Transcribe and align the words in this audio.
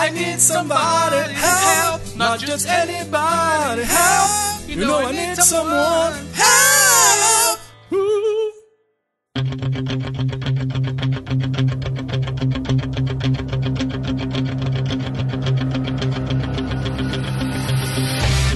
I 0.00 0.10
need 0.10 0.38
somebody 0.38 1.34
help, 1.34 2.16
not 2.16 2.38
just 2.38 2.68
anybody 2.68 3.82
help. 3.82 4.68
You 4.68 4.76
know 4.86 5.00
I 5.00 5.10
need 5.10 5.36
someone 5.38 6.14
help. 6.34 7.58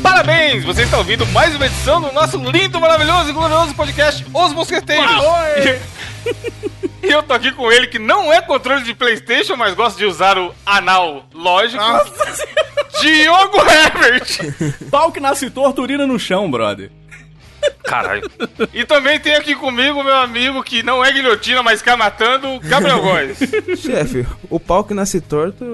Parabéns! 0.00 0.64
Você 0.64 0.82
está 0.82 0.98
ouvindo 0.98 1.26
mais 1.26 1.56
uma 1.56 1.66
edição 1.66 2.00
do 2.00 2.12
nosso 2.12 2.36
lindo, 2.38 2.80
maravilhoso 2.80 3.30
e 3.30 3.32
glorioso 3.32 3.74
podcast 3.74 4.24
Os 4.32 4.52
Mosqueteiros. 4.52 5.10
E 7.02 7.10
eu 7.10 7.22
tô 7.22 7.34
aqui 7.34 7.50
com 7.52 7.70
ele 7.72 7.86
que 7.88 7.98
não 7.98 8.32
é 8.32 8.40
controle 8.40 8.82
de 8.84 8.94
Playstation, 8.94 9.56
mas 9.56 9.74
gosta 9.74 9.98
de 9.98 10.04
usar 10.06 10.38
o 10.38 10.54
anal 10.64 11.26
lógico. 11.34 11.82
Diogo 13.00 13.58
Herbert! 13.58 14.88
Pau 14.90 15.10
que 15.10 15.18
nasce 15.20 15.50
torto, 15.50 15.82
urina 15.82 16.06
no 16.06 16.18
chão, 16.18 16.50
brother. 16.50 16.90
Caralho. 17.84 18.28
E 18.72 18.84
também 18.84 19.18
tem 19.20 19.34
aqui 19.34 19.54
comigo 19.54 20.02
meu 20.02 20.16
amigo 20.16 20.62
que 20.62 20.82
não 20.82 21.04
é 21.04 21.12
guilhotina, 21.12 21.62
mas 21.62 21.80
cai 21.82 21.96
matando, 21.96 22.60
Gabriel 22.60 23.00
Góes. 23.00 23.38
Chefe, 23.80 24.26
o 24.50 24.58
pau 24.60 24.84
que 24.84 24.94
nasce 24.94 25.20
torto, 25.20 25.64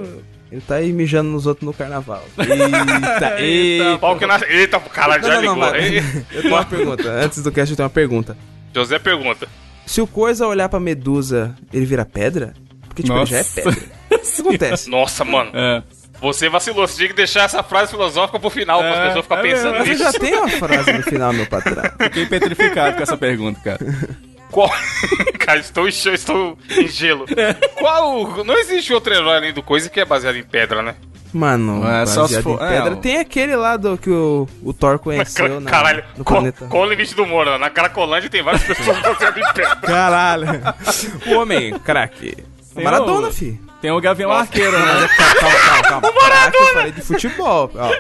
ele 0.51 0.61
tá 0.61 0.77
aí 0.77 0.93
mijando 0.93 1.31
nos 1.31 1.47
outros 1.47 1.67
no 1.67 1.73
carnaval. 1.75 2.25
Eita, 2.39 3.41
eita. 3.41 3.99
Pau 3.99 4.17
que 4.17 4.27
nasce. 4.27 4.45
Eita, 4.47 4.81
caralho, 4.81 5.23
já 5.27 5.41
Não, 5.41 5.55
não, 5.55 5.57
não, 5.57 5.75
ligou. 5.75 6.03
mas- 6.03 6.25
Eu 6.35 6.43
tenho 6.43 6.55
uma 6.55 6.65
pergunta. 6.65 7.11
Antes 7.11 7.43
do 7.43 7.53
cast, 7.53 7.71
eu 7.73 7.77
tenho 7.77 7.85
uma 7.85 7.91
pergunta. 7.95 8.37
José 8.75 8.99
pergunta. 8.99 9.49
Se 9.89 10.01
o 10.03 10.07
Coisa 10.07 10.47
olhar 10.47 10.69
pra 10.69 10.79
Medusa, 10.79 11.57
ele 11.73 11.87
vira 11.87 12.05
pedra? 12.05 12.53
Porque, 12.87 13.03
tipo, 13.03 13.17
ele 13.17 13.27
já 13.27 13.37
é 13.37 13.41
Nossa. 13.41 13.55
pedra. 13.63 13.71
O 14.11 14.19
que 14.19 14.41
acontece? 14.41 14.91
Nossa, 14.91 15.25
mano. 15.25 15.51
É. 15.55 15.83
Você 16.21 16.49
vacilou, 16.49 16.87
você 16.87 16.97
tinha 16.97 17.09
que 17.09 17.15
deixar 17.15 17.45
essa 17.45 17.63
frase 17.63 17.93
filosófica 17.93 18.39
pro 18.39 18.51
final, 18.51 18.81
para 18.81 18.91
as 18.91 18.99
É, 18.99 19.07
pessoas 19.07 19.25
ficarem 19.25 19.51
é 19.51 19.55
pensando 19.55 19.79
nisso. 19.85 20.03
já 20.03 20.13
tenho 20.13 20.39
uma 20.41 20.49
frase 20.49 20.93
no 20.93 21.03
final, 21.05 21.33
meu 21.33 21.47
patrão. 21.47 21.83
Fiquei 22.03 22.27
petrificado 22.27 22.97
com 22.97 23.03
essa 23.03 23.17
pergunta, 23.17 23.61
cara. 23.61 23.79
Qual... 24.51 24.71
Cara, 25.39 25.61
estou 25.61 25.87
estou 25.89 26.59
em 26.71 26.89
gelo. 26.89 27.25
Qual. 27.79 28.45
Não 28.45 28.59
existe 28.59 28.93
outro 28.93 29.15
herói 29.15 29.37
além 29.37 29.53
do 29.53 29.63
Coisa 29.63 29.89
que 29.89 30.01
é 30.01 30.05
baseado 30.05 30.37
em 30.37 30.43
pedra, 30.43 30.83
né? 30.83 30.95
Mano, 31.33 31.87
É, 31.87 32.07
só 32.07 32.27
se 32.27 32.41
for- 32.43 32.61
em 32.61 32.65
é, 32.65 32.69
pedra. 32.69 32.93
ó. 32.95 32.97
Tem 32.97 33.19
aquele 33.19 33.55
lá 33.57 33.77
do 33.77 33.99
que 33.99 34.11
o, 34.11 34.49
o 34.63 34.73
Thor 34.73 34.99
conheceu 35.01 35.61
na, 35.61 35.71
Caralho, 35.71 36.03
no 36.17 36.25
qual, 36.25 36.41
planeta. 36.41 36.67
qual 36.67 36.83
o 36.85 36.87
limite 36.89 37.15
do 37.15 37.25
humor? 37.25 37.47
né? 37.47 37.59
Na 37.59 37.71
Caracolândia 37.71 38.31
tem 38.31 38.43
várias 38.43 38.63
pessoas 38.63 38.99
baseadas 39.03 39.37
em 39.37 39.53
pedra. 39.53 39.77
Caralho. 39.77 40.49
o 41.27 41.35
homem, 41.39 41.79
craque. 41.81 42.37
Maradona, 42.75 43.29
o- 43.29 43.33
fi. 43.33 43.61
Tem 43.81 43.93
o 43.93 44.01
Gavião 44.01 44.33
Arqueiro, 44.33 44.73
né? 44.77 45.09
Calma, 45.39 45.59
calma, 45.61 45.83
calma. 45.83 46.11
O 46.11 46.15
Maradona! 46.15 46.67
eu 46.69 46.73
falei 46.75 46.93
de 46.93 47.01
futebol. 47.01 47.71
Ó, 47.77 47.93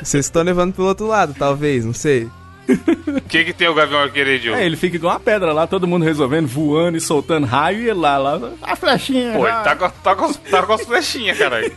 vocês 0.00 0.26
estão 0.26 0.42
levando 0.42 0.72
pro 0.72 0.84
outro 0.84 1.06
lado, 1.08 1.34
talvez, 1.36 1.84
não 1.84 1.92
sei. 1.92 2.28
O 2.68 3.20
que, 3.28 3.44
que 3.44 3.52
tem 3.52 3.68
o 3.68 3.74
Gavião 3.74 4.00
Arqueiro 4.00 4.30
aí, 4.30 4.38
Diogo? 4.38 4.58
É, 4.58 4.64
ele 4.64 4.76
fica 4.76 4.94
igual 4.96 5.12
uma 5.14 5.20
pedra 5.20 5.52
lá, 5.52 5.66
todo 5.66 5.86
mundo 5.88 6.04
resolvendo, 6.04 6.46
voando 6.46 6.96
e 6.96 7.00
soltando 7.00 7.46
raio 7.46 7.80
e 7.80 7.90
ele 7.90 7.98
lá, 7.98 8.16
lá, 8.16 8.40
a 8.62 8.74
flechinha. 8.76 9.32
Pô, 9.34 9.46
ele 9.46 9.56
tá 9.56 9.74
com, 9.76 9.88
tá 9.90 10.14
com, 10.16 10.32
tá 10.32 10.62
com 10.62 10.72
as 10.72 10.82
flechinhas, 10.82 11.36
caralho. 11.36 11.72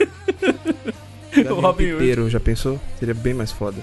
Gavião 1.43 1.61
Robin 1.61 1.93
Hood. 1.93 2.29
Já 2.29 2.39
pensou? 2.39 2.79
Seria 2.99 3.13
bem 3.13 3.33
mais 3.33 3.51
foda. 3.51 3.77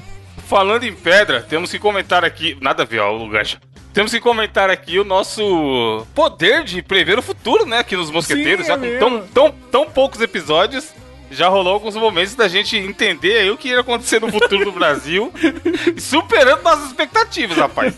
Falando 0.46 0.84
em 0.84 0.94
pedra, 0.94 1.40
temos 1.40 1.70
que 1.70 1.78
comentar 1.78 2.24
aqui. 2.24 2.56
Nada 2.60 2.82
a 2.82 2.86
ver, 2.86 3.00
ó, 3.00 3.16
o 3.16 3.28
gancho. 3.28 3.58
Temos 3.92 4.10
que 4.10 4.20
comentar 4.20 4.70
aqui 4.70 4.98
o 4.98 5.04
nosso 5.04 6.04
poder 6.14 6.64
de 6.64 6.82
prever 6.82 7.16
o 7.18 7.22
futuro, 7.22 7.64
né? 7.64 7.78
Aqui 7.78 7.96
nos 7.96 8.10
Mosqueteiros. 8.10 8.66
Sim, 8.66 8.72
já 8.72 8.74
é 8.74 8.76
com 8.76 8.82
mesmo. 8.82 8.98
tão, 8.98 9.22
tão, 9.28 9.54
tão 9.70 9.90
poucos 9.90 10.20
episódios, 10.20 10.92
já 11.30 11.48
rolou 11.48 11.74
alguns 11.74 11.96
momentos 11.96 12.34
da 12.34 12.48
gente 12.48 12.76
entender 12.76 13.38
aí 13.38 13.50
o 13.50 13.56
que 13.56 13.68
ia 13.68 13.80
acontecer 13.80 14.20
no 14.20 14.30
futuro 14.30 14.64
do 14.64 14.72
Brasil. 14.72 15.32
superando 15.98 16.62
nossas 16.62 16.86
expectativas, 16.86 17.56
rapaz. 17.56 17.94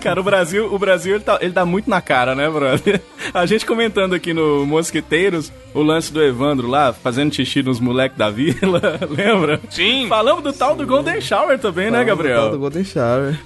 Cara, 0.00 0.20
o 0.20 0.24
Brasil, 0.24 0.72
o 0.72 0.78
Brasil 0.78 1.14
ele, 1.14 1.24
tá, 1.24 1.38
ele 1.40 1.52
dá 1.52 1.64
muito 1.64 1.88
na 1.88 2.00
cara, 2.00 2.34
né, 2.34 2.48
brother? 2.50 3.00
A 3.32 3.46
gente 3.46 3.64
comentando 3.64 4.14
aqui 4.14 4.34
no 4.34 4.66
Mosqueteiros 4.66 5.52
o 5.72 5.82
lance 5.82 6.12
do 6.12 6.22
Evandro 6.22 6.68
lá, 6.68 6.92
fazendo 6.92 7.34
xixi 7.34 7.62
nos 7.62 7.80
moleques 7.80 8.18
da 8.18 8.30
vila, 8.30 8.98
lembra? 9.08 9.60
Sim. 9.70 10.06
Falamos 10.08 10.42
do 10.42 10.52
tal 10.52 10.74
do 10.74 10.86
Golden 10.86 11.20
Shower 11.20 11.58
também, 11.58 11.90
né, 11.90 12.04
Fala 12.04 12.04
do 12.04 12.06
tal 12.06 12.16
Do 12.16 12.22
Gabriel? 12.22 12.58
Golden 12.58 12.84
Shower. 12.84 13.38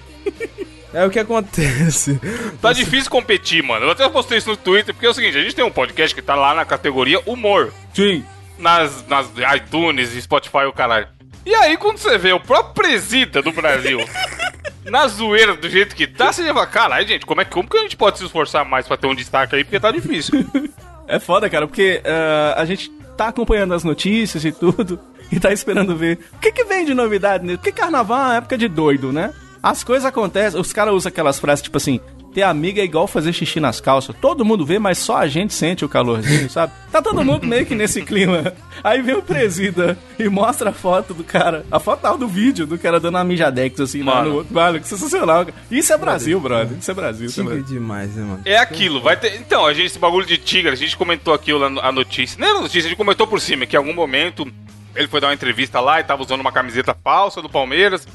É 0.93 1.05
o 1.05 1.11
que 1.11 1.19
acontece. 1.19 2.21
Tá 2.63 2.73
difícil 2.73 3.11
competir, 3.11 3.63
mano. 3.65 3.87
Eu 3.87 3.91
até 3.91 4.09
postei 4.09 4.39
isso 4.39 4.49
no 4.49 4.57
Twitter, 4.57 4.95
porque 4.95 5.07
é 5.07 5.11
o 5.11 5.15
seguinte, 5.15 5.37
a 5.37 5.43
gente 5.43 5.55
tem 5.55 5.65
um 5.65 5.71
podcast 5.71 6.15
que 6.15 6.23
tá 6.23 6.37
lá 6.37 6.55
na 6.55 6.65
categoria 6.65 7.21
humor. 7.27 7.73
Sim. 7.93 8.25
Nas, 8.59 9.07
nas 9.07 9.29
iTunes 9.57 10.15
e 10.15 10.23
Spotify 10.23 10.65
o 10.69 10.73
caralho. 10.73 11.09
E 11.47 11.55
aí, 11.55 11.77
quando 11.77 11.99
você 11.99 12.17
vê 12.17 12.33
o 12.33 12.41
próprio 12.41 12.75
presida 12.75 13.43
do 13.43 13.53
Brasil 13.53 13.99
na 14.87 15.07
zoeira 15.07 15.55
do 15.55 15.69
jeito 15.69 15.95
que 15.95 16.07
tá, 16.07 16.33
você 16.33 16.45
já 16.45 16.55
fala, 16.55 16.67
caralho, 16.67 17.07
gente, 17.07 17.27
como, 17.27 17.41
é, 17.41 17.45
que- 17.45 17.51
como 17.51 17.69
que 17.69 17.77
a 17.77 17.83
gente 17.83 17.97
pode 17.97 18.19
se 18.19 18.25
esforçar 18.25 18.65
mais 18.65 18.87
pra 18.89 18.97
ter 18.97 19.07
um 19.07 19.15
destaque 19.15 19.55
aí? 19.57 19.65
Porque 19.65 19.81
tá 19.81 19.91
difícil. 19.91 20.45
É 21.07 21.21
foda, 21.21 21.51
cara, 21.51 21.67
porque 21.67 22.01
ah, 22.03 22.55
a 22.57 22.65
gente 22.65 22.89
tá 23.15 23.29
acompanhando 23.29 23.75
as 23.75 23.85
notícias 23.85 24.43
e 24.43 24.51
tudo 24.51 24.99
e 25.31 25.39
tá 25.39 25.53
esperando 25.53 25.95
ver 25.95 26.19
o 26.33 26.39
que, 26.39 26.51
que 26.51 26.65
vem 26.65 26.83
de 26.87 26.95
novidade 26.95 27.45
nisso. 27.45 27.59
Porque 27.59 27.73
carnaval 27.73 28.19
é 28.19 28.23
uma 28.29 28.37
época 28.37 28.57
de 28.57 28.69
doido, 28.69 29.13
né? 29.13 29.31
As 29.63 29.85
coisas 29.85 30.07
acontecem, 30.07 30.59
os 30.59 30.73
caras 30.73 30.95
usam 30.95 31.11
aquelas 31.11 31.39
frases 31.39 31.63
tipo 31.63 31.77
assim: 31.77 32.01
ter 32.35 32.43
amiga 32.43 32.81
é 32.81 32.85
igual 32.85 33.07
fazer 33.07 33.33
xixi 33.33 33.61
nas 33.61 33.81
calças. 33.81 34.15
Todo 34.21 34.45
mundo 34.45 34.67
vê, 34.67 34.79
mas 34.79 34.99
só 34.99 35.19
a 35.19 35.27
gente 35.29 35.55
sente 35.55 35.85
o 35.85 35.89
calorzinho, 35.89 36.51
sabe? 36.51 36.73
Tá 36.91 37.01
todo 37.01 37.25
mundo 37.25 37.47
meio 37.47 37.65
que 37.65 37.75
nesse 37.75 38.03
clima. 38.03 38.53
Aí 38.83 39.01
vem 39.01 39.15
o 39.15 39.23
presida 39.23 39.97
e 40.19 40.29
mostra 40.29 40.71
a 40.71 40.73
foto 40.73 41.15
do 41.15 41.23
cara, 41.23 41.65
a 41.71 41.79
foto 41.79 42.01
tal 42.01 42.19
do 42.19 42.27
vídeo 42.27 42.67
do 42.67 42.77
cara 42.77 42.99
dando 42.99 43.15
uma 43.15 43.25
mijadex 43.25 43.81
assim 43.81 44.03
lá 44.03 44.17
Mano. 44.17 44.29
no 44.31 44.37
outro. 44.37 44.55
Mano, 44.55 44.81
que 44.81 44.89
sensacional. 44.89 45.47
cara. 45.47 45.57
Isso 45.71 45.93
é 45.93 45.97
Brasil, 45.97 46.41
brother. 46.41 46.77
Isso 46.79 46.91
é 46.91 46.95
Brasil. 46.95 47.27
Isso 47.27 47.41
é 47.41 47.45
Tigre 47.45 47.59
Brasil. 47.61 47.79
demais, 47.79 48.15
né, 48.15 48.23
mano? 48.23 48.41
É 48.45 48.59
aquilo, 48.59 49.01
vai 49.01 49.17
ter. 49.17 49.37
Então, 49.37 49.65
a 49.65 49.73
gente, 49.73 49.87
esse 49.87 49.99
bagulho 49.99 50.27
de 50.27 50.37
tigre, 50.37 50.73
a 50.73 50.77
gente 50.77 50.97
comentou 50.97 51.33
aqui 51.33 51.53
a 51.53 51.93
notícia. 51.93 52.37
Nem 52.41 52.51
a 52.51 52.55
notícia, 52.61 52.81
a 52.81 52.89
gente 52.89 52.97
comentou 52.97 53.27
por 53.27 53.41
cima 53.41 53.65
que 53.65 53.77
em 53.77 53.79
algum 53.79 53.95
momento 53.95 54.47
ele 54.95 55.09
foi 55.09 55.21
dar 55.21 55.29
uma 55.29 55.35
entrevista 55.35 55.81
lá 55.81 56.01
e 56.01 56.05
tava 56.05 56.23
usando 56.23 56.41
uma 56.41 56.53
camiseta 56.53 56.97
falsa 57.03 57.43
do 57.43 57.49
Palmeiras. 57.49 58.07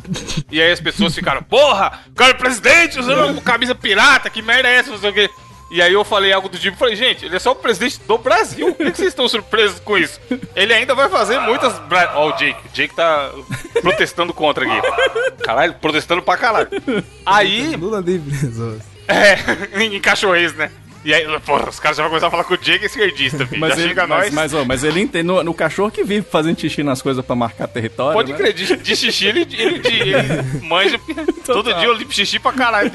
e 0.51 0.61
aí 0.61 0.71
as 0.71 0.79
pessoas 0.79 1.13
ficaram, 1.13 1.43
porra, 1.43 1.99
o 2.07 2.13
cara 2.13 2.31
é 2.31 2.35
presidente 2.35 2.99
usando 2.99 3.31
uma 3.31 3.41
camisa 3.41 3.75
pirata, 3.75 4.29
que 4.29 4.41
merda 4.41 4.69
é 4.69 4.75
essa, 4.75 4.91
não 4.91 4.97
sei 4.97 5.09
o 5.09 5.13
quê. 5.13 5.29
E 5.71 5.83
aí 5.83 5.93
eu 5.93 6.03
falei 6.03 6.33
algo 6.33 6.49
do 6.49 6.57
tipo, 6.57 6.75
falei, 6.75 6.95
gente, 6.95 7.25
ele 7.25 7.35
é 7.35 7.39
só 7.39 7.51
o 7.51 7.55
presidente 7.55 8.01
do 8.07 8.17
Brasil. 8.17 8.73
Por 8.73 8.87
que 8.87 8.97
vocês 8.97 9.09
estão 9.09 9.27
surpresos 9.29 9.79
com 9.79 9.97
isso? 9.97 10.19
Ele 10.55 10.73
ainda 10.73 10.95
vai 10.95 11.07
fazer 11.09 11.39
muitas. 11.39 11.77
Bra... 11.79 12.11
Ó, 12.15 12.29
o 12.29 12.31
Jake. 12.31 12.59
O 12.67 12.73
Jake 12.73 12.95
tá 12.95 13.31
protestando 13.79 14.33
contra 14.33 14.65
aqui. 14.65 15.43
Caralho, 15.43 15.75
protestando 15.75 16.23
pra 16.23 16.37
caralho. 16.37 16.69
Aí, 17.23 17.75
Lula 17.75 17.99
livre. 17.99 18.33
É, 19.07 19.37
em 19.79 19.99
cachorreis, 20.01 20.55
né? 20.55 20.71
E 21.03 21.13
aí, 21.13 21.25
porra, 21.39 21.69
os 21.69 21.79
caras 21.79 21.95
já 21.95 22.03
vão 22.03 22.09
começar 22.09 22.27
a 22.27 22.31
falar 22.31 22.43
que 22.43 22.53
o 22.53 22.59
é 22.71 22.85
esquerdista, 22.85 23.47
filho. 23.47 23.61
Mas, 23.61 23.75
já 23.75 23.79
ele, 23.79 23.87
chega 23.89 24.05
mas, 24.05 24.25
nós. 24.25 24.33
mas, 24.33 24.53
ó, 24.53 24.65
mas 24.65 24.83
ele 24.83 24.99
entende. 24.99 25.23
No, 25.23 25.43
no 25.43 25.53
cachorro 25.53 25.89
que 25.89 26.03
vive 26.03 26.27
fazendo 26.29 26.59
xixi 26.59 26.83
nas 26.83 27.01
coisas 27.01 27.25
pra 27.25 27.35
marcar 27.35 27.67
território. 27.67 28.13
Pode 28.13 28.33
né? 28.33 28.37
crer, 28.37 28.53
de, 28.53 28.75
de 28.75 28.95
xixi 28.95 29.27
ele, 29.27 29.41
ele, 29.41 29.81
ele 29.87 30.13
manja. 30.63 30.99
Todo 31.45 31.73
dia 31.73 31.87
eu 31.87 31.93
limpo 31.93 32.13
xixi 32.13 32.37
pra 32.37 32.51
caralho. 32.51 32.91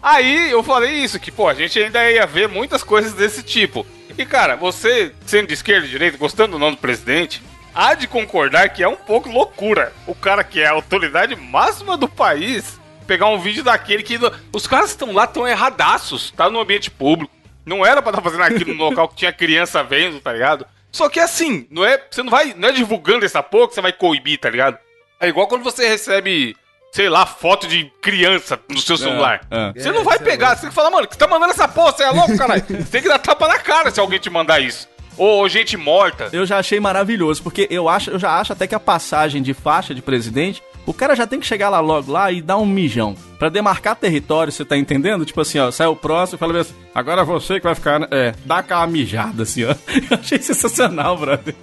Aí 0.00 0.50
eu 0.50 0.62
falei 0.62 0.92
isso, 0.92 1.18
que, 1.18 1.32
pô, 1.32 1.48
a 1.48 1.54
gente 1.54 1.78
ainda 1.78 2.08
ia 2.08 2.26
ver 2.26 2.48
muitas 2.48 2.84
coisas 2.84 3.12
desse 3.14 3.42
tipo. 3.42 3.84
E, 4.16 4.24
cara, 4.24 4.54
você, 4.54 5.12
sendo 5.26 5.48
de 5.48 5.54
esquerda 5.54 5.86
e 5.86 5.90
direita, 5.90 6.16
gostando 6.16 6.52
do 6.52 6.58
nome 6.58 6.76
do 6.76 6.80
presidente, 6.80 7.42
há 7.74 7.94
de 7.94 8.06
concordar 8.06 8.68
que 8.68 8.82
é 8.82 8.88
um 8.88 8.96
pouco 8.96 9.28
loucura 9.28 9.92
o 10.06 10.14
cara 10.14 10.44
que 10.44 10.60
é 10.60 10.66
a 10.66 10.72
autoridade 10.72 11.34
máxima 11.34 11.96
do 11.96 12.08
país 12.08 12.78
pegar 13.06 13.26
um 13.26 13.40
vídeo 13.40 13.64
daquele 13.64 14.04
que. 14.04 14.16
Os 14.52 14.68
caras 14.68 14.90
estão 14.90 15.12
lá, 15.12 15.26
tão 15.26 15.48
erradaços, 15.48 16.30
tá 16.30 16.48
no 16.48 16.60
ambiente 16.60 16.88
público. 16.92 17.39
Não 17.64 17.84
era 17.84 18.00
pra 18.02 18.10
estar 18.10 18.22
fazendo 18.22 18.42
aquilo 18.42 18.74
no 18.74 18.84
local 18.84 19.08
que 19.08 19.16
tinha 19.16 19.32
criança 19.32 19.82
vendo, 19.82 20.20
tá 20.20 20.32
ligado? 20.32 20.66
Só 20.90 21.08
que 21.08 21.20
assim, 21.20 21.66
não 21.70 21.84
é. 21.84 22.02
Você 22.10 22.22
não 22.22 22.30
vai. 22.30 22.54
Não 22.56 22.68
é 22.68 22.72
divulgando 22.72 23.24
essa 23.24 23.42
porra 23.42 23.68
que 23.68 23.74
você 23.74 23.80
vai 23.80 23.92
coibir, 23.92 24.38
tá 24.40 24.50
ligado? 24.50 24.78
É 25.20 25.28
igual 25.28 25.46
quando 25.46 25.62
você 25.62 25.86
recebe, 25.88 26.56
sei 26.90 27.08
lá, 27.08 27.26
foto 27.26 27.68
de 27.68 27.84
criança 28.02 28.58
no 28.68 28.78
seu 28.80 28.96
celular. 28.96 29.42
é. 29.50 29.72
Você 29.80 29.92
não 29.92 30.02
vai 30.02 30.18
pegar, 30.18 30.54
você 30.56 30.62
tem 30.62 30.70
que 30.70 30.74
falar, 30.74 30.90
mano, 30.90 31.06
que 31.06 31.14
você 31.14 31.18
tá 31.20 31.28
mandando 31.28 31.52
essa 31.52 31.68
porra, 31.68 31.92
você 31.92 32.02
é 32.04 32.10
louco, 32.10 32.36
caralho? 32.36 32.64
Você 32.68 32.84
tem 32.90 33.02
que 33.02 33.08
dar 33.08 33.18
tapa 33.18 33.46
na 33.46 33.58
cara 33.58 33.90
se 33.90 34.00
alguém 34.00 34.18
te 34.18 34.30
mandar 34.30 34.60
isso. 34.60 34.88
Ou 35.16 35.46
gente 35.48 35.76
morta. 35.76 36.30
Eu 36.32 36.46
já 36.46 36.58
achei 36.58 36.80
maravilhoso, 36.80 37.42
porque 37.42 37.68
eu, 37.70 37.88
acho, 37.88 38.10
eu 38.10 38.18
já 38.18 38.40
acho 38.40 38.54
até 38.54 38.66
que 38.66 38.74
a 38.74 38.80
passagem 38.80 39.42
de 39.42 39.52
faixa 39.52 39.94
de 39.94 40.00
presidente, 40.00 40.62
o 40.86 40.94
cara 40.94 41.14
já 41.14 41.26
tem 41.26 41.38
que 41.38 41.46
chegar 41.46 41.68
lá 41.68 41.80
logo 41.80 42.10
lá 42.10 42.30
e 42.32 42.40
dar 42.42 42.56
um 42.56 42.66
mijão. 42.66 43.14
Pra 43.38 43.48
demarcar 43.48 43.96
território, 43.96 44.52
você 44.52 44.64
tá 44.64 44.76
entendendo? 44.76 45.24
Tipo 45.24 45.40
assim, 45.40 45.58
ó, 45.58 45.70
sai 45.70 45.86
o 45.86 45.96
próximo 45.96 46.36
e 46.36 46.38
fala 46.38 46.60
assim, 46.60 46.74
agora 46.94 47.24
você 47.24 47.58
que 47.58 47.64
vai 47.64 47.74
ficar, 47.74 47.98
né? 48.00 48.06
é, 48.10 48.34
dá 48.44 48.58
aquela 48.58 48.86
mijada 48.86 49.44
assim, 49.44 49.64
ó. 49.64 49.70
Eu 50.10 50.18
achei 50.20 50.38
sensacional, 50.42 51.16
brother. 51.16 51.54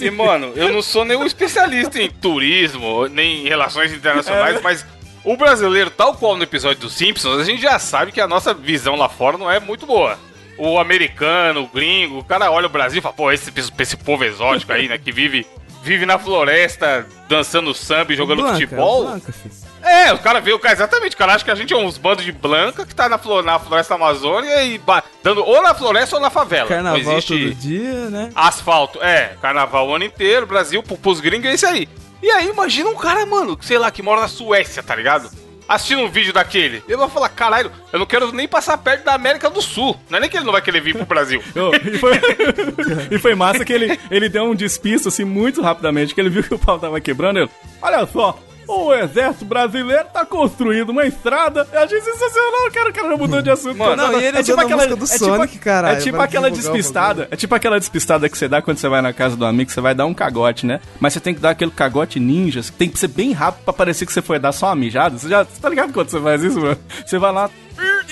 E, 0.00 0.10
mano, 0.10 0.52
eu 0.54 0.72
não 0.72 0.82
sou 0.82 1.04
nenhum 1.04 1.24
especialista 1.24 2.00
em 2.00 2.10
turismo, 2.10 3.06
nem 3.08 3.46
em 3.46 3.48
relações 3.48 3.92
internacionais, 3.92 4.56
É. 4.56 4.60
mas 4.60 4.84
o 5.24 5.36
brasileiro, 5.36 5.90
tal 5.90 6.14
qual 6.14 6.36
no 6.36 6.42
episódio 6.42 6.80
dos 6.82 6.92
Simpsons, 6.94 7.40
a 7.40 7.44
gente 7.44 7.60
já 7.62 7.78
sabe 7.78 8.12
que 8.12 8.20
a 8.20 8.26
nossa 8.28 8.52
visão 8.54 8.94
lá 8.96 9.08
fora 9.08 9.38
não 9.38 9.50
é 9.50 9.58
muito 9.60 9.86
boa. 9.86 10.18
o 10.58 10.78
americano, 10.78 11.62
o 11.62 11.68
gringo, 11.68 12.18
o 12.18 12.24
cara 12.24 12.50
olha 12.50 12.66
o 12.66 12.70
Brasil 12.70 12.98
e 12.98 13.02
fala, 13.02 13.14
pô, 13.14 13.30
esse, 13.30 13.52
esse 13.78 13.96
povo 13.96 14.24
exótico 14.24 14.72
aí, 14.72 14.88
né, 14.88 14.98
que 14.98 15.12
vive, 15.12 15.46
vive 15.82 16.04
na 16.06 16.18
floresta 16.18 17.06
dançando 17.28 17.74
samba 17.74 18.12
e 18.12 18.16
jogando 18.16 18.38
Blanca, 18.42 18.54
futebol. 18.54 19.04
Blanca. 19.04 19.34
É, 19.82 20.12
o 20.12 20.18
cara 20.18 20.40
vê 20.40 20.52
o 20.52 20.58
cara, 20.58 20.74
exatamente, 20.74 21.14
o 21.14 21.18
cara 21.18 21.34
acha 21.34 21.44
que 21.44 21.50
a 21.50 21.54
gente 21.54 21.72
é 21.72 21.76
uns 21.76 21.96
bandos 21.96 22.24
de 22.24 22.32
blanca 22.32 22.84
que 22.84 22.94
tá 22.94 23.08
na, 23.08 23.16
flo- 23.16 23.42
na 23.42 23.58
floresta 23.58 23.94
amazônia 23.94 24.62
e 24.64 24.80
dando 25.22 25.44
ou 25.44 25.62
na 25.62 25.74
floresta 25.74 26.16
ou 26.16 26.22
na 26.22 26.30
favela. 26.30 26.68
Carnaval 26.68 27.00
Não 27.02 27.12
existe 27.12 27.38
todo 27.38 27.54
dia, 27.54 28.10
né? 28.10 28.30
asfalto. 28.34 29.00
É, 29.02 29.36
carnaval 29.40 29.88
o 29.88 29.94
ano 29.94 30.04
inteiro, 30.04 30.46
Brasil, 30.46 30.82
pro- 30.82 30.96
pros 30.98 31.20
gringos 31.20 31.48
é 31.48 31.54
isso 31.54 31.66
aí. 31.66 31.88
E 32.20 32.28
aí, 32.30 32.48
imagina 32.48 32.90
um 32.90 32.96
cara, 32.96 33.24
mano, 33.24 33.56
sei 33.62 33.78
lá, 33.78 33.90
que 33.92 34.02
mora 34.02 34.20
na 34.22 34.28
Suécia, 34.28 34.82
tá 34.82 34.94
ligado? 34.96 35.30
Assistindo 35.68 36.02
um 36.02 36.08
vídeo 36.08 36.32
daquele. 36.32 36.82
Ele 36.88 36.96
vai 36.96 37.10
falar, 37.10 37.28
caralho, 37.28 37.70
eu 37.92 37.98
não 37.98 38.06
quero 38.06 38.32
nem 38.32 38.48
passar 38.48 38.78
perto 38.78 39.04
da 39.04 39.12
América 39.14 39.50
do 39.50 39.60
Sul. 39.60 39.98
Não 40.08 40.16
é 40.16 40.20
nem 40.22 40.30
que 40.30 40.36
ele 40.36 40.46
não 40.46 40.52
vai 40.52 40.62
querer 40.62 40.80
vir 40.80 40.96
pro 40.96 41.04
Brasil. 41.04 41.42
Ô, 41.54 41.74
e, 41.74 41.98
foi, 41.98 42.20
e 43.10 43.18
foi 43.18 43.34
massa 43.34 43.64
que 43.64 43.72
ele, 43.72 44.00
ele 44.10 44.28
deu 44.28 44.44
um 44.44 44.54
despisto 44.54 45.08
assim 45.08 45.24
muito 45.24 45.60
rapidamente, 45.60 46.14
que 46.14 46.20
ele 46.20 46.30
viu 46.30 46.42
que 46.42 46.54
o 46.54 46.58
pau 46.58 46.78
tava 46.78 47.00
quebrando. 47.00 47.40
Ele, 47.40 47.50
olha 47.82 48.06
só, 48.06 48.38
o 48.68 48.94
exército 48.94 49.44
brasileiro 49.44 50.04
tá 50.12 50.24
construindo 50.26 50.90
uma 50.90 51.06
estrada. 51.06 51.66
Eu 51.72 51.80
achei 51.80 52.00
sensacional, 52.00 52.70
cara, 52.72 52.90
o 52.90 52.92
cara 52.92 53.08
já 53.08 53.16
mudou 53.16 53.42
de 53.42 53.50
assunto. 53.50 53.76
Mano, 53.78 53.96
não, 53.96 54.20
e 54.20 54.24
ele 54.24 54.40
usando 54.40 54.60
a 54.60 54.68
música 54.68 54.96
do 54.96 55.06
Sonic, 55.06 55.58
caralho, 55.58 55.96
É 55.96 56.00
tipo 56.00 56.16
pra 56.16 56.24
aquela 56.24 56.50
divulgar 56.50 56.72
o 56.72 56.76
despistada, 56.76 57.28
é 57.30 57.36
tipo 57.36 57.54
aquela 57.54 57.78
despistada 57.78 58.28
que 58.28 58.36
você 58.36 58.46
dá 58.46 58.60
quando 58.60 58.78
você 58.78 58.88
vai 58.88 59.00
na 59.00 59.12
casa 59.12 59.36
do 59.36 59.46
amigo, 59.46 59.70
você 59.70 59.80
vai 59.80 59.94
dar 59.94 60.06
um 60.06 60.14
cagote, 60.14 60.66
né? 60.66 60.80
Mas 61.00 61.14
você 61.14 61.20
tem 61.20 61.34
que 61.34 61.40
dar 61.40 61.50
aquele 61.50 61.70
cagote 61.70 62.20
ninja, 62.20 62.60
tem 62.76 62.88
que 62.88 62.98
ser 62.98 63.08
bem 63.08 63.32
rápido 63.32 63.64
pra 63.64 63.72
parecer 63.72 64.04
que 64.04 64.12
você 64.12 64.20
foi 64.20 64.38
dar 64.38 64.52
só 64.52 64.66
uma 64.66 64.76
mijada. 64.76 65.18
Você 65.18 65.28
já 65.28 65.44
você 65.44 65.60
tá 65.60 65.68
ligado 65.68 65.92
quando 65.92 66.10
você 66.10 66.20
faz 66.20 66.42
isso, 66.42 66.60
mano? 66.60 66.76
Você 67.06 67.18
vai 67.18 67.32
lá 67.32 67.50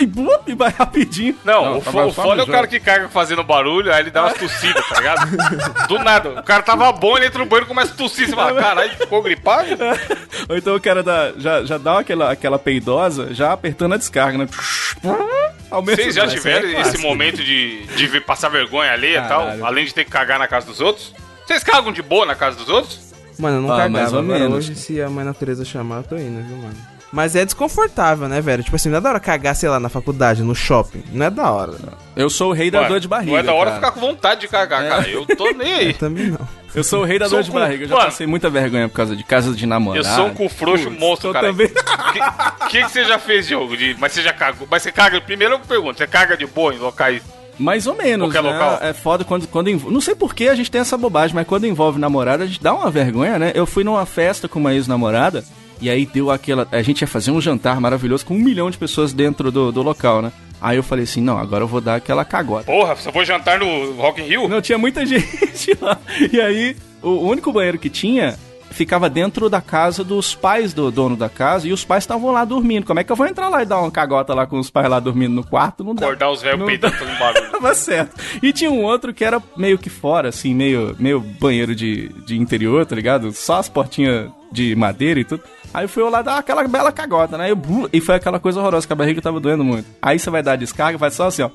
e, 0.00 0.06
blup, 0.06 0.48
e 0.48 0.54
vai 0.54 0.70
rapidinho. 0.70 1.36
Não, 1.44 1.78
o, 1.78 1.80
tá 1.82 1.90
fo- 1.90 2.04
o 2.04 2.12
só 2.12 2.22
foda 2.22 2.42
é 2.42 2.44
o 2.44 2.46
cara 2.46 2.66
que 2.66 2.78
caga 2.80 3.08
fazendo 3.08 3.42
barulho, 3.42 3.92
aí 3.92 4.00
ele 4.02 4.10
dá 4.10 4.24
umas 4.24 4.34
tossidas, 4.38 4.86
tá 4.88 4.96
ligado? 4.98 5.86
Do 5.88 5.98
nada. 5.98 6.30
O 6.40 6.42
cara 6.42 6.62
tava 6.62 6.90
bom, 6.92 7.16
ele 7.16 7.26
entra 7.26 7.38
no 7.38 7.46
banheiro 7.46 7.66
e 7.66 7.68
começa 7.68 7.92
a 7.92 7.96
tossir. 7.96 8.28
Você 8.28 8.34
fala, 8.36 8.60
caralho, 8.60 8.90
ficou 8.96 9.22
gripado? 9.22 9.68
Ou 10.48 10.56
então 10.56 10.74
o 10.76 10.80
cara 10.80 11.02
dá, 11.02 11.32
já, 11.36 11.64
já 11.64 11.78
dá 11.78 11.98
aquela, 12.00 12.30
aquela 12.32 12.58
peidosa, 12.58 13.32
já 13.34 13.52
apertando 13.52 13.94
a 13.94 13.96
descarga, 13.96 14.38
né? 14.38 14.48
Ao 15.70 15.82
mesmo 15.82 15.96
Vocês 16.02 16.14
já 16.14 16.22
tempo. 16.22 16.34
tiveram 16.34 16.68
é 16.68 16.80
esse 16.82 16.98
momento 16.98 17.42
de, 17.42 17.84
de 17.86 18.06
ver- 18.06 18.20
passar 18.24 18.48
vergonha 18.48 18.92
alheia 18.92 19.18
e 19.24 19.28
tal? 19.28 19.64
Além 19.64 19.84
de 19.84 19.92
ter 19.94 20.04
que 20.04 20.10
cagar 20.10 20.38
na 20.38 20.46
casa 20.46 20.66
dos 20.66 20.80
outros? 20.80 21.12
Vocês 21.46 21.62
cagam 21.64 21.92
de 21.92 22.02
boa 22.02 22.24
na 22.24 22.34
casa 22.34 22.56
dos 22.56 22.68
outros? 22.68 23.00
Mano, 23.38 23.58
eu 23.58 23.62
não 23.62 23.68
Ah, 23.72 23.76
cagava. 23.76 23.90
mais 23.90 24.12
ou 24.12 24.20
agora 24.20 24.38
menos. 24.38 24.56
hoje, 24.56 24.74
se 24.76 25.00
a 25.00 25.10
mãe 25.10 25.24
natureza 25.24 25.64
chamar, 25.64 25.98
eu 25.98 26.02
tô 26.04 26.16
indo, 26.16 26.42
viu, 26.46 26.56
mano? 26.56 26.76
Mas 27.12 27.36
é 27.36 27.44
desconfortável, 27.44 28.28
né, 28.28 28.40
velho? 28.40 28.62
Tipo 28.62 28.76
assim, 28.76 28.88
não 28.88 28.98
é 28.98 29.00
da 29.00 29.08
hora 29.10 29.20
cagar, 29.20 29.54
sei 29.54 29.68
lá, 29.68 29.78
na 29.80 29.88
faculdade, 29.88 30.42
no 30.42 30.54
shopping. 30.54 31.02
Não 31.12 31.24
é 31.26 31.30
da 31.30 31.50
hora. 31.50 31.72
Eu 32.16 32.28
sou 32.28 32.50
o 32.50 32.52
rei 32.52 32.70
da 32.70 32.80
Ué, 32.82 32.88
dor 32.88 33.00
de 33.00 33.08
barriga. 33.08 33.32
Não 33.32 33.38
é 33.38 33.42
da 33.42 33.54
hora 33.54 33.70
cara. 33.70 33.76
ficar 33.76 33.92
com 33.92 34.00
vontade 34.00 34.40
de 34.40 34.48
cagar, 34.48 34.86
cara. 34.88 35.08
Eu 35.08 35.24
tô 35.24 35.50
nem 35.56 35.72
aí. 35.72 35.86
Eu 35.88 35.94
também 35.94 36.26
não. 36.26 36.38
Eu 36.74 36.84
sou 36.84 37.02
o 37.02 37.04
rei 37.04 37.18
da 37.18 37.26
Sou 37.28 37.38
dor 37.38 37.44
de 37.44 37.50
cu- 37.50 37.58
barriga. 37.58 37.84
Eu 37.84 37.88
já 37.88 37.94
Mano. 37.94 38.06
passei 38.06 38.26
muita 38.26 38.50
vergonha 38.50 38.88
por 38.88 38.96
causa 38.96 39.16
de 39.16 39.22
casa 39.24 39.54
de 39.54 39.64
namorado. 39.66 40.04
Eu 40.06 40.12
sou 40.14 40.26
um 40.26 40.34
cu 40.34 40.48
frouxo 40.48 40.84
Putz, 40.90 41.00
monstro, 41.00 41.32
cara. 41.32 41.46
também. 41.46 41.68
O 41.68 42.66
que, 42.68 42.82
que 42.82 42.88
você 42.90 43.04
já 43.04 43.18
fez, 43.18 43.46
Diogo? 43.46 43.76
De, 43.76 43.96
mas 43.98 44.12
você 44.12 44.20
já 44.22 44.32
cagou? 44.32 44.66
Mas 44.70 44.82
você 44.82 44.92
caga. 44.92 45.20
Primeiro 45.20 45.54
eu 45.54 45.58
pergunto, 45.60 45.96
você 45.98 46.06
caga 46.06 46.36
de 46.36 46.46
boa 46.46 46.74
em 46.74 46.78
locais. 46.78 47.22
Mais 47.58 47.86
ou 47.86 47.94
menos, 47.94 48.26
Qualquer 48.30 48.42
né? 48.42 48.52
local? 48.52 48.78
É 48.82 48.92
foda 48.92 49.24
quando, 49.24 49.46
quando 49.48 49.70
envolve... 49.70 49.94
Não 49.94 50.00
sei 50.02 50.14
por 50.14 50.34
que 50.34 50.46
a 50.46 50.54
gente 50.54 50.70
tem 50.70 50.82
essa 50.82 50.98
bobagem, 50.98 51.34
mas 51.34 51.46
quando 51.46 51.66
envolve 51.66 51.98
namorada, 51.98 52.44
a 52.44 52.46
gente 52.46 52.62
dá 52.62 52.74
uma 52.74 52.90
vergonha, 52.90 53.38
né? 53.38 53.52
Eu 53.54 53.64
fui 53.64 53.82
numa 53.82 54.04
festa 54.04 54.46
com 54.46 54.58
uma 54.58 54.74
ex-namorada, 54.74 55.42
e 55.80 55.90
aí 55.90 56.06
deu 56.06 56.30
aquela... 56.30 56.66
A 56.70 56.82
gente 56.82 57.00
ia 57.02 57.06
fazer 57.06 57.30
um 57.30 57.40
jantar 57.40 57.80
maravilhoso 57.80 58.24
com 58.24 58.34
um 58.34 58.38
milhão 58.38 58.70
de 58.70 58.78
pessoas 58.78 59.12
dentro 59.12 59.50
do, 59.50 59.70
do 59.70 59.82
local, 59.82 60.22
né? 60.22 60.32
Aí 60.60 60.76
eu 60.76 60.82
falei 60.82 61.04
assim, 61.04 61.20
não, 61.20 61.38
agora 61.38 61.64
eu 61.64 61.68
vou 61.68 61.80
dar 61.80 61.96
aquela 61.96 62.24
cagota. 62.24 62.64
Porra, 62.64 62.94
você 62.96 63.12
foi 63.12 63.24
jantar 63.24 63.58
no 63.58 63.92
Rock 63.92 64.22
in 64.22 64.24
Rio? 64.24 64.48
Não, 64.48 64.60
tinha 64.60 64.78
muita 64.78 65.04
gente 65.06 65.76
lá. 65.80 65.98
E 66.32 66.40
aí, 66.40 66.76
o 67.02 67.10
único 67.28 67.52
banheiro 67.52 67.78
que 67.78 67.90
tinha 67.90 68.36
ficava 68.70 69.08
dentro 69.08 69.48
da 69.48 69.60
casa 69.60 70.04
dos 70.04 70.34
pais 70.34 70.74
do 70.74 70.90
dono 70.90 71.16
da 71.16 71.28
casa 71.28 71.66
e 71.66 71.72
os 71.72 71.84
pais 71.84 72.04
estavam 72.04 72.30
lá 72.30 72.44
dormindo. 72.44 72.84
Como 72.84 73.00
é 73.00 73.04
que 73.04 73.10
eu 73.10 73.16
vou 73.16 73.26
entrar 73.26 73.48
lá 73.48 73.62
e 73.62 73.66
dar 73.66 73.80
uma 73.80 73.90
cagota 73.90 74.34
lá 74.34 74.46
com 74.46 74.58
os 74.58 74.70
pais 74.70 74.88
lá 74.88 75.00
dormindo 75.00 75.34
no 75.34 75.44
quarto? 75.44 75.82
Não 75.82 75.94
dá. 75.94 76.06
Acordar 76.06 76.30
os 76.30 76.42
velhos 76.42 76.66
peidando 76.66 76.94
fazendo 76.94 77.18
barulho. 77.18 77.50
Tava 77.52 77.74
certo. 77.74 78.20
E 78.42 78.52
tinha 78.52 78.70
um 78.70 78.82
outro 78.82 79.14
que 79.14 79.24
era 79.24 79.42
meio 79.56 79.78
que 79.78 79.88
fora, 79.88 80.28
assim, 80.28 80.54
meio, 80.54 80.94
meio 80.98 81.20
banheiro 81.20 81.74
de, 81.74 82.08
de 82.26 82.36
interior, 82.36 82.84
tá 82.84 82.94
ligado? 82.94 83.32
Só 83.32 83.58
as 83.58 83.68
portinhas 83.68 84.30
de 84.52 84.76
madeira 84.76 85.20
e 85.20 85.24
tudo. 85.24 85.42
Aí 85.76 85.84
eu 85.84 85.90
fui 85.90 86.02
lá 86.08 86.22
dar 86.22 86.38
aquela 86.38 86.66
bela 86.66 86.90
cagota, 86.90 87.36
né? 87.36 87.50
Eu, 87.50 87.58
e 87.92 88.00
foi 88.00 88.14
aquela 88.14 88.40
coisa 88.40 88.58
horrorosa, 88.58 88.86
que 88.86 88.94
a 88.94 88.96
barriga 88.96 89.20
tava 89.20 89.38
doendo 89.38 89.62
muito. 89.62 89.86
Aí 90.00 90.18
você 90.18 90.30
vai 90.30 90.42
dar 90.42 90.52
a 90.52 90.56
descarga, 90.56 90.96
vai 90.96 91.10
só 91.10 91.26
assim, 91.26 91.42
ó. 91.42 91.50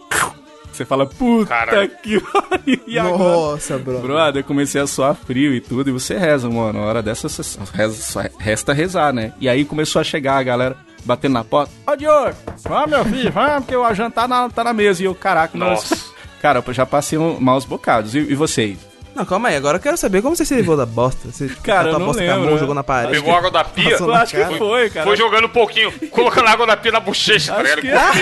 Você 0.71 0.85
fala, 0.85 1.07
puta 1.07 1.47
Caralho. 1.47 1.89
que 2.03 2.19
pariu. 2.19 2.79
E 2.85 2.99
agora? 2.99 3.17
Nossa, 3.17 3.79
bro. 3.79 3.97
Brother, 3.97 4.43
eu 4.43 4.45
comecei 4.45 4.79
a 4.79 4.85
suar 4.85 5.15
frio 5.15 5.55
e 5.55 5.59
tudo, 5.59 5.89
e 5.89 5.91
você 5.91 6.15
reza, 6.19 6.47
mano. 6.47 6.79
Na 6.81 6.85
hora 6.85 7.01
dessa, 7.01 7.27
você 7.27 7.57
reza, 7.73 7.95
só 7.99 8.21
resta 8.37 8.73
rezar, 8.73 9.11
né? 9.11 9.33
E 9.39 9.49
aí 9.49 9.65
começou 9.65 9.99
a 9.99 10.03
chegar 10.03 10.37
a 10.37 10.43
galera 10.43 10.77
batendo 11.03 11.33
na 11.33 11.43
porta. 11.43 11.71
Ô, 11.87 11.95
Diogo, 11.95 12.35
vamos, 12.61 12.89
meu 12.91 13.03
filho, 13.05 13.31
vamos, 13.31 13.65
porque 13.65 13.75
o 13.75 13.93
jantar 13.95 14.27
na, 14.27 14.47
tá 14.51 14.63
na 14.63 14.71
mesa. 14.71 15.01
E 15.01 15.05
eu, 15.05 15.15
caraca, 15.15 15.57
Nossa. 15.57 15.95
nossa. 15.95 16.11
Cara, 16.39 16.63
eu 16.65 16.73
já 16.73 16.85
passei 16.85 17.17
um, 17.17 17.39
maus 17.39 17.65
bocados. 17.65 18.13
E, 18.13 18.19
e 18.19 18.35
você? 18.35 18.77
Não, 19.21 19.25
calma 19.27 19.49
aí, 19.49 19.55
agora 19.55 19.77
eu 19.77 19.81
quero 19.81 19.95
saber 19.97 20.19
como 20.23 20.35
você 20.35 20.43
se 20.43 20.55
livrou 20.55 20.75
da 20.75 20.83
bosta. 20.83 21.31
Você 21.31 21.47
Cara, 21.63 21.91
eu 21.91 21.95
a 21.95 21.99
não 21.99 22.07
bosta 22.07 22.23
com 22.23 22.27
a 22.27 22.33
lembro, 22.33 22.45
mão, 22.45 22.53
né? 22.55 22.59
jogou 22.59 22.73
na 22.73 22.83
parede. 22.83 23.13
Pegou 23.13 23.35
água 23.35 23.51
da 23.51 23.63
pia, 23.63 23.91
Eu 23.91 24.13
acho 24.15 24.35
que 24.35 24.57
foi, 24.57 24.89
cara. 24.89 25.05
foi 25.05 25.15
jogando 25.15 25.45
um 25.45 25.49
pouquinho, 25.49 25.91
colocando 26.09 26.47
água 26.47 26.65
da 26.65 26.75
pia 26.75 26.91
na 26.91 26.99
bochecha, 26.99 27.53
tá 27.53 27.61
Acho 27.61 27.75
ligado? 27.81 28.13
que. 28.13 28.21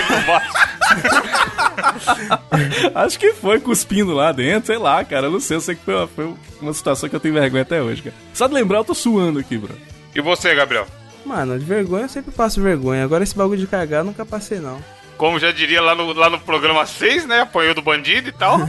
Acho 2.94 3.18
que 3.18 3.32
foi 3.32 3.60
cuspindo 3.60 4.12
lá 4.12 4.30
dentro, 4.30 4.66
sei 4.66 4.76
lá, 4.76 5.02
cara. 5.02 5.28
Eu 5.28 5.30
não 5.30 5.40
sei, 5.40 5.56
eu 5.56 5.62
sei 5.62 5.74
que 5.74 5.82
foi 5.82 5.94
uma, 5.94 6.06
foi 6.06 6.34
uma 6.60 6.74
situação 6.74 7.08
que 7.08 7.16
eu 7.16 7.20
tenho 7.20 7.32
vergonha 7.32 7.62
até 7.62 7.80
hoje, 7.80 8.02
cara. 8.02 8.14
Só 8.34 8.46
de 8.46 8.52
lembrar, 8.52 8.80
eu 8.80 8.84
tô 8.84 8.94
suando 8.94 9.38
aqui, 9.38 9.56
bro. 9.56 9.74
E 10.14 10.20
você, 10.20 10.54
Gabriel? 10.54 10.86
Mano, 11.24 11.58
de 11.58 11.64
vergonha 11.64 12.04
eu 12.04 12.08
sempre 12.10 12.30
passo 12.30 12.60
vergonha. 12.60 13.04
Agora 13.04 13.24
esse 13.24 13.34
bagulho 13.34 13.58
de 13.58 13.66
cagar 13.66 14.00
eu 14.00 14.04
nunca 14.04 14.26
passei, 14.26 14.58
não. 14.58 14.78
Como 15.16 15.38
já 15.38 15.50
diria 15.50 15.80
lá 15.80 15.94
no, 15.94 16.12
lá 16.12 16.28
no 16.28 16.38
programa 16.40 16.84
6, 16.84 17.24
né? 17.26 17.40
Apanhou 17.40 17.74
do 17.74 17.80
bandido 17.80 18.28
e 18.28 18.32
tal. 18.32 18.58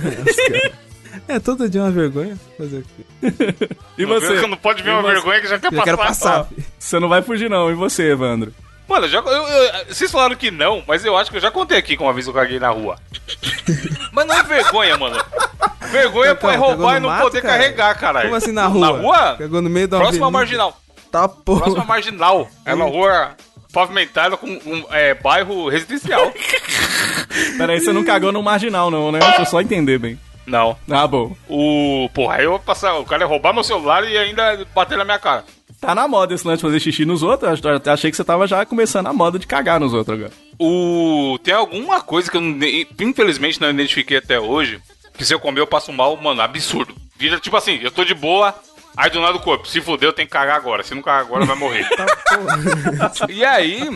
É, 1.27 1.39
todo 1.39 1.69
dia 1.69 1.81
uma 1.81 1.91
vergonha. 1.91 2.37
Fazer 2.57 2.77
o 2.79 2.83
quê? 2.83 3.69
E 3.97 4.05
você? 4.05 4.47
Não 4.47 4.57
pode 4.57 4.81
ver 4.81 4.91
uma 4.91 5.01
você? 5.01 5.13
vergonha 5.13 5.41
que 5.41 5.47
já 5.47 5.59
quer 5.59 5.67
Eu 5.67 5.71
passar. 5.71 5.83
quero 5.83 5.97
passar. 5.97 6.47
Você 6.79 6.99
não 6.99 7.09
vai 7.09 7.21
fugir, 7.21 7.49
não. 7.49 7.69
E 7.69 7.75
você, 7.75 8.11
Evandro? 8.11 8.53
Mano, 8.87 9.05
eu 9.05 9.09
já, 9.09 9.19
eu- 9.19 9.25
eu- 9.47 9.85
vocês 9.89 10.11
falaram 10.11 10.35
que 10.35 10.49
não, 10.51 10.83
mas 10.87 11.05
eu 11.05 11.15
acho 11.15 11.29
que 11.31 11.37
eu 11.37 11.41
já 11.41 11.51
contei 11.51 11.77
aqui 11.77 11.95
que 11.95 12.03
uma 12.03 12.11
vez 12.13 12.27
eu 12.27 12.33
caguei 12.33 12.59
na 12.59 12.69
rua. 12.69 12.97
mas 14.11 14.25
não 14.27 14.35
é 14.35 14.43
vergonha, 14.43 14.97
mano. 14.97 15.15
Vergonha 15.91 16.31
Então, 16.31 16.49
é 16.49 16.55
roubar 16.55 16.97
e 16.97 16.99
não 16.99 17.09
mato, 17.09 17.23
poder 17.23 17.41
cara? 17.41 17.57
carregar, 17.57 17.97
caralho. 17.99 18.25
Como 18.25 18.35
assim 18.35 18.51
na 18.51 18.65
rua? 18.67 18.81
Na 18.91 18.97
rua? 18.97 19.35
Pegou 19.37 19.61
no 19.61 19.69
meio 19.69 19.87
da 19.87 19.97
Próxima 19.97 20.25
avenida. 20.27 20.39
marginal. 20.39 20.81
Tá 21.11 21.27
porra. 21.27 21.61
Próxima 21.61 21.85
marginal. 21.85 22.49
É 22.65 22.73
uma 22.73 22.85
rua 22.85 23.31
pavimentada 23.71 24.35
com 24.35 24.47
um 24.47 24.85
é, 24.89 25.13
bairro 25.13 25.69
residencial. 25.69 26.31
Peraí, 27.57 27.79
você 27.79 27.93
não 27.93 28.03
cagou 28.03 28.31
no 28.31 28.41
marginal, 28.43 28.89
não, 28.91 29.11
né? 29.11 29.19
Deixa 29.19 29.41
eu 29.41 29.45
só 29.45 29.61
entender 29.61 29.97
bem. 29.99 30.19
Não. 30.45 30.77
Ah, 30.89 31.07
bom. 31.07 31.35
O. 31.49 32.09
Porra, 32.13 32.35
aí 32.35 32.43
eu 32.45 32.51
vou 32.51 32.59
passar. 32.59 32.95
O 32.97 33.05
cara 33.05 33.23
ia 33.23 33.27
roubar 33.27 33.53
meu 33.53 33.63
celular 33.63 34.03
e 34.09 34.17
ainda 34.17 34.65
bater 34.73 34.97
na 34.97 35.05
minha 35.05 35.19
cara. 35.19 35.43
Tá 35.79 35.95
na 35.95 36.07
moda 36.07 36.33
esse 36.33 36.45
lance 36.45 36.57
de 36.57 36.67
fazer 36.67 36.79
xixi 36.79 37.05
nos 37.05 37.23
outros. 37.23 37.59
Eu 37.63 37.75
até 37.75 37.91
achei 37.91 38.11
que 38.11 38.17
você 38.17 38.23
tava 38.23 38.45
já 38.45 38.63
começando 38.65 39.07
a 39.07 39.13
moda 39.13 39.39
de 39.39 39.47
cagar 39.47 39.79
nos 39.79 39.93
outros 39.93 40.17
agora. 40.17 40.33
O. 40.59 41.39
Tem 41.43 41.53
alguma 41.53 42.01
coisa 42.01 42.29
que 42.29 42.37
eu 42.37 42.41
não- 42.41 42.57
infelizmente 42.99 43.59
não 43.59 43.69
identifiquei 43.69 44.17
até 44.17 44.39
hoje. 44.39 44.79
Que 45.17 45.25
se 45.25 45.33
eu 45.33 45.39
comer 45.39 45.59
eu 45.61 45.67
passo 45.67 45.91
mal, 45.91 46.15
mano, 46.17 46.41
absurdo. 46.41 46.93
Vira 47.17 47.39
tipo 47.39 47.55
assim, 47.57 47.79
eu 47.81 47.91
tô 47.91 48.03
de 48.03 48.13
boa. 48.13 48.53
Aí 48.97 49.09
do 49.09 49.21
nada 49.21 49.37
o 49.37 49.41
corpo, 49.41 49.67
se 49.67 49.79
fuder, 49.79 50.09
eu 50.09 50.13
tenho 50.13 50.27
que 50.27 50.33
cagar 50.33 50.57
agora. 50.57 50.83
Se 50.83 50.93
não 50.93 51.01
cagar 51.01 51.21
agora, 51.21 51.45
vai 51.45 51.55
morrer. 51.55 51.87
e 53.29 53.43
aí, 53.45 53.89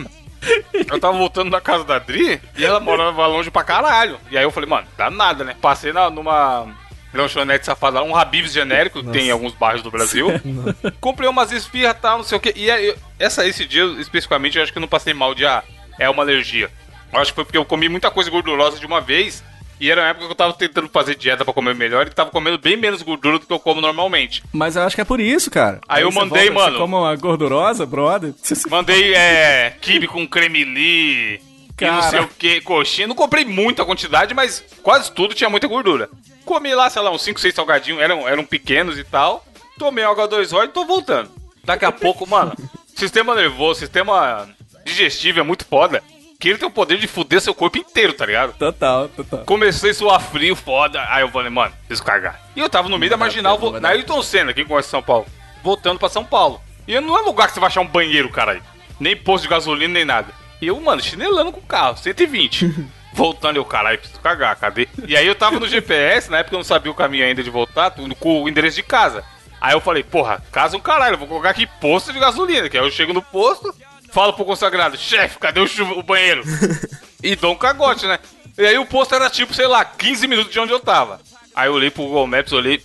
eu 0.72 1.00
tava 1.00 1.16
voltando 1.16 1.50
da 1.50 1.60
casa 1.60 1.84
da 1.84 1.98
Dri 1.98 2.40
e 2.56 2.64
ela 2.64 2.80
morava 2.80 3.26
longe 3.26 3.50
pra 3.50 3.64
caralho. 3.64 4.18
E 4.30 4.36
aí 4.36 4.44
eu 4.44 4.50
falei, 4.50 4.68
mano, 4.68 4.86
dá 4.96 5.10
nada, 5.10 5.44
né? 5.44 5.56
Passei 5.60 5.92
na, 5.92 6.10
numa 6.10 6.66
lanchonete 7.12 7.64
safada, 7.64 8.02
um 8.02 8.14
Habib's 8.14 8.52
genérico 8.52 9.02
que 9.02 9.10
tem 9.10 9.28
em 9.28 9.30
alguns 9.30 9.54
bairros 9.54 9.82
do 9.82 9.90
Brasil. 9.90 10.28
Comprei 11.00 11.28
umas 11.28 11.50
esfirras 11.50 11.96
e 11.96 12.00
tal, 12.00 12.18
não 12.18 12.24
sei 12.24 12.36
o 12.36 12.40
que. 12.40 12.52
E 12.54 12.70
aí, 12.70 12.94
essa, 13.18 13.46
esse 13.46 13.64
dia 13.64 13.84
especificamente, 13.98 14.58
eu 14.58 14.62
acho 14.62 14.72
que 14.72 14.78
eu 14.78 14.82
não 14.82 14.88
passei 14.88 15.14
mal 15.14 15.34
de 15.34 15.46
ah, 15.46 15.62
é 15.98 16.08
uma 16.08 16.22
alergia. 16.22 16.70
Eu 17.12 17.20
acho 17.20 17.32
que 17.32 17.36
foi 17.36 17.44
porque 17.44 17.58
eu 17.58 17.64
comi 17.64 17.88
muita 17.88 18.10
coisa 18.10 18.30
gordurosa 18.30 18.78
de 18.78 18.86
uma 18.86 19.00
vez. 19.00 19.42
E 19.78 19.90
era 19.90 20.00
uma 20.02 20.08
época 20.08 20.26
que 20.26 20.32
eu 20.32 20.36
tava 20.36 20.52
tentando 20.54 20.88
fazer 20.88 21.14
dieta 21.14 21.44
pra 21.44 21.52
comer 21.52 21.74
melhor 21.74 22.06
e 22.06 22.10
tava 22.10 22.30
comendo 22.30 22.56
bem 22.58 22.76
menos 22.76 23.02
gordura 23.02 23.38
do 23.38 23.46
que 23.46 23.52
eu 23.52 23.58
como 23.58 23.80
normalmente. 23.80 24.42
Mas 24.52 24.74
eu 24.76 24.82
acho 24.82 24.94
que 24.96 25.02
é 25.02 25.04
por 25.04 25.20
isso, 25.20 25.50
cara. 25.50 25.80
Aí 25.86 26.02
eu 26.02 26.10
você 26.10 26.18
mandei, 26.18 26.50
volta, 26.50 26.58
mano. 26.58 26.72
Você 26.72 26.78
come 26.80 26.94
uma 26.94 27.16
gordurosa, 27.16 27.84
brother. 27.84 28.32
Mandei 28.70 29.14
é, 29.14 29.76
kibe 29.80 30.06
com 30.06 30.26
cremeli 30.26 31.34
e 31.34 31.84
não 31.84 32.00
Cara. 32.00 32.10
sei 32.10 32.20
o 32.20 32.28
que, 32.28 32.60
coxinha. 32.62 33.06
Não 33.06 33.14
comprei 33.14 33.44
muita 33.44 33.84
quantidade, 33.84 34.32
mas 34.32 34.64
quase 34.82 35.12
tudo 35.12 35.34
tinha 35.34 35.50
muita 35.50 35.68
gordura. 35.68 36.08
Comi 36.44 36.74
lá, 36.74 36.88
sei 36.88 37.02
lá, 37.02 37.10
uns 37.10 37.22
5, 37.22 37.38
6 37.38 37.54
salgadinhos, 37.54 38.00
eram, 38.00 38.26
eram 38.26 38.44
pequenos 38.44 38.98
e 38.98 39.04
tal. 39.04 39.44
Tomei 39.78 40.04
água 40.04 40.26
2 40.26 40.52
horas 40.54 40.70
e 40.70 40.72
tô 40.72 40.86
voltando. 40.86 41.30
Daqui 41.64 41.84
a 41.84 41.92
pouco, 41.92 42.26
mano, 42.26 42.54
sistema 42.94 43.34
nervoso, 43.34 43.80
sistema 43.80 44.48
digestivo 44.84 45.40
é 45.40 45.42
muito 45.42 45.66
foda. 45.66 46.02
Que 46.38 46.48
ele 46.48 46.58
tem 46.58 46.68
o 46.68 46.70
poder 46.70 46.98
de 46.98 47.06
fuder 47.06 47.40
seu 47.40 47.54
corpo 47.54 47.78
inteiro, 47.78 48.12
tá 48.12 48.26
ligado? 48.26 48.56
Total, 48.56 49.08
total. 49.08 49.44
Comecei 49.44 49.90
a 49.90 49.94
suar 49.94 50.20
frio, 50.20 50.54
foda. 50.54 51.04
Aí 51.08 51.22
eu 51.22 51.30
falei, 51.30 51.50
mano, 51.50 51.72
preciso 51.86 52.04
cagar. 52.04 52.40
E 52.54 52.60
eu 52.60 52.68
tava 52.68 52.88
no 52.88 52.98
meio 52.98 53.10
da 53.10 53.16
marginal, 53.16 53.58
vou, 53.58 53.80
na 53.80 53.88
Ayrton 53.90 54.22
Senna, 54.22 54.52
quem 54.52 54.64
conhece 54.64 54.88
São 54.88 55.02
Paulo, 55.02 55.26
voltando 55.62 55.98
pra 55.98 56.08
São 56.08 56.24
Paulo. 56.24 56.60
E 56.86 56.98
não 57.00 57.18
é 57.18 57.22
lugar 57.22 57.48
que 57.48 57.54
você 57.54 57.60
vai 57.60 57.68
achar 57.68 57.80
um 57.80 57.86
banheiro, 57.86 58.28
caralho. 58.30 58.62
Nem 59.00 59.16
posto 59.16 59.44
de 59.44 59.48
gasolina, 59.48 59.92
nem 59.92 60.04
nada. 60.04 60.28
E 60.60 60.66
eu, 60.66 60.80
mano, 60.80 61.02
chinelando 61.02 61.52
com 61.52 61.60
o 61.60 61.66
carro, 61.66 61.96
120. 61.96 62.86
Voltando, 63.12 63.56
eu, 63.56 63.64
caralho, 63.64 63.98
preciso 63.98 64.20
cagar, 64.20 64.54
cadê? 64.56 64.86
E 65.06 65.16
aí 65.16 65.26
eu 65.26 65.34
tava 65.34 65.58
no 65.58 65.66
GPS, 65.66 66.30
na 66.30 66.38
época 66.38 66.54
eu 66.54 66.58
não 66.58 66.64
sabia 66.64 66.92
o 66.92 66.94
caminho 66.94 67.24
ainda 67.24 67.42
de 67.42 67.48
voltar, 67.48 67.94
com 68.20 68.42
o 68.42 68.48
endereço 68.48 68.76
de 68.76 68.82
casa. 68.82 69.24
Aí 69.58 69.72
eu 69.74 69.80
falei, 69.80 70.02
porra, 70.02 70.42
casa 70.52 70.76
um 70.76 70.80
caralho, 70.80 71.16
vou 71.16 71.26
colocar 71.26 71.50
aqui 71.50 71.66
posto 71.66 72.12
de 72.12 72.18
gasolina, 72.18 72.68
que 72.68 72.76
aí 72.76 72.84
eu 72.84 72.90
chego 72.90 73.14
no 73.14 73.22
posto, 73.22 73.74
falo 74.16 74.32
pro 74.32 74.46
consagrado, 74.46 74.96
chefe, 74.96 75.38
cadê 75.38 75.60
o, 75.60 75.68
chuva, 75.68 75.92
o 75.92 76.02
banheiro? 76.02 76.42
e 77.22 77.36
dou 77.36 77.52
um 77.52 77.56
cagote, 77.58 78.06
né? 78.06 78.18
E 78.56 78.64
aí 78.64 78.78
o 78.78 78.86
posto 78.86 79.14
era 79.14 79.28
tipo, 79.28 79.52
sei 79.52 79.66
lá, 79.66 79.84
15 79.84 80.26
minutos 80.26 80.50
de 80.50 80.58
onde 80.58 80.72
eu 80.72 80.80
tava. 80.80 81.20
Aí 81.54 81.68
eu 81.68 81.74
olhei 81.74 81.90
pro 81.90 82.04
Google 82.04 82.26
Maps, 82.26 82.50
olhei, 82.52 82.82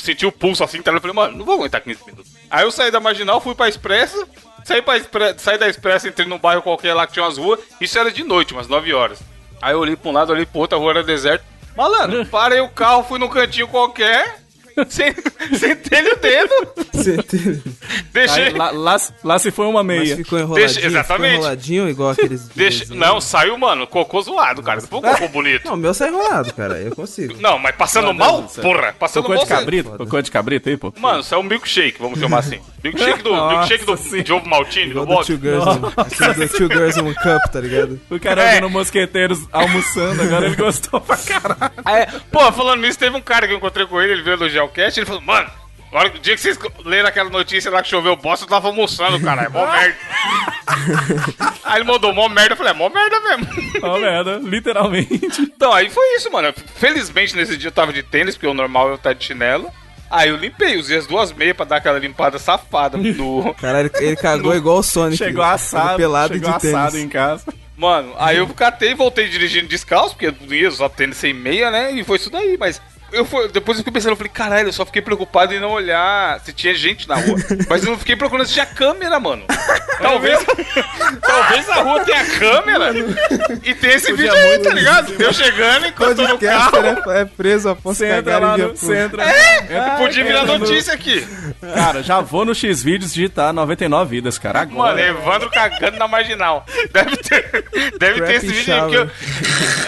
senti 0.00 0.24
o 0.24 0.30
pulso 0.30 0.62
assim, 0.62 0.80
tá? 0.80 0.92
eu 0.92 1.00
falei, 1.00 1.16
mano, 1.16 1.36
não 1.36 1.44
vou 1.44 1.56
aguentar 1.56 1.80
15 1.80 2.06
minutos. 2.06 2.30
Aí 2.48 2.62
eu 2.62 2.70
saí 2.70 2.92
da 2.92 3.00
marginal, 3.00 3.40
fui 3.40 3.56
pra 3.56 3.68
Expressa, 3.68 4.24
saí, 4.64 4.80
pra 4.80 4.96
Expre- 4.96 5.34
saí 5.36 5.58
da 5.58 5.68
Expressa, 5.68 6.06
entrei 6.08 6.28
num 6.28 6.38
bairro 6.38 6.62
qualquer 6.62 6.94
lá 6.94 7.08
que 7.08 7.14
tinha 7.14 7.24
umas 7.24 7.38
ruas, 7.38 7.58
isso 7.80 7.98
era 7.98 8.12
de 8.12 8.22
noite, 8.22 8.52
umas 8.54 8.68
9 8.68 8.94
horas. 8.94 9.18
Aí 9.60 9.72
eu 9.74 9.80
olhei 9.80 9.96
pra 9.96 10.10
um 10.10 10.12
lado, 10.12 10.32
olhei 10.32 10.46
pro 10.46 10.60
outro, 10.60 10.78
a 10.78 10.80
rua 10.80 10.92
era 10.92 11.02
deserta. 11.02 11.44
Malandro, 11.76 12.24
parei 12.30 12.60
o 12.60 12.68
carro, 12.68 13.02
fui 13.02 13.18
num 13.18 13.28
cantinho 13.28 13.66
qualquer, 13.66 14.41
sen- 14.88 15.14
sentei 15.58 16.12
o 16.12 16.16
dedo, 16.16 16.54
Certeza. 17.02 17.62
deixei... 18.12 18.44
Aí, 18.44 18.52
lá, 18.54 18.70
lá, 18.70 18.96
lá 19.24 19.38
se 19.38 19.50
foi 19.50 19.66
uma 19.66 19.82
Mas 19.82 19.98
meia. 20.02 20.16
ficou 20.16 20.38
enroladinho, 20.38 20.72
Deixa- 20.72 20.86
exatamente. 20.86 21.30
ficou 21.30 21.40
enroladinho 21.42 21.88
igual 21.88 22.10
aqueles... 22.10 22.48
desenhos. 22.48 22.90
não, 22.90 23.20
saiu, 23.20 23.56
mano, 23.58 23.86
cocô 23.86 24.20
zoado, 24.22 24.62
cara. 24.62 24.80
Não 24.80 24.88
foi 24.88 24.98
um 24.98 25.02
cocô 25.02 25.28
bonito. 25.28 25.64
Não, 25.66 25.74
o 25.74 25.76
meu 25.76 25.92
sai 25.94 26.08
enrolado, 26.08 26.52
cara, 26.54 26.78
eu 26.78 26.94
consigo. 26.94 27.34
Não, 27.40 27.58
mas 27.58 27.74
passando 27.76 28.12
mal, 28.14 28.48
céu. 28.48 28.62
porra, 28.62 28.94
passando 28.98 29.22
Cocô 29.24 29.34
mal. 29.34 29.42
de 29.44 29.48
você- 29.48 29.54
cabrito? 29.54 29.90
Cocô 29.90 30.20
de 30.22 30.30
cabrito 30.30 30.68
aí, 30.68 30.76
pô? 30.76 30.92
Mano, 30.98 31.22
saiu 31.22 31.40
um 31.40 31.44
milkshake, 31.44 31.98
vamos 32.00 32.18
chamar 32.18 32.38
assim. 32.38 32.60
Milkshake 32.82 33.22
do, 33.22 33.30
Nossa 33.30 33.56
milkshake 33.56 33.84
do, 34.24 34.34
ovo 34.36 34.48
maltine, 34.48 34.90
Igual 34.90 35.06
do. 35.06 35.24
Two 35.24 35.36
Girls, 35.38 35.68
aquele 35.96 36.46
do 36.48 36.56
Two 36.58 36.68
Girls 36.68 36.98
in 36.98 37.02
One 37.04 37.14
Cup, 37.14 37.52
tá 37.52 37.60
ligado? 37.60 38.00
O 38.10 38.18
cara 38.18 38.42
É. 38.42 38.54
vendo 38.54 38.68
mosqueteiros 38.70 39.46
almoçando, 39.52 40.20
agora 40.22 40.46
ele 40.46 40.56
gostou 40.56 41.00
pra 41.00 41.16
caralho. 41.16 41.72
É, 41.86 42.06
pô, 42.30 42.50
falando 42.52 42.80
nisso, 42.82 42.98
teve 42.98 43.16
um 43.16 43.20
cara 43.20 43.46
que 43.46 43.52
eu 43.52 43.56
encontrei 43.58 43.86
com 43.86 44.00
ele, 44.00 44.12
ele 44.14 44.22
veio 44.22 44.34
elogiar 44.34 44.64
o 44.64 44.68
cast, 44.68 44.98
ele 44.98 45.06
falou, 45.06 45.22
mano, 45.22 45.48
hora, 45.92 46.08
o 46.08 46.18
dia 46.18 46.34
que 46.34 46.40
vocês 46.40 46.58
leram 46.84 47.08
aquela 47.08 47.30
notícia 47.30 47.70
lá 47.70 47.82
que 47.82 47.88
choveu 47.88 48.16
bosta, 48.16 48.44
eu 48.44 48.48
tava 48.48 48.66
almoçando, 48.68 49.20
cara, 49.20 49.42
é 49.42 49.48
mó 49.48 49.64
merda. 49.70 49.96
aí 51.64 51.76
ele 51.80 51.84
mandou 51.84 52.12
mó 52.12 52.28
merda, 52.28 52.54
eu 52.54 52.56
falei, 52.56 52.72
é 52.72 52.76
mó 52.76 52.88
merda 52.88 53.20
mesmo. 53.20 53.46
Ó, 53.82 53.98
merda, 53.98 54.40
literalmente. 54.42 55.40
Então, 55.42 55.72
aí 55.72 55.88
foi 55.88 56.16
isso, 56.16 56.30
mano. 56.32 56.52
Felizmente 56.76 57.36
nesse 57.36 57.56
dia 57.56 57.68
eu 57.68 57.72
tava 57.72 57.92
de 57.92 58.02
tênis, 58.02 58.34
porque 58.34 58.46
o 58.46 58.54
normal 58.54 58.88
é 58.88 58.90
eu 58.92 58.94
estar 58.96 59.12
de 59.12 59.24
chinelo. 59.24 59.70
Aí 60.12 60.28
eu 60.28 60.36
limpei, 60.36 60.76
usei 60.76 60.98
as 60.98 61.06
duas 61.06 61.32
meias 61.32 61.56
pra 61.56 61.64
dar 61.64 61.76
aquela 61.76 61.98
limpada 61.98 62.38
safada 62.38 62.98
do, 62.98 63.54
Caralho, 63.58 63.90
ele, 63.94 64.14
cagou 64.14 64.54
igual 64.54 64.78
o 64.78 64.82
Sonic. 64.82 65.16
Chegou 65.16 65.42
assado, 65.42 65.96
pelado 65.96 66.34
chegou 66.34 66.52
de 66.52 66.60
tênis. 66.60 66.76
assado 66.76 66.98
em 66.98 67.08
casa. 67.08 67.44
Mano, 67.74 68.12
aí 68.18 68.36
eu 68.36 68.46
catei 68.48 68.90
e 68.90 68.94
voltei 68.94 69.26
dirigindo 69.26 69.68
descalço, 69.68 70.14
porque 70.14 70.26
eu 70.26 70.54
ia 70.54 70.68
usar 70.68 70.90
tênis 70.90 71.16
sem 71.16 71.32
meia, 71.32 71.70
né? 71.70 71.92
E 71.92 72.04
foi 72.04 72.18
isso 72.18 72.28
daí, 72.28 72.58
mas. 72.58 72.78
Eu 73.12 73.24
fui, 73.24 73.48
depois 73.48 73.76
eu 73.78 73.82
fiquei 73.84 73.92
pensando, 73.92 74.12
eu 74.12 74.16
falei, 74.16 74.32
caralho, 74.32 74.68
eu 74.68 74.72
só 74.72 74.86
fiquei 74.86 75.02
preocupado 75.02 75.52
em 75.54 75.60
não 75.60 75.70
olhar 75.70 76.40
se 76.40 76.52
tinha 76.52 76.74
gente 76.74 77.08
na 77.08 77.16
rua. 77.16 77.36
Mas 77.68 77.84
eu 77.84 77.90
não 77.90 77.98
fiquei 77.98 78.16
procurando 78.16 78.46
se 78.46 78.54
tinha 78.54 78.66
câmera, 78.66 79.20
mano. 79.20 79.44
Talvez. 80.00 80.40
talvez 81.22 81.68
a 81.68 81.74
rua 81.82 82.00
tenha 82.04 82.24
câmera 82.24 82.92
e 83.62 83.72
tem 83.74 83.90
esse 83.92 84.12
vídeo 84.12 84.32
aí, 84.34 84.58
tá 84.58 84.70
ligado? 84.70 85.14
Eu 85.22 85.32
chegando 85.32 85.86
enquanto 85.86 86.18
eu 86.18 86.26
tô 86.26 86.32
no 86.34 86.38
carro. 86.38 86.76
É, 87.12 87.20
é 87.20 87.24
preso 87.24 87.68
após 87.68 87.96
Você 87.98 88.06
entra 88.10 88.38
lá 88.38 88.56
no... 88.58 88.70
Pública. 88.70 89.04
entra... 89.04 89.22
É, 89.30 89.58
entra- 89.62 89.90
Podia 89.98 90.24
virar 90.24 90.44
no- 90.44 90.58
notícia 90.58 90.92
aqui. 90.92 91.24
Cara, 91.74 92.02
já 92.02 92.20
vou 92.20 92.44
no 92.44 92.54
X-Vídeos 92.54 93.14
digitar 93.14 93.52
99 93.52 94.10
vidas, 94.10 94.38
cara. 94.38 94.60
Mano, 94.60 94.82
Agora. 94.82 95.00
Evandro 95.00 95.50
cagando 95.50 95.98
na 95.98 96.08
marginal. 96.08 96.66
Deve 96.92 97.16
ter, 97.18 97.64
deve 97.98 98.22
ter 98.22 98.34
esse 98.36 98.46
vídeo 98.48 98.74
aí, 98.74 98.80
porque 98.80 98.96
eu, 98.96 99.10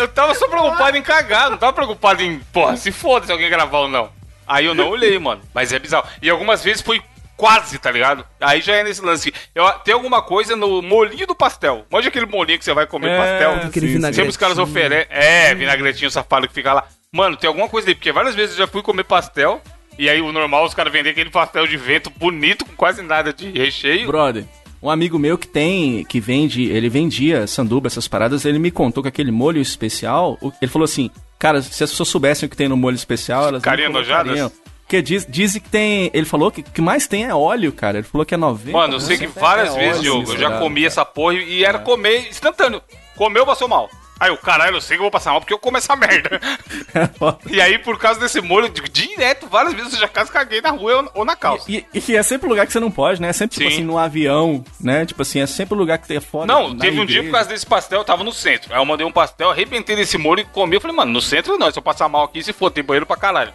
eu 0.01 0.09
tava 0.09 0.35
só 0.35 0.47
preocupado 0.47 0.97
em 0.97 1.03
cagar, 1.03 1.51
não 1.51 1.57
tava 1.57 1.73
preocupado 1.73 2.23
em, 2.23 2.39
porra, 2.53 2.77
se 2.77 2.93
foda 2.93 3.14
se 3.23 3.33
alguém 3.33 3.49
gravar 3.49 3.79
ou 3.79 3.89
não. 3.89 4.11
Aí 4.47 4.67
eu 4.67 4.75
não 4.75 4.89
olhei, 4.91 5.19
mano. 5.19 5.41
Mas 5.55 5.73
é 5.73 5.79
bizarro. 5.79 6.07
E 6.21 6.29
algumas 6.29 6.63
vezes 6.63 6.83
foi 6.83 7.03
quase, 7.37 7.79
tá 7.79 7.91
ligado? 7.91 8.25
Aí 8.41 8.61
já 8.61 8.75
é 8.75 8.85
nesse 8.85 9.01
lance. 9.03 9.33
Eu, 9.55 9.69
tem 9.81 9.95
alguma 9.95 10.23
coisa 10.23 10.55
no 10.55 10.83
molinho 10.83 11.27
do 11.27 11.35
pastel. 11.35 11.85
Manja 11.91 12.09
aquele 12.09 12.27
molinho 12.27 12.59
que 12.59 12.65
você 12.65 12.75
vai 12.75 12.87
comer 12.87 13.09
É, 13.11 13.19
pastel. 13.19 13.69
Aquele 13.69 13.89
sim. 13.89 14.13
Sempre 14.13 14.29
os 14.29 14.37
caras 14.37 14.59
oferecem. 14.59 15.07
É, 15.11 15.55
vinagretinho 15.55 16.11
safado 16.11 16.47
que 16.47 16.55
fica 16.55 16.73
lá. 16.73 16.85
Mano, 17.11 17.37
tem 17.37 17.49
alguma 17.49 17.69
coisa 17.69 17.89
aí, 17.89 17.95
porque 17.95 18.13
várias 18.13 18.35
vezes 18.35 18.59
eu 18.59 18.67
já 18.67 18.71
fui 18.71 18.83
comer 18.83 19.05
pastel. 19.05 19.61
E 19.99 20.09
aí 20.11 20.21
o 20.21 20.33
normal 20.33 20.65
os 20.65 20.75
caras 20.75 20.93
vendem 20.93 21.13
aquele 21.13 21.31
pastel 21.31 21.67
de 21.67 21.77
vento 21.77 22.11
bonito, 22.11 22.65
com 22.65 22.75
quase 22.75 23.01
nada 23.01 23.33
de 23.33 23.51
recheio. 23.51 24.09
Brother, 24.09 24.45
um 24.85 24.91
amigo 24.91 25.19
meu 25.19 25.39
que 25.39 25.49
tem, 25.49 26.05
que 26.05 26.21
vende, 26.21 26.65
ele 26.65 26.91
vendia 26.91 27.47
sanduba, 27.47 27.87
essas 27.87 28.07
paradas, 28.07 28.45
ele 28.45 28.59
me 28.59 28.71
contou 28.71 29.03
que 29.03 29.09
aquele 29.09 29.33
molho 29.33 29.59
especial, 29.59 30.39
ele 30.61 30.71
falou 30.71 30.85
assim, 30.85 31.11
cara, 31.39 31.63
se 31.63 31.83
as 31.83 31.91
pessoas 31.91 32.11
soubessem 32.11 32.47
o 32.47 32.51
que 32.51 32.57
tem 32.57 32.69
no 32.69 32.77
molho 32.77 32.95
especial, 32.95 33.49
elas 33.49 33.63
Ficariam 33.63 33.91
não 33.91 34.03
colocariam. 34.03 34.53
Porque 34.83 35.01
diz, 35.01 35.27
dizem 35.27 35.63
que 35.63 35.71
tem, 35.71 36.11
ele 36.13 36.27
falou 36.27 36.51
que 36.51 36.61
o 36.61 36.65
que 36.65 36.83
mais 36.83 37.07
tem 37.07 37.25
é 37.25 37.35
óleo, 37.35 37.73
cara, 37.73 37.97
ele 37.97 38.07
falou 38.07 38.27
que 38.27 38.35
é 38.35 38.37
90. 38.37 38.73
Mano, 38.73 38.95
eu 38.97 39.01
sei 39.01 39.17
que 39.17 39.27
várias 39.27 39.75
é 39.75 39.79
vezes, 39.79 40.03
Diogo, 40.03 40.31
eu 40.31 40.39
já 40.39 40.59
comi 40.59 40.83
cara. 40.83 40.87
essa 40.89 41.05
porra 41.07 41.35
e 41.35 41.65
era 41.65 41.79
comer 41.79 42.29
instantâneo. 42.29 42.83
Comeu, 43.17 43.47
passou 43.47 43.67
mal. 43.67 43.89
Aí 44.21 44.31
o 44.31 44.37
caralho, 44.39 44.77
eu 44.77 44.81
sei 44.81 44.97
que 44.97 45.01
eu 45.01 45.05
vou 45.05 45.11
passar 45.11 45.33
mal 45.33 45.41
porque 45.41 45.53
eu 45.53 45.59
como 45.59 45.77
essa 45.77 45.95
merda. 45.97 46.41
E 47.51 47.61
aí, 47.61 47.79
por 47.79 47.99
causa 47.99 48.21
desse 48.21 48.41
molho, 48.41 48.69
digo, 48.69 48.89
direto, 48.89 49.47
várias 49.49 49.75
vezes 49.75 49.93
eu 49.95 49.99
já 50.01 50.09
quase 50.09 50.31
caguei 50.31 50.61
na 50.61 50.71
rua 50.71 51.11
ou- 51.15 51.25
na 51.25 51.35
calça. 51.37 51.71
E, 51.71 51.85
e 51.93 52.01
que 52.01 52.17
é 52.17 52.23
sempre 52.23 52.49
lugar 52.49 52.67
que 52.67 52.73
você 52.73 52.79
não 52.81 52.91
pode, 52.91 53.21
né? 53.21 53.29
É 53.29 53.33
sempre, 53.33 53.57
tipo 53.57 53.69
Sim. 53.69 53.75
assim, 53.77 53.85
no 53.85 53.99
avião, 53.99 54.65
né? 54.81 55.05
Tipo 55.05 55.23
assim, 55.23 55.41
é 55.41 55.47
sempre 55.47 55.75
lugar 55.77 55.99
que 55.99 56.07
tem 56.07 56.21
foda. 56.21 56.47
Não, 56.47 56.77
teve 56.77 57.01
um 57.01 57.05
dia 57.07 57.17
igreja. 57.17 57.23
por 57.25 57.33
causa 57.33 57.49
desse 57.49 57.67
pastel, 57.67 58.01
eu 58.01 58.05
tava 58.05 58.23
no 58.25 58.33
centro. 58.33 58.73
Aí 58.73 58.81
eu 58.81 58.85
mandei 58.85 59.07
um 59.07 59.13
pastel, 59.13 59.51
arrebentei 59.51 59.97
desse 59.97 60.17
molho 60.17 60.41
e 60.41 60.45
comi. 60.45 60.77
Eu 60.77 60.81
falei, 60.81 60.97
mano, 60.97 61.13
no 61.13 61.21
centro 61.21 61.59
não, 61.59 61.71
se 61.71 61.79
eu 61.79 61.83
passar 61.83 62.09
mal 62.09 62.25
aqui, 62.25 62.43
se 62.43 62.53
for, 62.53 62.71
tem 62.71 62.85
banheiro 62.85 63.07
pra 63.07 63.17
caralho. 63.17 63.53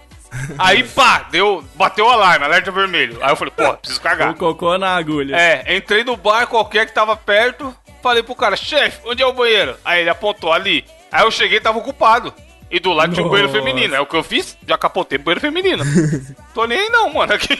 Aí, 0.57 0.83
pá, 0.83 1.27
deu, 1.31 1.63
bateu 1.75 2.05
o 2.05 2.09
alarme, 2.09 2.45
alerta 2.45 2.71
vermelho. 2.71 3.17
Aí 3.21 3.31
eu 3.31 3.35
falei, 3.35 3.53
pô, 3.55 3.73
preciso 3.77 4.01
cagar. 4.01 4.31
O 4.31 4.35
cocô 4.35 4.77
na 4.77 4.95
agulha. 4.95 5.35
É, 5.35 5.75
entrei 5.75 6.03
no 6.03 6.15
bar 6.15 6.47
qualquer 6.47 6.85
que 6.85 6.93
tava 6.93 7.15
perto, 7.15 7.75
falei 8.01 8.23
pro 8.23 8.35
cara, 8.35 8.55
chefe, 8.55 8.99
onde 9.05 9.23
é 9.23 9.25
o 9.25 9.33
banheiro? 9.33 9.75
Aí 9.83 10.01
ele 10.01 10.09
apontou 10.09 10.53
ali. 10.53 10.85
Aí 11.11 11.23
eu 11.23 11.31
cheguei 11.31 11.57
e 11.57 11.61
tava 11.61 11.79
ocupado. 11.79 12.33
E 12.71 12.79
do 12.79 12.93
lado 12.93 13.13
tinha 13.13 13.25
um 13.25 13.29
banheiro 13.29 13.51
feminino. 13.51 13.95
É 13.95 13.99
o 13.99 14.05
que 14.05 14.15
eu 14.15 14.23
fiz, 14.23 14.55
já 14.67 14.77
capotei 14.77 15.17
pro 15.17 15.25
banheiro 15.25 15.41
feminino. 15.41 15.83
Tô 16.53 16.65
nem 16.65 16.79
aí 16.79 16.89
não, 16.89 17.11
mano. 17.11 17.33
Aqui. 17.33 17.57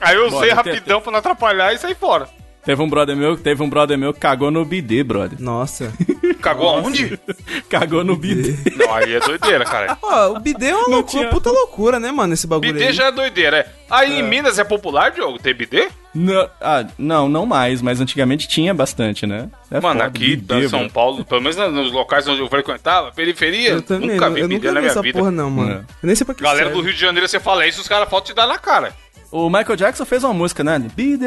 Aí 0.00 0.14
eu 0.14 0.28
usei 0.28 0.52
rapidão 0.52 1.00
pra 1.00 1.10
não 1.10 1.18
atrapalhar 1.18 1.72
e 1.74 1.78
saí 1.78 1.94
fora. 1.94 2.28
Teve 2.66 2.82
um 2.82 2.88
brother 2.90 3.16
meu, 3.16 3.36
teve 3.36 3.62
um 3.62 3.70
brother 3.70 3.96
meu 3.96 4.12
que 4.12 4.18
cagou 4.20 4.50
no 4.50 4.64
bidê, 4.64 5.02
brother. 5.04 5.40
Nossa. 5.40 5.92
Cagou 6.42 6.68
aonde? 6.68 7.18
Cagou 7.68 8.04
no 8.04 8.14
bidê. 8.16 8.54
Não, 8.76 8.94
aí 8.94 9.14
é 9.14 9.20
doideira, 9.20 9.64
cara. 9.64 9.96
Ó, 10.02 10.32
o 10.36 10.40
bidê 10.40 10.66
é 10.66 10.76
uma 10.76 10.88
loucura, 10.88 11.20
tinha- 11.22 11.28
puta 11.30 11.50
loucura, 11.50 11.98
né, 11.98 12.12
mano, 12.12 12.34
esse 12.34 12.46
bagulho 12.46 12.72
Bidê 12.72 12.88
aí. 12.88 12.92
já 12.92 13.06
é 13.06 13.12
doideira, 13.12 13.58
é. 13.58 13.66
Aí 13.90 14.18
em 14.18 14.22
Minas 14.22 14.58
é 14.58 14.64
popular, 14.64 15.10
Diogo, 15.12 15.38
ter 15.38 15.54
bidê? 15.54 15.88
Não, 16.14 16.48
ah, 16.60 16.84
não, 16.98 17.28
não 17.28 17.46
mais, 17.46 17.80
mas 17.82 18.00
antigamente 18.00 18.46
tinha 18.48 18.72
bastante, 18.74 19.26
né? 19.26 19.48
É 19.70 19.80
Mano, 19.80 20.00
foda, 20.00 20.08
aqui 20.08 20.36
bidê, 20.36 20.64
em 20.64 20.68
São 20.68 20.80
mano. 20.80 20.90
Paulo, 20.90 21.24
pelo 21.24 21.40
menos 21.40 21.56
nos 21.72 21.92
locais 21.92 22.26
onde 22.28 22.40
eu 22.40 22.48
frequentava, 22.48 23.10
periferia, 23.12 23.70
Eu 23.70 23.82
também, 23.82 24.10
nunca 24.10 24.26
eu 24.26 24.32
vi 24.34 24.42
nunca 24.42 24.54
bidê 24.54 24.66
na 24.68 24.74
vi 24.74 24.80
minha 24.80 24.90
essa 24.90 25.02
vida. 25.02 25.18
porra 25.18 25.30
não, 25.30 25.50
mano. 25.50 25.72
É. 25.72 25.76
Eu 26.02 26.06
nem 26.06 26.14
sei 26.14 26.24
pra 26.24 26.34
que 26.34 26.42
Galera 26.42 26.66
serve. 26.66 26.80
do 26.80 26.84
Rio 26.84 26.94
de 26.94 27.00
Janeiro, 27.00 27.28
você 27.28 27.38
fala 27.40 27.66
isso, 27.66 27.80
os 27.80 27.88
caras 27.88 28.08
faltam 28.08 28.26
te 28.26 28.34
dar 28.36 28.46
na 28.46 28.58
cara. 28.58 28.92
O 29.32 29.48
Michael 29.50 29.76
Jackson 29.76 30.04
fez 30.04 30.22
uma 30.24 30.32
música, 30.32 30.62
né? 30.64 30.78
Bidê, 30.78 31.26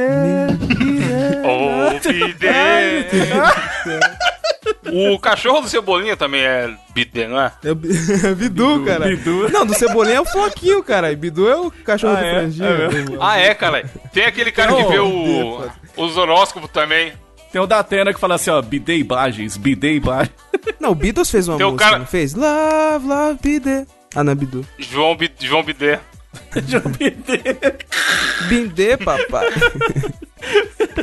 bidê. 0.58 1.40
Ô, 1.46 2.00
bidê! 2.12 3.06
o 5.14 5.20
cachorro 5.20 5.62
do 5.62 5.68
Cebolinha 5.70 6.16
também 6.18 6.42
é 6.42 6.74
bidê, 6.94 7.28
não 7.28 7.40
é? 7.40 7.52
É 7.64 7.72
o 7.72 7.76
Bi- 7.76 7.90
é 8.26 8.34
Bidu, 8.36 8.84
cara. 8.86 9.06
Bidu. 9.08 9.50
Não, 9.52 9.66
do 9.66 9.74
Cebolinha 9.74 10.18
é 10.18 10.22
o 10.22 10.26
Floquinho, 10.26 10.82
cara. 10.84 11.12
E 11.12 11.16
Bidu 11.16 11.48
é 11.50 11.56
o 11.56 11.70
cachorro 11.72 12.14
Ah, 12.16 12.20
do 12.20 12.26
é? 12.26 12.32
franjinho. 12.40 12.66
É 12.68 13.18
Ah, 13.20 13.38
é, 13.38 13.54
cara. 13.54 13.84
Tem 14.14 14.26
aquele 14.26 14.52
cara 14.52 14.74
que 14.74 14.84
vê 14.84 15.00
o, 15.00 15.70
os 15.98 16.18
horóscopos 16.18 16.70
também. 16.72 17.14
Tem 17.52 17.60
o 17.62 17.68
da 17.68 17.80
Atena 17.80 18.14
que 18.14 18.20
fala 18.20 18.36
assim, 18.36 18.52
ó, 18.52 18.62
bidê 18.62 18.98
imagens, 18.98 19.58
bidê 19.58 19.96
imagens. 19.96 20.34
Não, 20.80 20.92
o 20.92 20.96
Beatles 20.96 21.30
fez 21.32 21.48
uma 21.48 21.58
Tem 21.58 21.66
o 21.66 21.72
música, 21.72 21.86
cara- 21.90 22.00
não 22.00 22.06
fez? 22.06 22.34
Love, 22.34 23.08
love, 23.08 23.40
Bidê. 23.42 23.86
Ah, 24.16 24.24
não 24.24 24.32
é 24.32 24.36
Bidu. 24.36 24.66
João, 24.78 25.16
Bi- 25.16 25.32
João 25.40 25.62
Bidê. 25.64 26.00
João 26.68 26.84
Bindê. 28.48 28.98
Papai. 28.98 29.48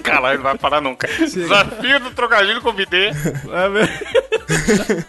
Caralho, 0.02 0.38
não 0.38 0.44
vai 0.44 0.58
parar 0.58 0.80
nunca. 0.80 1.08
Chega. 1.08 1.26
Desafio 1.26 2.00
do 2.00 2.10
trocadilho 2.12 2.60
com 2.62 2.72
bidê. 2.72 3.08
É 3.08 3.14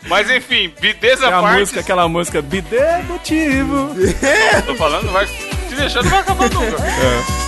Mas 0.07 0.29
enfim, 0.29 0.74
bidês 0.79 1.21
a 1.21 1.41
parte. 1.41 1.59
Música, 1.59 1.79
aquela 1.79 2.07
música, 2.07 2.41
bidê 2.41 2.97
motivo. 3.07 3.93
Não, 3.93 4.62
tô 4.65 4.75
falando, 4.75 5.12
vai. 5.12 5.25
Te 5.25 5.75
deixando, 5.75 6.03
não 6.03 6.12
vai 6.12 6.19
acabar 6.19 6.50
nunca. 6.50 6.83
É. 6.83 7.47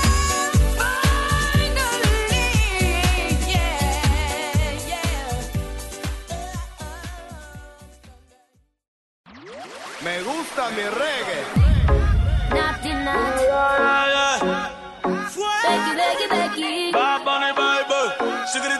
Me 10.01 10.23
gusta 10.23 10.69
mi 10.69 10.83
reggae. 10.83 11.58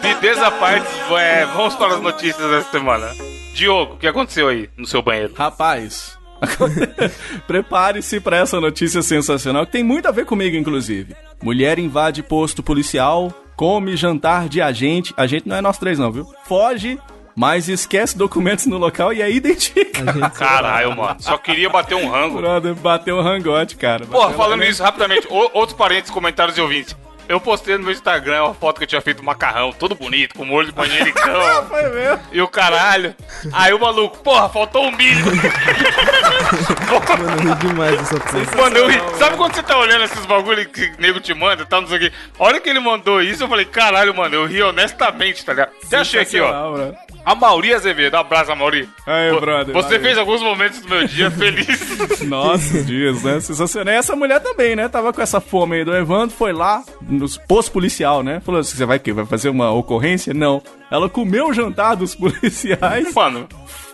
Bidez 0.02 0.38
à 0.38 0.50
parte, 0.50 0.86
é, 1.18 1.46
vamos 1.46 1.74
para 1.76 1.94
as 1.94 2.00
notícias 2.00 2.50
dessa 2.50 2.70
semana. 2.70 3.08
Diogo, 3.54 3.94
o 3.94 3.96
que 3.96 4.06
aconteceu 4.06 4.48
aí 4.48 4.68
no 4.76 4.86
seu 4.86 5.02
banheiro? 5.02 5.32
Rapaz, 5.34 6.18
prepare-se 7.46 8.20
pra 8.20 8.38
essa 8.38 8.60
notícia 8.60 9.02
sensacional 9.02 9.66
que 9.66 9.72
tem 9.72 9.84
muito 9.84 10.06
a 10.06 10.10
ver 10.10 10.24
comigo, 10.24 10.56
inclusive. 10.56 11.14
Mulher 11.42 11.78
invade 11.78 12.22
posto 12.22 12.62
policial, 12.62 13.32
come 13.56 13.96
jantar 13.96 14.48
de 14.48 14.60
agente. 14.60 15.14
Agente 15.16 15.48
não 15.48 15.56
é 15.56 15.60
nós 15.60 15.78
três, 15.78 15.98
não, 15.98 16.10
viu? 16.10 16.26
Foge, 16.44 16.98
mas 17.34 17.68
esquece 17.68 18.16
documentos 18.16 18.66
no 18.66 18.78
local 18.78 19.12
e 19.12 19.22
é 19.22 19.30
identificado. 19.30 20.30
Caralho, 20.32 20.96
mano. 20.96 21.16
Só 21.20 21.36
queria 21.38 21.68
bater 21.68 21.94
um 21.94 22.10
rango. 22.10 22.38
Brother, 22.38 22.74
bateu 22.74 23.16
um 23.18 23.22
rangote, 23.22 23.76
cara. 23.76 24.06
Porra, 24.06 24.32
falando 24.32 24.64
isso 24.64 24.82
rapidamente, 24.82 25.26
outros 25.30 25.76
parentes, 25.76 26.10
comentários 26.10 26.56
e 26.56 26.60
ouvintes. 26.60 26.96
Eu 27.30 27.40
postei 27.40 27.76
no 27.78 27.84
meu 27.84 27.92
Instagram 27.92 28.42
uma 28.42 28.54
foto 28.54 28.78
que 28.78 28.82
eu 28.82 28.88
tinha 28.88 29.00
feito 29.00 29.22
macarrão, 29.22 29.72
todo 29.72 29.94
bonito, 29.94 30.34
com 30.34 30.44
molho 30.44 30.72
de 30.72 30.76
manjericão 30.76 31.40
Foi 31.70 31.88
mesmo. 31.88 32.18
e 32.32 32.42
o 32.42 32.48
caralho. 32.48 33.14
Aí 33.52 33.72
o 33.72 33.78
maluco, 33.78 34.18
porra, 34.18 34.48
faltou 34.48 34.84
um 34.88 34.96
milho. 34.96 35.24
Mano, 35.26 37.30
eu 37.30 37.54
ri 37.54 37.68
demais 37.68 37.96
dessa 37.98 38.18
porra. 38.50 38.62
Mano, 38.62 38.76
eu 38.78 38.88
ri. 38.88 39.00
Sabe 39.16 39.36
quando 39.36 39.54
você 39.54 39.62
tá 39.62 39.78
olhando 39.78 40.04
esses 40.04 40.26
bagulho 40.26 40.68
que 40.68 40.86
o 40.86 41.00
nego 41.00 41.20
te 41.20 41.32
manda 41.32 41.62
e 41.62 41.66
tal, 41.66 41.82
não 41.82 41.88
sei 41.88 41.98
o 41.98 42.00
quê? 42.00 42.12
A 42.38 42.44
hora 42.44 42.60
que 42.60 42.68
ele 42.68 42.80
mandou 42.80 43.22
isso, 43.22 43.44
eu 43.44 43.48
falei, 43.48 43.64
caralho, 43.64 44.12
mano, 44.14 44.34
eu 44.34 44.46
ri 44.46 44.60
honestamente, 44.62 45.44
tá 45.44 45.52
ligado? 45.52 45.70
Você 45.82 45.94
achei 45.96 46.20
aqui, 46.22 46.40
ó. 46.40 46.72
Bro. 46.72 46.94
A 47.24 47.34
Mauri 47.34 47.74
Azevedo, 47.74 48.14
abraço, 48.16 48.54
Mauri. 48.56 48.88
Aí, 49.06 49.30
brother, 49.38 49.74
Você 49.74 49.88
valeu. 49.88 50.00
fez 50.00 50.18
alguns 50.18 50.40
momentos 50.42 50.80
do 50.80 50.88
meu 50.88 51.06
dia 51.06 51.30
feliz. 51.30 51.68
Nossa, 52.26 52.82
dias, 52.82 53.22
né? 53.22 53.38
Sensacional. 53.40 53.92
E 53.94 53.98
essa 53.98 54.16
mulher 54.16 54.40
também, 54.40 54.74
né? 54.74 54.88
Tava 54.88 55.12
com 55.12 55.20
essa 55.20 55.38
fome 55.38 55.76
aí 55.76 55.84
do 55.84 55.94
Evandro, 55.94 56.34
foi 56.34 56.52
lá 56.52 56.82
nos 57.20 57.36
posto 57.36 57.70
policial, 57.72 58.22
né? 58.22 58.40
Falou 58.40 58.60
assim: 58.60 58.76
você 58.76 58.84
vai 58.84 58.96
o 58.96 59.00
quê? 59.00 59.12
Vai 59.12 59.26
fazer 59.26 59.48
uma 59.48 59.70
ocorrência? 59.70 60.34
Não. 60.34 60.62
Ela 60.90 61.08
comeu 61.08 61.48
o 61.48 61.52
jantar 61.52 61.94
dos 61.94 62.14
policiais. 62.14 63.12
Mano, 63.14 63.48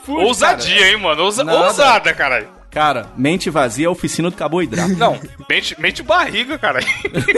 ousadia, 0.08 0.90
hein, 0.90 0.96
mano? 0.98 1.22
Ousa- 1.24 1.44
Nada. 1.44 1.66
ousada, 1.66 2.14
caralho. 2.14 2.48
Cara, 2.70 3.06
mente 3.16 3.48
vazia 3.48 3.86
é 3.86 3.88
oficina 3.88 4.30
do 4.30 4.36
carboidrato. 4.36 4.90
Não, 4.96 5.18
mente, 5.48 5.80
mente 5.80 6.02
barriga, 6.02 6.58
cara. 6.58 6.80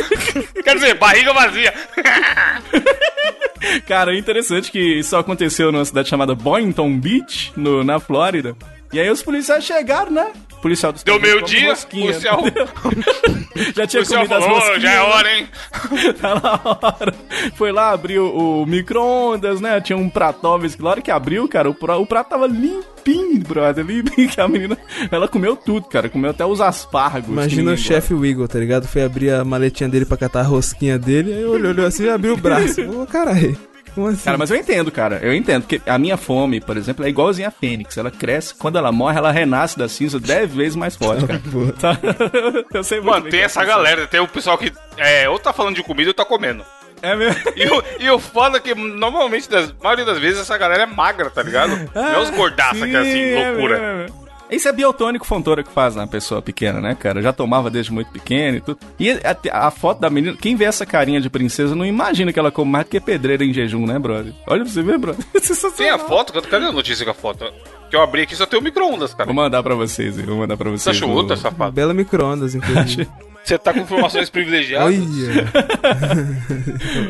Quer 0.65 0.75
dizer, 0.75 0.95
barriga 0.95 1.33
vazia. 1.33 1.73
Cara, 3.87 4.15
é 4.15 4.19
interessante 4.19 4.71
que 4.71 4.79
isso 4.99 5.17
aconteceu 5.17 5.71
numa 5.73 5.85
cidade 5.85 6.09
chamada 6.09 6.35
Boynton 6.35 6.97
Beach, 6.99 7.53
no, 7.57 7.83
na 7.85 7.99
Flórida. 8.01 8.57
E 8.93 8.99
aí 9.01 9.11
os 9.11 9.23
policiais 9.23 9.65
chegaram, 9.65 10.11
né? 10.13 10.33
Policial 10.61 10.93
dos 10.93 11.03
Deu 11.05 11.21
meio 11.21 11.41
dia, 11.43 11.75
policial, 11.77 12.43
Já 13.75 13.87
tinha 13.87 14.03
policial 14.05 14.27
comido 14.27 14.35
as 14.35 14.45
falou, 14.45 14.59
rosquinhas. 14.59 14.83
já 14.83 14.91
é 14.91 14.95
né? 14.95 15.01
hora, 15.03 15.35
hein? 15.37 15.49
Tá 16.21 16.35
na 16.35 16.61
hora. 16.65 17.15
Foi 17.55 17.71
lá, 17.73 17.91
abriu 17.93 18.27
o 18.27 18.67
micro-ondas, 18.67 19.61
né? 19.61 19.81
Tinha 19.81 19.97
um 19.97 20.09
pratóveis 20.11 20.75
que 20.75 20.83
na 20.83 20.91
hora 20.91 21.01
que 21.03 21.11
abriu, 21.11 21.47
cara, 21.49 21.71
o, 21.71 21.75
pra- 21.75 21.97
o 21.97 22.07
prato 22.07 22.31
tava 22.31 22.47
limpinho, 22.47 23.41
brother. 23.41 23.85
Limpinho, 23.85 24.29
que 24.29 24.41
a 24.41 24.49
menina, 24.49 24.77
ela 25.11 25.29
comeu 25.29 25.57
tudo, 25.57 25.87
cara. 25.89 26.09
Comeu 26.09 26.31
até 26.31 26.45
os 26.45 26.61
aspargos. 26.61 27.29
Imagina 27.31 27.73
o 27.73 27.77
chefe 27.77 28.13
Wiggle, 28.15 28.49
tá 28.49 28.59
ligado? 28.59 28.87
Foi 28.89 29.03
abrir 29.03 29.31
a 29.31 29.45
maletinha 29.45 29.89
dele 29.89 30.05
pra 30.07 30.17
catar 30.17 30.41
a 30.41 30.45
rosquinha 30.45 30.99
dele, 30.99 31.33
aí 31.35 31.45
olhou, 31.45 31.71
olhou 31.71 31.87
assim 31.87 32.05
e 32.05 32.11
abriu 32.11 32.35
o 32.35 32.37
braço. 32.37 32.81
Ô, 32.91 33.07
caralho. 33.07 33.57
Como 33.95 34.09
assim? 34.09 34.25
Cara, 34.25 34.39
mas 34.39 34.51
eu 34.51 34.57
entendo, 34.57 34.91
cara. 34.91 35.19
Eu 35.23 35.35
entendo. 35.35 35.63
Porque 35.63 35.81
a 35.87 35.99
minha 35.99 36.17
fome, 36.17 36.61
por 36.61 36.77
exemplo, 36.77 37.05
é 37.05 37.09
igualzinha 37.09 37.49
a 37.49 37.51
Fênix. 37.51 37.97
Ela 37.97 38.11
cresce, 38.11 38.55
quando 38.55 38.79
ela 38.79 38.93
morre, 38.93 39.19
ela 39.19 39.33
renasce 39.33 39.79
da 39.79 39.89
cinza 39.89 40.19
dez 40.21 40.53
vezes 40.53 40.77
mais 40.77 40.97
forte, 40.97 41.27
cara. 41.27 41.41
Tá? 41.79 41.99
Eu 42.75 42.83
sei 42.83 43.01
Mano, 43.01 43.23
tem 43.23 43.33
que 43.33 43.37
essa 43.39 43.63
é 43.63 43.67
galera, 43.67 44.07
tem 44.07 44.21
o 44.21 44.29
pessoal 44.29 44.59
que 44.59 44.73
é, 44.97 45.29
ou 45.29 45.39
tá 45.39 45.53
falando 45.53 45.77
de 45.77 45.83
comida 45.83 46.11
ou 46.11 46.15
tá 46.15 46.25
comendo. 46.25 46.65
É 47.01 47.15
mesmo? 47.15 47.41
E 47.55 47.67
o, 47.67 47.85
e 48.01 48.11
o 48.11 48.19
foda 48.19 48.59
é 48.59 48.61
que 48.61 48.75
normalmente, 48.75 49.49
das, 49.49 49.71
a 49.71 49.85
maioria 49.85 50.05
das 50.05 50.19
vezes, 50.19 50.41
essa 50.41 50.59
galera 50.59 50.83
é 50.83 50.87
magra, 50.87 51.31
tá 51.31 51.43
ligado? 51.43 51.71
Não 51.95 52.15
é 52.15 52.19
os 52.19 52.31
gordaça 52.31 52.87
que 52.87 52.97
é 52.97 52.99
assim, 52.99 53.13
Sim, 53.13 53.35
loucura. 53.35 53.79
é 53.79 53.95
mesmo. 53.97 54.28
Isso 54.51 54.67
é 54.69 54.73
biotônico 54.73 55.27
fontora 55.27 55.63
que 55.63 55.71
faz 55.71 55.95
na 55.95 56.07
pessoa 56.07 56.41
pequena, 56.41 56.81
né, 56.81 56.95
cara? 56.95 57.19
Eu 57.19 57.23
já 57.23 57.33
tomava 57.33 57.71
desde 57.71 57.93
muito 57.93 58.11
pequeno 58.11 58.57
e 58.57 58.61
tudo. 58.61 58.79
E 58.99 59.11
a, 59.11 59.67
a 59.67 59.71
foto 59.71 60.01
da 60.01 60.09
menina, 60.09 60.37
quem 60.41 60.57
vê 60.57 60.65
essa 60.65 60.87
carinha 60.87 61.21
de 61.21 61.29
princesa 61.29 61.75
não 61.77 61.85
imagina 61.85 62.33
que 62.33 62.39
ela 62.39 62.51
come 62.51 62.71
mais 62.73 62.87
do 62.87 62.91
que 62.91 63.01
pedreira 63.01 63.45
em 63.45 63.53
jejum, 63.53 63.87
né, 63.87 63.99
brother? 63.99 64.33
Olha 64.47 64.63
pra 64.65 64.73
você 64.73 64.83
ver, 64.83 64.99
brother. 64.99 65.25
Tem 65.77 65.91
a 65.91 65.99
foto? 65.99 66.33
Cadê 66.43 66.67
a 66.67 66.73
notícia 66.73 67.05
com 67.05 67.11
a 67.11 67.15
foto? 67.15 67.45
Que 67.91 67.97
eu 67.97 68.03
abri 68.03 68.23
aqui 68.23 68.37
só 68.37 68.45
tem 68.45 68.59
o 68.59 68.63
micro-ondas, 68.63 69.15
cara. 69.15 69.27
Vou 69.27 69.35
mandar 69.35 69.63
pra 69.63 69.75
vocês, 69.75 70.19
aí, 70.19 70.25
vou 70.25 70.37
mandar 70.37 70.57
pra 70.57 70.71
Você 70.71 70.85
vocês. 70.85 70.97
achou 70.97 71.09
no- 71.09 71.15
outra, 71.15 71.37
safado? 71.37 71.73
Bela 71.73 71.95
micro-ondas, 71.95 72.55
inclusive. 72.55 73.09
Você 73.49 73.59
tá 73.59 73.73
com 73.73 73.81
informações 73.81 74.29
privilegiadas? 74.29 74.87
Olha. 74.95 75.49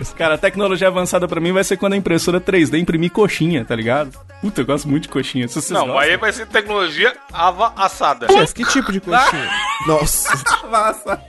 Cara, 0.16 0.34
a 0.34 0.38
tecnologia 0.38 0.86
avançada 0.88 1.26
pra 1.26 1.40
mim 1.40 1.52
vai 1.52 1.64
ser 1.64 1.76
quando 1.76 1.94
a 1.94 1.96
impressora 1.96 2.40
3D 2.40 2.78
imprimir 2.78 3.10
coxinha, 3.10 3.64
tá 3.64 3.74
ligado? 3.74 4.16
Puta, 4.40 4.60
eu 4.60 4.66
gosto 4.66 4.88
muito 4.88 5.02
de 5.04 5.08
coxinha. 5.08 5.48
Se 5.48 5.54
vocês 5.54 5.70
Não, 5.70 5.86
gostam, 5.88 5.98
aí 5.98 6.16
vai 6.16 6.32
ser 6.32 6.46
tecnologia 6.46 7.12
ava 7.32 7.72
assada. 7.76 8.28
Chefe, 8.30 8.54
que 8.54 8.64
tipo 8.66 8.92
de 8.92 9.00
coxinha? 9.00 9.50
Nossa. 9.86 10.30
massa. 10.70 11.20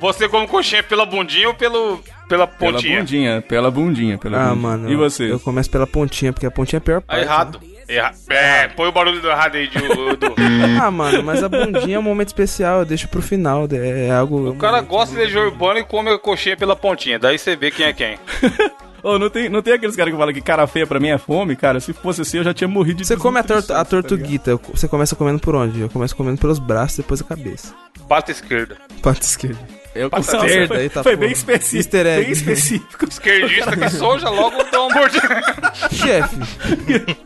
Você 0.00 0.28
come 0.28 0.46
coxinha 0.46 0.82
pela 0.82 1.04
bundinha 1.06 1.48
ou 1.48 1.54
pelo, 1.54 1.98
pela 2.28 2.46
Pela 2.46 2.72
pontinha? 2.72 2.98
bundinha, 3.00 3.42
pela 3.42 3.70
bundinha, 3.70 4.18
pela 4.18 4.36
Ah, 4.38 4.48
bundinha. 4.50 4.62
mano. 4.68 4.90
E 4.90 4.96
você? 4.96 5.30
Eu 5.30 5.38
começo 5.40 5.70
pela 5.70 5.86
pontinha, 5.86 6.32
porque 6.32 6.46
a 6.46 6.50
pontinha 6.50 6.78
é 6.78 6.80
a 6.80 6.82
pior 6.82 7.00
parte. 7.02 7.22
errado. 7.22 7.60
Erra... 7.90 8.12
É, 8.28 8.68
põe 8.68 8.88
o 8.88 8.92
barulho 8.92 9.20
do 9.20 9.28
errado 9.28 9.56
aí, 9.56 9.66
Diogo. 9.66 10.16
do-? 10.16 10.34
Ah, 10.80 10.90
mano, 10.90 11.22
mas 11.24 11.42
a 11.42 11.48
bundinha 11.48 11.96
é 11.96 11.98
um 11.98 12.02
momento 12.02 12.28
especial, 12.28 12.80
eu 12.80 12.84
deixo 12.84 13.08
pro 13.08 13.20
final. 13.20 13.66
É 13.72 14.10
algo. 14.10 14.50
O 14.50 14.56
cara 14.56 14.80
gosta 14.80 15.14
de 15.14 15.20
legião 15.20 15.44
urbana 15.44 15.80
e 15.80 15.84
come 15.84 16.10
a 16.10 16.18
coxinha 16.18 16.56
pela 16.56 16.76
pontinha. 16.76 17.18
Daí 17.18 17.36
você 17.36 17.56
vê 17.56 17.70
quem 17.70 17.86
é 17.86 17.92
quem. 17.92 18.18
Ô, 19.02 19.18
não, 19.18 19.30
tem, 19.30 19.48
não 19.48 19.62
tem 19.62 19.72
aqueles 19.72 19.96
caras 19.96 20.12
que 20.12 20.18
falam 20.18 20.34
que 20.34 20.42
cara 20.42 20.66
feia 20.66 20.86
pra 20.86 21.00
mim 21.00 21.08
é 21.08 21.18
fome, 21.18 21.56
cara? 21.56 21.80
Se 21.80 21.92
fosse 21.92 22.20
assim, 22.20 22.36
eu 22.36 22.44
já 22.44 22.52
tinha 22.52 22.68
morrido 22.68 22.98
de 22.98 23.06
Você 23.06 23.16
come 23.16 23.38
a, 23.38 23.42
tor 23.42 23.58
a 23.58 23.62
tá 23.62 23.84
tortuguita, 23.84 24.60
você 24.74 24.86
começa 24.86 25.16
comendo 25.16 25.40
por 25.40 25.54
onde? 25.54 25.80
Eu 25.80 25.88
começo 25.88 26.14
comendo 26.14 26.38
pelos 26.38 26.58
braços, 26.58 26.98
depois 26.98 27.20
a 27.22 27.24
cabeça. 27.24 27.74
Pata 28.06 28.30
esquerda. 28.30 28.76
Parte 29.02 29.22
esquerda. 29.22 29.79
Eu 29.94 30.08
Pata 30.08 30.22
Nossa, 30.32 30.46
esquerda, 30.46 30.74
foi, 30.74 30.82
eita 30.84 31.02
foi 31.02 31.12
porra. 31.16 31.26
bem 31.26 31.32
específico. 31.32 31.96
Bem 31.96 32.30
específico. 32.30 33.08
Esquerdista 33.08 33.76
que 33.76 33.90
sou, 33.90 34.18
já 34.18 34.28
logo 34.30 34.62
dá 34.70 34.82
uma 34.82 34.94
mordida. 34.94 35.42
Chefe, 35.90 36.36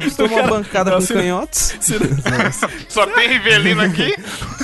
estou 0.07 0.27
uma 0.29 0.43
bancada 0.45 0.91
Não, 0.91 0.99
com 0.99 1.05
se- 1.05 1.13
canhotos. 1.15 1.75
Se 1.81 1.93
não, 1.99 2.09
Só 2.89 3.07
tem 3.07 3.29
Rivelino 3.29 3.83
aqui. 3.83 4.15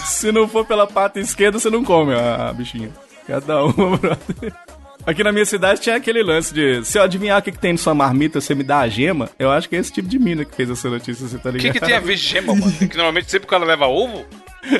se 0.06 0.32
não 0.32 0.48
for 0.48 0.64
pela 0.64 0.86
pata 0.86 1.20
esquerda, 1.20 1.58
você 1.58 1.68
não 1.68 1.84
come 1.84 2.14
a, 2.14 2.48
a 2.48 2.52
bichinha. 2.54 2.90
Cada 3.26 3.64
uma, 3.64 3.96
brother. 3.98 4.52
Aqui 5.06 5.22
na 5.24 5.32
minha 5.32 5.46
cidade 5.46 5.80
tinha 5.80 5.96
aquele 5.96 6.22
lance 6.22 6.52
de 6.52 6.84
se 6.84 6.98
eu 6.98 7.02
adivinhar 7.02 7.38
o 7.38 7.42
que, 7.42 7.52
que 7.52 7.58
tem 7.58 7.72
na 7.72 7.78
sua 7.78 7.94
marmita, 7.94 8.40
você 8.40 8.54
me 8.54 8.62
dá 8.62 8.80
a 8.80 8.88
gema. 8.88 9.30
Eu 9.38 9.50
acho 9.50 9.68
que 9.68 9.76
é 9.76 9.78
esse 9.78 9.92
tipo 9.92 10.08
de 10.08 10.18
mina 10.18 10.44
que 10.44 10.54
fez 10.54 10.68
essa 10.70 10.88
notícia, 10.90 11.26
você 11.26 11.38
tá 11.38 11.48
O 11.48 11.52
ligado? 11.52 11.72
que, 11.72 11.80
que 11.80 11.86
tem 11.86 11.96
a 11.96 12.00
ver 12.00 12.16
gema, 12.16 12.54
mano? 12.54 12.72
Que 12.72 12.96
normalmente 12.96 13.30
sempre 13.30 13.46
o 13.46 13.50
cara 13.50 13.64
leva 13.64 13.86
ovo. 13.86 14.24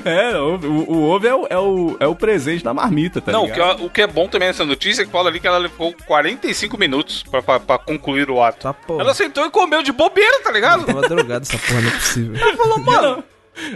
É, 0.05 0.37
o, 0.39 0.57
o, 0.57 0.93
o 0.93 1.03
ovo 1.11 1.27
é 1.27 1.35
o, 1.35 1.47
é, 1.49 1.59
o, 1.59 1.97
é 2.01 2.07
o 2.07 2.15
presente 2.15 2.63
da 2.63 2.75
marmita, 2.75 3.21
tá 3.21 3.33
Não, 3.33 3.47
que, 3.47 3.53
ligado? 3.53 3.83
é- 3.83 3.87
o 3.87 3.91
que 3.91 4.03
é 4.03 4.07
bom 4.07 4.29
também 4.29 4.49
nessa 4.49 4.65
notícia 4.65 5.03
é 5.03 5.07
que 5.07 5.11
fala 5.11 5.29
ali 5.31 5.41
que 5.41 5.47
ela 5.47 5.57
levou 5.59 5.95
45 6.07 6.77
minutos 6.79 7.23
pra, 7.23 7.43
pra, 7.43 7.59
pra 7.59 7.79
concluir 7.79 8.31
o 8.31 8.43
ato. 8.43 8.61
Tá 8.61 8.75
porra. 8.75 9.01
Ela 9.03 9.15
sentou 9.15 9.47
e 9.47 9.51
comeu 9.51 9.83
de 9.83 9.91
bobeira, 9.93 10.41
tá 10.43 10.53
ligado? 10.53 10.85
Tava 10.85 11.01
drogado 11.03 11.43
essa 11.49 11.59
porra, 11.59 11.81
não 11.81 11.89
é 11.89 11.93
possível. 11.93 12.57
falou, 12.57 12.79
mano. 12.79 13.25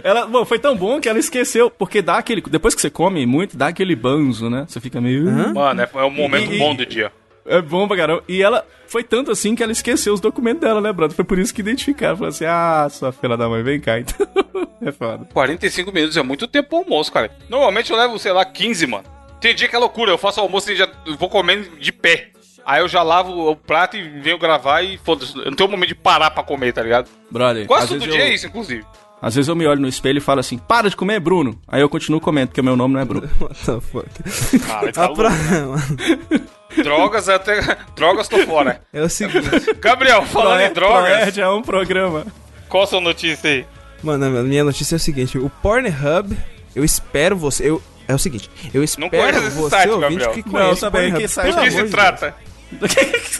Ela, 0.03 0.25
bom, 0.25 0.45
foi 0.45 0.57
tão 0.57 0.75
bom 0.75 0.99
que 1.01 1.07
ela 1.09 1.19
esqueceu, 1.19 1.69
porque 1.69 2.01
dá 2.01 2.17
aquele. 2.17 2.41
Depois 2.41 2.73
que 2.73 2.81
você 2.81 2.89
come 2.89 3.25
muito, 3.25 3.57
dá 3.57 3.67
aquele 3.67 3.95
banzo, 3.95 4.49
né? 4.49 4.65
Você 4.67 4.79
fica 4.79 5.01
meio. 5.01 5.25
Mano, 5.53 5.81
é, 5.81 5.89
é 5.93 6.03
um 6.03 6.09
momento 6.11 6.51
E- 6.53 6.57
bom 6.57 6.73
do 6.73 6.85
dia. 6.85 7.11
É 7.45 7.61
bom 7.61 7.87
pra 7.87 7.95
caramba. 7.97 8.23
E 8.27 8.41
ela 8.41 8.65
foi 8.87 9.03
tanto 9.03 9.29
assim 9.31 9.55
que 9.55 9.61
ela 9.61 9.71
esqueceu 9.71 10.13
os 10.13 10.19
documentos 10.19 10.61
dela, 10.61 10.81
né, 10.81 10.91
brother? 10.91 11.15
Foi 11.15 11.25
por 11.25 11.37
isso 11.37 11.53
que 11.53 11.61
identificaram. 11.61 12.17
Falou 12.17 12.29
assim: 12.29 12.45
ah, 12.45 12.87
sua 12.89 13.11
filha 13.11 13.37
da 13.37 13.47
mãe, 13.47 13.61
vem 13.61 13.79
cá 13.79 13.99
então. 13.99 14.27
é 14.81 14.91
foda. 14.91 15.27
45 15.33 15.91
minutos 15.91 16.17
é 16.17 16.23
muito 16.23 16.47
tempo 16.47 16.69
pro 16.69 16.77
almoço, 16.79 17.11
cara. 17.11 17.31
Normalmente 17.49 17.91
eu 17.91 17.97
levo, 17.97 18.17
sei 18.17 18.31
lá, 18.31 18.43
15, 18.43 18.87
mano. 18.87 19.03
Tem 19.39 19.53
dia 19.53 19.67
que 19.67 19.75
é 19.75 19.79
loucura, 19.79 20.11
eu 20.11 20.17
faço 20.17 20.39
almoço 20.39 20.71
e 20.71 20.75
já 20.75 20.89
vou 21.19 21.29
comendo 21.29 21.69
de 21.77 21.91
pé. 21.91 22.29
Aí 22.65 22.81
eu 22.81 22.87
já 22.87 23.03
lavo 23.03 23.51
o 23.51 23.55
prato 23.55 23.95
e 23.95 24.01
venho 24.21 24.39
gravar 24.39 24.81
e 24.81 24.97
foda-se. 24.97 25.37
Eu 25.37 25.45
não 25.45 25.53
tenho 25.55 25.69
um 25.69 25.71
momento 25.71 25.89
de 25.89 25.95
parar 25.95 26.31
pra 26.31 26.41
comer, 26.41 26.73
tá 26.73 26.81
ligado? 26.81 27.07
Brother, 27.29 27.67
Quase 27.67 27.89
todo 27.89 27.99
dia 28.09 28.19
eu- 28.21 28.25
é 28.25 28.33
isso, 28.33 28.47
inclusive. 28.47 28.83
Às 29.25 29.33
vezes 29.33 29.49
eu 29.49 29.55
me 29.55 29.65
olho 29.65 29.81
no 29.81 29.87
espelho 29.87 30.19
e 30.19 30.21
falo 30.21 30.39
assim: 30.39 30.57
para 30.59 30.87
de 30.87 30.95
comer, 30.95 31.19
Bruno. 31.19 31.59
Aí 31.67 31.81
eu 31.81 31.89
continuo 31.89 32.21
comendo, 32.21 32.49
porque 32.49 32.61
o 32.61 32.63
meu 32.63 32.75
nome 32.75 32.93
não 32.93 33.01
é 33.01 33.05
Bruno. 33.05 33.27
What 33.41 33.55
the 33.65 33.79
fuck? 33.81 34.59
Cara, 34.67 34.91
tá 34.93 35.05
A 35.05 35.13
pra... 35.13 35.29
louco. 35.29 36.45
Drogas 36.83 37.27
até. 37.29 37.77
Drogas 37.95 38.27
tô 38.27 38.37
fora. 38.45 38.81
É 38.93 39.01
o 39.01 39.09
seguinte, 39.09 39.49
Gabriel, 39.79 40.23
falando 40.27 40.61
em 40.61 40.71
drogas, 40.73 41.05
Proerd 41.09 41.41
é 41.41 41.49
um 41.49 41.61
programa. 41.63 42.25
qual 42.69 42.83
a 42.83 42.87
sua 42.87 43.01
notícia 43.01 43.49
aí? 43.49 43.65
mano, 44.03 44.25
a 44.25 44.43
minha 44.43 44.63
notícia 44.63 44.95
é 44.95 44.97
o 44.97 44.99
seguinte: 44.99 45.37
o 45.39 45.49
Pornhub, 45.49 46.37
eu 46.75 46.83
espero 46.83 47.35
você. 47.35 47.67
Eu, 47.69 47.81
é 48.07 48.13
o 48.13 48.19
seguinte, 48.19 48.47
eu 48.73 48.83
espero 48.83 49.09
conheço 49.09 49.39
esse 49.39 49.57
você, 49.57 49.69
site, 49.69 49.89
ouvinte, 49.89 50.09
Gabriel. 50.19 50.31
que 50.33 50.43
Não, 50.45 50.51
conhece 50.51 50.85
o 50.85 50.91
também, 50.91 51.01
Pornhub. 51.11 51.21
que 51.21 51.27
site 51.27 51.55
Do 51.55 51.61
que 51.61 51.71
se 51.71 51.83
de 51.83 51.89
trata? 51.89 52.35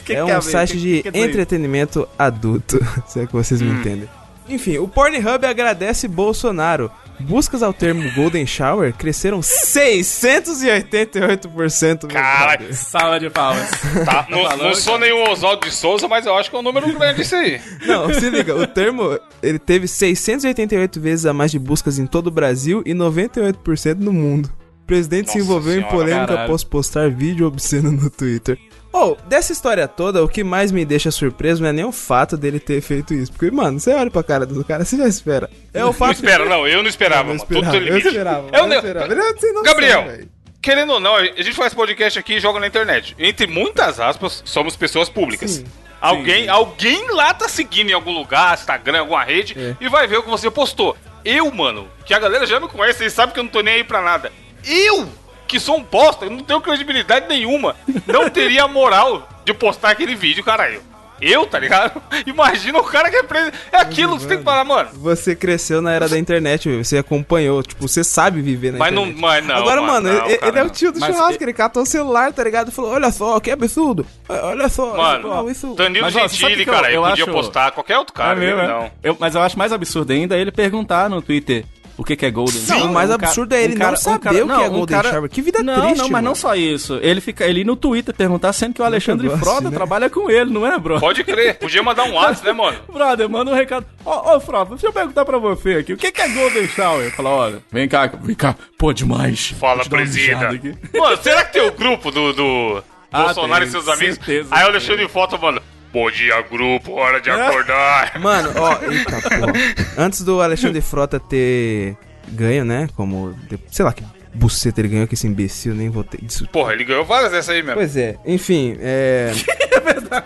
Que 0.06 0.14
é 0.14 0.24
que 0.26 0.32
a 0.32 0.38
um 0.38 0.42
site 0.42 0.72
Que- 0.72 0.78
de 0.80 1.04
que 1.04 1.12
que 1.12 1.18
é 1.20 1.22
entretenimento 1.26 2.08
adulto, 2.18 2.80
se 3.08 3.20
é 3.20 3.28
que 3.28 3.34
vocês 3.34 3.62
Hum. 3.62 3.66
me 3.66 3.80
entendem. 3.82 4.10
Enfim, 4.48 4.78
o 4.78 4.88
Pornhub 4.88 5.44
agradece 5.46 6.08
Bolsonaro. 6.08 6.90
buscas 7.20 7.62
ao 7.64 7.74
termo 7.74 8.10
Golden 8.14 8.46
Shower 8.46 8.94
cresceram 8.94 9.40
688%. 9.42 12.04
meu 12.04 12.12
Caralho. 12.14 12.60
brother. 12.60 12.76
Salva 12.76 13.20
de 13.20 13.30
palmas. 13.30 13.70
Tá, 14.06 14.28
não, 14.30 14.44
falando, 14.44 14.64
não 14.64 14.76
sou 14.76 14.98
nenhum 15.00 15.24
Oswaldo 15.30 15.66
de 15.68 15.74
Souza, 15.74 16.08
mas 16.08 16.26
eu 16.26 16.36
acho 16.38 16.50
que 16.50 16.56
é 16.56 16.60
um 16.60 16.64
número 16.64 16.92
grande 16.94 17.22
isso 17.22 17.36
aí. 17.36 17.60
Não, 17.86 18.14
se 18.14 18.30
liga, 18.30 18.56
o 18.56 18.68
termo 18.68 19.18
ele 19.42 19.60
teve 19.60 19.88
688 19.88 21.00
vezes 21.00 21.26
a 21.26 21.34
mais 21.34 21.52
de 21.52 21.60
buscas 21.60 21.98
em 22.00 22.06
todo 22.06 22.28
o 22.28 22.32
Brasil 22.32 22.82
e 22.86 22.94
98% 22.94 23.98
no 24.00 24.14
mundo. 24.14 24.50
O 24.84 24.86
presidente 24.86 25.32
se 25.32 25.38
Nossa 25.40 25.50
envolveu 25.50 25.74
em 25.74 25.78
senhora, 25.78 25.92
polêmica 25.96 26.28
caralho. 26.28 26.46
após 26.46 26.64
postar 26.64 27.10
vídeo 27.10 27.48
obsceno 27.48 27.92
no 27.92 28.10
Twitter. 28.10 28.58
Oh, 28.98 29.18
dessa 29.28 29.52
história 29.52 29.88
toda, 29.88 30.24
o 30.24 30.28
que 30.30 30.44
mais 30.44 30.72
me 30.72 30.86
deixa 30.86 31.12
surpreso 31.12 31.62
não 31.62 31.70
é 31.70 31.74
nem 31.74 31.84
o 31.84 31.92
fato 31.92 32.38
dele 32.38 32.60
ter 32.60 32.80
feito 32.82 33.14
isso. 33.14 33.32
Porque, 33.32 33.52
mano, 33.52 33.78
você 33.80 33.94
olha 33.94 34.10
pra 34.10 34.24
cara 34.24 34.46
do 34.46 34.64
cara, 34.64 34.86
você 34.86 34.96
já 34.96 35.06
espera. 35.08 35.50
É 35.74 35.84
o 35.84 35.88
Não 35.88 35.94
fato 35.94 36.14
espera, 36.16 36.46
não, 36.46 36.66
eu 36.68 36.82
não 36.82 36.90
esperava, 36.90 37.24
Eu 37.32 37.36
mano. 37.36 37.40
Tudo 37.46 37.58
esperava, 37.66 37.78
eu 37.90 37.98
esperava, 37.98 38.48
Eu 38.54 38.60
eu 38.62 38.68
não- 38.68 38.76
esperava. 38.78 39.64
Gabriel, 39.64 40.20
querendo 40.62 40.94
ou 40.94 41.00
não, 41.02 41.16
a 41.16 41.26
gente 41.26 41.54
faz 41.54 41.74
podcast 41.74 42.18
aqui 42.18 42.36
e 42.36 42.40
joga 42.40 42.60
na 42.60 42.68
internet. 42.68 43.16
Entre 43.20 43.46
muitas 43.48 44.00
aspas, 44.00 44.42
somos 44.46 44.76
pessoas 44.78 45.10
públicas. 45.10 45.52
Sim. 45.52 45.66
Alguém, 46.00 46.48
alguém 46.48 47.10
lá 47.12 47.34
tá 47.34 47.50
seguindo 47.50 47.90
em 47.90 47.94
algum 47.94 48.12
lugar, 48.12 48.54
Instagram, 48.54 49.00
alguma 49.00 49.24
rede, 49.24 49.56
É. 49.58 49.76
e 49.82 49.90
vai 49.90 50.08
ver 50.08 50.18
o 50.20 50.24
que 50.24 50.30
você 50.30 50.50
postou. 50.52 50.96
Eu, 51.24 51.50
mano, 51.52 51.88
que 52.06 52.14
a 52.14 52.20
galera 52.20 52.46
já 52.46 52.60
me 52.60 52.68
conhece, 52.68 53.04
eles 53.04 53.14
sabem 53.14 53.34
que 53.34 53.40
eu 53.40 53.44
não 53.44 53.52
tô 53.52 53.62
nem 53.62 53.76
aí 53.76 53.84
pra 53.84 54.02
nada. 54.02 54.32
Eu, 54.64 55.08
que 55.48 55.60
sou 55.60 55.78
um 55.78 55.84
bosta, 55.84 56.26
eu 56.26 56.32
não 56.32 56.40
tenho 56.44 56.62
credibilidade 56.62 57.28
nenhuma, 57.28 57.76
não 58.08 58.28
teria 58.32 58.68
moral 58.68 59.28
de 59.46 59.54
postar 59.54 59.92
aquele 59.92 60.16
vídeo, 60.16 60.44
caralho. 60.44 60.82
Eu, 61.22 61.46
tá 61.46 61.58
ligado? 61.58 62.02
Imagina 62.28 62.78
o 62.78 62.84
cara 62.84 63.10
que 63.10 63.16
é 63.16 63.24
preso. 63.24 63.50
É 63.72 63.78
aquilo 63.78 64.16
que 64.18 64.24
você 64.24 64.28
tem 64.28 64.38
que 64.40 64.44
falar, 64.44 64.66
mano. 64.66 64.90
Você 64.96 65.34
cresceu 65.34 65.82
na 65.82 65.94
era 65.94 66.10
da 66.10 66.20
internet, 66.20 66.68
velho. 66.68 66.84
Você 66.84 66.98
acompanhou, 66.98 67.64
tipo, 67.64 67.88
você 67.88 68.04
sabe 68.04 68.42
viver 68.42 68.74
na 68.74 68.80
Mas 68.80 68.94
não, 68.94 69.04
internet. 69.04 69.22
mas 69.22 69.46
não. 69.48 69.56
Agora, 69.56 69.82
mano, 69.82 70.10
não, 70.10 70.26
ele, 70.28 70.38
cara, 70.38 70.48
ele 70.50 70.60
é 70.60 70.62
o 70.62 70.66
não. 70.66 70.72
tio 70.74 70.92
do 70.92 71.00
Mas 71.00 71.16
churrasco, 71.16 71.42
e- 71.42 71.46
ele 71.46 71.54
catou 71.54 71.84
o 71.84 71.86
celular, 71.86 72.34
tá 72.34 72.44
ligado? 72.44 72.68
E 72.68 72.72
falou, 72.72 72.92
olha 72.92 73.10
só, 73.12 73.40
que 73.40 73.50
absurdo. 73.50 74.06
Olha 74.28 74.68
só, 74.68 74.94
Mano, 74.98 75.50
isso... 75.50 75.74
Danilo 75.74 76.04
Mas, 76.04 76.16
ó, 76.18 76.28
Gentili, 76.28 76.58
que 76.58 76.64
que 76.66 76.70
eu- 76.70 76.74
cara, 76.74 76.92
eu 76.92 77.02
ele 77.02 77.10
podia 77.12 77.24
acho- 77.24 77.34
postar 77.34 77.72
qualquer 77.72 77.98
outro 77.98 78.14
cara, 78.14 78.34
é 78.34 78.36
mesmo, 78.36 78.60
ele 78.60 78.66
é? 78.66 78.74
não. 78.74 78.92
Eu- 79.02 79.18
mas 79.18 79.36
eu 79.36 79.42
acho 79.42 79.58
mais 79.58 79.72
absurdo 79.72 80.12
ainda 80.12 80.36
ele 80.38 80.52
perguntar 80.52 81.10
no 81.10 81.22
Twitter 81.22 81.64
o 81.98 82.04
que, 82.04 82.16
que 82.16 82.26
é 82.26 82.32
Golden 82.32 82.60
Não, 82.62 82.66
Shower. 82.68 82.86
o 82.86 82.94
mais 82.94 83.10
Um 83.10 83.14
absurdo 83.14 83.56
é 83.56 83.64
ele 83.64 83.76
um 83.76 83.78
não 83.78 83.96
saber 83.96 84.44
o 84.44 84.48
que 84.48 84.54
é 84.64 84.70
Golden 84.70 85.04
Shower. 85.04 85.30
Que 85.30 85.42
vida 85.42 85.64
não, 85.64 85.74
triste, 85.82 85.98
Não, 85.98 86.04
mas 86.04 86.12
mano. 86.12 86.28
não 86.30 86.36
só 86.36 86.56
isso. 86.56 87.00
Ele 87.02 87.22
fica 87.22 87.46
ali 87.46 87.64
no 87.64 87.76
Twitter 87.76 88.14
perguntar, 88.14 88.52
sendo 88.54 88.74
que 88.74 88.82
o 88.82 88.86
Alexandre 88.86 89.28
gosto, 89.28 89.44
Frota 89.44 89.70
né? 89.70 89.76
trabalha 89.76 90.10
com 90.10 90.30
ele, 90.30 90.52
não 90.52 90.66
é, 90.68 90.78
bro? 90.78 91.00
Pode 91.00 91.24
crer, 91.24 91.58
podia 91.58 91.82
mandar 91.84 92.04
um 92.04 92.14
WhatsApp, 92.14 92.46
né, 92.48 92.54
mano? 92.54 92.78
Brother, 92.92 93.30
manda 93.30 93.52
um 93.52 93.56
recado. 93.56 93.86
Ô, 94.04 94.36
ô, 94.36 94.40
Frota, 94.40 94.72
deixa 94.72 94.88
eu 94.88 94.94
perguntar 94.94 95.24
pra 95.26 95.38
você 95.38 95.76
aqui. 95.76 95.94
O 95.94 95.98
que, 95.98 96.12
que 96.12 96.22
é 96.22 96.28
Golden 96.30 96.68
Shower? 96.68 97.16
Fala, 97.16 97.30
olha, 97.30 97.60
vem 97.72 97.88
cá, 97.88 98.08
vem 98.22 98.36
cá. 98.36 98.56
Pô, 98.78 98.92
demais. 98.94 99.54
Fala, 99.60 99.84
presida. 99.86 100.50
Mano, 100.94 101.18
será 101.22 101.44
que 101.46 101.54
tem 101.54 101.62
o 101.62 101.72
grupo 101.72 102.12
do, 102.12 102.34
do 102.34 102.84
Ah, 103.12 103.24
Bolsonaro 103.26 103.62
tem, 103.62 103.68
e 103.70 103.72
seus 103.72 103.88
amigos? 103.88 104.16
certeza 104.16 104.50
Aí 104.52 104.62
o 104.62 104.66
que 104.66 104.72
Alexandre 104.72 105.08
Foto, 105.08 105.40
mano. 105.40 105.62
Bom 105.96 106.12
dia, 106.12 106.42
grupo, 106.42 106.92
hora 106.92 107.22
de 107.22 107.30
acordar. 107.30 108.12
Mano, 108.20 108.50
ó, 108.58 108.74
eita 108.92 109.12
porra. 109.30 109.54
Antes 109.98 110.24
do 110.24 110.42
Alexandre 110.42 110.82
Frota 110.82 111.22
ter 111.22 111.96
ganho, 112.28 112.66
né, 112.66 112.90
como... 112.98 113.34
Sei 113.72 113.86
lá 113.86 113.94
que 113.94 114.04
buceta 114.34 114.82
ele 114.82 114.90
ganhou, 114.90 115.08
que 115.08 115.14
esse 115.14 115.26
imbecil, 115.26 115.74
nem 115.74 115.90
votei. 115.90 116.20
Isso- 116.28 116.46
Porra, 116.50 116.74
ele 116.74 116.84
ganhou 116.84 117.06
várias 117.06 117.32
dessas 117.32 117.56
aí 117.56 117.62
mesmo. 117.64 117.76
Pois 117.76 117.96
é, 117.96 118.18
enfim, 118.26 118.76
é... 118.82 119.32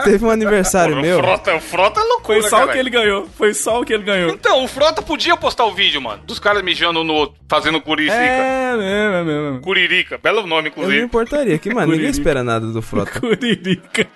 Teve 0.04 0.26
um 0.26 0.32
aniversário 0.32 0.96
Porra, 0.96 1.06
meu... 1.06 1.20
O 1.20 1.22
Frota, 1.22 1.56
o 1.56 1.62
Frota 1.62 2.00
é 2.00 2.04
loucura, 2.04 2.42
Foi 2.42 2.50
só 2.50 2.66
o 2.66 2.68
que 2.70 2.78
ele 2.80 2.90
ganhou. 2.90 3.28
Foi 3.38 3.54
só 3.54 3.80
o 3.80 3.86
que 3.86 3.94
ele 3.94 4.04
ganhou. 4.04 4.32
Então, 4.32 4.64
o 4.64 4.68
Frota 4.68 5.04
podia 5.04 5.38
postar 5.38 5.66
o 5.66 5.76
vídeo, 5.76 6.02
mano, 6.02 6.24
dos 6.26 6.40
caras 6.40 6.64
mijando 6.64 7.04
no 7.04 7.14
outro, 7.14 7.36
fazendo 7.48 7.80
curirica. 7.80 8.16
É, 8.16 8.76
mesmo, 8.76 9.16
é 9.16 9.24
mesmo. 9.24 9.62
Curirica, 9.62 10.18
belo 10.18 10.42
nome, 10.48 10.54
Eu 10.54 10.62
não 10.62 10.68
inclusive. 10.70 11.02
importaria, 11.04 11.60
que, 11.60 11.72
mano, 11.72 11.92
ninguém 11.92 12.10
espera 12.10 12.44
nada 12.44 12.66
do 12.66 12.82
Frota. 12.82 13.12
Curirica. 13.22 14.08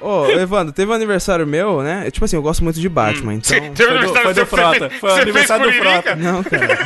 Ô, 0.00 0.26
Evandro, 0.30 0.72
teve 0.72 0.90
um 0.90 0.94
aniversário 0.94 1.46
meu, 1.46 1.82
né? 1.82 2.10
Tipo 2.10 2.24
assim, 2.24 2.36
eu 2.36 2.42
gosto 2.42 2.62
muito 2.64 2.78
de 2.80 2.88
Batman, 2.88 3.34
então... 3.34 3.56
Hum. 3.58 3.72
Teve 3.74 3.90
Foi 3.98 4.06
do- 4.06 4.14
foi 4.14 4.34
do 4.34 4.46
Frota. 4.46 4.88
fez- 4.88 5.00
Foi 5.00 5.10
o 5.10 5.14
aniversário 5.14 5.66
do 5.66 5.72
Frota. 5.72 6.16
Não, 6.16 6.42
cara. 6.44 6.78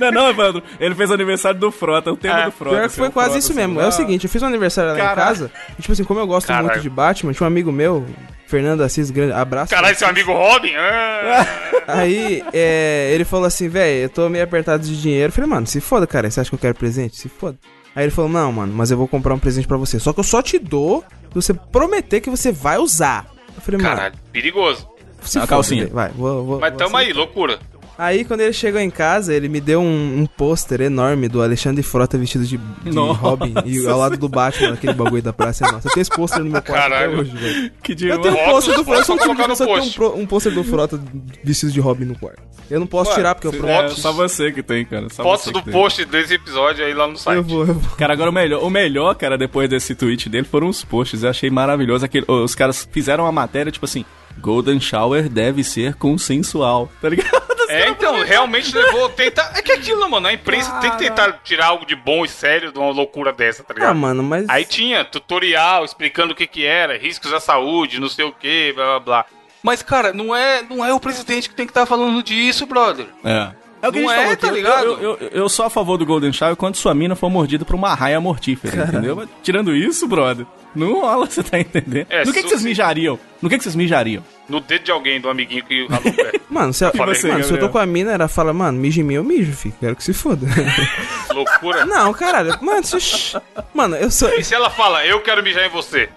Não, 0.00 0.10
não, 0.12 0.30
Evandro. 0.30 0.62
Ele 0.78 0.94
fez 0.94 1.10
o 1.10 1.14
aniversário 1.14 1.58
do 1.58 1.70
Frota, 1.70 2.12
o 2.12 2.16
tema 2.16 2.42
Ah, 2.42 2.44
do 2.46 2.52
Frota. 2.52 2.76
Pior 2.76 2.88
que 2.88 2.94
foi 2.96 3.10
quase 3.10 3.28
Frota, 3.30 3.38
isso 3.38 3.52
assim, 3.52 3.60
mesmo. 3.60 3.80
É 3.80 3.84
ah, 3.84 3.88
o 3.88 3.92
seguinte, 3.92 4.24
eu 4.24 4.30
fiz 4.30 4.42
um 4.42 4.46
aniversário 4.46 4.92
lá 4.92 5.12
em 5.12 5.14
casa. 5.14 5.50
E, 5.78 5.82
tipo 5.82 5.92
assim, 5.92 6.04
como 6.04 6.20
eu 6.20 6.26
gosto 6.26 6.46
Caralho. 6.46 6.66
muito 6.68 6.80
de 6.80 6.90
Batman, 6.90 7.32
tinha 7.32 7.44
um 7.44 7.48
amigo 7.48 7.72
meu, 7.72 8.06
Fernando 8.46 8.82
Assis, 8.82 9.10
grande 9.10 9.32
abraço. 9.32 9.70
Caralho, 9.74 9.96
seu 9.96 10.08
amigo 10.08 10.32
Robin? 10.32 10.72
Ah. 10.76 11.46
Aí, 11.88 12.44
é, 12.52 13.10
ele 13.14 13.24
falou 13.24 13.46
assim, 13.46 13.68
velho, 13.68 14.02
eu 14.04 14.08
tô 14.08 14.28
meio 14.28 14.44
apertado 14.44 14.82
de 14.84 15.00
dinheiro. 15.00 15.28
Eu 15.28 15.32
falei, 15.32 15.48
mano, 15.48 15.66
se 15.66 15.80
foda, 15.80 16.06
cara. 16.06 16.30
Você 16.30 16.40
acha 16.40 16.50
que 16.50 16.54
eu 16.54 16.58
quero 16.60 16.74
presente? 16.74 17.16
Se 17.16 17.28
foda. 17.28 17.56
Aí 17.98 18.04
ele 18.04 18.12
falou, 18.12 18.30
não, 18.30 18.52
mano, 18.52 18.72
mas 18.72 18.92
eu 18.92 18.96
vou 18.96 19.08
comprar 19.08 19.34
um 19.34 19.40
presente 19.40 19.66
pra 19.66 19.76
você. 19.76 19.98
Só 19.98 20.12
que 20.12 20.20
eu 20.20 20.24
só 20.24 20.40
te 20.40 20.56
dou 20.56 21.02
se 21.30 21.34
você 21.34 21.52
prometer 21.52 22.20
que 22.20 22.30
você 22.30 22.52
vai 22.52 22.78
usar. 22.78 23.26
Eu 23.56 23.60
falei, 23.60 23.80
mano, 23.80 23.96
Caralho, 23.96 24.14
perigoso. 24.30 24.88
se 25.20 25.36
A 25.36 25.48
calcinha. 25.48 25.88
Vai, 25.88 26.10
vou, 26.10 26.44
vou. 26.44 26.60
Mas 26.60 26.70
vou 26.70 26.78
tamo 26.78 26.96
aceitar. 26.96 27.12
aí, 27.12 27.12
loucura. 27.12 27.58
Aí, 27.98 28.24
quando 28.24 28.42
ele 28.42 28.52
chegou 28.52 28.80
em 28.80 28.90
casa, 28.90 29.34
ele 29.34 29.48
me 29.48 29.60
deu 29.60 29.80
um, 29.80 30.20
um 30.20 30.24
pôster 30.26 30.80
enorme 30.82 31.28
do 31.28 31.42
Alexandre 31.42 31.82
Frota 31.82 32.16
vestido 32.16 32.44
de, 32.46 32.56
de. 32.56 32.96
Robin 32.96 33.54
e 33.66 33.84
ao 33.88 33.98
lado 33.98 34.16
do 34.16 34.28
Batman, 34.28 34.74
aquele 34.74 34.92
bagulho 34.92 35.20
da 35.20 35.32
Praça 35.32 35.66
é 35.66 35.72
Nossa. 35.72 35.88
Eu 35.88 35.92
tenho 35.92 36.02
esse 36.02 36.10
pôster 36.10 36.38
no 36.44 36.50
meu 36.50 36.62
quarto 36.62 36.86
até 36.86 36.88
Caralho. 36.90 37.18
hoje, 37.20 37.36
velho. 37.36 37.72
Que 37.82 37.92
Eu 37.92 37.96
demais. 37.96 38.22
tenho 38.22 38.34
um 38.34 38.50
pôster 38.50 38.74
do 38.76 38.84
Frota, 38.84 39.00
eu 39.00 39.04
sou 39.04 39.16
fotos 39.18 39.18
tipo 39.18 39.18
de 39.18 39.24
colocar 39.26 39.42
no 39.42 39.48
pessoa 39.48 39.80
que 39.80 39.98
tem 39.98 40.20
um, 40.20 40.22
um 40.22 40.26
pôster 40.26 40.54
do 40.54 40.62
Frota 40.62 41.00
vestido 41.42 41.72
de 41.72 41.80
Robin 41.80 42.04
no 42.04 42.16
quarto. 42.16 42.40
Eu 42.70 42.78
não 42.78 42.86
posso 42.86 43.10
Ué, 43.10 43.16
tirar 43.16 43.34
porque 43.34 43.48
eu 43.48 43.52
prometo. 43.52 43.92
É, 43.92 43.96
só 43.96 44.12
você 44.12 44.52
que 44.52 44.62
tem, 44.62 44.84
cara. 44.84 45.08
Só 45.10 45.22
Fotos 45.22 45.50
do 45.52 45.60
tem. 45.62 45.72
post 45.72 46.04
desse 46.04 46.34
episódio 46.34 46.84
aí 46.84 46.94
lá 46.94 47.08
no 47.08 47.16
site. 47.16 47.36
Eu 47.38 47.42
vou, 47.42 47.66
eu 47.66 47.74
vou. 47.74 47.96
Cara, 47.96 48.12
agora 48.12 48.30
o 48.30 48.32
melhor, 48.32 48.62
o 48.62 48.70
melhor, 48.70 49.14
cara, 49.16 49.36
depois 49.36 49.68
desse 49.68 49.94
tweet 49.94 50.28
dele 50.28 50.44
foram 50.44 50.68
os 50.68 50.84
posts. 50.84 51.24
Eu 51.24 51.30
achei 51.30 51.50
maravilhoso. 51.50 52.04
Aquele, 52.04 52.26
os 52.28 52.54
caras 52.54 52.86
fizeram 52.92 53.24
uma 53.24 53.32
matéria, 53.32 53.72
tipo 53.72 53.86
assim, 53.86 54.04
Golden 54.38 54.78
Shower 54.78 55.28
deve 55.28 55.64
ser 55.64 55.94
consensual. 55.94 56.88
Tá 57.00 57.08
ligado? 57.08 57.57
É, 57.68 57.88
então, 57.88 58.22
realmente 58.24 58.74
levou. 58.74 59.08
Tentar... 59.10 59.52
É 59.54 59.62
que 59.62 59.72
aquilo, 59.72 60.08
mano, 60.10 60.26
a 60.26 60.32
imprensa 60.32 60.72
tem 60.80 60.90
que 60.90 60.98
tentar 60.98 61.40
tirar 61.44 61.66
algo 61.66 61.84
de 61.86 61.94
bom 61.94 62.24
e 62.24 62.28
sério 62.28 62.72
de 62.72 62.78
uma 62.78 62.90
loucura 62.90 63.32
dessa, 63.32 63.62
tá 63.62 63.72
Ah, 63.74 63.80
ligado? 63.80 63.96
mano, 63.96 64.22
mas. 64.22 64.48
Aí 64.48 64.64
tinha 64.64 65.04
tutorial 65.04 65.84
explicando 65.84 66.32
o 66.32 66.36
que 66.36 66.46
que 66.46 66.64
era, 66.66 66.96
riscos 66.98 67.32
à 67.32 67.40
saúde, 67.40 68.00
não 68.00 68.08
sei 68.08 68.24
o 68.24 68.32
que, 68.32 68.72
blá 68.74 68.84
blá 68.86 69.00
blá. 69.00 69.24
Mas, 69.62 69.82
cara, 69.82 70.12
não 70.12 70.34
é, 70.34 70.62
não 70.62 70.84
é 70.84 70.92
o 70.94 71.00
presidente 71.00 71.48
que 71.48 71.54
tem 71.54 71.66
que 71.66 71.70
estar 71.72 71.84
falando 71.84 72.22
disso, 72.22 72.64
brother. 72.66 73.06
É. 73.24 73.50
É 73.80 73.88
o 73.88 73.92
que 73.92 74.00
Não 74.00 74.08
a 74.10 74.12
gente 74.14 74.20
é, 74.20 74.22
falou 74.24 74.36
tá 74.36 74.50
ligado? 74.50 74.84
Eu, 74.86 75.00
eu, 75.00 75.18
eu, 75.20 75.28
eu 75.28 75.48
sou 75.48 75.64
a 75.64 75.70
favor 75.70 75.96
do 75.96 76.04
Golden 76.04 76.32
Shower 76.32 76.56
quando 76.56 76.74
sua 76.74 76.92
mina 76.94 77.14
for 77.14 77.30
mordida 77.30 77.64
por 77.64 77.76
uma 77.76 77.94
raia 77.94 78.20
mortífera, 78.20 78.84
entendeu? 78.88 79.14
Mas, 79.14 79.28
tirando 79.42 79.72
isso, 79.74 80.08
brother, 80.08 80.44
não 80.74 81.00
rola, 81.00 81.26
você 81.26 81.42
tá 81.42 81.58
entendendo? 81.58 82.06
É, 82.10 82.24
no 82.24 82.32
que, 82.32 82.38
que 82.42 82.42
su- 82.42 82.48
vocês 82.50 82.64
mijariam? 82.64 83.18
No 83.42 83.48
que, 83.48 83.56
que 83.58 83.62
vocês 83.64 83.74
mijariam? 83.74 84.22
No 84.48 84.60
dedo 84.60 84.84
de 84.84 84.90
alguém, 84.90 85.20
do 85.20 85.28
amiguinho 85.28 85.64
que 85.64 85.86
ralou 85.86 86.08
o 86.08 86.14
pé. 86.16 86.32
Mano, 86.48 86.72
se, 86.72 86.84
eu- 86.84 86.92
falei, 86.92 87.14
você, 87.14 87.28
mano, 87.28 87.44
se 87.44 87.52
eu 87.52 87.58
tô 87.58 87.68
com 87.68 87.78
a 87.78 87.84
mina, 87.86 88.12
ela 88.12 88.28
fala, 88.28 88.52
mano, 88.52 88.78
mija 88.78 89.00
em 89.00 89.04
mim, 89.04 89.14
eu 89.14 89.24
mijo, 89.24 89.52
filho. 89.52 89.74
Quero 89.78 89.94
que 89.96 90.02
se 90.04 90.12
foda. 90.14 90.46
Loucura. 91.34 91.84
não, 91.84 92.12
caralho. 92.14 92.56
Mano, 92.62 92.82
se... 92.84 93.36
mano, 93.74 93.96
eu 93.96 94.10
sou. 94.10 94.30
E 94.30 94.42
se 94.42 94.54
ela 94.54 94.70
fala, 94.70 95.04
eu 95.04 95.20
quero 95.20 95.42
mijar 95.42 95.66
em 95.66 95.68
você? 95.70 96.08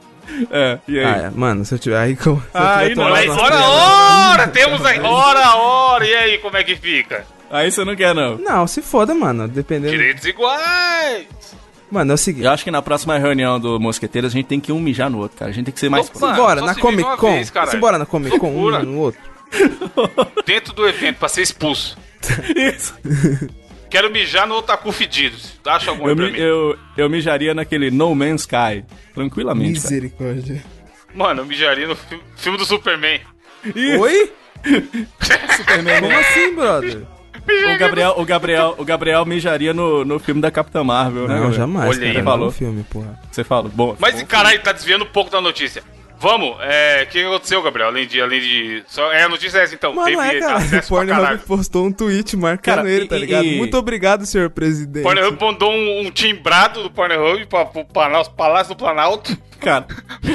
É, 0.50 0.78
e 0.88 0.98
aí? 1.00 1.06
Ah, 1.06 1.18
é, 1.26 1.30
mano, 1.30 1.66
se 1.66 1.74
eu 1.76 1.80
tiver. 1.80 1.98
Aí, 1.98 2.16
como. 2.16 2.40
Tiver 2.42 2.60
aí 2.64 2.96
não, 2.96 3.08
umas 3.08 3.28
ora, 3.38 3.48
três- 3.50 3.64
ora! 3.66 4.48
Temos 4.48 4.86
aí, 4.86 5.00
ora, 5.02 5.56
ora! 5.58 6.08
E 6.08 6.16
aí, 6.16 6.38
como 6.38 6.56
é 6.56 6.64
que 6.64 6.76
fica? 6.76 7.26
Aí 7.50 7.70
você 7.70 7.84
não 7.84 7.96
quer, 7.98 8.16
não. 8.16 8.38
Não, 8.38 8.66
se 8.66 8.82
foda, 8.82 9.14
mano. 9.14 9.46
Dependendo. 9.50 9.92
Direitos 9.92 10.24
iguais! 10.26 11.28
Mano, 11.92 12.12
é 12.12 12.16
o 12.16 12.18
seguinte. 12.18 12.46
Eu 12.46 12.52
acho 12.52 12.64
que 12.64 12.72
na 12.72 12.82
próxima 12.82 13.18
reunião 13.18 13.60
do 13.60 13.80
Mosqueteiros 13.80 14.32
a 14.32 14.34
gente 14.36 14.46
tem 14.46 14.60
que 14.60 14.72
um 14.72 14.80
mijar 14.80 15.10
no 15.10 15.18
outro, 15.20 15.38
cara. 15.38 15.52
A 15.52 15.54
gente 15.54 15.66
tem 15.66 15.74
que 15.74 15.80
ser 15.80 15.90
mais 15.90 16.08
Opa. 16.08 16.18
próximo. 16.20 16.36
Simbora, 16.38 16.62
na 16.62 16.76
Comic 16.76 17.18
Con. 17.18 17.34
vez. 17.34 17.52
Simbora 17.70 17.98
na 17.98 18.06
Comic 18.06 18.40
Con, 18.40 18.48
um 18.50 18.80
no 18.84 19.00
outro. 19.00 19.20
Dentro 20.46 20.74
do 20.74 20.88
evento, 20.88 21.18
pra 21.18 21.28
ser 21.28 21.42
expulso. 21.42 21.98
Isso. 22.56 22.96
Quero 23.90 24.10
mijar 24.10 24.48
no 24.48 24.56
Otaku 24.56 24.90
Fedido. 24.94 25.36
Acha 25.66 25.92
algum 25.92 26.08
Eu, 26.08 26.16
mi- 26.16 26.40
eu, 26.40 26.78
eu 26.96 27.10
mijaria 27.10 27.54
naquele 27.54 27.92
No 27.92 28.16
Man's 28.16 28.42
Sky. 28.42 28.86
Tranquilamente, 29.14 29.82
cara. 29.82 29.94
Misericórdia. 29.94 30.64
Mano, 31.14 31.42
eu 31.42 31.46
mijaria 31.46 31.86
no 31.88 31.96
fi- 31.98 32.22
filme 32.38 32.58
do 32.58 32.64
Superman. 32.64 33.20
Oi? 34.00 34.32
Superman, 35.58 36.02
Como 36.02 36.18
assim, 36.18 36.56
brother? 36.56 37.04
O 37.48 37.78
Gabriel, 37.78 38.14
o 38.18 38.26
Gabriel, 38.26 38.76
o 38.78 38.86
Gabriel 38.86 39.26
mijaria 39.26 39.74
no, 39.74 40.06
no 40.06 40.20
filme 40.20 40.40
da 40.42 40.52
Capitã 40.52 40.84
Marvel, 40.84 41.24
né? 41.28 41.36
Não, 41.36 41.42
Gabriel? 41.42 41.54
jamais, 41.54 41.98
Olha 41.98 42.14
cara. 42.14 42.24
falou. 42.24 42.46
no 42.48 42.52
filme, 42.52 42.84
porra. 42.84 43.20
Você 43.32 43.44
fala, 43.44 43.70
bom. 43.74 43.96
Mas, 44.00 44.20
bom. 44.20 44.26
caralho, 44.28 44.62
tá 44.62 44.72
desviando 44.72 45.04
um 45.06 45.08
pouco 45.08 45.32
da 45.32 45.42
notícia. 45.42 45.84
Vamos, 46.20 46.56
é. 46.62 47.02
O 47.04 47.08
que 47.12 47.26
aconteceu, 47.26 47.64
Gabriel? 47.64 47.88
Além 47.90 48.06
de. 48.06 48.22
Além 48.22 48.40
de 48.40 48.84
só, 48.88 49.12
é, 49.12 49.24
a 49.24 49.30
notícia 49.30 49.58
é 49.58 49.64
essa, 49.64 49.74
então. 49.74 49.92
Mano, 49.96 50.06
Teve 50.16 50.38
é, 50.38 50.40
cara. 50.40 50.54
O 50.54 50.58
acesso 50.58 50.90
Pornhub 50.90 51.38
postou 51.48 51.86
um 51.88 51.92
tweet 51.92 52.38
marcando 52.38 52.76
Cara, 52.76 52.90
ele, 52.92 53.08
tá 53.08 53.18
e- 53.18 53.20
ligado? 53.22 53.44
e- 53.46 53.58
Muito 53.58 53.76
obrigado, 53.76 54.24
senhor 54.28 54.52
presidente. 54.52 55.02
Pornhub 55.02 55.36
mandou 55.42 55.72
um, 55.72 56.02
um 56.06 56.12
timbrado 56.12 56.84
do 56.84 56.92
Pornhub 56.92 57.48
pra, 57.48 57.66
pro 57.66 57.84
Palácio 57.86 58.76
do 58.76 58.78
Planalto 58.78 59.36
Cara, 59.62 59.86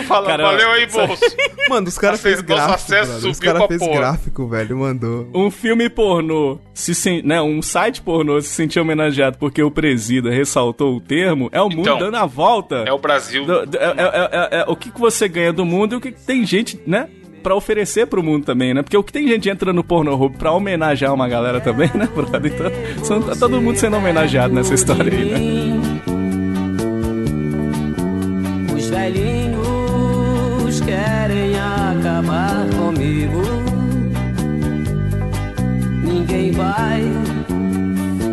Fala, 0.07 0.27
Cara, 0.29 0.43
valeu 0.45 0.71
aí, 0.71 0.87
bolso. 0.91 1.23
Mano, 1.69 1.89
os 1.89 1.99
caras 1.99 2.21
fez 2.21 2.41
gráfico, 2.41 2.75
acesso. 2.75 3.29
Os 3.29 3.41
caras 3.41 3.67
fez 3.67 3.81
porra. 3.81 3.99
gráfico, 3.99 4.47
velho, 4.47 4.77
mandou. 4.79 5.29
um 5.35 5.51
filme 5.51 5.89
pornô, 5.91 6.59
se 6.73 6.95
sen- 6.95 7.23
né, 7.25 7.43
um 7.43 7.61
site 7.61 8.01
pornô 8.01 8.41
se 8.41 8.49
sentiu 8.51 8.83
homenageado 8.83 9.37
porque 9.39 9.63
o 9.63 9.71
presida 9.71 10.31
ressaltou 10.31 10.97
o 10.97 11.01
termo, 11.01 11.49
é 11.53 11.61
o 11.61 11.69
mundo 11.69 11.81
Então, 11.81 11.99
dando 11.99 12.17
a 12.17 12.25
volta. 12.27 12.85
É 12.87 12.93
o 12.93 12.99
Brasil. 12.99 13.45
Do- 13.45 13.67
do- 13.67 13.77
é- 13.79 13.83
é- 13.85 14.31
é- 14.33 14.61
é- 14.61 14.65
o 14.69 14.77
que, 14.77 14.91
que 14.93 15.01
você 15.01 15.27
ganha 15.29 15.53
do 15.53 15.65
mundo 15.67 15.95
e 15.95 15.97
o 15.97 16.01
que, 16.01 16.13
que 16.13 16.23
tem 16.23 16.45
gente, 16.47 16.81
né? 16.87 17.09
Pra 17.43 17.55
oferecer 17.55 18.07
pro 18.09 18.23
mundo 18.25 18.45
também, 18.45 18.75
né? 18.75 18.83
Porque 18.83 18.97
o 18.97 19.05
que 19.05 19.13
tem 19.13 19.29
gente 19.29 19.49
entrando 19.49 19.77
no 19.77 19.85
porno 19.85 20.31
pra 20.31 20.51
homenagear 20.53 21.13
uma 21.15 21.29
galera 21.29 21.61
também, 21.61 21.89
né, 21.95 22.09
brother? 22.13 22.53
Então, 22.53 23.05
são- 23.05 23.23
tá 23.23 23.37
todo 23.37 23.61
mundo 23.61 23.77
sendo 23.77 23.97
homenageado 23.97 24.53
nessa 24.55 24.75
história 24.75 25.13
aí, 25.13 25.25
né? 25.25 25.76
Velhinhos 28.97 30.81
querem 30.81 31.55
acabar 31.59 32.67
comigo. 32.77 33.43
Ninguém 36.03 36.51
vai 36.53 37.03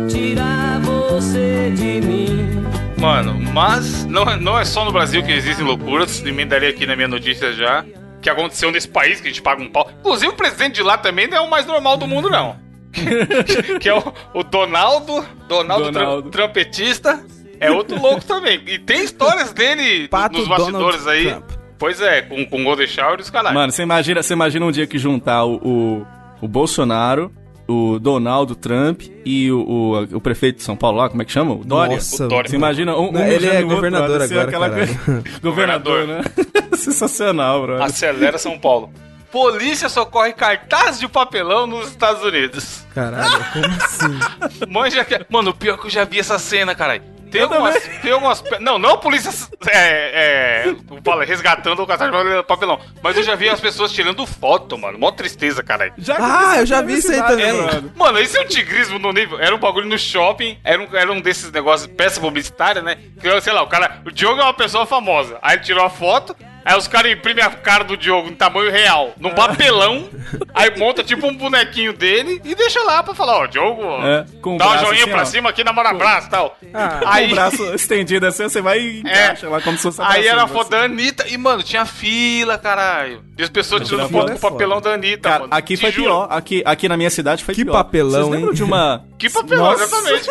tirar 0.08 0.80
você 0.80 1.70
de 1.76 2.00
mim. 2.06 2.64
Mano, 2.98 3.34
mas 3.52 4.04
não, 4.06 4.22
é- 4.22 4.36
não 4.38 4.58
é 4.58 4.64
só 4.64 4.84
no 4.84 4.92
Brasil 4.92 5.22
que 5.22 5.32
existem 5.32 5.64
loucuras. 5.64 6.24
Emendaria 6.24 6.70
aqui 6.70 6.86
na 6.86 6.96
minha 6.96 7.08
notícia 7.08 7.52
já. 7.52 7.84
Que 8.22 8.30
aconteceu 8.30 8.70
nesse 8.72 8.88
país 8.88 9.20
que 9.20 9.26
a 9.28 9.30
gente 9.30 9.42
paga 9.42 9.62
um 9.62 9.68
pau. 9.70 9.90
Inclusive 10.00 10.32
o 10.32 10.36
presidente 10.36 10.76
de 10.76 10.82
lá 10.82 10.96
também 10.96 11.28
não 11.28 11.36
é 11.36 11.40
o 11.42 11.50
mais 11.50 11.66
normal 11.66 11.98
do 11.98 12.06
mundo, 12.06 12.30
não. 12.30 12.56
que 13.80 13.86
é 13.86 13.94
o, 13.94 14.02
o 14.32 14.42
Donaldo. 14.42 15.22
Donaldo, 15.46 15.92
tra- 15.92 16.00
Donaldo. 16.04 16.30
trompetista. 16.30 17.22
É 17.64 17.70
outro 17.70 18.00
louco 18.00 18.24
também. 18.24 18.60
E 18.66 18.78
tem 18.78 19.04
histórias 19.04 19.52
dele 19.52 20.08
Pato 20.08 20.38
nos 20.38 20.48
bastidores 20.48 21.04
Donald 21.04 21.10
aí. 21.10 21.30
Trump. 21.30 21.50
Pois 21.78 22.00
é, 22.00 22.22
com, 22.22 22.44
com 22.46 22.64
Golden 22.64 22.86
Shower 22.86 23.18
e 23.18 23.22
os 23.22 23.30
caralho. 23.30 23.54
Mano, 23.54 23.72
você 23.72 23.82
imagina, 23.82 24.22
você 24.22 24.32
imagina 24.32 24.64
um 24.64 24.70
dia 24.70 24.86
que 24.86 24.98
juntar 24.98 25.44
o, 25.44 25.56
o, 25.56 26.06
o 26.40 26.48
Bolsonaro, 26.48 27.32
o 27.66 27.98
Donaldo 27.98 28.54
Trump 28.54 29.02
e 29.24 29.50
o, 29.50 29.60
o, 29.60 30.02
o 30.16 30.20
prefeito 30.20 30.56
de 30.56 30.62
São 30.62 30.76
Paulo 30.76 30.98
lá, 30.98 31.08
como 31.08 31.22
é 31.22 31.24
que 31.24 31.32
chama? 31.32 31.54
O 31.54 31.64
Dória. 31.64 31.96
Nossa, 31.96 32.26
O 32.26 32.28
Dória. 32.28 32.48
Você 32.48 32.56
imagina 32.56 32.96
um, 32.96 33.08
um 33.08 33.12
Não, 33.12 33.26
ele 33.26 33.46
é 33.46 33.50
o 33.50 33.62
outro, 33.62 33.74
governador 33.76 34.20
ser 34.22 34.38
agora, 34.38 34.48
aquela 34.48 34.88
governador, 35.42 36.06
né? 36.06 36.20
Sensacional, 36.76 37.62
bro. 37.62 37.82
Acelera 37.82 38.38
São 38.38 38.58
Paulo. 38.58 38.90
Polícia 39.30 39.88
socorre 39.88 40.32
cartaz 40.32 41.00
de 41.00 41.08
papelão 41.08 41.66
nos 41.66 41.88
Estados 41.88 42.22
Unidos. 42.22 42.86
Caralho, 42.94 43.44
como 43.52 43.66
assim? 43.66 45.26
Mano, 45.28 45.50
o 45.50 45.54
pior 45.54 45.74
é 45.74 45.78
que 45.78 45.86
eu 45.86 45.90
já 45.90 46.04
vi 46.04 46.20
essa 46.20 46.38
cena, 46.38 46.72
caralho. 46.72 47.02
Tem 47.34 47.42
Eu 47.42 47.52
algumas, 47.52 47.82
tem 48.00 48.12
algumas. 48.12 48.44
Não, 48.60 48.78
não 48.78 48.90
a 48.90 48.96
polícia 48.96 49.30
é, 49.68 50.68
é, 50.68 50.76
fala, 51.04 51.24
resgatando 51.24 51.82
o 51.82 51.86
cartaz 51.86 52.08
de 52.12 52.42
papelão. 52.44 52.78
Mas 53.02 53.16
eu 53.16 53.24
já 53.24 53.34
vi 53.34 53.48
as 53.48 53.58
pessoas 53.60 53.90
tirando 53.90 54.24
foto, 54.24 54.78
mano. 54.78 54.96
Mó 55.00 55.10
tristeza, 55.10 55.60
caralho. 55.60 55.92
Já 55.98 56.16
Ah, 56.20 56.58
eu 56.60 56.66
já 56.66 56.78
tem 56.78 56.86
vi 56.86 56.98
isso 57.00 57.10
aí 57.10 57.20
também. 57.22 57.52
né, 57.52 57.62
brother? 57.62 57.90
Mano, 57.96 58.18
esse 58.20 58.38
é 58.38 58.42
um 58.42 58.46
tigrismo 58.46 59.00
no 59.00 59.10
nível. 59.12 59.40
Era 59.40 59.52
um 59.52 59.58
bagulho 59.58 59.88
no 59.88 59.98
shopping, 59.98 60.56
era 60.62 60.80
um, 60.80 60.96
era 60.96 61.10
um 61.12 61.20
desses 61.20 61.50
negócios, 61.50 61.90
peça 61.90 62.20
publicitária, 62.20 62.80
né? 62.80 62.96
Que, 63.20 63.40
sei 63.40 63.52
lá, 63.52 63.62
o 63.62 63.66
cara. 63.66 64.00
O 64.06 64.12
Diogo 64.12 64.40
é 64.40 64.44
uma 64.44 64.54
pessoa 64.54 64.86
famosa. 64.86 65.36
Aí 65.42 65.56
ele 65.56 65.64
tirou 65.64 65.84
a 65.84 65.90
foto, 65.90 66.36
aí 66.64 66.76
os 66.78 66.88
caras 66.88 67.12
imprimem 67.12 67.44
a 67.44 67.50
cara 67.50 67.84
do 67.84 67.96
Diogo 67.96 68.28
em 68.28 68.34
tamanho 68.34 68.70
real, 68.70 69.12
num 69.18 69.30
papelão, 69.30 70.08
aí 70.54 70.76
monta 70.78 71.02
tipo 71.04 71.26
um 71.26 71.34
bonequinho 71.36 71.92
dele 71.92 72.40
e 72.44 72.54
deixa 72.54 72.82
lá 72.82 73.02
pra 73.02 73.14
falar, 73.14 73.36
ó, 73.38 73.46
Diogo, 73.46 73.82
É, 74.02 74.24
com 74.40 74.56
dá 74.56 74.66
braço 74.68 74.84
joinha 74.86 75.02
assim, 75.04 75.12
pra 75.12 75.22
ó. 75.22 75.24
cima 75.24 75.50
aqui 75.50 75.62
na 75.64 75.72
mão 75.72 75.84
abraço 75.86 76.26
e 76.28 76.30
tal. 76.30 76.58
Ah, 76.76 77.00
aí, 77.04 77.26
Com 77.28 77.32
o 77.32 77.34
braço 77.36 77.74
estendido 77.74 78.26
assim, 78.26 78.42
você 78.44 78.60
vai 78.60 78.80
e 78.80 79.00
encaixa 79.00 79.48
lá 79.48 79.60
como 79.60 79.76
se 79.76 79.82
fosse 79.84 80.02
aí 80.02 80.26
era 80.26 80.42
a 80.42 80.46
você. 80.46 80.54
foto 80.54 80.70
da 80.70 80.82
Anitta 80.82 81.24
e, 81.28 81.36
mano, 81.38 81.62
tinha 81.62 81.84
fila, 81.86 82.58
caralho. 82.58 83.22
E 83.38 83.42
as 83.44 83.48
pessoas 83.48 83.86
tirando 83.88 84.08
fila 84.08 84.20
foto 84.22 84.32
é 84.32 84.36
com 84.38 84.46
o 84.46 84.50
papelão 84.50 84.80
da 84.80 84.94
Anitta, 84.94 85.28
Cara, 85.28 85.40
mano. 85.42 85.54
aqui 85.54 85.76
Te 85.76 85.80
foi 85.82 85.92
juro. 85.92 86.06
pior. 86.08 86.26
Aqui, 86.30 86.62
aqui 86.64 86.88
na 86.88 86.96
minha 86.96 87.10
cidade 87.10 87.44
foi 87.44 87.54
Que 87.54 87.64
pior. 87.64 87.72
papelão, 87.74 88.10
Vocês 88.22 88.28
lembram 88.28 88.48
hein? 88.50 88.54
de 88.54 88.62
uma... 88.64 89.04
Que 89.18 89.30
papelão, 89.30 89.64
Nossa. 89.70 89.84
exatamente. 89.84 90.30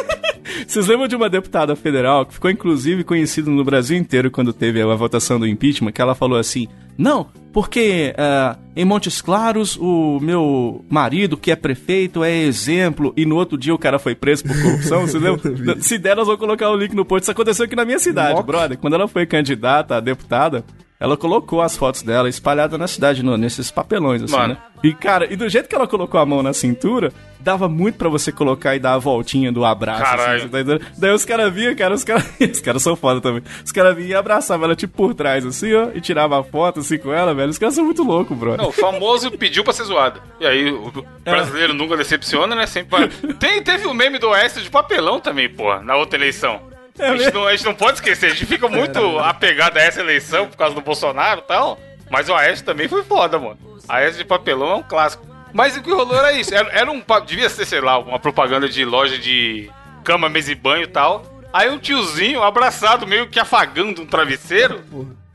Vocês 0.67 0.87
lembram 0.87 1.07
de 1.07 1.15
uma 1.15 1.29
deputada 1.29 1.75
federal 1.75 2.25
que 2.25 2.33
ficou 2.33 2.51
inclusive 2.51 3.03
conhecida 3.03 3.49
no 3.49 3.63
Brasil 3.63 3.97
inteiro 3.97 4.29
quando 4.29 4.51
teve 4.53 4.81
a 4.81 4.95
votação 4.95 5.39
do 5.39 5.47
impeachment, 5.47 5.91
que 5.93 6.01
ela 6.01 6.13
falou 6.13 6.22
assim: 6.35 6.67
não, 6.97 7.27
porque 7.51 8.13
ah, 8.17 8.57
em 8.75 8.85
Montes 8.85 9.21
Claros 9.21 9.77
o 9.79 10.19
meu 10.19 10.83
marido, 10.89 11.37
que 11.37 11.51
é 11.51 11.55
prefeito, 11.55 12.23
é 12.23 12.35
exemplo, 12.35 13.13
e 13.15 13.25
no 13.25 13.35
outro 13.35 13.57
dia 13.57 13.73
o 13.73 13.77
cara 13.77 13.99
foi 13.99 14.15
preso 14.15 14.43
por 14.43 14.59
corrupção. 14.61 15.05
Lembram? 15.05 15.79
Se 15.81 15.97
der, 15.97 16.15
nós 16.15 16.25
vamos 16.25 16.39
colocar 16.39 16.69
o 16.69 16.75
link 16.75 16.95
no 16.95 17.05
post. 17.05 17.23
Isso 17.23 17.31
aconteceu 17.31 17.65
aqui 17.65 17.75
na 17.75 17.85
minha 17.85 17.99
cidade, 17.99 18.31
Nossa. 18.31 18.43
brother. 18.43 18.77
Quando 18.77 18.93
ela 18.93 19.07
foi 19.07 19.25
candidata 19.25 19.97
a 19.97 19.99
deputada, 19.99 20.63
ela 21.03 21.17
colocou 21.17 21.61
as 21.61 21.75
fotos 21.75 22.01
dela 22.01 22.29
espalhadas 22.29 22.79
na 22.79 22.87
cidade, 22.87 23.21
no- 23.21 23.35
nesses 23.37 23.69
papelões, 23.69 24.23
assim, 24.23 24.33
Mano. 24.35 24.53
né? 24.53 24.59
E, 24.83 24.93
cara, 24.93 25.31
e 25.31 25.35
do 25.35 25.47
jeito 25.49 25.67
que 25.69 25.75
ela 25.75 25.87
colocou 25.87 26.19
a 26.19 26.25
mão 26.25 26.41
na 26.43 26.51
cintura, 26.53 27.11
dava 27.39 27.69
muito 27.69 27.97
pra 27.97 28.09
você 28.09 28.31
colocar 28.33 28.75
e 28.75 28.79
dar 28.79 28.93
a 28.95 28.97
voltinha 28.97 29.49
do 29.51 29.63
abraço. 29.63 30.03
assim, 30.03 30.17
Caralho. 30.17 30.43
entendendo? 30.45 30.81
Daí 30.97 31.11
os 31.13 31.23
caras 31.23 31.53
vinham, 31.53 31.73
cara, 31.75 31.93
os 31.93 32.03
caras. 32.03 32.23
Os 32.39 32.59
caras 32.61 32.81
são 32.81 32.95
foda 32.95 33.19
também. 33.21 33.41
Os 33.63 33.71
caras 33.71 33.95
vinham 33.95 34.09
e 34.09 34.15
abraçavam 34.15 34.65
ela, 34.65 34.75
tipo, 34.75 34.93
por 34.95 35.13
trás, 35.13 35.45
assim, 35.45 35.73
ó, 35.73 35.87
e 35.93 35.99
tirava 36.01 36.39
a 36.39 36.43
foto, 36.43 36.79
assim, 36.81 36.97
com 36.97 37.13
ela, 37.13 37.33
velho. 37.33 37.49
Os 37.49 37.57
caras 37.57 37.75
são 37.75 37.83
muito 37.85 38.03
loucos, 38.03 38.37
brother. 38.37 38.61
Não, 38.61 38.69
o 38.69 38.71
famoso 38.73 39.31
pediu 39.31 39.63
pra 39.63 39.71
ser 39.73 39.83
zoado. 39.85 40.21
E 40.39 40.45
aí, 40.45 40.71
o 40.71 40.91
É. 41.25 41.31
brasileiro 41.31 41.73
nunca 41.73 41.95
decepciona, 41.97 42.55
né? 42.55 42.65
Sempre 42.65 42.89
vai. 42.91 43.07
Tem, 43.35 43.61
teve 43.63 43.87
o 43.87 43.93
meme 43.93 44.19
do 44.19 44.29
Oeste 44.29 44.61
de 44.61 44.69
papelão 44.69 45.19
também, 45.19 45.49
porra, 45.49 45.81
na 45.81 45.95
outra 45.95 46.17
eleição. 46.19 46.61
É 46.97 47.09
a, 47.09 47.17
gente 47.17 47.33
não, 47.33 47.47
a 47.47 47.51
gente 47.51 47.65
não 47.65 47.73
pode 47.73 47.97
esquecer, 47.97 48.27
a 48.27 48.29
gente 48.29 48.45
fica 48.45 48.67
muito 48.67 49.19
apegado 49.19 49.77
a 49.77 49.81
essa 49.81 49.99
eleição 49.99 50.47
por 50.47 50.57
causa 50.57 50.75
do 50.75 50.81
Bolsonaro 50.81 51.41
e 51.41 51.43
tal. 51.43 51.79
Mas 52.09 52.29
o 52.29 52.33
Oeste 52.33 52.63
também 52.63 52.87
foi 52.87 53.03
foda, 53.03 53.39
mano. 53.39 53.57
A 53.87 53.97
Oeste 53.97 54.19
de 54.19 54.25
papelão 54.25 54.71
é 54.71 54.75
um 54.75 54.83
clássico. 54.83 55.25
Mas 55.51 55.75
o 55.77 55.81
que 55.81 55.91
rolou 55.91 56.17
era 56.17 56.33
isso. 56.33 56.53
Era, 56.53 56.69
era 56.71 56.91
um. 56.91 57.01
Devia 57.25 57.49
ser, 57.49 57.65
sei 57.65 57.81
lá, 57.81 57.97
uma 57.97 58.19
propaganda 58.19 58.67
de 58.67 58.83
loja 58.83 59.17
de 59.17 59.69
cama, 60.03 60.29
mesa 60.29 60.51
e 60.51 60.55
banho 60.55 60.83
e 60.83 60.87
tal. 60.87 61.23
Aí 61.51 61.69
um 61.69 61.77
tiozinho 61.77 62.41
abraçado, 62.41 63.05
meio 63.05 63.27
que 63.27 63.39
afagando 63.39 64.01
um 64.01 64.05
travesseiro. 64.05 64.83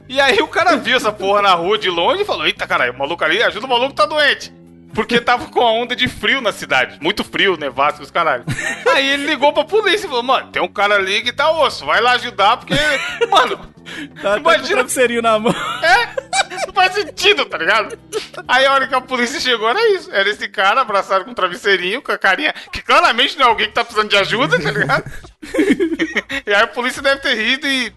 E 0.09 0.21
aí 0.21 0.41
o 0.41 0.49
cara 0.49 0.77
viu 0.77 0.97
essa 0.97 1.13
porra 1.13 1.43
na 1.43 1.55
rua 1.55 1.79
de 1.79 1.89
longe 1.89 2.23
e 2.23 2.27
falou: 2.27 2.47
Eita 2.47 2.67
caralho, 2.67 2.93
o 2.93 2.99
maluco 2.99 3.23
ali, 3.25 3.43
ajuda 3.43 3.67
o 3.67 3.69
maluco 3.69 3.95
tá 3.95 4.07
doente. 4.07 4.53
Porque 4.95 5.21
tava 5.21 5.47
com 5.47 5.61
a 5.61 5.71
onda 5.73 5.95
de 5.95 6.09
frio 6.09 6.41
na 6.41 6.51
cidade. 6.53 6.99
Muito 7.01 7.23
frio, 7.23 7.57
nevasco, 7.57 8.03
os 8.03 8.11
caralho. 8.11 8.45
Aí 8.93 9.07
ele 9.09 9.27
ligou 9.27 9.53
pra 9.53 9.65
polícia 9.65 10.07
e 10.07 10.09
falou: 10.09 10.23
Mano, 10.23 10.51
tem 10.51 10.63
um 10.63 10.69
cara 10.69 10.95
ali 10.97 11.23
que 11.23 11.33
tá 11.33 11.51
osso, 11.51 11.85
vai 11.87 12.01
lá 12.01 12.13
ajudar, 12.13 12.57
porque. 12.57 12.75
Mano, 13.31 13.75
Tá, 14.21 14.35
o 14.35 14.39
imagina- 14.39 14.75
travesseirinho 14.77 15.23
na 15.23 15.39
mão. 15.39 15.51
é, 15.83 16.67
não 16.67 16.75
faz 16.75 16.93
sentido, 16.93 17.47
tá 17.47 17.57
ligado? 17.57 17.99
Aí 18.47 18.67
a 18.67 18.73
hora 18.75 18.87
que 18.87 18.95
a 18.95 19.01
polícia 19.01 19.41
chegou 19.41 19.67
era 19.67 19.95
isso. 19.95 20.13
Era 20.13 20.29
esse 20.29 20.47
cara 20.47 20.83
abraçado 20.83 21.25
com 21.25 21.31
um 21.31 21.35
travesseirinho, 21.35 22.03
com 22.03 22.13
a 22.13 22.19
carinha, 22.19 22.53
que 22.71 22.83
claramente 22.83 23.39
não 23.39 23.47
é 23.47 23.49
alguém 23.49 23.67
que 23.69 23.73
tá 23.73 23.83
precisando 23.83 24.11
de 24.11 24.17
ajuda, 24.19 24.61
tá 24.61 24.71
ligado? 24.71 25.11
e 26.47 26.53
aí 26.55 26.63
a 26.63 26.67
polícia 26.67 27.01
deve 27.01 27.21
ter 27.23 27.35
rido 27.35 27.67
e 27.67 27.91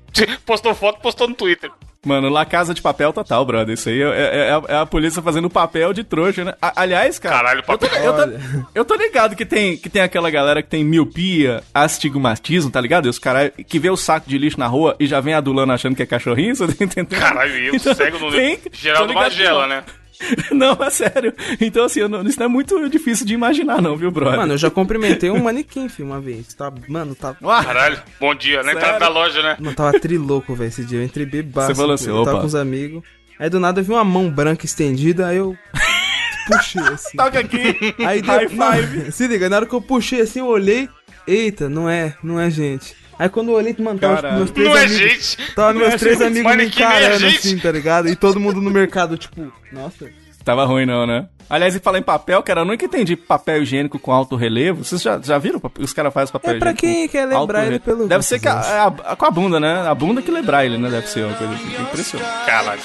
postou 0.46 0.74
foto, 0.74 1.02
postou 1.02 1.28
no 1.28 1.36
Twitter. 1.36 1.70
Mano, 2.04 2.30
lá 2.30 2.44
Casa 2.46 2.74
de 2.74 2.82
Papel 2.82 3.14
total, 3.14 3.46
brother. 3.46 3.76
Isso 3.76 3.88
aí 3.88 4.02
é, 4.02 4.06
é- 4.08 4.38
é 4.48 4.52
a, 4.52 4.62
é 4.70 4.76
a 4.82 4.86
polícia 4.88 5.22
fazendo 5.22 5.50
papel 5.52 5.94
de 5.94 6.04
trouxa, 6.04 6.44
né? 6.44 6.56
A- 6.60 6.82
aliás, 6.82 7.20
cara. 7.20 7.36
Caralho, 7.36 7.60
eu 7.60 7.64
tô, 7.64 7.78
papel. 7.78 8.04
eu, 8.04 8.14
tô, 8.14 8.40
eu 8.74 8.86
tô 8.86 8.96
ligado 8.96 9.36
que 9.36 9.46
tem, 9.46 9.78
que 9.78 9.88
tem 9.88 10.02
aquela 10.02 10.32
galera 10.32 10.64
que 10.64 10.70
tem 10.70 10.84
miopia, 10.84 11.62
astigmatismo, 11.72 12.72
tá 12.72 12.82
ligado? 12.82 13.06
E 13.06 13.10
os 13.10 13.20
caras 13.20 13.52
que 13.68 13.78
vê 13.78 13.90
o 13.92 13.96
saco 13.96 14.28
de 14.28 14.36
lixo 14.40 14.60
na 14.60 14.66
rua 14.66 14.96
e 15.00 15.06
já 15.06 15.20
vem 15.20 15.36
adulando 15.36 15.74
achando 15.74 15.96
que 15.96 16.02
é 16.02 16.06
cachorrinho, 16.08 16.56
você 16.56 16.66
tá 16.68 16.84
entendendo? 16.84 17.10
Caralho, 17.20 17.54
eu 17.56 17.76
Então, 17.76 17.94
cego 17.94 18.18
no 18.18 18.32
tem- 18.32 18.58
ligado 18.84 19.14
Magela, 19.14 19.68
né? 19.68 19.84
Não, 20.52 20.74
é 20.82 20.90
sério. 20.90 21.34
Então, 21.60 21.86
assim, 21.86 22.00
eu 22.02 22.10
não- 22.10 22.22
isso 22.24 22.40
não 22.40 22.46
é 22.46 22.50
muito 22.50 22.90
difícil 22.90 23.26
de 23.26 23.34
imaginar, 23.34 23.82
não, 23.82 23.96
viu, 23.98 24.12
brother? 24.12 24.40
Mano, 24.40 24.54
eu 24.54 24.58
já 24.58 24.70
cumprimentei 24.70 25.30
um 25.30 25.42
manequim, 25.44 25.88
filho, 25.90 26.08
uma 26.10 26.20
vez. 26.22 26.54
Tá, 26.54 26.72
mano, 26.88 27.16
tá. 27.16 27.36
Caralho, 27.64 28.00
bom 28.20 28.34
dia, 28.36 28.62
na 28.64 28.74
entrada 28.74 29.00
da 29.00 29.08
loja, 29.08 29.42
né? 29.42 29.56
Mano, 29.60 29.76
tava 29.76 30.00
trilouco, 30.00 30.54
velho, 30.56 30.68
esse 30.68 30.84
dia. 30.86 31.00
Eu 31.00 31.04
entrei 31.04 31.26
bebaço. 31.26 31.68
Você 31.68 31.76
falou 31.76 31.94
assim, 31.94 32.10
eu 32.10 32.18
tava 32.24 32.32
opa. 32.32 32.40
com 32.42 32.48
os 32.48 32.56
amigos. 32.56 33.04
Aí 33.40 33.50
do 33.50 33.60
nada 33.60 33.80
eu 33.80 33.84
vi 33.84 33.92
uma 33.92 34.04
mão 34.04 34.30
branca 34.30 34.66
estendida, 34.66 35.28
aí 35.28 35.38
eu. 35.38 35.58
Puxei 36.48 36.82
assim. 36.82 37.18
toca 37.18 37.40
aqui. 37.40 37.96
Aí 38.00 38.20
High 38.22 38.48
deu, 38.48 38.58
não, 38.58 38.72
five. 38.74 39.12
se 39.12 39.28
liga, 39.28 39.48
na 39.50 39.58
hora 39.58 39.66
que 39.66 39.74
eu 39.74 39.82
puxei 39.82 40.22
assim, 40.22 40.40
eu 40.40 40.48
olhei. 40.48 40.90
Eita, 41.28 41.70
não 41.70 41.88
é, 41.90 42.16
não 42.24 42.40
é 42.40 42.50
gente. 42.50 42.96
Aí 43.20 43.30
quando 43.30 43.50
eu 43.50 43.56
olhei, 43.56 43.76
mano, 43.80 44.00
tava 44.00 44.16
tipo, 44.16 44.22
Caralho. 44.24 44.38
meus 44.38 44.52
três 44.52 44.70
Não 44.70 44.78
é 44.78 44.84
amigos. 44.86 44.98
gente. 44.98 45.54
Tava 45.56 45.74
Não 45.74 45.82
é 45.82 45.88
meus 45.90 46.00
três 46.00 46.18
gente, 46.18 46.28
amigos 46.28 46.44
me 46.52 46.58
manequim 46.58 46.80
nem 46.80 46.88
é 46.88 46.98
encarando 47.00 47.20
gente. 47.20 47.38
assim, 47.38 47.58
tá 47.60 47.72
ligado? 47.72 48.10
E 48.10 48.16
todo 48.16 48.40
mundo 48.40 48.60
no 48.62 48.72
mercado, 48.72 49.18
tipo, 49.18 49.52
nossa. 49.72 50.10
Tava 50.44 50.66
ruim, 50.66 50.88
não, 50.88 51.06
né? 51.06 51.28
Aliás, 51.48 51.76
e 51.76 51.80
falar 51.80 52.00
em 52.00 52.02
papel, 52.02 52.42
cara, 52.42 52.62
eu 52.62 52.66
nunca 52.66 52.84
entendi 52.86 53.16
papel 53.16 53.62
higiênico 53.62 54.00
com 54.00 54.12
alto 54.12 54.36
relevo. 54.36 54.84
Vocês 54.84 55.02
já, 55.02 55.20
já 55.22 55.38
viram? 55.38 55.62
Os 55.80 55.94
caras 55.94 56.12
fazem 56.14 56.32
papel 56.34 56.56
É 56.56 56.60
pra 56.60 56.72
higiênico 56.72 56.82
quem 56.82 57.08
com 57.08 57.12
quer 57.12 57.26
lembrar 57.26 57.68
ele 57.68 57.78
pelo 57.78 58.08
Deve 58.08 58.24
ser 58.24 58.40
que 58.40 58.48
a, 58.48 58.54
a- 58.54 59.12
a- 59.12 59.16
com 59.16 59.26
a 59.26 59.30
bunda, 59.32 59.60
né? 59.60 59.88
A 59.88 59.94
bunda 59.94 60.22
que 60.22 60.32
lembrar 60.32 60.66
ele, 60.66 60.78
né? 60.80 60.90
Deve 60.90 61.08
ser 61.08 61.26
uma 61.26 61.36
coisa 61.36 61.54
assim. 61.54 61.82
Impressionante. 61.84 62.46
Caralho. 62.46 62.82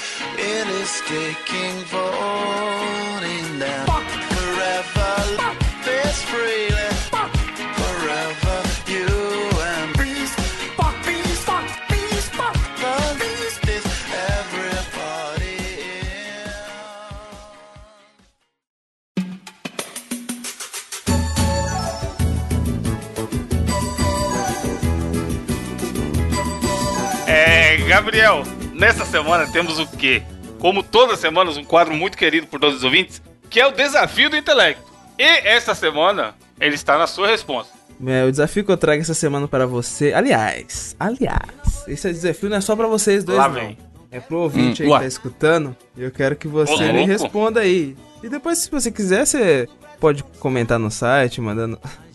Gabriel, 27.87 28.43
nessa 28.73 29.05
semana 29.05 29.47
temos 29.47 29.79
o 29.79 29.87
quê? 29.87 30.21
Como 30.59 30.83
todas 30.83 31.13
as 31.15 31.19
semanas, 31.19 31.55
um 31.55 31.63
quadro 31.63 31.93
muito 31.93 32.17
querido 32.17 32.45
por 32.47 32.59
todos 32.59 32.77
os 32.77 32.83
ouvintes, 32.83 33.21
que 33.49 33.59
é 33.61 33.67
o 33.67 33.71
desafio 33.71 34.29
do 34.29 34.35
intelecto. 34.35 34.83
E 35.17 35.23
essa 35.23 35.73
semana, 35.73 36.35
ele 36.59 36.75
está 36.75 36.97
na 36.97 37.07
sua 37.07 37.27
resposta. 37.27 37.71
É, 38.05 38.25
o 38.25 38.31
desafio 38.31 38.65
que 38.65 38.71
eu 38.71 38.77
trago 38.77 39.01
essa 39.01 39.13
semana 39.13 39.47
para 39.47 39.65
você. 39.65 40.13
Aliás, 40.13 40.95
aliás, 40.99 41.85
esse 41.87 42.11
desafio 42.11 42.49
não 42.49 42.57
é 42.57 42.61
só 42.61 42.75
pra 42.75 42.87
vocês 42.87 43.23
dois, 43.23 43.37
Lá 43.37 43.47
não. 43.47 43.55
vem. 43.55 43.77
É 44.11 44.19
pro 44.19 44.39
ouvinte 44.39 44.83
Hum, 44.83 44.85
aí 44.87 44.91
que 44.93 44.99
tá 44.99 45.05
escutando. 45.07 45.75
E 45.95 46.03
eu 46.03 46.11
quero 46.11 46.35
que 46.35 46.47
você 46.47 46.73
Ô, 46.73 46.93
me 46.93 47.05
responda 47.05 47.61
aí. 47.61 47.95
E 48.21 48.29
depois, 48.29 48.57
se 48.59 48.69
você 48.69 48.91
quiser, 48.91 49.25
você 49.25 49.67
pode 49.99 50.23
comentar 50.39 50.77
no 50.77 50.91
site, 50.91 51.39
mandando 51.41 51.79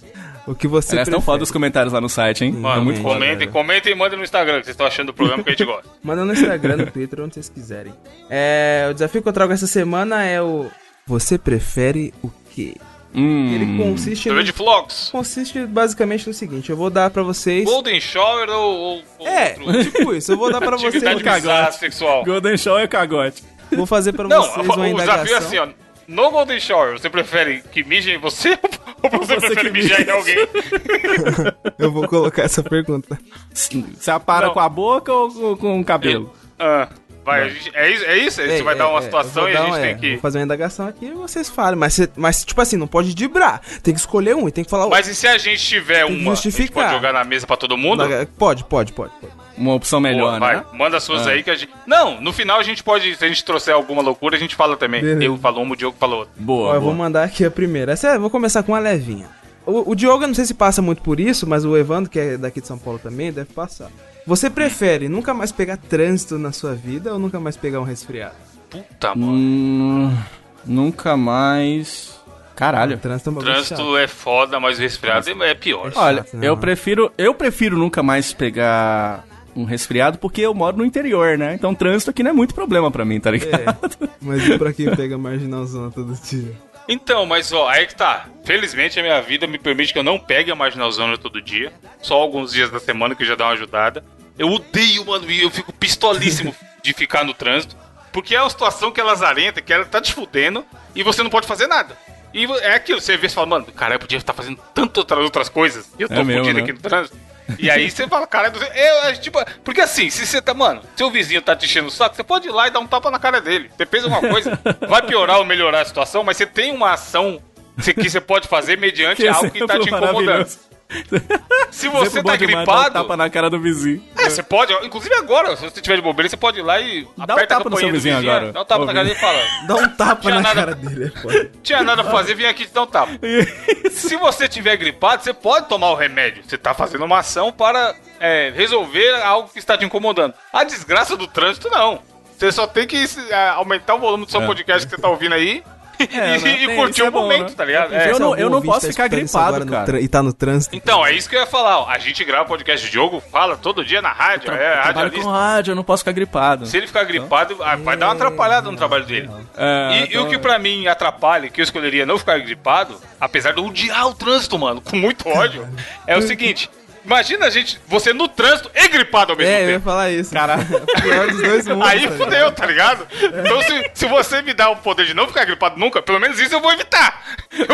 o 0.47 0.55
que 0.55 0.67
você 0.67 0.93
Aliás, 0.93 1.09
tão 1.09 1.19
prefere. 1.19 1.25
foda 1.27 1.43
os 1.45 1.51
comentários 1.51 1.93
lá 1.93 2.01
no 2.01 2.09
site, 2.09 2.45
hein? 2.45 2.53
Mano, 2.53 2.81
é 2.81 2.85
muito 2.85 3.01
comentem, 3.03 3.49
comentem 3.49 3.93
e 3.93 3.95
mandem 3.95 4.19
no 4.19 4.25
Instagram 4.25 4.59
que 4.59 4.65
vocês 4.65 4.75
estão 4.75 4.87
achando 4.87 5.07
do 5.09 5.15
programa 5.15 5.43
que 5.43 5.51
a 5.51 5.53
gente 5.53 5.65
gosta. 5.65 5.89
Manda 6.03 6.25
no 6.25 6.33
Instagram, 6.33 6.77
no 6.79 6.87
Twitter, 6.91 7.21
onde 7.21 7.35
vocês 7.35 7.49
quiserem. 7.49 7.93
É, 8.29 8.89
o 8.91 8.95
desafio 8.95 9.23
que 9.23 9.29
eu 9.29 9.33
trago 9.33 9.53
essa 9.53 9.67
semana 9.67 10.25
é 10.25 10.41
o 10.43 10.67
Você 11.07 11.39
prefere 11.39 12.13
o 12.23 12.31
quê? 12.51 12.75
Hum, 13.15 13.53
Ele 13.55 13.77
consiste 13.77 14.31
no, 14.31 14.43
de 14.43 14.53
flocos. 14.53 15.11
consiste 15.13 15.67
basicamente 15.67 16.27
no 16.27 16.33
seguinte, 16.33 16.71
eu 16.71 16.77
vou 16.79 16.89
dar 16.89 17.11
pra 17.11 17.23
vocês 17.23 17.63
Golden 17.67 18.01
Shower 18.01 18.49
ou, 18.49 18.75
ou, 18.75 19.03
ou 19.19 19.29
É, 19.29 19.55
outro 19.61 19.85
tipo 19.93 20.15
isso, 20.15 20.33
eu 20.33 20.37
vou 20.39 20.51
dar 20.51 20.61
pra 20.61 20.79
vocês 20.79 21.05
atividade 21.05 21.23
bizarra 21.41 21.73
sexual? 21.73 22.25
Golden 22.25 22.57
Show 22.57 22.79
é 22.79 22.87
cagote. 22.89 23.43
Vou 23.71 23.85
fazer 23.87 24.13
pra 24.15 24.27
Não, 24.29 24.43
vocês 24.43 24.67
uma 24.67 24.77
o 24.79 24.87
indagação. 24.87 25.25
desafio 25.25 25.35
é 25.35 25.39
assim, 25.39 25.59
ó. 25.59 25.82
No 26.07 26.31
Golden 26.31 26.61
Shower, 26.61 26.99
você 26.99 27.09
prefere 27.09 27.63
que 27.73 27.85
mijem 27.85 28.17
em 28.17 28.19
você 28.19 28.59
ou 29.03 29.11
você, 29.11 29.35
você 29.35 29.47
prefere 29.47 29.71
mijar 29.71 30.01
em 30.01 30.11
alguém? 30.11 30.37
Eu 31.79 31.93
vou 31.93 32.07
colocar 32.09 32.43
essa 32.43 32.63
pergunta. 32.63 33.19
Você 33.53 34.11
apara 34.11 34.47
Não. 34.47 34.55
com 34.55 34.61
a 34.61 34.69
boca 34.69 35.13
ou 35.13 35.31
com, 35.31 35.57
com 35.57 35.81
o 35.81 35.85
cabelo? 35.85 36.33
Ah, 36.59 36.89
vai, 37.25 37.51
gente- 37.51 37.71
é 37.75 37.91
isso? 37.91 38.05
É 38.05 38.17
isso? 38.19 38.37
Você 38.43 38.59
É, 38.59 38.63
vai 38.63 38.75
é, 38.75 38.79
dar 38.79 38.89
uma 38.89 38.99
é, 38.99 39.03
situação 39.03 39.45
eu 39.49 39.53
e 39.53 39.57
a 39.57 39.61
gente 39.61 39.71
um- 39.71 39.81
tem 39.81 39.91
é, 39.91 39.95
que... 39.95 40.11
Vou 40.13 40.21
fazer 40.21 40.39
uma 40.39 40.45
indagação 40.45 40.87
aqui 40.87 41.07
e 41.07 41.11
vocês 41.13 41.49
falem. 41.49 41.79
Mas, 41.79 41.95
você- 41.95 42.11
mas, 42.17 42.45
tipo 42.45 42.61
assim, 42.61 42.77
não 42.77 42.87
pode 42.87 43.15
dibrar. 43.15 43.61
Tem 43.83 43.93
que 43.95 44.01
escolher 44.01 44.35
um 44.37 44.49
e 44.49 44.53
tem 44.53 44.65
que 44.65 44.71
falar. 44.71 44.89
Mas 44.89 45.07
e 45.09 45.15
se 45.15 45.27
a 45.27 45.37
gente 45.39 45.65
tiver 45.65 46.07
Tem 46.07 46.17
que 46.17 46.23
uma, 46.23 46.35
justificar. 46.35 46.85
pode 46.85 46.95
jogar 46.95 47.13
na 47.13 47.25
mesa 47.25 47.47
pra 47.47 47.57
todo 47.57 47.77
mundo? 47.77 48.03
Pode, 48.39 48.65
pode, 48.65 48.93
pode. 48.93 48.93
pode. 48.93 49.33
Uma 49.57 49.75
opção 49.75 50.01
melhor, 50.01 50.29
Boa, 50.29 50.41
vai, 50.41 50.57
né? 50.57 50.65
manda 50.73 50.97
as 50.97 51.03
suas 51.05 51.27
Ah. 51.27 51.31
aí 51.31 51.43
que 51.43 51.51
a 51.51 51.55
gente... 51.55 51.71
Não, 51.87 52.21
no 52.21 52.33
final 52.33 52.59
a 52.59 52.63
gente 52.63 52.83
pode, 52.83 53.15
se 53.15 53.25
a 53.25 53.29
gente 53.29 53.45
trouxer 53.45 53.75
alguma 53.75 54.01
loucura, 54.01 54.35
a 54.35 54.39
gente 54.39 54.57
fala 54.57 54.77
também. 54.79 55.03
Beleza. 55.03 55.25
Eu 55.25 55.37
falo 55.37 55.61
uma, 55.61 55.75
o 55.75 55.77
Diogo 55.77 55.97
falou 56.01 56.21
outra. 56.21 56.33
Boa, 56.37 56.71
Ó, 56.71 56.75
eu 56.75 56.81
vou 56.81 56.95
mandar 56.95 57.23
aqui 57.23 57.45
a 57.45 57.51
primeira. 57.51 57.93
Essa 57.93 58.09
é, 58.09 58.19
vou 58.19 58.31
começar 58.31 58.63
com 58.63 58.73
uma 58.73 58.79
levinha. 58.79 59.29
O, 59.67 59.91
o 59.93 59.95
Diogo, 59.95 60.25
eu 60.25 60.29
não 60.29 60.35
sei 60.35 60.47
se 60.47 60.55
passa 60.55 60.81
muito 60.81 61.03
por 61.03 61.21
isso, 61.21 61.47
mas 61.47 61.65
o 61.67 61.77
Evandro, 61.77 62.11
que 62.11 62.19
é 62.19 62.37
daqui 62.39 62.61
de 62.63 62.67
São 62.67 62.79
Paulo 62.79 62.99
também, 62.99 63.31
deve 63.31 63.53
passar. 63.53 63.91
Você 64.27 64.49
prefere 64.49 65.09
nunca 65.09 65.35
mais 65.35 65.51
pegar 65.51 65.77
trânsito 65.77 66.39
na 66.39 66.53
sua 66.53 66.75
vida 66.75 67.13
ou 67.13 67.19
nunca 67.19 67.41
mais 67.41 67.57
pegar 67.57 67.81
um 67.81 67.85
resfriado? 67.85 68.35
Puta, 68.71 69.15
mano. 69.15 69.33
Hum, 69.33 70.17
nunca 70.65 71.17
mais... 71.17 72.21
Caralho. 72.55 72.99
Trânsito 72.99 73.31
é. 73.31 73.43
Trânsito 73.43 73.97
é 73.97 74.07
foda, 74.07 74.61
mas 74.61 74.79
o 74.79 74.83
resfriado 74.83 75.29
é 75.43 75.51
é 75.51 75.55
pior. 75.55 75.91
Olha, 75.97 76.19
chato, 76.23 76.37
né, 76.37 76.47
eu 76.47 76.57
prefiro, 76.57 77.11
eu 77.19 77.35
prefiro 77.35 77.77
nunca 77.77 78.03
mais 78.03 78.33
pegar 78.33 79.25
um 79.57 79.65
resfriado 79.65 80.19
porque 80.19 80.43
eu 80.43 80.55
moro 80.55 80.77
no 80.77 80.85
interior, 80.85 81.37
né? 81.37 81.55
Então 81.55 81.75
trânsito 81.75 82.11
aqui 82.11 82.23
não 82.23 82.31
é 82.31 82.35
muito 82.35 82.55
problema 82.55 82.91
pra 82.91 83.05
mim, 83.05 83.19
tá 83.21 83.31
ligado? 83.31 83.61
É, 84.01 84.09
mas 84.21 84.47
e 84.47 84.59
pra 84.59 84.73
quem 84.73 84.91
pega 84.95 85.19
marginalzona 85.19 85.91
todo 85.91 86.15
dia? 86.15 86.53
Então, 86.89 87.25
mas 87.27 87.53
ó, 87.53 87.69
aí 87.69 87.87
que 87.87 87.95
tá. 87.95 88.27
Felizmente 88.45 88.99
a 88.99 89.03
minha 89.03 89.21
vida 89.23 89.47
me 89.47 89.59
permite 89.59 89.93
que 89.93 89.99
eu 89.99 90.03
não 90.03 90.19
pegue 90.19 90.51
a 90.51 90.55
marginalzona 90.55 91.17
todo 91.17 91.41
dia. 91.41 91.73
Só 92.01 92.15
alguns 92.15 92.53
dias 92.53 92.71
da 92.71 92.81
semana 92.81 93.15
que 93.15 93.25
já 93.25 93.35
dá 93.35 93.47
uma 93.47 93.53
ajudada. 93.53 94.05
Eu 94.39 94.49
odeio, 94.49 95.05
mano, 95.05 95.31
e 95.31 95.43
eu 95.43 95.51
fico 95.51 95.73
pistolíssimo 95.73 96.55
de 96.83 96.93
ficar 96.93 97.25
no 97.25 97.35
trânsito. 97.35 97.77
Porque 98.13 98.35
é 98.35 98.41
uma 98.41 98.51
situação 98.51 98.91
que 98.91 99.01
é 99.01 99.05
lazarenta, 99.05 99.63
que 99.63 99.73
ela 99.73 99.85
tá 99.85 100.01
te 100.01 100.13
fudendo 100.13 100.65
e 100.95 101.03
você 101.03 101.23
não 101.23 101.31
pode 101.31 101.47
fazer 101.47 101.67
nada. 101.67 101.97
E 102.35 102.45
é 102.45 102.75
aquilo, 102.75 103.01
você 103.01 103.17
vê 103.17 103.27
e 103.27 103.31
fala, 103.31 103.47
mano, 103.47 103.67
cara, 103.67 103.95
eu 103.95 103.99
podia 103.99 104.19
estar 104.19 104.33
fazendo 104.33 104.59
tantas 104.75 105.05
outras, 105.19 105.49
coisas 105.49 105.91
e 105.99 106.03
eu 106.03 106.09
tô 106.09 106.15
É 106.15 106.25
fudido 106.25 106.53
né? 106.55 106.61
aqui 106.63 106.73
no 106.73 106.81
trânsito. 106.81 107.17
E 107.59 107.71
aí 107.71 107.91
você 107.91 108.07
fala, 108.09 108.27
cara, 108.27 108.53
eu, 108.75 109.11
eu, 109.11 109.17
tipo, 109.19 109.39
porque 109.65 109.81
assim, 109.81 110.09
se 110.11 110.27
você 110.27 110.41
tá, 110.41 110.55
mano, 110.55 110.83
seu 110.97 111.11
vizinho 111.11 111.43
tá 111.43 111.55
te 111.55 111.67
enchendo 111.67 111.89
o 111.89 111.91
saco, 111.91 112.15
você 112.15 112.23
pode 112.23 112.49
ir 112.49 112.51
lá 112.51 112.69
e 112.69 112.71
dar 112.71 112.81
um 112.81 112.87
tapa 112.87 113.11
na 113.11 113.19
cara 113.19 113.41
dele. 113.41 113.71
Você 113.77 113.87
fez 113.87 114.05
uma 114.05 114.21
coisa, 114.21 114.59
vai 114.89 115.03
piorar 115.03 115.39
ou 115.39 115.45
melhorar 115.45 115.81
a 115.81 115.85
situação, 115.85 116.23
mas 116.23 116.37
você 116.37 116.47
tem 116.47 116.73
uma 116.73 116.93
ação 116.93 117.43
que 117.83 118.09
você 118.09 118.21
pode 118.21 118.49
fazer 118.49 118.79
mediante 118.79 119.27
algo 119.27 119.51
que 119.51 119.67
tá 119.67 119.79
te 119.79 119.89
incomodando. 119.89 120.49
Se 121.71 121.89
você 121.89 122.23
tá 122.23 122.37
demais, 122.37 122.39
dá 122.39 122.63
um 122.63 122.65
gripado, 122.67 122.93
tapa 122.95 123.17
na 123.17 123.31
cara 123.31 123.49
do 123.49 123.59
vizinho. 123.59 124.03
é, 124.19 124.29
você 124.29 124.43
pode, 124.43 124.73
inclusive 124.85 125.15
agora, 125.15 125.57
se 125.57 125.63
você 125.65 125.81
tiver 125.81 125.97
de 125.97 126.03
bobeira, 126.03 126.29
você 126.29 126.37
pode 126.37 126.59
ir 126.59 126.63
lá 126.63 126.79
e 126.81 127.07
Dá 127.27 127.35
um 127.35 127.47
tapa 127.47 127.71
no 127.71 127.77
seu 127.79 127.91
vizinho 127.91 128.19
agora. 128.19 128.53
Dá 128.53 128.61
um 128.61 128.65
tapa 128.65 128.85
na 128.85 128.93
cara 128.93 129.05
dele 129.05 129.17
e 129.17 129.21
fala, 129.21 129.43
Dá 129.67 129.75
um 129.77 129.89
tapa 129.89 130.31
na 130.31 130.41
nada- 130.41 130.55
cara 130.55 130.75
dele, 130.75 131.13
é 131.15 131.21
foda. 131.21 131.51
tinha 131.63 131.83
nada 131.83 132.03
a 132.03 132.05
fazer, 132.05 132.35
vim 132.35 132.45
aqui 132.45 132.67
te 132.67 132.73
dar 132.75 132.83
um 132.83 132.87
tapa. 132.87 133.13
Se 133.91 134.17
você 134.17 134.49
tiver 134.49 134.77
gripado, 134.77 135.23
você 135.23 135.33
pode 135.33 135.67
tomar 135.69 135.91
o 135.91 135.95
remédio. 135.95 136.43
Você 136.47 136.59
tá 136.59 136.75
fazendo 136.75 137.05
uma 137.05 137.19
ação 137.19 137.51
para 137.53 137.95
é, 138.21 138.53
resolver 138.55 139.15
algo 139.23 139.49
que 139.49 139.59
está 139.59 139.77
te 139.79 139.85
incomodando. 139.85 140.35
A 140.53 140.65
desgraça 140.65 141.17
do 141.17 141.27
trânsito, 141.27 141.69
não. 141.71 142.01
Você 142.37 142.51
só 142.51 142.67
tem 142.67 142.87
que 142.87 142.97
é, 143.31 143.49
aumentar 143.51 143.95
o 143.95 143.99
volume 143.99 144.25
do 144.27 144.31
seu 144.31 144.43
É. 144.43 144.47
podcast 144.47 144.87
que 144.87 144.95
você 144.97 145.01
tá 145.01 145.09
ouvindo 145.09 145.35
aí 145.35 145.63
É, 146.13 146.39
né? 146.39 146.63
e 146.63 146.67
Tem- 146.67 146.77
curtir 146.77 147.03
é 147.03 147.09
o 147.09 147.11
bom, 147.11 147.23
momento, 147.23 147.51
né? 147.51 147.55
tá 147.57 147.65
ligado? 147.65 147.93
Eu 147.93 147.99
É. 148.01 148.07
não- 148.09 148.15
Se 148.17 148.23
algum 148.23 148.37
eu 148.37 148.51
não 148.51 148.63
posso 148.63 148.81
tá 148.87 148.87
ficar 148.89 149.09
gripado, 149.09 149.67
cara. 149.67 150.01
E 150.01 150.09
tá 150.09 150.23
no 150.23 150.33
trânsito. 150.33 150.75
Então, 150.75 151.05
é 151.05 151.13
isso 151.13 151.29
que 151.29 151.37
eu 151.37 151.41
ia 151.41 151.47
falar. 151.47 151.81
Ó. 151.81 151.89
A 151.89 151.99
gente 151.99 152.25
grava 152.25 152.45
podcast 152.47 152.87
de 152.87 152.93
jogo, 152.93 153.23
fala 153.31 153.57
todo 153.57 153.85
dia 153.85 154.01
na 154.03 154.13
rádio, 154.13 154.53
é 154.53 154.83
Trabalho 154.83 155.13
com 155.13 155.29
rádio, 155.29 155.73
eu 155.73 155.77
não 155.77 155.85
posso 155.85 156.03
ficar 156.03 156.13
gripado. 156.13 156.67
Se 156.67 156.77
ele 156.77 156.87
ficar 156.87 157.05
gripado, 157.05 157.57
ah, 157.63 157.77
vai 157.77 157.97
dar 157.97 158.07
uma 158.07 158.15
atrapalhada 158.15 158.71
no 158.71 158.77
trabalho 158.77 159.05
dele. 159.05 159.31
É, 159.57 159.91
E, 159.93 160.01
e 160.01 160.05
então- 160.05 160.25
o 160.25 160.29
que 160.29 160.39
pra 160.39 160.59
mim 160.59 160.87
atrapalha, 160.87 161.49
que 161.49 161.61
eu 161.61 161.65
escolheria 161.65 162.07
não 162.07 162.19
ficar 162.19 162.39
gripado, 162.39 163.01
apesar 163.21 163.53
de 163.53 163.59
eu 163.59 163.67
odiar 163.67 164.07
o 164.09 164.15
trânsito, 164.15 164.59
mano, 164.59 164.81
com 164.81 164.97
muito 164.97 165.29
ódio, 165.29 165.67
é 166.07 166.17
o 166.17 166.23
seguinte. 166.23 166.71
Imagina 167.05 167.47
a 167.47 167.51
gente, 167.51 167.81
você 167.87 168.13
no 168.13 168.29
trânsito 168.29 168.71
e 168.75 168.89
gripado 168.89 169.33
ao 169.33 169.39
mesmo 169.39 169.51
É, 169.53 169.57
eu 169.63 169.67
ia 169.67 169.73
tempo. 169.75 169.85
falar 169.85 170.11
isso. 170.11 170.33
Caralho. 170.33 170.65
Pior 171.03 171.27
dos 171.29 171.43
dois 171.43 171.67
mundos. 171.67 171.89
Aí 171.89 172.09
tá 172.09 172.15
fudeu, 172.17 172.53
tá 172.53 172.67
ligado? 172.67 173.07
Então 173.23 173.61
se, 173.63 173.91
se 173.95 174.07
você 174.07 174.41
me 174.43 174.55
dá 174.55 174.71
o 174.71 174.77
poder 174.77 175.07
de 175.07 175.15
não 175.15 175.27
ficar 175.27 175.45
gripado 175.45 175.79
nunca, 175.79 176.01
pelo 176.01 176.21
menos 176.21 176.39
isso 176.39 176.55
eu 176.55 176.61
vou 176.61 176.73
evitar. 176.73 177.23
Eu, 177.53 177.67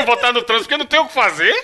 eu 0.00 0.04
vou 0.06 0.14
estar 0.14 0.32
no 0.32 0.42
trânsito 0.42 0.64
porque 0.64 0.74
eu 0.74 0.78
não 0.78 0.86
tenho 0.86 1.02
o 1.04 1.06
que 1.06 1.14
fazer, 1.14 1.54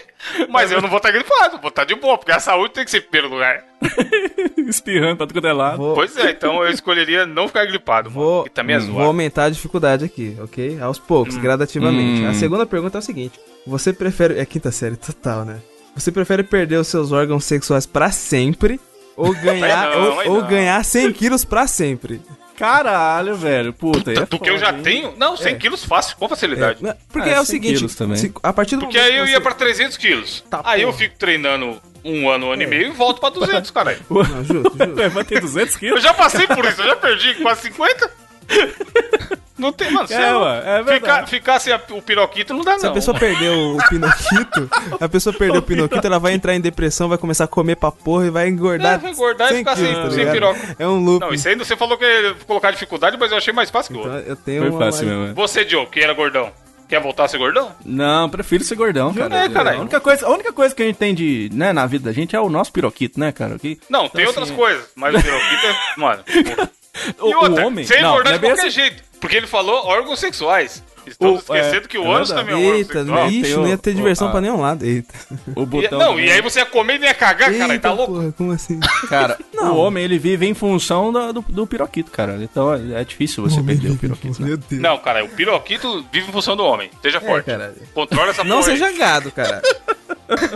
mas 0.49 0.70
eu 0.70 0.81
não 0.81 0.88
vou 0.88 0.99
estar 0.99 1.11
gripado, 1.11 1.59
vou 1.59 1.68
estar 1.68 1.85
de 1.85 1.94
boa, 1.94 2.16
porque 2.16 2.33
a 2.33 2.40
saúde 2.40 2.75
tem 2.75 2.85
que 2.85 2.90
ser 2.90 2.99
em 2.99 3.03
primeiro 3.03 3.29
lugar. 3.35 3.64
Espirrando 4.57 5.16
pra 5.16 5.27
tudo 5.27 5.46
é 5.46 5.53
lado. 5.53 5.77
Vou, 5.79 5.94
Pois 5.94 6.16
é, 6.16 6.31
então 6.31 6.62
eu 6.62 6.70
escolheria 6.70 7.27
não 7.27 7.49
ficar 7.49 7.64
gripado, 7.66 8.09
vou, 8.11 8.49
também 8.49 8.77
é 8.77 8.79
vou 8.79 9.03
aumentar 9.03 9.44
a 9.44 9.51
dificuldade 9.51 10.05
aqui, 10.05 10.37
ok? 10.40 10.79
Aos 10.81 10.99
poucos, 10.99 11.37
gradativamente. 11.37 12.23
Hum. 12.23 12.29
A 12.29 12.35
segunda 12.35 12.64
pergunta 12.66 12.99
é 12.99 13.01
o 13.01 13.03
seguinte: 13.03 13.38
Você 13.66 13.92
prefere. 13.92 14.38
É 14.38 14.44
quinta 14.46 14.70
série 14.70 14.96
total, 14.96 15.44
né? 15.44 15.59
Você 15.94 16.11
prefere 16.12 16.42
perder 16.42 16.76
os 16.76 16.88
seus 16.88 17.12
órgãos 17.12 17.44
sexuais 17.44 17.87
pra 17.87 18.11
sempre 18.11 18.81
ou 19.16 19.33
ganhar, 19.40 19.90
não, 19.96 20.16
ou, 20.26 20.31
ou 20.37 20.42
ganhar 20.46 20.83
100 20.85 21.12
quilos 21.12 21.44
pra 21.44 21.66
sempre? 21.66 22.20
Caralho, 22.57 23.37
velho. 23.37 23.72
Puta, 23.72 24.11
aí 24.11 24.16
é 24.18 24.20
Do 24.26 24.38
que 24.38 24.50
eu 24.50 24.55
foda, 24.59 24.66
já 24.66 24.72
hein? 24.76 24.83
tenho? 24.83 25.14
Não, 25.16 25.35
100 25.37 25.59
quilos 25.59 25.83
fácil, 25.83 26.14
com 26.18 26.29
facilidade. 26.29 26.87
É, 26.87 26.94
porque 27.11 27.31
Ah, 27.31 27.33
é 27.37 27.40
o 27.40 27.44
100 27.44 27.62
seguinte: 27.62 27.88
se- 28.18 28.33
a 28.42 28.53
partir 28.53 28.76
do 28.76 28.83
Porque 28.83 28.98
aí 28.98 29.16
eu 29.16 29.24
que 29.24 29.31
ia 29.31 29.37
você- 29.38 29.42
pra 29.42 29.55
300 29.55 29.96
quilos. 29.96 30.44
Tá, 30.50 30.61
aí 30.64 30.83
eu 30.83 30.88
porra. 30.88 30.98
fico 30.98 31.14
treinando 31.18 31.81
um 32.05 32.29
ano, 32.29 32.46
um 32.48 32.53
ano 32.53 32.62
e 32.62 32.66
meio 32.66 32.88
e 32.88 32.90
volto 32.90 33.18
pra 33.18 33.31
200, 33.31 33.70
caralho. 33.72 33.98
Não, 34.11 34.24
justo, 34.44 34.76
justo. 34.76 35.11
Vai 35.11 35.24
ter 35.24 35.40
200 35.40 35.74
Eu 35.74 35.79
quilos? 35.81 36.03
já 36.03 36.12
passei 36.12 36.46
por 36.46 36.62
isso, 36.66 36.83
eu 36.83 36.87
já 36.88 36.96
perdi 36.96 37.35
quase 37.37 37.62
50. 37.62 38.11
Não 39.61 39.73
tem, 39.73 39.90
mano. 39.90 40.09
É, 40.11 40.37
ué, 40.37 40.59
é 40.59 40.62
ficar, 40.79 40.83
verdade. 40.83 41.30
ficar 41.30 41.61
sem 41.61 41.72
a- 41.72 41.80
o 41.91 42.01
piroquito 42.03 42.55
não 42.55 42.62
dá, 42.64 42.78
Se 42.78 42.87
a 42.87 42.89
não. 42.89 42.95
pessoa 42.95 43.18
perdeu 43.18 43.76
o 43.76 43.89
pinoquito, 43.89 44.70
a 45.01 45.09
pessoa 45.09 45.32
perdeu 45.32 45.61
o 45.61 45.62
pinoquito, 45.62 46.07
ela 46.07 46.18
vai 46.18 46.32
entrar 46.32 46.55
em 46.55 46.61
depressão, 46.61 47.09
vai 47.09 47.18
começar 47.18 47.45
a 47.45 47.49
comer 47.49 47.76
pra 47.76 47.91
porra 47.93 48.26
e 48.26 48.30
vai 48.30 48.49
engordar. 48.49 48.95
É, 48.95 48.99
vai 48.99 49.11
engordar 49.12 49.49
e 49.49 49.51
100 49.51 49.59
ficar 49.59 49.76
sem- 49.76 49.87
quilos, 49.87 50.05
tá 50.05 50.11
sem 50.11 50.30
piroca. 50.30 50.76
É 50.78 50.87
um 50.89 51.05
loop. 51.05 51.20
Não, 51.20 51.32
isso 51.35 51.47
aí 51.49 51.55
você 51.57 51.76
falou 51.76 51.99
que 51.99 52.05
ia 52.05 52.35
colocar 52.47 52.70
dificuldade, 52.70 53.16
mas 53.20 53.30
eu 53.30 53.37
achei 53.39 53.53
mais 53.53 53.70
fácil 53.70 53.93
que 53.93 53.99
o 53.99 54.03
Então, 54.03 54.14
outro. 54.14 54.30
eu 54.30 54.37
tenho 54.37 54.62
Foi 54.62 54.70
uma 54.70 54.78
fácil 54.78 55.07
mais- 55.07 55.18
mesmo. 55.18 55.30
é. 55.32 55.35
Você, 55.35 55.64
Diogo, 55.64 55.91
que 55.91 56.01
era 56.01 56.14
gordão, 56.14 56.51
quer 56.89 57.01
voltar 57.01 57.24
a 57.24 57.28
ser 57.28 57.39
gordão? 57.39 57.70
Não, 57.85 58.28
prefiro 58.30 58.64
ser 58.64 58.74
gordão, 58.76 59.12
cara. 59.12 59.45
É, 59.45 59.49
caralho. 59.49 59.78
A 59.78 59.80
única, 59.82 60.01
coisa, 60.01 60.26
a 60.26 60.30
única 60.30 60.53
coisa 60.53 60.74
que 60.74 60.82
a 60.82 60.87
gente 60.87 60.97
tem 60.97 61.14
de, 61.14 61.51
né, 61.53 61.72
na 61.72 61.87
vida 61.87 62.05
da 62.07 62.12
gente 62.12 62.35
é 62.35 62.41
o 62.41 62.49
nosso 62.49 62.72
piroquito, 62.72 63.20
né, 63.20 63.30
cara? 63.30 63.59
Que, 63.59 63.78
Não, 63.91 64.09
tem 64.09 64.24
assim, 64.24 64.28
outras 64.39 64.51
coisas, 64.51 64.89
mas 64.97 65.14
o 65.14 65.22
piroquito 65.22 65.66
é. 65.66 65.76
Mano. 66.01 66.22
o, 67.20 67.28
E 67.30 67.35
outra, 67.35 67.62
o 67.64 67.66
homem... 67.66 67.85
sem 67.85 68.03
não, 68.03 68.11
engordar 68.11 68.32
não 68.32 68.37
é 68.37 68.39
de 68.41 68.47
qualquer 68.47 68.61
assim. 68.66 68.70
jeito. 68.70 69.10
Porque 69.21 69.37
ele 69.37 69.47
falou 69.47 69.87
órgãos 69.87 70.18
sexuais. 70.18 70.83
Estamos 71.07 71.49
O- 71.49 71.55
é, 71.55 71.61
esquecendo 71.61 71.89
que 71.89 71.99
o 71.99 72.05
é 72.05 72.14
ânus 72.14 72.29
verdade. 72.29 72.49
também 72.49 72.55
é 72.55 72.57
um 72.59 72.66
órgão 72.68 72.79
Eita, 72.79 72.93
sexual. 73.01 73.31
ixi, 73.31 73.55
não 73.57 73.62
o- 73.64 73.68
ia 73.68 73.79
ter 73.79 73.95
diversão 73.95 74.29
o- 74.29 74.31
pra 74.31 74.39
a- 74.39 74.43
nenhum 74.43 74.61
lado. 74.61 74.85
Eita. 74.85 75.14
O 75.57 75.62
E- 75.62 75.66
botão 75.66 75.99
não, 75.99 76.12
do- 76.14 76.21
e 76.21 76.31
aí 76.31 76.43
você 76.43 76.61
ia 76.61 76.66
comer 76.66 76.97
e 76.97 76.99
nem 76.99 77.09
ia 77.09 77.14
cagar, 77.14 77.51
cara, 77.53 77.73
aí 77.73 77.79
tá 77.79 77.89
Eita, 77.89 77.93
louco. 77.93 78.12
porra, 78.14 78.33
como 78.37 78.53
assim? 78.53 78.79
Cara, 79.09 79.39
Não. 79.53 79.75
o 79.75 79.79
homem, 79.79 80.05
ele 80.05 80.18
vive 80.18 80.47
em 80.47 80.53
função 80.55 81.11
da- 81.12 81.33
do, 81.33 81.41
do 81.49 81.66
piroquito, 81.66 82.11
cara. 82.11 82.39
Então 82.41 82.73
é, 82.73 83.01
é 83.01 83.05
difícil 83.05 83.43
você 83.43 83.62
perder 83.62 83.91
o 83.93 83.97
piroquito, 83.97 84.41
né? 84.43 84.49
Meu 84.49 84.57
Deus. 84.59 84.81
Não, 84.81 84.99
cara, 84.99 85.25
o 85.25 85.29
piroquito 85.29 86.05
vive 86.12 86.29
em 86.29 86.33
função 86.33 86.55
do 86.55 86.64
homem. 86.64 86.91
Seja 87.03 87.21
forte. 87.21 87.47
caralho. 87.47 87.75
Controla 87.95 88.31
essa 88.31 88.45
Não 88.45 88.59
porra 88.61 88.73
aí. 88.73 88.79
seja 88.79 88.93
gado, 88.97 89.33
cara. 89.33 89.62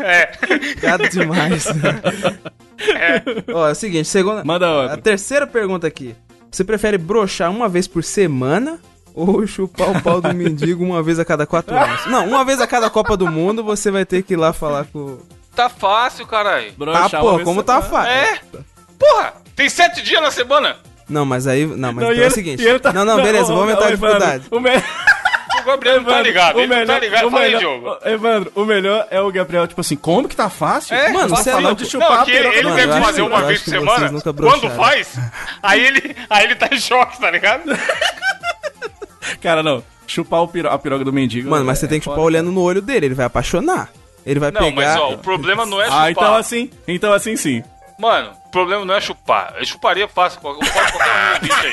É. 0.05 0.31
Gado 0.81 1.09
demais. 1.09 1.67
Ó, 3.53 3.69
é 3.69 3.73
o 3.73 3.75
seguinte, 3.75 4.09
segunda. 4.09 4.45
Manda 4.45 4.67
A 4.67 4.83
outra. 4.83 4.97
terceira 4.99 5.47
pergunta 5.49 5.87
aqui. 5.87 6.15
Você 6.55 6.63
prefere 6.63 6.97
broxar 6.97 7.51
uma 7.51 7.69
vez 7.69 7.89
por 7.89 8.05
semana 8.05 8.79
ou 9.13 9.45
chupar 9.47 9.91
o 9.91 10.01
pau 10.03 10.21
do 10.21 10.33
mendigo 10.33 10.85
uma 10.85 11.03
vez 11.03 11.19
a 11.19 11.25
cada 11.25 11.47
quatro 11.47 11.75
anos? 11.77 12.07
Não, 12.07 12.27
uma 12.29 12.45
vez 12.45 12.61
a 12.61 12.67
cada 12.67 12.89
Copa 12.89 13.17
do 13.17 13.27
Mundo 13.27 13.65
você 13.65 13.91
vai 13.91 14.05
ter 14.05 14.23
que 14.23 14.35
ir 14.35 14.37
lá 14.37 14.53
falar 14.53 14.85
com. 14.93 15.19
Tá 15.55 15.69
fácil, 15.69 16.27
caralho. 16.27 16.69
Tá, 16.71 16.75
Broxar 16.79 17.21
pô, 17.21 17.29
uma 17.29 17.37
vez 17.37 17.45
como 17.45 17.63
tá 17.63 17.83
fácil. 17.83 18.13
É. 18.13 18.41
Porra, 18.99 19.35
tem 19.57 19.69
sete 19.69 20.01
dias 20.03 20.23
na 20.23 20.31
semana. 20.31 20.77
Não, 21.09 21.25
mas 21.25 21.47
aí. 21.47 21.67
Não, 21.67 21.93
mas 21.93 22.05
Não, 22.05 22.13
então 22.13 22.13
e 22.13 22.19
é 22.19 22.21
o 22.21 22.25
ele- 22.25 22.31
seguinte. 22.31 22.63
ele 22.65 22.79
tá- 22.79 22.93
Não, 22.93 23.05
não, 23.05 23.17
beleza, 23.17 23.45
ô, 23.53 23.55
vou 23.55 23.61
aumentar 23.63 23.87
a 23.87 23.91
Evandro, 23.93 24.19
dificuldade. 24.19 24.45
O, 24.51 24.61
me... 24.61 24.71
O 25.65 25.67
Gabriel 25.67 25.97
não 26.03 26.05
tá 26.05 26.21
ligado. 26.23 26.57
o 26.57 26.61
Ele 26.61 26.67
não 26.69 26.77
melhor, 26.77 26.95
tá 26.95 27.01
ligado. 27.01 27.27
o 27.27 27.31
Fala 27.31 27.43
aí, 27.45 27.57
Diogo. 27.59 27.97
Evandro, 28.05 28.53
o 28.55 28.65
melhor 28.65 29.07
é 29.11 29.21
o 29.21 29.33
Gabriel, 29.33 29.67
tipo 29.67 29.81
assim, 29.81 29.97
como 29.97 30.29
que 30.29 30.37
tá 30.37 30.51
fácil? 30.51 30.95
É, 30.95 31.11
Mano, 31.11 31.31
você 31.35 31.49
é 31.51 31.53
falando 31.53 31.67
louco. 31.69 31.83
de 31.83 31.91
chupar 31.91 32.19
Não, 32.19 32.25
que 32.25 32.31
ele 32.33 32.63
Mano, 32.63 32.77
deve 32.77 33.01
fazer 33.01 33.23
uma 33.23 33.43
vez 33.43 33.63
por 33.63 33.71
semana. 33.71 34.23
Quando 34.23 34.71
faz, 34.71 35.19
aí 35.63 35.85
ele, 35.85 36.17
aí 36.29 36.45
ele 36.45 36.55
tá 36.57 36.69
em 36.71 36.79
choque, 36.79 37.19
tá 37.21 37.31
ligado? 37.31 37.63
Cara, 39.41 39.63
não. 39.63 39.83
Chupar 40.07 40.43
o 40.43 40.49
piro- 40.49 40.69
a 40.71 40.79
piroga 40.79 41.05
do 41.05 41.13
mendigo. 41.13 41.49
Mano, 41.49 41.65
mas 41.65 41.79
você 41.79 41.87
é 41.87 41.89
tem 41.89 41.99
que 41.99 42.05
chupar 42.05 42.17
foda. 42.17 42.27
olhando 42.27 42.53
no 42.53 42.61
olho 42.61 42.83
dele, 42.83 43.07
ele 43.07 43.15
vai 43.15 43.25
apaixonar. 43.27 43.89
Ele 44.27 44.39
vai 44.41 44.51
Não, 44.51 44.61
pegar. 44.61 44.75
mas 44.75 44.97
ó, 44.97 45.13
o 45.13 45.19
problema 45.19 45.65
não 45.67 45.81
é 45.81 45.85
chupar. 45.87 46.03
Ah, 46.03 46.11
então 46.11 46.35
assim, 46.35 46.71
então 46.87 47.13
assim 47.13 47.37
sim. 47.37 47.63
Mano, 47.99 48.33
o 48.47 48.51
problema 48.51 48.85
não 48.85 48.95
é 48.95 49.01
chupar. 49.01 49.55
Eu 49.59 49.65
chuparia 49.65 50.07
fácil 50.09 50.41
com 50.41 50.55
qualquer 50.55 50.67
um 50.67 51.41
bicho 51.41 51.55
aí. 51.55 51.73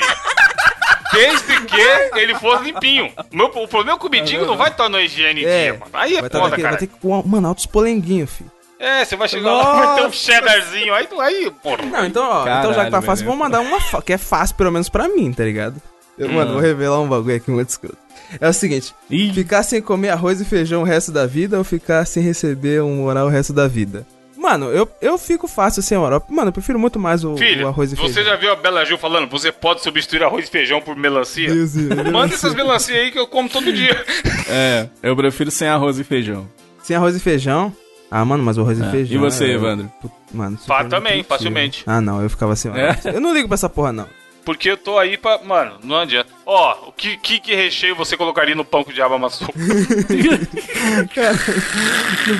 Desde 1.12 1.60
que 1.66 2.18
ele 2.18 2.34
fosse 2.36 2.64
limpinho. 2.64 3.12
Meu, 3.30 3.46
o 3.46 3.68
problema 3.68 3.96
é 3.96 3.98
que 4.00 4.06
o 4.06 4.10
mendigo 4.10 4.44
não 4.44 4.56
vai 4.56 4.70
estar 4.70 4.88
no 4.88 5.00
higiene 5.00 5.44
É, 5.44 5.62
dia, 5.64 5.72
mano. 5.78 5.90
Aí 5.92 6.16
é 6.16 6.20
vai, 6.20 6.30
tá 6.30 6.38
foda, 6.38 6.56
cara. 6.56 6.68
vai 6.70 6.78
ter 6.78 6.86
que 6.86 6.98
pôr, 6.98 7.26
mano, 7.26 7.48
altos 7.48 7.66
polenguinhos, 7.66 8.30
filho. 8.30 8.50
É, 8.78 9.04
você 9.04 9.14
vai 9.14 9.28
chegar 9.28 9.52
lá, 9.52 9.72
vai 9.86 9.96
ter 9.96 10.06
um 10.08 10.12
cheddarzinho. 10.12 10.92
Aí, 10.94 11.06
aí 11.20 11.50
porra. 11.62 11.82
Não, 11.84 12.04
então, 12.04 12.24
ó, 12.24 12.44
Caralho, 12.44 12.58
então 12.60 12.74
já 12.74 12.84
que 12.86 12.90
tá 12.90 13.00
fácil, 13.02 13.24
vamos 13.26 13.38
mandar 13.40 13.60
uma 13.60 13.78
que 14.02 14.12
é 14.12 14.18
fácil, 14.18 14.56
pelo 14.56 14.72
menos 14.72 14.88
pra 14.88 15.08
mim, 15.08 15.32
tá 15.32 15.44
ligado? 15.44 15.80
Eu, 16.18 16.28
Hum. 16.28 16.32
Mano, 16.32 16.52
vou 16.54 16.60
revelar 16.60 17.00
um 17.00 17.08
bagulho 17.08 17.36
aqui 17.36 17.50
muito 17.50 17.68
escroto. 17.68 17.96
É 18.40 18.48
o 18.48 18.52
seguinte, 18.52 18.94
Ih. 19.10 19.32
ficar 19.32 19.62
sem 19.62 19.80
comer 19.80 20.10
arroz 20.10 20.40
e 20.40 20.44
feijão 20.44 20.82
o 20.82 20.84
resto 20.84 21.12
da 21.12 21.26
vida 21.26 21.56
ou 21.58 21.64
ficar 21.64 22.04
sem 22.06 22.22
receber 22.22 22.82
um 22.82 22.96
moral 22.96 23.26
o 23.26 23.30
resto 23.30 23.52
da 23.52 23.68
vida? 23.68 24.06
Mano, 24.42 24.66
eu, 24.72 24.88
eu 25.00 25.16
fico 25.16 25.46
fácil 25.46 25.80
sem 25.82 25.96
moral. 25.96 26.26
Mano, 26.28 26.48
eu 26.48 26.52
prefiro 26.52 26.76
muito 26.76 26.98
mais 26.98 27.22
o, 27.24 27.36
Filho, 27.36 27.64
o 27.64 27.68
arroz 27.68 27.92
e 27.92 27.94
você 27.96 28.14
feijão. 28.14 28.32
já 28.32 28.36
viu 28.36 28.50
a 28.52 28.56
Bela 28.56 28.84
Gil 28.84 28.98
falando? 28.98 29.30
Você 29.30 29.52
pode 29.52 29.82
substituir 29.82 30.24
arroz 30.24 30.48
e 30.48 30.50
feijão 30.50 30.80
por 30.80 30.96
melancia? 30.96 31.48
Deus, 31.54 31.74
Deus. 31.74 32.10
Manda 32.10 32.34
essas 32.34 32.52
melancias 32.52 32.98
aí 32.98 33.12
que 33.12 33.18
eu 33.20 33.26
como 33.28 33.48
todo 33.48 33.72
dia. 33.72 34.04
É, 34.54 34.88
eu 35.02 35.14
prefiro 35.16 35.50
sem 35.50 35.68
arroz 35.68 35.98
e 35.98 36.04
feijão. 36.04 36.46
Sem 36.82 36.96
arroz 36.96 37.14
e 37.16 37.20
feijão? 37.20 37.72
Ah, 38.10 38.24
mano, 38.24 38.42
mas 38.42 38.58
o 38.58 38.62
arroz 38.62 38.78
e 38.78 38.90
feijão... 38.90 39.14
E 39.14 39.18
você, 39.18 39.44
é- 39.46 39.52
Evandro? 39.54 39.90
Mano, 40.34 40.58
super 40.58 40.66
Pá, 40.68 40.78
também, 40.84 41.18
nutritivo. 41.18 41.28
facilmente. 41.28 41.82
Ah, 41.86 42.00
não, 42.00 42.20
eu 42.20 42.28
ficava 42.28 42.54
sem 42.56 42.70
moral. 42.70 42.86
É? 42.88 42.98
Eu 43.14 43.20
não 43.20 43.32
ligo 43.32 43.46
pra 43.48 43.54
essa 43.54 43.68
porra, 43.70 43.92
não. 43.92 44.06
Porque 44.44 44.70
eu 44.70 44.76
tô 44.76 44.98
aí 44.98 45.16
pra. 45.16 45.38
Mano, 45.38 45.78
não 45.84 45.96
adianta. 45.96 46.28
Ó, 46.44 46.88
o 46.88 46.92
que, 46.92 47.16
que, 47.16 47.38
que 47.38 47.54
recheio 47.54 47.94
você 47.94 48.16
colocaria 48.16 48.54
no 48.54 48.64
pão 48.64 48.82
que 48.82 48.90
o 48.90 48.94
diabo 48.94 49.14
amassou? 49.14 49.48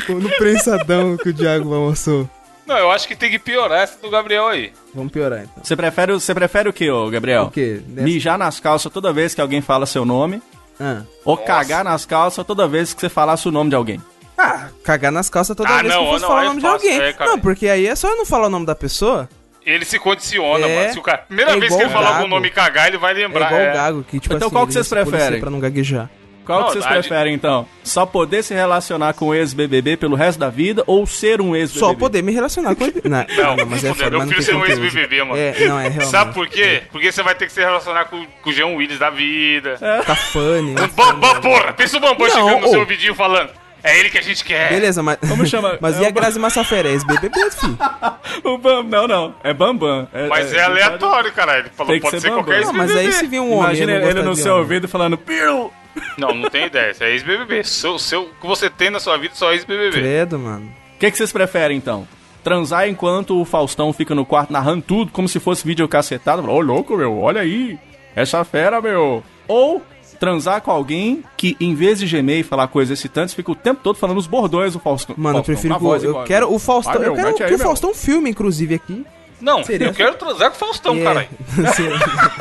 No, 0.08 0.20
no 0.20 0.28
prensadão 0.30 1.16
que 1.16 1.28
o 1.28 1.32
Diago 1.32 1.72
almoçou. 1.74 2.28
não, 2.66 2.76
eu 2.78 2.90
acho 2.90 3.06
que 3.06 3.14
tem 3.16 3.30
que 3.30 3.38
piorar 3.38 3.82
essa 3.82 3.98
do 4.00 4.10
Gabriel 4.10 4.46
aí. 4.48 4.72
Vamos 4.94 5.12
piorar, 5.12 5.42
então. 5.42 5.62
Você 5.62 5.76
prefere, 5.76 6.12
você 6.12 6.34
prefere 6.34 6.68
o 6.68 6.72
que, 6.72 6.90
ô 6.90 7.08
Gabriel? 7.10 7.44
O 7.44 7.50
quê? 7.50 7.80
Nessa- 7.88 8.02
Mijar 8.04 8.38
nas 8.38 8.60
calças 8.60 8.92
toda 8.92 9.12
vez 9.12 9.34
que 9.34 9.40
alguém 9.40 9.60
fala 9.60 9.86
seu 9.86 10.04
nome 10.04 10.42
Ah. 10.80 11.02
ou 11.24 11.36
cagar 11.36 11.84
nas 11.84 12.04
calças 12.04 12.44
toda 12.46 12.66
vez 12.68 12.92
que 12.94 13.00
você 13.00 13.08
falasse 13.08 13.48
o 13.48 13.52
nome 13.52 13.70
de 13.70 13.76
alguém? 13.76 14.00
Ah, 14.36 14.68
cagar 14.82 15.12
nas 15.12 15.28
calças 15.28 15.56
toda 15.56 15.68
Ah, 15.68 15.82
vez 15.82 15.92
não, 15.92 16.00
que 16.00 16.06
eu 16.06 16.10
fosse 16.12 16.22
não, 16.22 16.28
falar 16.28 16.42
o 16.42 16.44
nome 16.46 16.60
de 16.60 16.66
alguém. 16.66 17.00
é, 17.00 17.12
cara. 17.12 17.30
não, 17.30 17.38
porque 17.38 17.68
aí 17.68 17.86
é 17.86 17.94
só 17.94 18.08
eu 18.08 18.16
não 18.16 18.26
falar 18.26 18.46
o 18.46 18.50
nome 18.50 18.66
da 18.66 18.74
pessoa. 18.74 19.28
Ele 19.64 19.84
se 19.84 19.98
condiciona, 19.98 20.66
É, 20.66 20.76
mano. 20.80 20.92
Se 20.92 20.98
o 20.98 21.02
cara. 21.02 21.18
Primeira 21.18 21.52
é 21.52 21.54
vez 21.54 21.66
que 21.66 21.74
igual 21.74 21.82
ele 21.82 21.90
falar 21.90 22.10
o 22.10 22.14
algum 22.16 22.28
nome 22.28 22.50
cagar, 22.50 22.88
ele 22.88 22.98
vai 22.98 23.12
É 23.12 23.14
lembrar. 23.14 23.46
igual 23.46 23.60
é. 23.60 23.70
o 23.70 23.74
Gago, 23.74 24.04
que 24.04 24.18
tipo 24.20 24.34
Então 24.34 24.46
assim... 24.48 24.54
qual 24.54 24.66
que 24.66 24.72
vocês 24.72 24.88
preferem? 24.88 25.40
Pra 25.40 25.50
não 25.50 25.60
gaguejar. 25.60 26.10
Qual 26.44 26.58
Não, 26.58 26.66
que 26.66 26.72
vocês 26.72 26.86
preferem, 26.86 27.34
então? 27.34 27.68
Só 27.84 28.04
poder 28.04 28.42
se 28.42 28.52
relacionar 28.52 29.12
com 29.14 29.26
o 29.26 29.34
ex-BBB 29.34 29.96
pelo 29.96 30.16
resto 30.16 30.40
da 30.40 30.50
vida 30.50 30.82
ou 30.88 31.06
ser 31.06 31.40
um 31.40 31.54
ex-BBB? 31.54 31.78
Só 31.86 31.94
poder 31.94 32.20
me 32.20 32.32
relacionar 32.32 32.74
com 32.74 32.82
ele. 32.82 33.00
Não, 33.04 33.56
Não, 33.56 33.66
mas 33.66 33.84
é 33.84 33.94
foda, 33.94 34.04
eu 34.06 34.10
não 34.18 34.26
prefiro 34.26 34.42
ser 34.42 34.56
um 34.56 34.66
ex-BBB, 34.66 35.22
mano. 35.22 35.36
É, 35.36 35.52
não, 35.68 35.78
é 35.78 35.86
realmente. 35.88 36.06
Sabe 36.10 36.34
por 36.34 36.48
quê? 36.48 36.82
Porque 36.90 37.12
você 37.12 37.22
vai 37.22 37.36
ter 37.36 37.46
que 37.46 37.52
se 37.52 37.60
relacionar 37.60 38.06
com, 38.06 38.26
com 38.42 38.50
o 38.50 38.52
Jean 38.52 38.66
Willis 38.74 38.98
da 38.98 39.08
vida. 39.10 39.76
Tá 40.04 40.16
funny. 40.16 40.74
O 40.74 40.88
Bambam, 40.88 41.40
porra! 41.40 41.72
Pensa 41.74 41.96
o 41.98 42.00
Bambam 42.00 42.26
Não, 42.26 42.34
chegando 42.34 42.60
no 42.62 42.68
seu 42.70 42.84
vidinho 42.86 43.14
falando. 43.14 43.50
É 43.84 43.98
ele 43.98 44.10
que 44.10 44.18
a 44.18 44.22
gente 44.22 44.44
quer. 44.44 44.68
Beleza, 44.68 45.02
mas... 45.02 45.18
Como 45.28 45.44
chama? 45.46 45.76
Mas 45.82 45.98
É 45.98 46.02
e 46.02 46.06
a 46.06 46.10
Grazi 46.10 46.38
Massafera? 46.38 46.88
É 46.88 46.92
ex-BBB, 46.92 47.50
filho? 47.50 47.78
O 48.44 48.58
Bam... 48.58 48.84
Não, 48.84 49.08
não. 49.08 49.34
É 49.42 49.52
Bambam. 49.52 50.08
Mas 50.28 50.52
é, 50.52 50.62
aleatório, 50.62 51.32
caralho. 51.32 51.62
Ele 51.62 51.70
falou, 51.70 52.00
pode 52.00 52.16
ser 52.16 52.20
ser 52.20 52.30
qualquer. 52.30 52.62
Não, 52.62 52.72
mas 52.72 52.94
aí 52.94 53.12
se 53.12 53.26
vir 53.26 53.40
um 53.40 53.52
homem... 53.52 53.64
Imagina 53.64 53.92
ele 53.92 54.04
gostar 54.04 54.22
no 54.22 54.36
seu 54.36 54.52
homem. 54.52 54.62
ouvido 54.62 54.88
falando 54.88 55.18
Piru! 55.18 55.72
Não, 56.16 56.34
não 56.34 56.48
tem 56.48 56.66
ideia. 56.66 56.90
Isso 56.90 57.04
é 57.04 57.10
ex-BBB. 57.10 57.64
Seu, 57.64 57.98
seu, 57.98 58.22
o 58.22 58.34
que 58.40 58.46
você 58.46 58.70
tem 58.70 58.90
na 58.90 59.00
sua 59.00 59.16
vida 59.16 59.34
é 59.34 59.36
só 59.36 59.52
ex-BBB. 59.52 59.92
Credo, 59.92 60.38
mano. 60.38 60.72
O 60.94 60.98
que, 60.98 61.10
que 61.10 61.16
vocês 61.16 61.32
preferem, 61.32 61.76
então? 61.76 62.06
Transar 62.42 62.88
enquanto 62.88 63.40
o 63.40 63.44
Faustão 63.44 63.92
fica 63.92 64.14
no 64.14 64.24
quarto 64.24 64.52
narrando 64.52 64.82
tudo 64.82 65.12
como 65.12 65.28
se 65.28 65.38
fosse 65.38 65.66
videocacetado? 65.66 66.48
Ô, 66.48 66.60
louco, 66.60 66.96
meu, 66.96 67.18
olha 67.20 67.40
aí. 67.40 67.78
Essa 68.16 68.44
fera, 68.44 68.80
meu. 68.80 69.22
Ou 69.46 69.82
transar 70.22 70.62
com 70.62 70.70
alguém 70.70 71.24
que, 71.36 71.56
em 71.58 71.74
vez 71.74 71.98
de 71.98 72.06
gemer 72.06 72.38
e 72.38 72.42
falar 72.44 72.68
coisas 72.68 72.96
excitantes, 72.96 73.34
fica 73.34 73.50
o 73.50 73.56
tempo 73.56 73.80
todo 73.82 73.96
falando 73.96 74.18
os 74.18 74.28
bordões 74.28 74.72
do 74.72 74.78
Faustão. 74.78 75.16
Mano, 75.18 75.38
eu 75.38 75.42
Faustão, 75.42 75.54
prefiro 75.54 75.74
com 75.74 75.74
a 75.74 75.78
que 75.80 75.84
voz 75.84 76.02
o- 76.02 76.06
eu 76.06 76.10
igual. 76.10 76.24
quero 76.24 76.54
o 76.54 76.58
Faustão, 76.60 76.92
Vai, 76.92 77.00
meu, 77.02 77.16
eu 77.16 77.34
quero 77.34 77.48
que 77.48 77.54
o. 77.54 77.58
Faustão 77.58 77.92
filme, 77.92 78.30
inclusive, 78.30 78.72
aqui. 78.76 79.04
Não, 79.40 79.64
Seria- 79.64 79.88
eu 79.88 79.92
quero 79.92 80.14
transar 80.14 80.50
com 80.50 80.56
o 80.56 80.58
Faustão, 80.60 80.94
É, 80.96 81.02
caralho. 81.02 81.28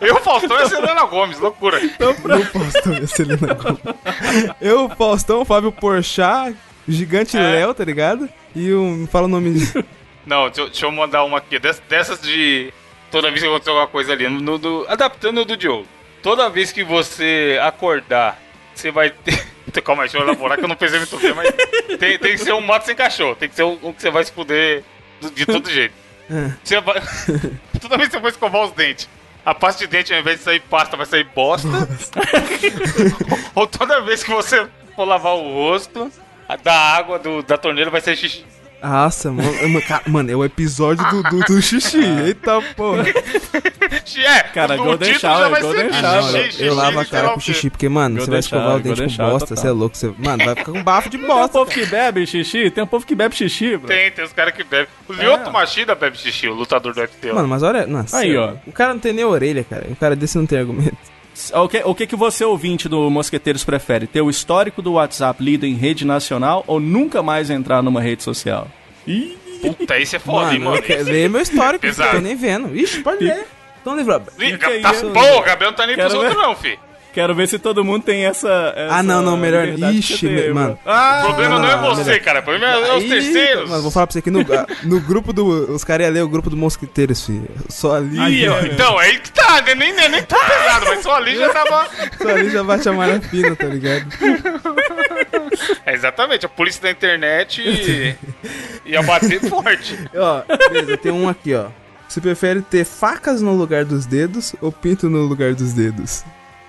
Eu, 0.00 0.16
Faustão 0.22 0.58
e 0.58 0.62
a 0.62 0.68
Selena 0.68 1.04
Gomes, 1.04 1.38
loucura. 1.38 1.80
Eu, 1.98 2.14
Faustão 2.46 2.94
e 2.94 3.04
a 3.04 3.06
Selena 3.06 3.54
Gomez. 3.54 4.54
Eu, 4.60 4.88
Faustão, 4.90 5.44
Fábio 5.44 5.72
Porchat, 5.72 6.56
Gigante 6.86 7.36
É. 7.36 7.40
Léo, 7.40 7.74
tá 7.74 7.84
ligado? 7.84 8.28
E 8.56 8.72
um... 8.72 9.06
Fala 9.06 9.26
o 9.26 9.28
nome... 9.28 9.50
Não, 10.26 10.46
deixa, 10.46 10.60
eu- 10.62 10.66
deixa 10.68 10.86
eu 10.86 10.92
mandar 10.92 11.24
uma 11.24 11.38
aqui. 11.38 11.58
Des- 11.58 11.82
dessas 11.88 12.20
de. 12.20 12.72
Toda 13.10 13.30
vez 13.30 13.42
que 13.42 13.48
acontecer 13.48 13.70
alguma 13.70 13.86
coisa 13.86 14.12
ali. 14.12 14.28
No, 14.28 14.58
do- 14.58 14.84
adaptando 14.88 15.40
o 15.40 15.44
do 15.44 15.56
Diogo. 15.56 15.86
Toda 16.22 16.50
vez 16.50 16.72
que 16.72 16.82
você 16.82 17.58
acordar, 17.62 18.38
você 18.74 18.90
vai 18.90 19.10
ter. 19.10 19.46
Calma 19.84 20.02
aí, 20.02 20.08
deixa 20.08 20.18
eu 20.18 20.26
elaborar 20.26 20.58
que 20.58 20.64
eu 20.64 20.68
não 20.68 20.76
pensei 20.76 20.98
muito 20.98 21.18
bem, 21.18 21.34
mas. 21.34 21.54
Tem, 21.98 22.18
tem 22.18 22.32
que 22.32 22.38
ser 22.38 22.52
um 22.52 22.60
mato 22.60 22.86
sem 22.86 22.96
cachorro. 22.96 23.36
Tem 23.36 23.48
que 23.48 23.54
ser 23.54 23.62
um, 23.62 23.78
um 23.82 23.92
que 23.92 24.02
você 24.02 24.10
vai 24.10 24.24
se 24.24 24.32
fuder 24.32 24.82
de 25.34 25.46
todo 25.46 25.70
jeito. 25.70 25.94
Você 26.62 26.80
vai. 26.80 27.00
Toda 27.80 27.96
vez 27.96 28.08
que 28.08 28.16
você 28.16 28.20
for 28.20 28.28
escovar 28.28 28.64
os 28.64 28.72
dentes. 28.72 29.08
A 29.44 29.54
pasta 29.54 29.78
de 29.78 29.86
dente, 29.86 30.12
ao 30.12 30.20
invés 30.20 30.38
de 30.38 30.44
sair 30.44 30.60
pasta, 30.60 30.96
vai 30.96 31.06
sair 31.06 31.24
bosta. 31.24 31.68
Ou 33.54 33.66
toda 33.66 34.02
vez 34.02 34.22
que 34.22 34.30
você 34.30 34.68
for 34.94 35.04
lavar 35.04 35.36
o 35.36 35.52
rosto, 35.54 36.12
a 36.46 36.56
da 36.56 36.74
água 36.74 37.18
do, 37.18 37.42
da 37.42 37.56
torneira 37.56 37.90
vai 37.90 38.00
ser 38.00 38.14
xixi. 38.14 38.44
Nossa, 38.82 39.32
mano, 39.32 39.50
mano, 40.06 40.30
é 40.30 40.36
o 40.36 40.44
episódio 40.44 41.04
do, 41.10 41.22
do, 41.24 41.40
do 41.40 41.62
xixi. 41.62 41.98
Eita 42.24 42.60
porra. 42.76 43.04
É, 43.08 44.42
Cara, 44.54 44.74
o 44.74 44.84
Golden 44.84 45.12
título 45.12 45.32
Shower, 45.32 45.42
já 45.44 45.48
vai 45.48 45.62
Golden 45.62 45.92
ser 45.92 46.00
Shower. 46.00 46.22
Xixi, 46.22 46.36
eu, 46.38 46.44
xixi, 46.44 46.64
eu 46.66 46.74
lavo 46.74 47.00
a 47.00 47.04
cara 47.04 47.28
com 47.30 47.38
o 47.38 47.40
xixi, 47.40 47.70
porque, 47.70 47.88
mano, 47.88 48.14
você 48.14 48.18
Golden 48.18 48.30
vai 48.30 48.40
escovar 48.40 48.64
shower, 48.64 48.76
o 48.76 48.82
dente 48.82 48.88
golden 48.88 49.08
com 49.08 49.14
shower 49.14 49.32
bosta, 49.32 49.56
você 49.56 49.66
é 49.66 49.70
louco. 49.70 49.96
Você, 49.96 50.14
mano, 50.18 50.44
vai 50.44 50.54
ficar 50.54 50.72
com 50.72 50.82
bafo 50.82 51.10
de 51.10 51.18
Tem 51.18 51.24
um 51.26 51.28
bosta. 51.28 51.58
povo 51.58 51.70
que 51.70 51.86
bebe 51.86 52.26
xixi, 52.26 52.70
tem 52.70 52.84
um 52.84 52.86
povo 52.86 53.06
que 53.06 53.14
bebe 53.14 53.34
xixi, 53.34 53.76
bro. 53.76 53.88
Tem, 53.88 54.10
tem 54.12 54.24
os 54.24 54.32
caras 54.32 54.54
que 54.54 54.62
bebem. 54.64 54.88
O 55.08 55.12
Lyoto 55.12 55.50
Machida 55.50 55.94
bebe 55.94 56.16
xixi, 56.16 56.48
o 56.48 56.54
lutador 56.54 56.94
do 56.94 57.00
UFC. 57.00 57.32
Mano, 57.32 57.48
mas 57.48 57.62
olha. 57.62 57.86
Nossa, 57.86 58.18
Aí, 58.18 58.36
ó. 58.36 58.54
O 58.66 58.72
cara 58.72 58.92
não 58.94 59.00
tem 59.00 59.12
nem 59.12 59.24
orelha, 59.24 59.64
cara. 59.64 59.86
O 59.90 59.96
cara 59.96 60.14
desse 60.14 60.38
não 60.38 60.46
tem 60.46 60.58
argumento. 60.58 60.96
O 61.54 61.68
que, 61.68 61.82
o 61.84 61.94
que 61.94 62.06
que 62.06 62.16
você, 62.16 62.44
ouvinte 62.44 62.88
do 62.88 63.08
Mosqueteiros, 63.10 63.64
prefere? 63.64 64.06
Ter 64.06 64.20
o 64.20 64.28
histórico 64.30 64.82
do 64.82 64.92
WhatsApp 64.94 65.42
lido 65.42 65.64
em 65.66 65.74
rede 65.74 66.04
nacional 66.04 66.64
ou 66.66 66.80
nunca 66.80 67.22
mais 67.22 67.48
entrar 67.50 67.82
numa 67.82 68.00
rede 68.00 68.22
social? 68.22 68.68
Ih, 69.06 69.36
Puta, 69.62 69.98
isso 69.98 70.14
é 70.16 70.18
foda, 70.18 70.52
hein, 70.52 70.58
mano, 70.60 70.70
mano. 70.70 70.76
eu 70.76 70.82
quero 70.82 71.04
ler 71.04 71.28
meu 71.28 71.40
histórico, 71.40 71.80
Pesado. 71.86 72.12
tô 72.12 72.18
nem 72.20 72.36
vendo. 72.36 72.76
Ixi, 72.76 73.00
pode 73.02 73.24
ler. 73.24 73.46
Então, 73.80 73.96
livro. 73.96 74.20
Tá, 74.20 75.00
o 75.38 75.42
Gabriel 75.42 75.70
não 75.70 75.76
tá 75.76 75.86
nem 75.86 75.96
pros 75.96 76.12
Quero 76.12 76.18
outros, 76.24 76.36
ver. 76.36 76.42
não, 76.46 76.56
fi. 76.56 76.78
Quero 77.12 77.34
ver 77.34 77.48
se 77.48 77.58
todo 77.58 77.84
mundo 77.84 78.02
tem 78.04 78.24
essa. 78.26 78.72
essa 78.76 78.94
Ah, 78.94 79.02
não, 79.02 79.22
não, 79.22 79.36
melhor- 79.36 79.66
Ixi, 79.68 80.50
mano. 80.52 80.78
Ah, 80.86 81.20
O 81.22 81.26
problema 81.26 81.58
não, 81.58 81.68
é 81.70 81.76
você, 81.90 82.04
melhor. 82.04 82.20
cara. 82.24 82.40
O 82.40 82.42
problema 82.42 82.66
é 82.66 82.96
os 82.96 83.04
terceiros. 83.04 83.68
Mano, 83.70 83.82
vou 83.82 83.90
falar 83.90 84.06
pra 84.06 84.12
você 84.14 84.22
que 84.22 84.30
no, 84.30 84.40
ah, 84.40 84.66
no 84.84 85.00
grupo 85.00 85.32
do. 85.32 85.72
Os 85.72 85.84
caras 85.84 86.06
iam 86.06 86.14
ler 86.14 86.22
o 86.22 86.28
grupo 86.28 86.48
do 86.50 86.56
Mosquiteiros, 86.56 87.24
filho. 87.26 87.48
Só 87.68 87.96
ali. 87.96 88.18
Ih, 88.42 88.48
ó, 88.48 88.60
então, 88.60 88.98
aí 88.98 89.18
que 89.18 89.30
tá, 89.32 89.62
né? 89.62 89.74
nem, 89.74 89.92
nem, 89.94 90.08
nem 90.08 90.22
tão 90.22 90.38
pesado, 90.38 90.86
mas 90.86 91.02
só 91.02 91.14
ali 91.16 91.36
já 91.36 91.48
tava. 91.52 91.88
Só 92.20 92.28
ali 92.28 92.50
já 92.50 92.62
bate 92.64 92.88
a 92.88 92.92
malha 92.92 93.20
fina, 93.20 93.54
tá 93.56 93.66
ligado? 93.66 94.06
É, 95.84 95.94
exatamente, 95.94 96.46
a 96.46 96.48
polícia 96.48 96.82
da 96.82 96.90
internet 96.90 98.16
ia 98.84 99.02
bater 99.02 99.40
forte. 99.48 99.98
Ó, 100.14 100.42
beleza, 100.70 100.96
tem 100.96 101.12
um 101.12 101.28
aqui, 101.28 101.54
ó. 101.54 101.66
Você 102.08 102.20
prefere 102.20 102.62
ter 102.62 102.84
facas 102.84 103.42
no 103.42 103.52
lugar 103.54 103.84
dos 103.84 104.06
dedos 104.06 104.54
ou 104.62 104.72
pinto 104.72 105.10
no 105.10 105.18
lugar 105.26 105.54
dos 105.54 105.72
dedos? 105.74 106.24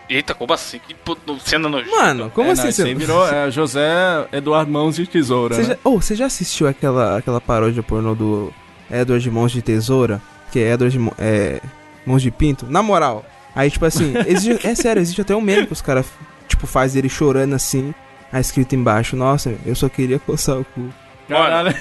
Eita, 0.10 0.34
como 0.34 0.52
assim? 0.54 0.80
Que 0.88 0.94
pu- 0.96 1.18
cena 1.40 1.70
nojenta. 1.70 1.96
Mano, 1.96 2.32
como 2.34 2.48
É, 2.50 2.52
assim 2.54 2.64
não, 2.66 2.72
você... 2.72 2.94
virou 2.96 3.28
é, 3.28 3.52
José 3.52 3.88
Eduardo 4.32 4.72
Mãos 4.72 4.96
de 4.96 5.06
Tesoura. 5.06 5.54
Você 5.56 5.62
né? 5.62 5.68
já, 5.70 5.78
oh, 5.84 6.02
você 6.02 6.16
já 6.16 6.26
assistiu 6.26 6.68
aquela, 6.68 7.18
aquela 7.18 7.40
paródia 7.40 7.84
pornô 7.84 8.16
do 8.16 8.52
Edward 8.90 9.24
de 9.24 9.30
Mãos 9.30 9.52
de 9.52 9.62
Tesoura? 9.62 10.20
Que 10.52 10.60
é 10.60 10.74
Edward 10.74 10.98
de 10.98 11.12
é, 11.20 11.62
Mãos 12.06 12.24
de 12.24 12.32
Pinto? 12.32 12.66
Na 12.68 12.82
moral. 12.82 13.24
Aí, 13.56 13.70
tipo 13.70 13.86
assim, 13.86 14.14
existe- 14.26 14.66
é 14.66 14.74
sério, 14.74 15.00
existe 15.00 15.22
até 15.22 15.36
um 15.36 15.42
meme 15.42 15.68
que 15.68 15.74
os 15.74 15.82
caras, 15.82 16.08
tipo, 16.48 16.66
faz 16.66 16.96
ele 16.96 17.08
chorando 17.08 17.54
assim, 17.54 17.94
aí 18.34 18.42
escrito 18.42 18.74
embaixo, 18.76 19.16
nossa, 19.16 19.54
eu 19.66 19.76
só 19.76 19.88
queria 19.90 20.18
coçar 20.18 20.58
o 20.58 20.66
cu. 20.66 20.90
Caralho. 21.28 21.76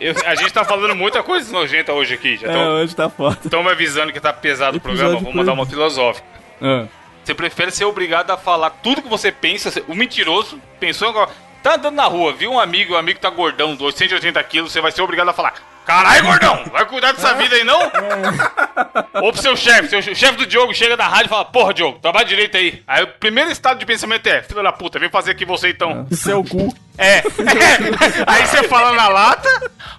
Eu- 0.00 0.14
a 0.24 0.34
gente 0.36 0.52
tá 0.52 0.64
falando 0.64 0.94
muita 0.94 1.20
coisa 1.24 1.52
nojenta 1.52 1.92
hoje 1.92 2.14
aqui. 2.14 2.36
Já 2.36 2.46
É, 2.52 2.68
hoje 2.68 2.94
tá 2.94 3.10
foda. 3.10 3.38
estão 3.44 3.62
me 3.64 3.70
avisando 3.70 4.12
que 4.12 4.20
tá 4.20 4.32
pesado 4.32 4.78
o 4.78 4.80
programa. 4.80 5.18
Vou 5.18 5.34
mandar 5.34 5.52
uma 5.52 5.66
filosófica. 5.66 6.26
Ah. 6.62 6.86
Você 7.24 7.34
prefere 7.34 7.70
ser 7.70 7.84
obrigado 7.84 8.30
a 8.30 8.36
falar 8.36 8.70
tudo 8.70 9.02
que 9.02 9.08
você 9.08 9.30
pensa. 9.30 9.82
O 9.88 9.94
mentiroso 9.94 10.60
pensou 10.78 11.08
agora. 11.08 11.30
Tá 11.62 11.74
andando 11.74 11.94
na 11.94 12.04
rua, 12.04 12.32
viu 12.32 12.52
um 12.52 12.58
amigo, 12.58 12.94
o 12.94 12.96
amigo 12.96 13.20
tá 13.20 13.28
gordão, 13.28 13.76
280 13.76 14.42
quilos, 14.44 14.72
você 14.72 14.80
vai 14.80 14.90
ser 14.90 15.02
obrigado 15.02 15.28
a 15.28 15.32
falar: 15.34 15.52
Caralho, 15.84 16.24
gordão, 16.24 16.64
vai 16.72 16.86
cuidar 16.86 17.12
dessa 17.12 17.34
vida 17.34 17.56
aí 17.56 17.64
não? 17.64 17.80
Ou 19.22 19.32
pro 19.32 19.42
seu 19.42 19.56
chefe, 19.56 19.88
seu 19.88 19.98
o 19.98 20.02
chefe 20.14 20.36
do 20.36 20.46
Diogo 20.46 20.72
chega 20.72 20.96
da 20.96 21.06
rádio 21.06 21.26
e 21.26 21.28
fala: 21.28 21.44
Porra, 21.44 21.74
Diogo, 21.74 21.98
trabalha 21.98 22.24
direito 22.24 22.56
aí. 22.56 22.82
Aí 22.86 23.02
o 23.02 23.08
primeiro 23.08 23.50
estado 23.50 23.78
de 23.78 23.84
pensamento 23.84 24.26
é: 24.26 24.42
Filho 24.42 24.62
da 24.62 24.72
puta, 24.72 24.98
vem 24.98 25.10
fazer 25.10 25.32
aqui 25.32 25.44
você 25.44 25.70
então. 25.70 26.06
Seu 26.12 26.44
cu. 26.44 26.74
É. 26.96 27.22
Aí 28.26 28.46
você 28.46 28.62
fala 28.64 28.92
na 28.92 29.08
lata, 29.08 29.48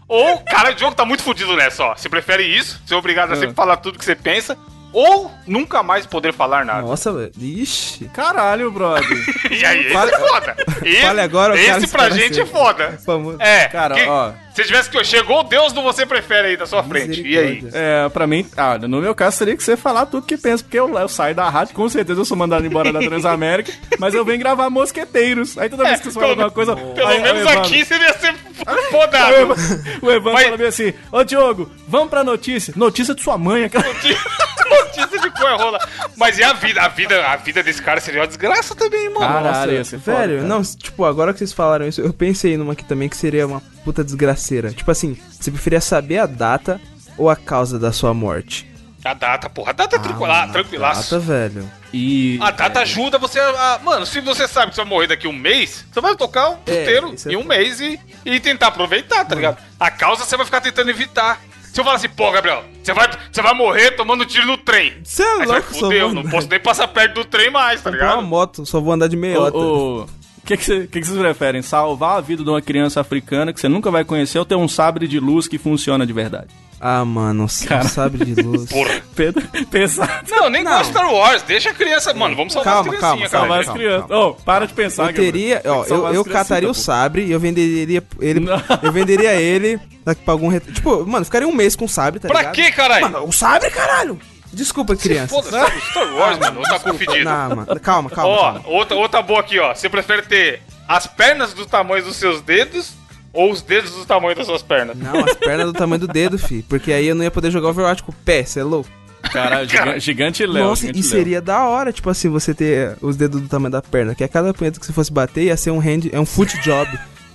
ou, 0.07 0.37
cara, 0.41 0.73
o 0.73 0.77
jogo 0.77 0.95
tá 0.95 1.03
muito 1.03 1.23
fudido 1.23 1.55
nessa, 1.55 1.83
ó. 1.83 1.95
Você 1.95 2.07
prefere 2.07 2.43
isso, 2.43 2.79
ser 2.85 2.93
obrigado 2.93 3.33
a 3.33 3.35
sempre 3.35 3.55
falar 3.55 3.77
tudo 3.77 3.97
que 3.97 4.05
você 4.05 4.15
pensa, 4.15 4.55
ou 4.93 5.31
nunca 5.47 5.81
mais 5.83 6.05
poder 6.05 6.33
falar 6.33 6.65
nada. 6.65 6.81
Nossa, 6.81 7.11
velho. 7.11 7.31
Ixi. 7.39 8.05
Caralho, 8.13 8.71
brother. 8.71 9.07
E 9.51 9.65
aí, 9.65 9.81
esse 9.85 9.93
Fale- 9.93 10.11
é 10.13 10.17
foda. 10.19 10.55
Esse, 10.83 11.01
Fale 11.01 11.21
agora, 11.21 11.59
esse 11.59 11.87
pra 11.87 12.09
gente 12.09 12.39
é 12.39 12.45
foda. 12.45 12.97
famoso. 13.05 13.37
É, 13.41 13.67
Cara, 13.67 13.95
que- 13.95 14.07
ó. 14.07 14.31
Se 14.53 14.63
tivesse 14.63 14.89
que 14.89 15.01
chegou 15.03 15.39
o 15.39 15.43
Deus 15.43 15.71
do 15.71 15.81
você 15.81 16.05
prefere 16.05 16.49
aí 16.49 16.57
da 16.57 16.65
sua 16.65 16.83
frente. 16.83 17.21
E 17.25 17.37
aí? 17.37 17.63
É, 17.73 18.09
pra 18.09 18.27
mim, 18.27 18.45
ah, 18.57 18.77
no 18.77 19.01
meu 19.01 19.15
caso 19.15 19.37
seria 19.37 19.55
que 19.55 19.63
você 19.63 19.77
falar 19.77 20.05
tudo 20.05 20.25
que 20.25 20.37
pensa, 20.37 20.63
porque 20.63 20.77
eu, 20.77 20.97
eu 20.97 21.07
saio 21.07 21.33
da 21.33 21.49
rádio, 21.49 21.73
com 21.73 21.87
certeza 21.87 22.19
eu 22.19 22.25
sou 22.25 22.35
mandado 22.35 22.65
embora 22.65 22.91
da 22.91 22.99
Transamérica, 22.99 23.71
mas 23.97 24.13
eu 24.13 24.25
venho 24.25 24.39
gravar 24.39 24.69
Mosqueteiros. 24.69 25.57
Aí 25.57 25.69
toda 25.69 25.85
vez 25.85 25.99
que 26.01 26.11
você 26.11 26.19
fala 26.19 26.31
alguma 26.31 26.51
coisa. 26.51 26.75
Pelo 26.75 27.07
aí- 27.07 27.17
aí 27.17 27.23
menos 27.23 27.41
Evandro- 27.41 27.59
aqui 27.61 27.85
seria 27.85 28.13
ser 28.13 28.35
O 28.67 28.91
fodado. 28.91 29.33
Evandro, 29.33 29.63
o 30.01 30.11
Evandro 30.11 30.33
Mas- 30.33 30.43
fala 30.43 30.57
bem 30.57 30.67
assim: 30.67 30.93
Ô 31.11 31.23
Diogo, 31.23 31.71
vamos 31.87 32.09
pra 32.09 32.23
notícia. 32.23 32.73
Notícia 32.75 33.15
de 33.15 33.23
sua 33.23 33.37
mãe, 33.37 33.63
aquela. 33.63 33.85
Notícia 33.85 35.19
de 35.21 35.29
cor 35.31 35.55
rola. 35.57 35.79
Mas 36.17 36.37
e 36.37 36.43
a 36.43 36.53
vida? 36.53 36.81
A 36.81 36.87
vida, 36.87 37.25
a 37.27 37.35
vida 37.37 37.63
desse 37.63 37.81
cara 37.81 37.99
seria 37.99 38.21
uma 38.21 38.27
desgraça 38.27 38.75
também, 38.75 39.05
mano. 39.09 39.19
Caralho, 39.19 39.71
ia 39.73 39.83
ser 39.83 39.99
foda, 39.99 40.17
Velho, 40.19 40.35
cara. 40.37 40.47
não, 40.47 40.61
tipo, 40.61 41.03
agora 41.05 41.33
que 41.33 41.39
vocês 41.39 41.53
falaram 41.53 41.87
isso, 41.87 42.01
eu 42.01 42.13
pensei 42.13 42.57
numa 42.57 42.73
aqui 42.73 42.83
também 42.85 43.09
que 43.09 43.17
seria 43.17 43.47
uma 43.47 43.61
puta 43.83 44.03
desgraceira. 44.03 44.71
Tipo 44.71 44.91
assim, 44.91 45.17
você 45.29 45.49
preferia 45.51 45.81
saber 45.81 46.19
a 46.19 46.25
data 46.25 46.79
ou 47.17 47.29
a 47.29 47.35
causa 47.35 47.77
da 47.79 47.91
sua 47.91 48.13
morte? 48.13 48.69
A 49.03 49.13
data, 49.15 49.49
porra. 49.49 49.71
A 49.71 49.73
data 49.73 49.95
é 49.95 49.99
tranquila, 49.99 50.27
mano, 50.41 50.53
tranquilaço. 50.53 51.15
Data, 51.15 51.19
velho. 51.19 51.71
E. 51.91 52.37
A 52.41 52.51
data 52.51 52.81
ajuda 52.81 53.17
você 53.17 53.39
a, 53.39 53.73
a- 53.75 53.79
Mano, 53.79 54.05
se 54.05 54.21
você 54.21 54.47
sabe 54.47 54.69
que 54.69 54.75
você 54.75 54.81
vai 54.81 54.89
morrer 54.89 55.07
daqui 55.07 55.27
um 55.27 55.33
mês, 55.33 55.85
você 55.91 55.99
vai 55.99 56.15
tocar 56.15 56.51
o 56.51 56.59
É, 56.67 56.81
inteiro 56.83 57.15
é 57.25 57.31
em 57.31 57.35
um 57.35 57.43
mês 57.43 57.79
e, 57.81 57.99
e 58.25 58.39
tentar 58.39 58.67
aproveitar, 58.67 59.25
tá 59.25 59.33
ligado? 59.35 59.57
A 59.79 59.89
causa 59.89 60.23
você 60.23 60.37
vai 60.37 60.45
ficar 60.45 60.61
tentando 60.61 60.89
evitar. 60.91 61.41
Se 61.73 61.79
eu 61.79 61.83
falar 61.83 61.95
assim, 61.95 62.09
pô, 62.09 62.29
Gabriel, 62.31 62.63
você 62.83 62.93
vai, 62.93 63.09
você 63.31 63.41
vai 63.41 63.53
morrer 63.55 63.91
tomando 63.91 64.25
tiro 64.25 64.45
no 64.45 64.57
trem. 64.57 64.93
Você 65.03 65.23
é 65.23 65.25
Aí 65.25 65.31
você 65.39 65.45
vai 65.47 65.55
louco, 65.59 65.73
só 65.73 65.79
fuder, 65.79 66.01
eu 66.01 66.13
vou 66.13 66.23
não 66.23 66.29
posso 66.29 66.47
nem 66.49 66.59
passar 66.59 66.87
perto 66.89 67.13
do 67.15 67.25
trem 67.25 67.49
mais, 67.49 67.81
tá 67.81 67.89
comprar 67.89 68.05
uma 68.07 68.15
ligado? 68.17 68.27
moto, 68.27 68.65
só 68.65 68.79
vou 68.81 68.93
andar 68.93 69.07
de 69.07 69.15
meiota. 69.17 69.57
O, 69.57 70.05
o 70.43 70.47
que, 70.47 70.57
que, 70.57 70.63
cê- 70.65 70.87
que 70.87 70.99
que 70.99 71.05
vocês 71.07 71.17
preferem? 71.19 71.61
Salvar 71.61 72.17
a 72.17 72.21
vida 72.21 72.43
de 72.43 72.49
uma 72.49 72.61
criança 72.61 72.99
africana 73.01 73.53
que 73.53 73.59
você 73.59 73.69
nunca 73.69 73.91
vai 73.91 74.03
conhecer 74.03 74.39
ou 74.39 74.45
ter 74.45 74.55
um 74.55 74.67
sabre 74.67 75.07
de 75.07 75.19
luz 75.19 75.47
que 75.47 75.57
funciona 75.57 76.05
de 76.05 76.11
verdade? 76.13 76.47
Ah, 76.83 77.05
mano, 77.05 77.45
Cara. 77.67 77.85
um 77.85 77.87
sabre 77.87 78.25
de 78.25 78.41
luz. 78.41 78.65
Porra. 78.67 79.01
Pedro, 79.15 79.47
pesado. 79.69 80.11
Não, 80.31 80.49
nem 80.49 80.63
Não. 80.63 80.79
com 80.79 80.83
Star 80.85 81.13
Wars, 81.13 81.43
deixa 81.43 81.69
a 81.69 81.73
criança. 81.75 82.11
Mano, 82.11 82.35
vamos 82.35 82.53
salvar 82.53 82.73
Calma, 82.73 82.91
as 82.93 82.97
criancinhas, 82.97 83.29
calma, 83.31 83.47
cara. 83.47 83.47
Salvar 83.47 83.59
as 83.59 83.65
calma, 83.67 83.79
crianças. 83.79 84.09
calma. 84.09 84.25
Ô, 84.25 84.33
para 84.33 84.65
de 84.65 84.73
pensar, 84.73 85.07
Eu 85.09 85.13
teria, 85.13 85.61
ó, 85.65 85.85
eu, 85.85 86.07
eu 86.15 86.25
cataria 86.25 86.69
o 86.69 86.73
sabre 86.73 87.25
e 87.25 87.31
eu 87.31 87.39
venderia 87.39 88.03
ele. 88.19 88.39
Não. 88.39 88.59
Eu 88.81 88.91
venderia 88.91 89.33
ele 89.35 89.79
daqui 90.03 90.23
pra 90.23 90.33
algum. 90.33 90.51
Tipo, 90.59 91.05
mano, 91.05 91.23
ficaria 91.23 91.47
um 91.47 91.53
mês 91.55 91.75
com 91.75 91.85
o 91.85 91.89
sabre, 91.89 92.19
tá 92.19 92.27
Pra 92.27 92.39
ligado? 92.39 92.55
quê, 92.55 92.71
caralho? 92.71 93.11
Mano, 93.11 93.27
o 93.27 93.31
sabre, 93.31 93.69
caralho! 93.69 94.19
Desculpa, 94.53 94.95
criança. 94.95 95.29
Foda-se, 95.35 95.81
Star 95.91 96.13
Wars, 96.15 96.37
mano, 96.37 96.59
ou 96.59 96.63
tá 96.65 96.79
confundido. 96.79 97.23
Não, 97.23 97.55
mano, 97.55 97.79
calma, 97.79 98.09
calma. 98.09 98.29
Ó, 98.33 98.41
calma. 98.53 98.61
outra, 98.67 98.95
outra 98.97 99.21
boa 99.21 99.39
aqui, 99.39 99.57
ó. 99.59 99.73
Você 99.73 99.87
prefere 99.89 100.21
ter 100.23 100.61
as 100.87 101.07
pernas 101.07 101.53
do 101.53 101.65
tamanho 101.65 102.03
dos 102.03 102.17
seus 102.17 102.41
dedos 102.41 102.91
ou 103.31 103.49
os 103.51 103.61
dedos 103.61 103.91
do 103.91 104.05
tamanho 104.05 104.35
das 104.35 104.45
suas 104.45 104.61
pernas? 104.61 104.97
Não, 104.97 105.23
as 105.23 105.33
pernas 105.35 105.67
do 105.67 105.73
tamanho 105.73 106.01
do 106.01 106.07
dedo, 106.07 106.37
fi. 106.37 106.61
Porque 106.63 106.91
aí 106.91 107.07
eu 107.07 107.15
não 107.15 107.23
ia 107.23 107.31
poder 107.31 107.49
jogar 107.49 107.69
Overwatch 107.69 108.03
com 108.03 108.11
o 108.11 108.15
pé, 108.15 108.43
cê 108.43 108.59
é 108.59 108.63
louco? 108.63 108.89
Caralho, 109.31 109.69
giga- 109.69 109.99
gigante 109.99 110.45
Léo. 110.45 110.63
Nossa, 110.65 110.81
gigante 110.81 110.99
e 110.99 111.03
seria 111.03 111.39
da 111.41 111.63
hora, 111.63 111.93
tipo 111.93 112.09
assim, 112.09 112.27
você 112.27 112.53
ter 112.53 112.97
os 113.01 113.15
dedos 113.15 113.39
do 113.39 113.47
tamanho 113.47 113.71
da 113.71 113.81
perna. 113.81 114.13
Que 114.15 114.23
a 114.23 114.27
cada 114.27 114.53
punheta 114.53 114.79
que 114.79 114.85
você 114.85 114.91
fosse 114.91 115.11
bater 115.13 115.43
ia 115.45 115.55
ser 115.55 115.71
um 115.71 115.79
hand, 115.79 116.09
é 116.11 116.19
um 116.19 116.25
foot 116.25 116.59
job, 116.61 116.89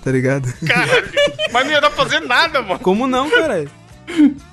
tá 0.05 0.11
ligado? 0.11 0.53
Caralho. 0.67 1.09
Mas 1.53 1.65
não 1.65 1.73
ia 1.73 1.81
dar 1.81 1.89
pra 1.91 2.05
fazer 2.05 2.21
nada, 2.21 2.61
mano. 2.61 2.81
Como 2.81 3.07
não, 3.07 3.31
caralho? 3.31 3.71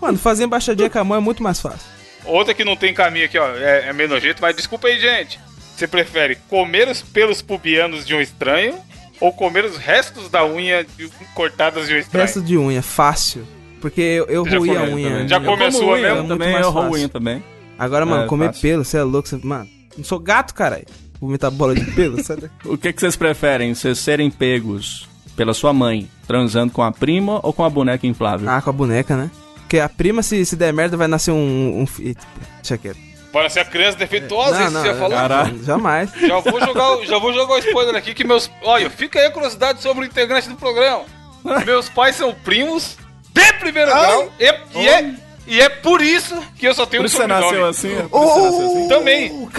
Mano, 0.01 0.17
fazer 0.17 0.45
embaixadinha 0.45 0.89
com 0.89 0.99
a 0.99 1.03
mão 1.03 1.17
é 1.17 1.21
muito 1.21 1.43
mais 1.43 1.59
fácil. 1.59 1.91
Outra 2.25 2.53
que 2.53 2.63
não 2.63 2.75
tem 2.75 2.93
caminho 2.93 3.25
aqui, 3.25 3.37
ó. 3.37 3.47
É, 3.55 3.89
é 3.89 3.93
meio 3.93 4.09
nojento, 4.09 4.41
mas 4.41 4.55
desculpa 4.55 4.87
aí, 4.87 4.99
gente. 4.99 5.39
Você 5.75 5.87
prefere 5.87 6.37
comer 6.49 6.87
os 6.87 7.01
pelos 7.01 7.41
pubianos 7.41 8.05
de 8.05 8.13
um 8.15 8.21
estranho 8.21 8.75
ou 9.19 9.31
comer 9.33 9.65
os 9.65 9.77
restos 9.77 10.29
da 10.29 10.45
unha 10.45 10.83
de- 10.83 11.09
cortadas 11.33 11.87
de 11.87 11.95
um 11.95 11.97
estranho? 11.97 12.25
Resto 12.25 12.41
de 12.41 12.57
unha, 12.57 12.81
fácil. 12.81 13.45
Porque 13.81 14.01
eu, 14.01 14.25
eu 14.27 14.43
roí 14.43 14.69
a 14.75 14.83
unha. 14.83 15.09
também. 15.09 15.27
Já 15.27 15.39
come 15.41 15.65
a 15.65 15.71
sua 15.71 15.85
unha 15.93 16.01
mesmo? 16.01 16.15
muito 16.19 16.29
também, 16.29 16.53
mais 16.53 16.65
eu 16.65 16.71
unha 16.73 17.09
também. 17.09 17.43
Agora, 17.77 18.05
mano, 18.05 18.23
É, 18.23 18.27
comer 18.27 18.45
fácil. 18.47 18.61
pelo, 18.61 18.85
você 18.85 18.97
é 18.97 19.03
louco. 19.03 19.27
Você... 19.27 19.37
Mano, 19.43 19.67
não 19.97 20.03
sou 20.05 20.19
gato, 20.19 20.53
caralho. 20.53 20.85
Vomitar 21.19 21.51
bola 21.51 21.73
de 21.75 21.83
pelo, 21.91 22.23
sai 22.23 22.37
daqui. 22.37 22.53
O 22.65 22.77
que, 22.77 22.93
que 22.93 22.99
vocês 23.01 23.15
preferem? 23.15 23.73
Vocês 23.73 23.97
serem 23.99 24.29
pegos 24.29 25.07
pela 25.35 25.53
sua 25.53 25.73
mãe 25.73 26.07
transando 26.27 26.71
com 26.71 26.81
a 26.83 26.91
prima 26.91 27.39
ou 27.43 27.51
com 27.51 27.63
a 27.63 27.69
boneca 27.69 28.05
inflável? 28.07 28.49
Ah, 28.49 28.61
com 28.61 28.69
a 28.69 28.73
boneca, 28.73 29.17
né? 29.17 29.31
Porque 29.73 29.81
a 29.81 29.89
prima, 29.89 30.21
se, 30.21 30.45
se 30.45 30.55
der 30.55 30.71
merda, 30.71 30.95
vai 30.95 31.07
nascer 31.07 31.31
um. 31.31 31.81
um 31.81 31.87
fi- 31.87 32.15
Deixa 32.57 32.77
quieto. 32.77 32.99
Para 33.31 33.49
ser 33.49 33.61
a 33.61 33.65
criança 33.65 33.97
defeituosa, 33.97 34.61
isso 34.61 34.71
você 34.71 34.87
ia 34.89 34.93
falar? 34.93 35.15
Caralho. 35.15 35.63
Jamais. 35.63 36.11
Já 36.13 36.37
vou 36.41 36.59
jogar, 36.59 36.91
o- 36.97 37.05
já 37.07 37.17
vou 37.17 37.33
jogar 37.33 37.55
o 37.55 37.57
spoiler 37.57 37.95
aqui 37.95 38.13
que 38.13 38.23
meus. 38.23 38.51
Olha, 38.61 38.87
fica 38.91 39.17
aí 39.19 39.25
a 39.25 39.31
curiosidade 39.31 39.81
sobre 39.81 40.03
o 40.03 40.05
integrante 40.05 40.47
do 40.47 40.55
programa. 40.55 41.05
Meus 41.65 41.89
pais 41.89 42.15
são 42.15 42.35
primos 42.35 42.97
de 43.33 43.53
primeiro 43.53 43.89
grau 43.89 44.31
e, 44.39 44.79
e 44.79 44.87
é, 44.87 45.13
e 45.47 45.59
é 45.59 45.67
por 45.69 46.01
isso 46.03 46.39
que 46.55 46.67
eu 46.67 46.73
só 46.75 46.85
tenho 46.85 47.01
Por 47.01 47.05
um 47.05 47.07
isso 47.07 47.17
você 47.17 47.23
sobrenome. 47.23 47.45
nasceu 47.57 47.65
assim? 47.65 47.97
é 47.97 48.03
por 48.03 48.23
isso 48.23 48.33
você 48.35 48.41
nasceu 48.43 48.77
assim? 48.77 48.87
Também. 48.89 49.49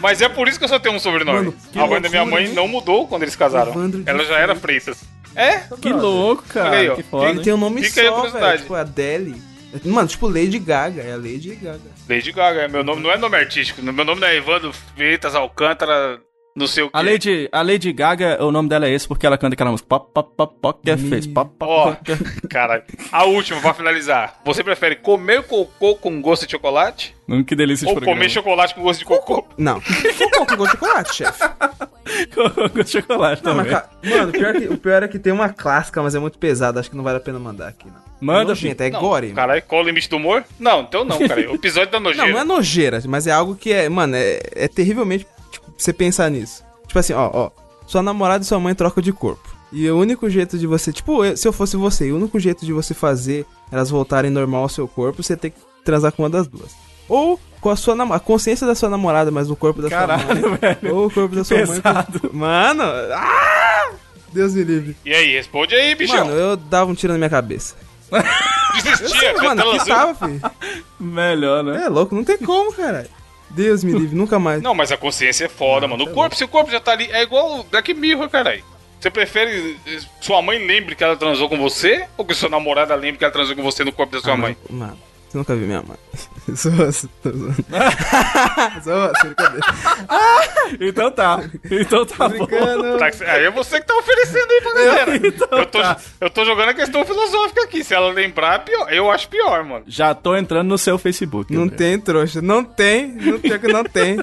Mas 0.00 0.22
é 0.22 0.28
por 0.28 0.46
isso 0.46 0.56
que 0.58 0.64
eu 0.64 0.68
só 0.68 0.78
tenho 0.78 0.94
um 0.94 1.00
sobrenome. 1.00 1.38
Mano, 1.38 1.54
a 1.74 1.86
mãe 1.88 2.00
da 2.00 2.08
minha 2.08 2.24
mãe 2.24 2.46
hein? 2.46 2.52
não 2.54 2.68
mudou 2.68 3.08
quando 3.08 3.24
eles 3.24 3.34
casaram. 3.34 3.72
Evandro 3.72 4.04
Ela 4.06 4.24
já 4.24 4.38
era 4.38 4.54
Freitas. 4.54 5.00
É? 5.34 5.62
Que 5.82 5.92
louco, 5.92 6.44
cara. 6.44 6.68
Olha 6.70 6.78
aí, 6.78 6.88
ó. 6.90 6.94
que 6.94 7.02
foda. 7.02 7.28
Ele 7.30 7.40
tem 7.42 7.52
um 7.52 7.56
nome 7.56 7.82
Fica 7.82 8.00
aí 8.02 8.06
a 8.06 8.10
só, 8.12 8.28
velho. 8.28 8.58
Tipo, 8.58 8.74
Adele. 8.74 9.53
Mano, 9.84 10.08
tipo 10.08 10.28
Lady 10.28 10.58
Gaga. 10.58 11.02
É 11.02 11.12
a 11.12 11.16
Lady 11.16 11.54
Gaga. 11.54 11.80
Lady 12.08 12.32
Gaga, 12.32 12.62
é 12.62 12.68
meu 12.68 12.84
nome 12.84 13.02
não 13.02 13.10
é 13.10 13.18
nome 13.18 13.36
artístico. 13.36 13.82
Meu 13.82 14.04
nome 14.04 14.20
não 14.20 14.28
é 14.28 14.36
Evandro 14.36 14.72
Freitas 14.72 15.34
Alcântara, 15.34 16.20
não 16.54 16.66
sei 16.66 16.84
o 16.84 16.90
que. 16.90 16.96
A 16.96 17.00
Lady, 17.00 17.48
a 17.50 17.62
Lady 17.62 17.92
Gaga, 17.92 18.44
o 18.44 18.52
nome 18.52 18.68
dela 18.68 18.86
é 18.86 18.90
esse 18.90 19.06
porque 19.08 19.26
ela 19.26 19.36
canta 19.38 19.54
aquela 19.54 19.70
música. 19.70 19.88
Pop, 19.88 20.10
pop, 20.14 20.30
pop, 20.36 20.54
pop, 20.60 20.80
que 20.84 20.96
fez. 20.96 21.26
Pop, 21.26 21.50
pop, 21.58 21.68
Ó, 21.70 21.96
cara, 22.48 22.84
a 23.10 23.24
última 23.24 23.60
pra 23.60 23.74
finalizar. 23.74 24.40
Você 24.44 24.62
prefere 24.62 24.96
comer 24.96 25.42
cocô 25.44 25.96
com 25.96 26.20
gosto 26.20 26.46
de 26.46 26.52
chocolate 26.52 27.14
Hum, 27.28 27.42
Que 27.42 27.56
delícia 27.56 27.86
de 27.86 27.90
ou 27.90 27.94
programa. 27.96 28.16
comer 28.18 28.28
chocolate 28.30 28.74
com 28.74 28.82
gosto 28.82 28.98
de 29.00 29.04
cocô? 29.06 29.46
Não. 29.56 29.80
Cocô 29.80 30.46
com 30.46 30.56
gosto 30.56 30.72
de 30.72 30.78
chocolate, 30.78 31.14
chefe. 31.14 31.40
com 32.34 32.82
de 32.82 32.90
chocolate 32.90 33.42
Não, 33.44 33.54
mas, 33.54 33.66
também. 33.66 33.82
ca- 33.82 33.88
mano, 34.16 34.28
o 34.28 34.32
pior, 34.32 34.52
que, 34.54 34.68
o 34.68 34.78
pior 34.78 35.02
é 35.02 35.08
que 35.08 35.18
tem 35.18 35.32
uma 35.32 35.48
clássica, 35.48 36.02
mas 36.02 36.14
é 36.14 36.18
muito 36.18 36.38
pesada. 36.38 36.80
Acho 36.80 36.90
que 36.90 36.96
não 36.96 37.02
vale 37.04 37.16
a 37.16 37.20
pena 37.20 37.38
mandar 37.38 37.68
aqui, 37.68 37.86
não. 37.86 38.04
Manda, 38.20 38.44
Nojento, 38.50 38.82
é 38.82 38.90
Não, 38.90 39.00
gore. 39.00 39.32
Caralho, 39.32 39.62
qual 39.62 39.82
o 39.82 39.84
limite 39.84 40.08
do 40.08 40.16
humor? 40.16 40.44
Não, 40.58 40.82
então 40.82 41.04
não, 41.04 41.18
cara. 41.26 41.50
O 41.50 41.54
episódio 41.56 41.90
da 41.90 41.98
Não, 42.00 42.04
nojeira. 42.10 42.30
não 42.32 42.38
é 42.40 42.44
nojeira, 42.44 43.02
mas 43.06 43.26
é 43.26 43.32
algo 43.32 43.54
que 43.56 43.72
é, 43.72 43.88
mano, 43.88 44.16
é, 44.16 44.40
é 44.54 44.68
terrivelmente 44.68 45.26
você 45.76 45.92
pensar 45.92 46.30
nisso. 46.30 46.62
Tipo 46.86 46.98
assim, 46.98 47.12
ó, 47.12 47.30
ó. 47.32 47.50
Sua 47.86 48.02
namorada 48.02 48.42
e 48.42 48.46
sua 48.46 48.58
mãe 48.60 48.74
trocam 48.74 49.02
de 49.02 49.12
corpo. 49.12 49.54
E 49.72 49.88
o 49.90 49.98
único 49.98 50.28
jeito 50.30 50.56
de 50.58 50.66
você, 50.66 50.92
tipo, 50.92 51.24
eu- 51.24 51.36
se 51.36 51.46
eu 51.46 51.52
fosse 51.52 51.76
você, 51.76 52.10
o 52.12 52.16
único 52.16 52.38
jeito 52.38 52.64
de 52.64 52.72
você 52.72 52.94
fazer 52.94 53.44
elas 53.72 53.90
voltarem 53.90 54.30
normal 54.30 54.62
ao 54.62 54.68
seu 54.68 54.86
corpo, 54.86 55.22
você 55.22 55.36
tem 55.36 55.50
que 55.50 55.58
transar 55.84 56.12
com 56.12 56.22
uma 56.22 56.30
das 56.30 56.46
duas. 56.46 56.70
Ou 57.08 57.38
com 57.60 57.70
a 57.70 57.76
sua 57.76 57.94
a 58.14 58.20
consciência 58.20 58.66
da 58.66 58.74
sua 58.74 58.88
namorada, 58.88 59.30
mas 59.30 59.50
o 59.50 59.56
corpo 59.56 59.82
da 59.82 59.88
sua 59.88 59.98
Caralho, 59.98 60.50
mãe. 60.50 60.58
velho. 60.58 60.94
Ou 60.96 61.06
o 61.06 61.10
corpo 61.10 61.34
da 61.34 61.44
sua 61.44 61.58
pesado. 61.58 62.20
mãe. 62.22 62.30
Mano, 62.32 62.82
ah! 63.12 63.90
Deus 64.32 64.54
me 64.54 64.64
livre. 64.64 64.96
E 65.04 65.12
aí, 65.12 65.32
responde 65.34 65.74
aí, 65.74 65.94
bichão. 65.94 66.24
Mano, 66.26 66.30
eu 66.38 66.56
dava 66.56 66.90
um 66.90 66.94
tiro 66.94 67.12
na 67.12 67.18
minha 67.18 67.30
cabeça. 67.30 67.74
Desistia, 68.82 69.34
Mano, 69.42 69.56
tela 69.62 69.72
que 69.74 69.80
azul. 69.80 69.94
tava, 69.94 70.14
filho. 70.14 70.40
Melhor, 71.00 71.62
né? 71.64 71.84
É 71.84 71.88
louco, 71.88 72.14
não 72.14 72.24
tem 72.24 72.38
como, 72.38 72.72
caralho. 72.72 73.08
Deus 73.54 73.84
me 73.84 73.92
livre, 73.92 74.16
nunca 74.16 74.38
mais. 74.38 74.60
Não, 74.62 74.74
mas 74.74 74.90
a 74.92 74.96
consciência 74.96 75.44
é 75.44 75.48
foda, 75.48 75.86
mano. 75.88 76.04
O 76.04 76.10
corpo, 76.12 76.34
se 76.36 76.44
o 76.44 76.48
corpo 76.48 76.70
já 76.70 76.80
tá 76.80 76.92
ali, 76.92 77.08
é 77.10 77.22
igual 77.22 77.60
o 77.60 77.64
Black 77.64 77.92
Mirror, 77.94 78.28
caralho. 78.28 78.64
Você 79.00 79.10
prefere 79.10 79.76
eh, 79.86 79.98
sua 80.20 80.40
mãe 80.40 80.58
lembre 80.64 80.94
que 80.94 81.04
ela 81.04 81.14
transou 81.16 81.48
com 81.48 81.58
você 81.58 82.06
ou 82.16 82.24
que 82.24 82.34
sua 82.34 82.48
namorada 82.48 82.94
lembre 82.94 83.18
que 83.18 83.24
ela 83.24 83.32
transou 83.32 83.54
com 83.54 83.62
você 83.62 83.84
no 83.84 83.92
corpo 83.92 84.14
da 84.16 84.20
sua 84.22 84.32
Ah, 84.32 84.36
mãe? 84.36 84.56
Mano, 84.70 84.98
você 85.34 85.38
nunca 85.38 85.56
viu 85.56 85.66
minha 85.66 85.82
mãe. 85.82 85.96
Então 90.80 91.10
tá. 91.10 91.40
Então 91.70 92.06
tá 92.06 92.28
bom. 92.28 92.46
Tá, 92.46 93.06
aí 93.32 93.44
é 93.44 93.50
você 93.50 93.80
que 93.80 93.86
tá 93.86 93.96
oferecendo 93.96 94.50
aí 94.52 94.60
pra 94.60 94.72
galera. 94.72 95.16
Então 95.16 95.48
eu, 95.58 95.66
tô, 95.66 95.80
tá. 95.80 95.96
eu 96.20 96.30
tô 96.30 96.44
jogando 96.44 96.68
a 96.70 96.74
questão 96.74 97.04
filosófica 97.04 97.64
aqui. 97.64 97.82
Se 97.82 97.94
ela 97.94 98.12
lembrar, 98.12 98.54
é 98.54 98.58
pior. 98.58 98.92
Eu 98.92 99.10
acho 99.10 99.28
pior, 99.28 99.64
mano. 99.64 99.84
Já 99.86 100.14
tô 100.14 100.36
entrando 100.36 100.68
no 100.68 100.78
seu 100.78 100.98
Facebook. 100.98 101.52
Não 101.52 101.64
André. 101.64 101.76
tem, 101.76 101.98
trouxa. 101.98 102.40
Não 102.40 102.62
tem. 102.64 103.08
Não 103.12 103.38
tem 103.38 103.58
que 103.58 103.68
não 103.68 103.84
tem. 103.84 104.18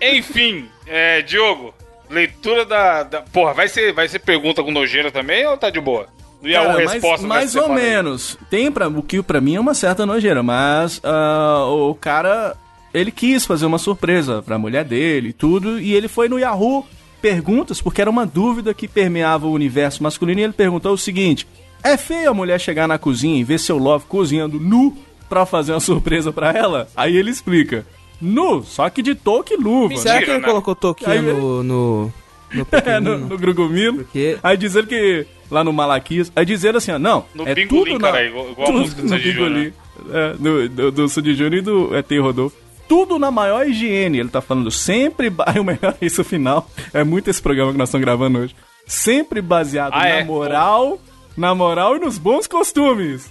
Enfim, 0.00 0.68
é, 0.86 1.22
Diogo, 1.22 1.74
leitura 2.10 2.64
da, 2.64 3.02
da- 3.02 3.22
Porra, 3.22 3.52
vai 3.54 3.68
ser, 3.68 3.92
vai 3.92 4.08
ser 4.08 4.18
pergunta 4.20 4.62
com 4.62 4.70
nojeira 4.70 5.10
também 5.10 5.46
ou 5.46 5.56
tá 5.56 5.70
de 5.70 5.80
boa? 5.80 6.08
E 6.42 6.54
a 6.54 6.62
Cara, 6.62 6.74
mais, 6.74 6.92
resposta 6.92 7.26
mais 7.26 7.52
dessa 7.54 7.66
ou 7.66 7.72
aí? 7.72 7.82
menos. 7.82 8.38
Tem 8.50 8.70
pra, 8.70 8.88
o 8.88 9.02
que 9.02 9.22
pra 9.22 9.40
mim 9.40 9.56
é 9.56 9.60
uma 9.60 9.74
certa 9.74 10.04
nojeira, 10.06 10.42
mas 10.42 11.00
ah, 11.02 11.64
o 11.68 11.94
cara, 11.94 12.54
ele 12.94 13.10
quis 13.10 13.44
fazer 13.46 13.66
uma 13.66 13.78
surpresa 13.78 14.42
pra 14.42 14.58
mulher 14.58 14.84
dele 14.84 15.28
e 15.30 15.32
tudo, 15.32 15.80
e 15.80 15.92
ele 15.94 16.08
foi 16.08 16.28
no 16.28 16.38
Yahoo 16.38 16.84
Perguntas, 17.20 17.80
porque 17.80 18.00
era 18.00 18.10
uma 18.10 18.26
dúvida 18.26 18.72
que 18.74 18.86
permeava 18.86 19.46
o 19.46 19.52
universo 19.52 20.02
masculino, 20.02 20.38
e 20.40 20.44
ele 20.44 20.52
perguntou 20.52 20.92
o 20.92 20.98
seguinte, 20.98 21.46
é 21.82 21.96
feio 21.96 22.30
a 22.30 22.34
mulher 22.34 22.60
chegar 22.60 22.86
na 22.86 22.98
cozinha 22.98 23.40
e 23.40 23.44
ver 23.44 23.58
seu 23.58 23.78
love 23.78 24.04
cozinhando 24.06 24.60
nu 24.60 24.96
pra 25.28 25.44
fazer 25.46 25.72
uma 25.72 25.80
surpresa 25.80 26.30
pra 26.32 26.52
ela? 26.52 26.86
Aí 26.94 27.16
ele 27.16 27.30
explica, 27.30 27.84
nu, 28.20 28.62
só 28.62 28.88
que 28.90 29.02
de 29.02 29.14
touca 29.14 29.54
e 29.54 29.56
luva. 29.56 29.96
Será 29.96 30.18
que 30.22 30.30
ele 30.30 30.38
né? 30.40 30.46
colocou 30.46 30.76
Aí- 31.06 31.20
no. 31.22 31.62
no. 31.64 32.12
no 32.52 32.66
É, 32.84 33.00
no, 33.00 33.18
no 33.18 33.36
Grugumilo. 33.38 33.98
Porque- 34.04 34.38
Aí 34.42 34.56
dizendo 34.56 34.86
que. 34.86 35.26
Lá 35.50 35.62
no 35.62 35.72
Malaquias. 35.72 36.30
Aí 36.34 36.44
dizendo 36.44 36.78
assim, 36.78 36.92
ó, 36.92 36.98
não. 36.98 37.24
No 37.34 37.46
é 37.46 37.54
Pingolim, 37.54 37.92
tudo 37.92 37.98
na- 38.00 38.10
cara, 38.12 38.24
igual- 38.26 38.50
igual 38.50 38.66
a 38.68 38.70
tudo 38.70 38.80
música 38.80 39.02
do 39.02 39.08
Sandy 39.08 39.30
Júnior, 39.32 39.72
Pingolim. 39.72 39.72
É, 40.12 40.32
do, 40.34 40.68
do, 40.68 40.90
do 40.92 41.08
Sandy 41.08 41.34
Júnior 41.34 41.54
e 41.54 41.60
do 41.62 41.96
ET 41.96 42.10
Rodolfo. 42.20 42.56
Tudo 42.88 43.18
na 43.18 43.30
maior 43.30 43.66
higiene. 43.68 44.18
Ele 44.18 44.28
tá 44.28 44.40
falando 44.40 44.70
sempre. 44.70 45.32
Aí 45.46 45.58
o 45.60 45.64
melhor 45.64 45.94
é 46.00 46.06
isso 46.06 46.22
final. 46.24 46.68
É 46.94 47.02
muito 47.02 47.28
esse 47.30 47.40
programa 47.42 47.72
que 47.72 47.78
nós 47.78 47.88
estamos 47.88 48.04
gravando 48.04 48.38
hoje. 48.38 48.54
Sempre 48.86 49.40
baseado 49.42 49.92
Ah, 49.94 50.00
na 50.00 50.06
é? 50.08 50.24
moral. 50.24 51.00
Na 51.36 51.54
moral 51.54 51.96
e 51.96 52.00
nos 52.00 52.16
bons 52.18 52.46
costumes. 52.46 53.28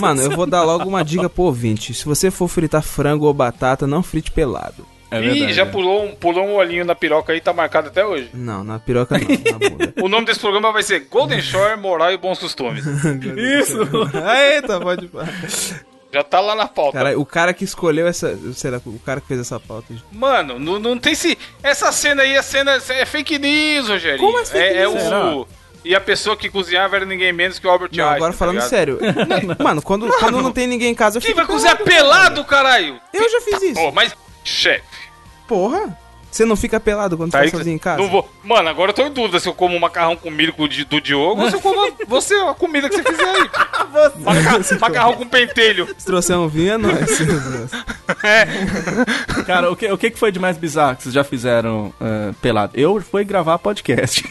Mano, 0.00 0.20
eu 0.22 0.30
vou 0.32 0.46
dar 0.46 0.64
logo 0.64 0.88
uma 0.88 1.04
dica 1.04 1.28
pro 1.30 1.44
ouvinte. 1.44 1.94
Se 1.94 2.04
você 2.04 2.30
for 2.30 2.48
fritar 2.48 2.82
frango 2.82 3.26
ou 3.26 3.32
batata, 3.34 3.86
não 3.86 4.02
frite 4.02 4.30
pelado. 4.32 4.84
É 5.10 5.18
Ih, 5.18 5.28
verdade, 5.30 5.52
já 5.54 5.62
é. 5.62 5.66
pulou 5.66 6.04
um, 6.04 6.14
pulou 6.14 6.46
um 6.46 6.54
olhinho 6.54 6.84
na 6.84 6.94
piroca 6.94 7.32
aí, 7.32 7.40
tá 7.40 7.52
marcado 7.52 7.88
até 7.88 8.04
hoje. 8.04 8.30
Não, 8.32 8.62
na 8.62 8.78
piroca 8.78 9.18
não, 9.18 9.26
na 9.26 9.58
bunda. 9.70 9.94
O 10.00 10.08
nome 10.08 10.26
desse 10.26 10.40
programa 10.40 10.72
vai 10.72 10.82
ser 10.82 11.00
Golden 11.10 11.40
Shore, 11.40 11.78
Moral 11.78 12.12
e 12.12 12.16
Bons 12.16 12.38
Costumes. 12.38 12.84
Isso! 13.36 13.78
Eita, 14.54 14.80
pode 14.80 15.08
falar. 15.08 15.28
Já 16.12 16.24
tá 16.24 16.40
lá 16.40 16.56
na 16.56 16.66
pauta. 16.66 16.98
Cara, 16.98 17.18
o 17.18 17.24
cara 17.24 17.54
que 17.54 17.64
escolheu 17.64 18.06
essa. 18.06 18.36
Será 18.52 18.80
o 18.84 18.98
cara 18.98 19.20
que 19.20 19.28
fez 19.28 19.40
essa 19.40 19.60
pauta? 19.60 19.94
Mano, 20.10 20.58
não, 20.58 20.78
não 20.78 20.98
tem 20.98 21.14
se. 21.14 21.38
Essa 21.62 21.92
cena 21.92 22.22
aí, 22.22 22.36
a 22.36 22.42
cena 22.42 22.80
é 22.88 23.06
fake 23.06 23.38
news, 23.38 23.88
Rogério. 23.88 24.18
Como 24.18 24.38
é 24.38 24.44
fake 24.44 24.76
é, 24.76 24.82
news? 24.82 24.96
É 24.96 25.00
Será? 25.00 25.36
o. 25.36 25.48
E 25.84 25.94
a 25.94 26.00
pessoa 26.00 26.36
que 26.36 26.50
cozinhava 26.50 26.96
era 26.96 27.06
ninguém 27.06 27.32
menos 27.32 27.58
que 27.58 27.66
o 27.66 27.70
Albert 27.70 27.90
Não, 27.92 28.04
Einstein. 28.04 28.16
agora 28.16 28.32
tá 28.32 28.38
falando 28.38 28.54
ligado? 28.56 28.68
sério. 28.68 28.98
Mano, 29.58 29.80
quando, 29.80 30.08
quando 30.18 30.42
não 30.42 30.52
tem 30.52 30.66
ninguém 30.66 30.90
em 30.90 30.94
casa, 30.94 31.16
eu 31.16 31.22
Quem 31.22 31.30
fico 31.30 31.38
vai 31.38 31.46
cozinhar 31.46 31.78
pelado, 31.78 32.44
caralho? 32.44 33.00
Eu 33.14 33.30
já 33.30 33.40
fiz 33.40 33.62
isso. 33.62 33.74
Pô, 33.74 33.90
mas. 33.92 34.14
Chefe. 34.50 34.84
Porra. 35.46 35.96
Você 36.30 36.44
não 36.44 36.54
fica 36.54 36.78
pelado 36.78 37.16
quando 37.16 37.32
Tá 37.32 37.42
tá 37.42 37.48
sozinho 37.48 37.74
em 37.74 37.78
casa? 37.78 38.00
Não 38.00 38.08
vou. 38.08 38.30
Mano, 38.44 38.68
agora 38.68 38.90
eu 38.90 38.94
tô 38.94 39.04
em 39.04 39.10
dúvida 39.12 39.40
se 39.40 39.48
eu 39.48 39.54
como 39.54 39.74
um 39.74 39.80
macarrão 39.80 40.14
com 40.14 40.30
milho 40.30 40.54
do 40.88 41.00
Diogo 41.00 41.42
ou 41.42 41.50
se 41.50 41.56
eu 41.56 41.60
como 41.60 41.84
a- 41.84 41.90
você, 42.06 42.34
a 42.36 42.54
comida 42.54 42.88
que 42.88 42.94
você 42.96 43.02
fizer 43.02 43.24
aí. 43.28 43.48
tio. 43.48 44.12
Maca- 44.22 44.78
macarrão 44.78 45.14
com 45.14 45.26
pentelho. 45.26 45.88
Se 45.98 46.06
trouxer 46.06 46.38
um 46.38 46.46
vinho, 46.46 46.74
é 46.74 46.78
nóis. 46.78 47.18
Cara, 49.46 49.72
o 49.72 49.76
que, 49.76 49.90
o 49.90 49.98
que 49.98 50.10
que 50.10 50.18
foi 50.18 50.30
de 50.30 50.38
mais 50.38 50.56
bizarro 50.56 50.94
que 50.96 51.02
vocês 51.02 51.14
já 51.14 51.24
fizeram 51.24 51.92
eh, 52.00 52.32
pelado? 52.40 52.72
Eu 52.78 53.00
fui 53.00 53.24
gravar 53.24 53.58
podcast. 53.58 54.22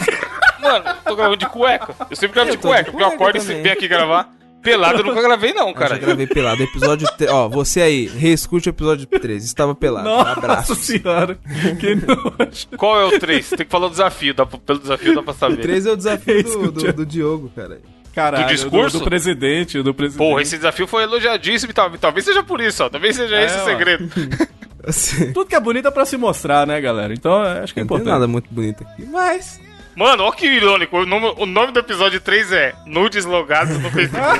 Mano, 0.61 0.85
tô 1.05 1.15
gravando 1.17 1.37
de 1.37 1.47
cueca. 1.47 1.93
Eu 2.09 2.15
sempre 2.15 2.35
gravo 2.35 2.49
Eu 2.49 2.55
de 2.55 2.61
tô 2.61 2.67
de 2.69 2.73
cueca, 2.73 2.91
porque 2.91 3.03
eu 3.03 3.07
cueca 3.09 3.23
acordo 3.23 3.37
e 3.37 3.41
também. 3.41 3.61
venho 3.61 3.73
aqui 3.73 3.87
gravar. 3.89 4.29
Pelado 4.61 4.99
eu 4.99 5.03
nunca 5.05 5.21
gravei, 5.21 5.53
não, 5.53 5.67
Eu 5.69 5.73
já 5.73 5.79
cara. 5.79 5.97
gravei 5.97 6.27
pelado. 6.27 6.61
Episódio. 6.63 7.07
Te... 7.17 7.27
Ó, 7.27 7.47
você 7.47 7.81
aí, 7.81 8.07
reescute 8.07 8.69
o 8.69 8.71
episódio 8.71 9.05
13. 9.05 9.45
Estava 9.45 9.73
pelado. 9.73 10.07
Nossa 10.07 10.31
Abraço. 10.31 10.75
senhora, 10.75 11.39
que 11.79 11.95
nojo. 11.95 12.67
Qual 12.77 12.99
é 12.99 13.05
o 13.15 13.19
3? 13.19 13.49
Tem 13.49 13.65
que 13.65 13.71
falar 13.71 13.87
o 13.87 13.89
desafio. 13.89 14.33
Dá, 14.33 14.45
pra- 14.45 14.59
pelo 14.59 14.79
desafio 14.79 15.15
dá 15.15 15.23
pra 15.23 15.33
saber. 15.33 15.57
13 15.61 15.89
é 15.89 15.91
o 15.93 15.95
desafio 15.97 16.43
do, 16.43 16.71
do, 16.71 16.93
do 16.93 17.05
Diogo, 17.05 17.49
cara. 17.55 17.79
Caralho, 18.13 18.45
Do 18.47 18.49
discurso? 18.49 18.97
Do, 18.97 19.03
do 19.05 19.09
presidente, 19.09 19.81
do 19.81 19.93
presidente. 19.93 20.27
Porra, 20.27 20.41
esse 20.41 20.57
desafio 20.57 20.87
foi 20.87 21.03
elogiadíssimo 21.03 21.71
e 21.71 21.73
tal- 21.73 21.91
talvez 21.97 22.25
seja 22.25 22.43
por 22.43 22.59
isso, 22.59 22.83
ó. 22.83 22.89
Talvez 22.89 23.15
seja 23.15 23.35
É, 23.37 23.45
esse 23.45 23.59
o 23.59 23.63
segredo. 23.63 24.09
Assim, 24.83 25.31
Tudo 25.33 25.45
que 25.47 25.55
é 25.55 25.59
bonito 25.59 25.87
é 25.87 25.91
pra 25.91 26.05
se 26.05 26.17
mostrar, 26.17 26.65
né, 26.65 26.79
galera? 26.81 27.13
Então, 27.13 27.31
eu 27.33 27.63
acho 27.63 27.73
que 27.73 27.79
é 27.79 27.83
não 27.83 27.87
tem 27.89 27.97
importante. 27.97 28.07
nada 28.13 28.27
muito 28.27 28.47
bonito 28.51 28.81
aqui. 28.83 29.05
Mas. 29.05 29.59
Mano, 29.99 30.23
ó 30.23 30.31
que 30.31 30.45
irônico. 30.47 30.97
O 30.97 31.05
nome, 31.05 31.33
o 31.35 31.45
nome 31.45 31.73
do 31.73 31.79
episódio 31.79 32.21
3 32.21 32.53
é 32.53 32.73
Nudes 32.85 33.25
Logados 33.25 33.77
no 33.79 33.91
Facebook. 33.91 34.39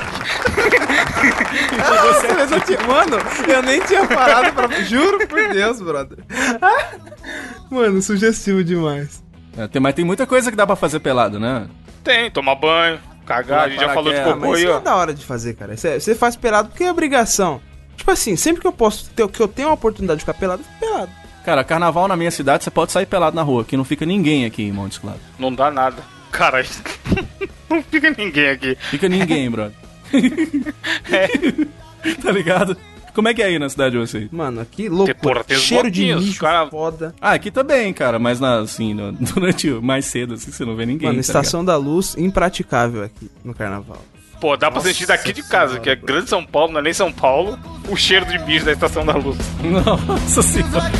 Mas 2.34 2.50
eu 2.50 2.60
tinha... 2.62 2.80
Mano, 2.80 3.18
eu 3.46 3.62
nem 3.62 3.78
tinha 3.82 4.06
parado 4.06 4.54
pra. 4.54 4.80
Juro 4.80 5.28
por 5.28 5.48
Deus, 5.50 5.82
brother. 5.82 6.16
Mano, 7.70 8.00
sugestivo 8.00 8.64
demais. 8.64 9.22
É, 9.54 9.68
tem, 9.68 9.82
mas 9.82 9.94
tem 9.94 10.04
muita 10.04 10.26
coisa 10.26 10.50
que 10.50 10.56
dá 10.56 10.66
pra 10.66 10.76
fazer 10.76 11.00
pelado, 11.00 11.38
né? 11.38 11.68
Tem, 12.02 12.30
tomar 12.30 12.54
banho, 12.54 12.98
cagar. 13.26 13.64
A 13.64 13.68
gente 13.68 13.80
já 13.80 13.92
falou 13.92 14.14
de 14.14 14.20
cocô 14.20 14.36
Mas 14.38 14.54
aí, 14.54 14.62
isso 14.62 14.72
ó. 14.72 14.76
é 14.78 14.80
da 14.80 14.96
hora 14.96 15.12
de 15.12 15.26
fazer, 15.26 15.54
cara. 15.54 15.76
Você 15.76 16.00
você 16.00 16.14
faz 16.14 16.36
pelado 16.36 16.70
porque 16.70 16.84
é 16.84 16.90
obrigação. 16.90 17.60
Tipo 17.96 18.12
assim, 18.12 18.34
sempre 18.34 18.62
que 18.62 18.66
eu 18.66 18.72
posso 18.72 19.10
ter, 19.10 19.28
que 19.28 19.40
eu 19.42 19.48
tenho 19.48 19.68
a 19.68 19.72
oportunidade 19.74 20.20
de 20.20 20.24
ficar 20.24 20.38
pelado, 20.38 20.62
eu 20.62 20.64
fico 20.64 20.78
pelado. 20.80 21.19
Cara, 21.44 21.64
carnaval 21.64 22.06
na 22.06 22.16
minha 22.16 22.30
cidade, 22.30 22.64
você 22.64 22.70
pode 22.70 22.92
sair 22.92 23.06
pelado 23.06 23.34
na 23.36 23.42
rua, 23.42 23.64
que 23.64 23.76
não 23.76 23.84
fica 23.84 24.04
ninguém 24.04 24.44
aqui 24.44 24.62
em 24.62 24.72
Montes 24.72 24.98
Claros. 24.98 25.20
Não 25.38 25.52
dá 25.54 25.70
nada. 25.70 26.02
Cara, 26.30 26.64
não 27.68 27.82
fica 27.82 28.10
ninguém 28.16 28.48
aqui. 28.50 28.76
Fica 28.90 29.08
ninguém, 29.08 29.50
brother. 29.50 29.74
tá 32.22 32.32
ligado? 32.32 32.76
Como 33.14 33.28
é 33.28 33.34
que 33.34 33.42
é 33.42 33.46
aí 33.46 33.58
na 33.58 33.68
cidade 33.68 33.92
de 33.92 33.98
vocês? 33.98 34.28
Mano, 34.30 34.60
aqui 34.60 34.88
louco. 34.88 35.12
porra, 35.16 35.44
Cheiro 35.48 35.90
de 35.90 36.14
mijo 36.14 36.38
cara. 36.40 36.68
foda. 36.70 37.12
Ah, 37.20 37.32
aqui 37.32 37.50
também, 37.50 37.92
cara, 37.92 38.18
mas 38.20 38.38
na, 38.38 38.60
assim, 38.60 38.94
no- 38.94 39.12
durante 39.12 39.68
mais 39.70 40.04
cedo, 40.06 40.34
assim, 40.34 40.52
você 40.52 40.64
não 40.64 40.76
vê 40.76 40.86
ninguém. 40.86 41.08
Mano, 41.08 41.16
tá 41.16 41.20
Estação 41.20 41.64
da 41.64 41.76
Luz, 41.76 42.16
impraticável 42.16 43.02
aqui 43.02 43.28
no 43.44 43.52
carnaval. 43.52 44.02
Pô, 44.40 44.56
dá 44.56 44.70
pra 44.70 44.80
sentir 44.80 45.06
daqui 45.06 45.34
de 45.34 45.42
casa, 45.42 45.78
que 45.78 45.90
é 45.90 45.94
grande 45.94 46.30
São 46.30 46.42
Paulo, 46.42 46.72
não 46.72 46.80
é 46.80 46.82
nem 46.82 46.94
São 46.94 47.12
Paulo, 47.12 47.58
o 47.88 47.94
cheiro 47.94 48.24
de 48.24 48.38
mijo 48.38 48.64
da 48.64 48.72
Estação 48.72 49.04
da 49.04 49.12
Luz. 49.12 49.36
Nossa 49.62 50.40
senhora. 50.40 50.90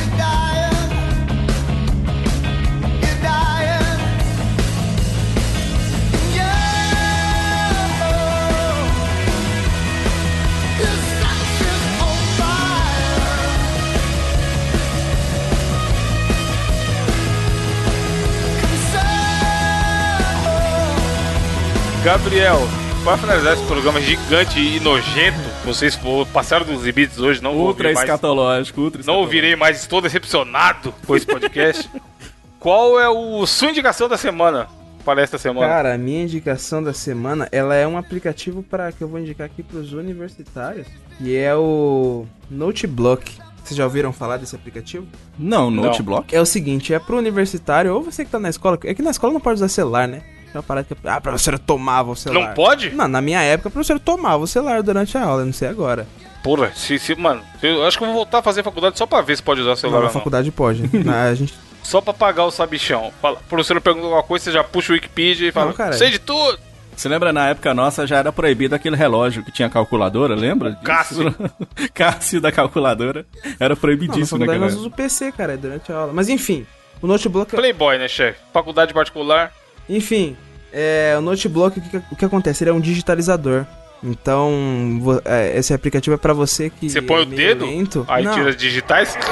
Gabriel, 22.04 22.79
para 23.04 23.16
finalizar 23.16 23.54
esse 23.54 23.64
programa 23.64 24.00
gigante 24.00 24.60
e 24.60 24.78
nojento, 24.80 25.38
vocês 25.64 25.98
passaram 26.32 26.66
dos 26.66 26.82
limites 26.82 27.18
hoje, 27.18 27.42
não 27.42 27.54
vou 27.54 27.68
Ultra 27.68 27.88
ouvir 27.88 27.94
mais, 27.94 28.08
escatológico, 28.08 28.80
ultra 28.80 29.02
não 29.06 29.16
ouvirei 29.16 29.56
mais, 29.56 29.80
estou 29.80 30.02
decepcionado 30.02 30.92
com 31.06 31.16
esse 31.16 31.26
podcast. 31.26 31.90
Qual 32.60 33.00
é 33.00 33.08
o 33.08 33.46
sua 33.46 33.70
indicação 33.70 34.06
da 34.06 34.18
semana 34.18 34.68
para 35.02 35.22
esta 35.22 35.38
semana? 35.38 35.66
Cara, 35.66 35.94
a 35.94 35.98
minha 35.98 36.22
indicação 36.24 36.82
da 36.82 36.92
semana, 36.92 37.48
ela 37.50 37.74
é 37.74 37.86
um 37.86 37.96
aplicativo 37.96 38.62
para 38.62 38.92
que 38.92 39.02
eu 39.02 39.08
vou 39.08 39.18
indicar 39.18 39.46
aqui 39.46 39.62
pros 39.62 39.94
universitários, 39.94 40.86
e 41.18 41.34
é 41.34 41.54
o 41.54 42.26
Noteblock. 42.50 43.38
Vocês 43.64 43.76
já 43.76 43.84
ouviram 43.84 44.12
falar 44.12 44.36
desse 44.36 44.56
aplicativo? 44.56 45.06
Não, 45.38 45.70
noteblock? 45.70 46.34
É 46.34 46.40
o 46.40 46.46
seguinte, 46.46 46.92
é 46.92 46.98
pro 46.98 47.16
universitário, 47.16 47.94
ou 47.94 48.02
você 48.02 48.24
que 48.24 48.30
tá 48.30 48.38
na 48.38 48.48
escola, 48.50 48.78
é 48.84 48.94
que 48.94 49.02
na 49.02 49.10
escola 49.10 49.32
não 49.32 49.40
pode 49.40 49.56
usar 49.56 49.68
celular, 49.68 50.08
né? 50.08 50.22
É 50.52 50.56
uma 50.58 50.62
parada 50.62 50.86
que 50.86 50.96
ah, 51.06 51.16
a 51.16 51.20
professora 51.20 51.58
tomava 51.58 52.10
o 52.10 52.16
celular. 52.16 52.48
não 52.48 52.54
pode? 52.54 52.90
Não, 52.90 53.06
na 53.08 53.20
minha 53.20 53.40
época 53.42 53.68
a 53.68 53.72
professora 53.72 54.00
tomava 54.00 54.42
o 54.42 54.46
celular 54.46 54.82
durante 54.82 55.16
a 55.16 55.22
aula, 55.24 55.42
eu 55.42 55.46
não 55.46 55.52
sei 55.52 55.68
agora. 55.68 56.06
Porra, 56.42 56.72
se, 56.74 56.98
se, 56.98 57.14
mano, 57.14 57.42
eu 57.62 57.84
acho 57.86 57.98
que 57.98 58.04
eu 58.04 58.08
vou 58.08 58.16
voltar 58.16 58.38
a 58.38 58.42
fazer 58.42 58.62
faculdade 58.62 58.96
só 58.98 59.06
pra 59.06 59.20
ver 59.20 59.36
se 59.36 59.42
pode 59.42 59.60
usar 59.60 59.72
o 59.72 59.76
celular 59.76 59.98
Não, 59.98 60.02
na 60.04 60.08
ou 60.08 60.14
não. 60.14 60.20
faculdade 60.20 60.50
pode. 60.50 60.84
a 61.08 61.34
gente 61.34 61.54
Só 61.82 62.00
pra 62.00 62.14
pagar 62.14 62.44
o 62.44 62.50
sabichão. 62.50 63.12
Fala, 63.20 63.38
a 63.38 63.42
professora 63.42 63.80
pergunta 63.80 64.06
alguma 64.06 64.22
coisa, 64.22 64.44
você 64.46 64.52
já 64.52 64.64
puxa 64.64 64.92
o 64.92 64.94
Wikipedia 64.94 65.48
e 65.48 65.52
fala, 65.52 65.66
Não, 65.66 65.72
cara. 65.74 65.92
sei 65.92 66.10
de 66.10 66.18
tudo. 66.18 66.58
Você 66.96 67.08
lembra 67.08 67.32
na 67.32 67.48
época 67.48 67.72
nossa 67.72 68.06
já 68.06 68.18
era 68.18 68.32
proibido 68.32 68.74
aquele 68.74 68.96
relógio 68.96 69.42
que 69.42 69.50
tinha 69.52 69.70
calculadora, 69.70 70.34
lembra? 70.34 70.72
disso? 70.72 70.82
Cássio. 70.82 71.34
Cássio 71.94 72.40
da 72.40 72.50
calculadora. 72.52 73.24
Era 73.58 73.58
Não, 73.60 73.68
na 73.70 73.76
proibidíssimo 73.76 74.26
faculdade 74.26 74.46
naquela 74.58 74.64
nós 74.66 74.72
usamos 74.74 74.92
o 74.92 74.96
PC, 74.96 75.32
cara, 75.32 75.56
durante 75.56 75.92
a 75.92 75.96
aula. 75.96 76.12
Mas 76.12 76.28
enfim, 76.28 76.66
o 77.00 77.06
notebook... 77.06 77.54
Playboy, 77.54 77.98
né, 77.98 78.08
chefe? 78.08 78.38
Faculdade 78.52 78.92
particular. 78.92 79.52
Enfim, 79.90 80.36
é, 80.72 81.14
o 81.18 81.20
notebook, 81.20 81.78
o 81.78 81.82
que, 81.82 81.96
o 82.12 82.16
que 82.16 82.24
acontece? 82.24 82.62
Ele 82.62 82.70
é 82.70 82.72
um 82.72 82.80
digitalizador. 82.80 83.66
Então, 84.02 84.50
é, 85.26 85.58
esse 85.58 85.74
aplicativo 85.74 86.14
é 86.14 86.16
pra 86.16 86.32
você 86.32 86.70
que. 86.70 86.88
Você 86.88 87.02
põe 87.02 87.18
é 87.18 87.22
o 87.22 87.26
dedo, 87.26 87.66
Lento. 87.66 88.06
aí 88.08 88.24
Não, 88.24 88.32
tira 88.34 88.54
digitais. 88.54 89.16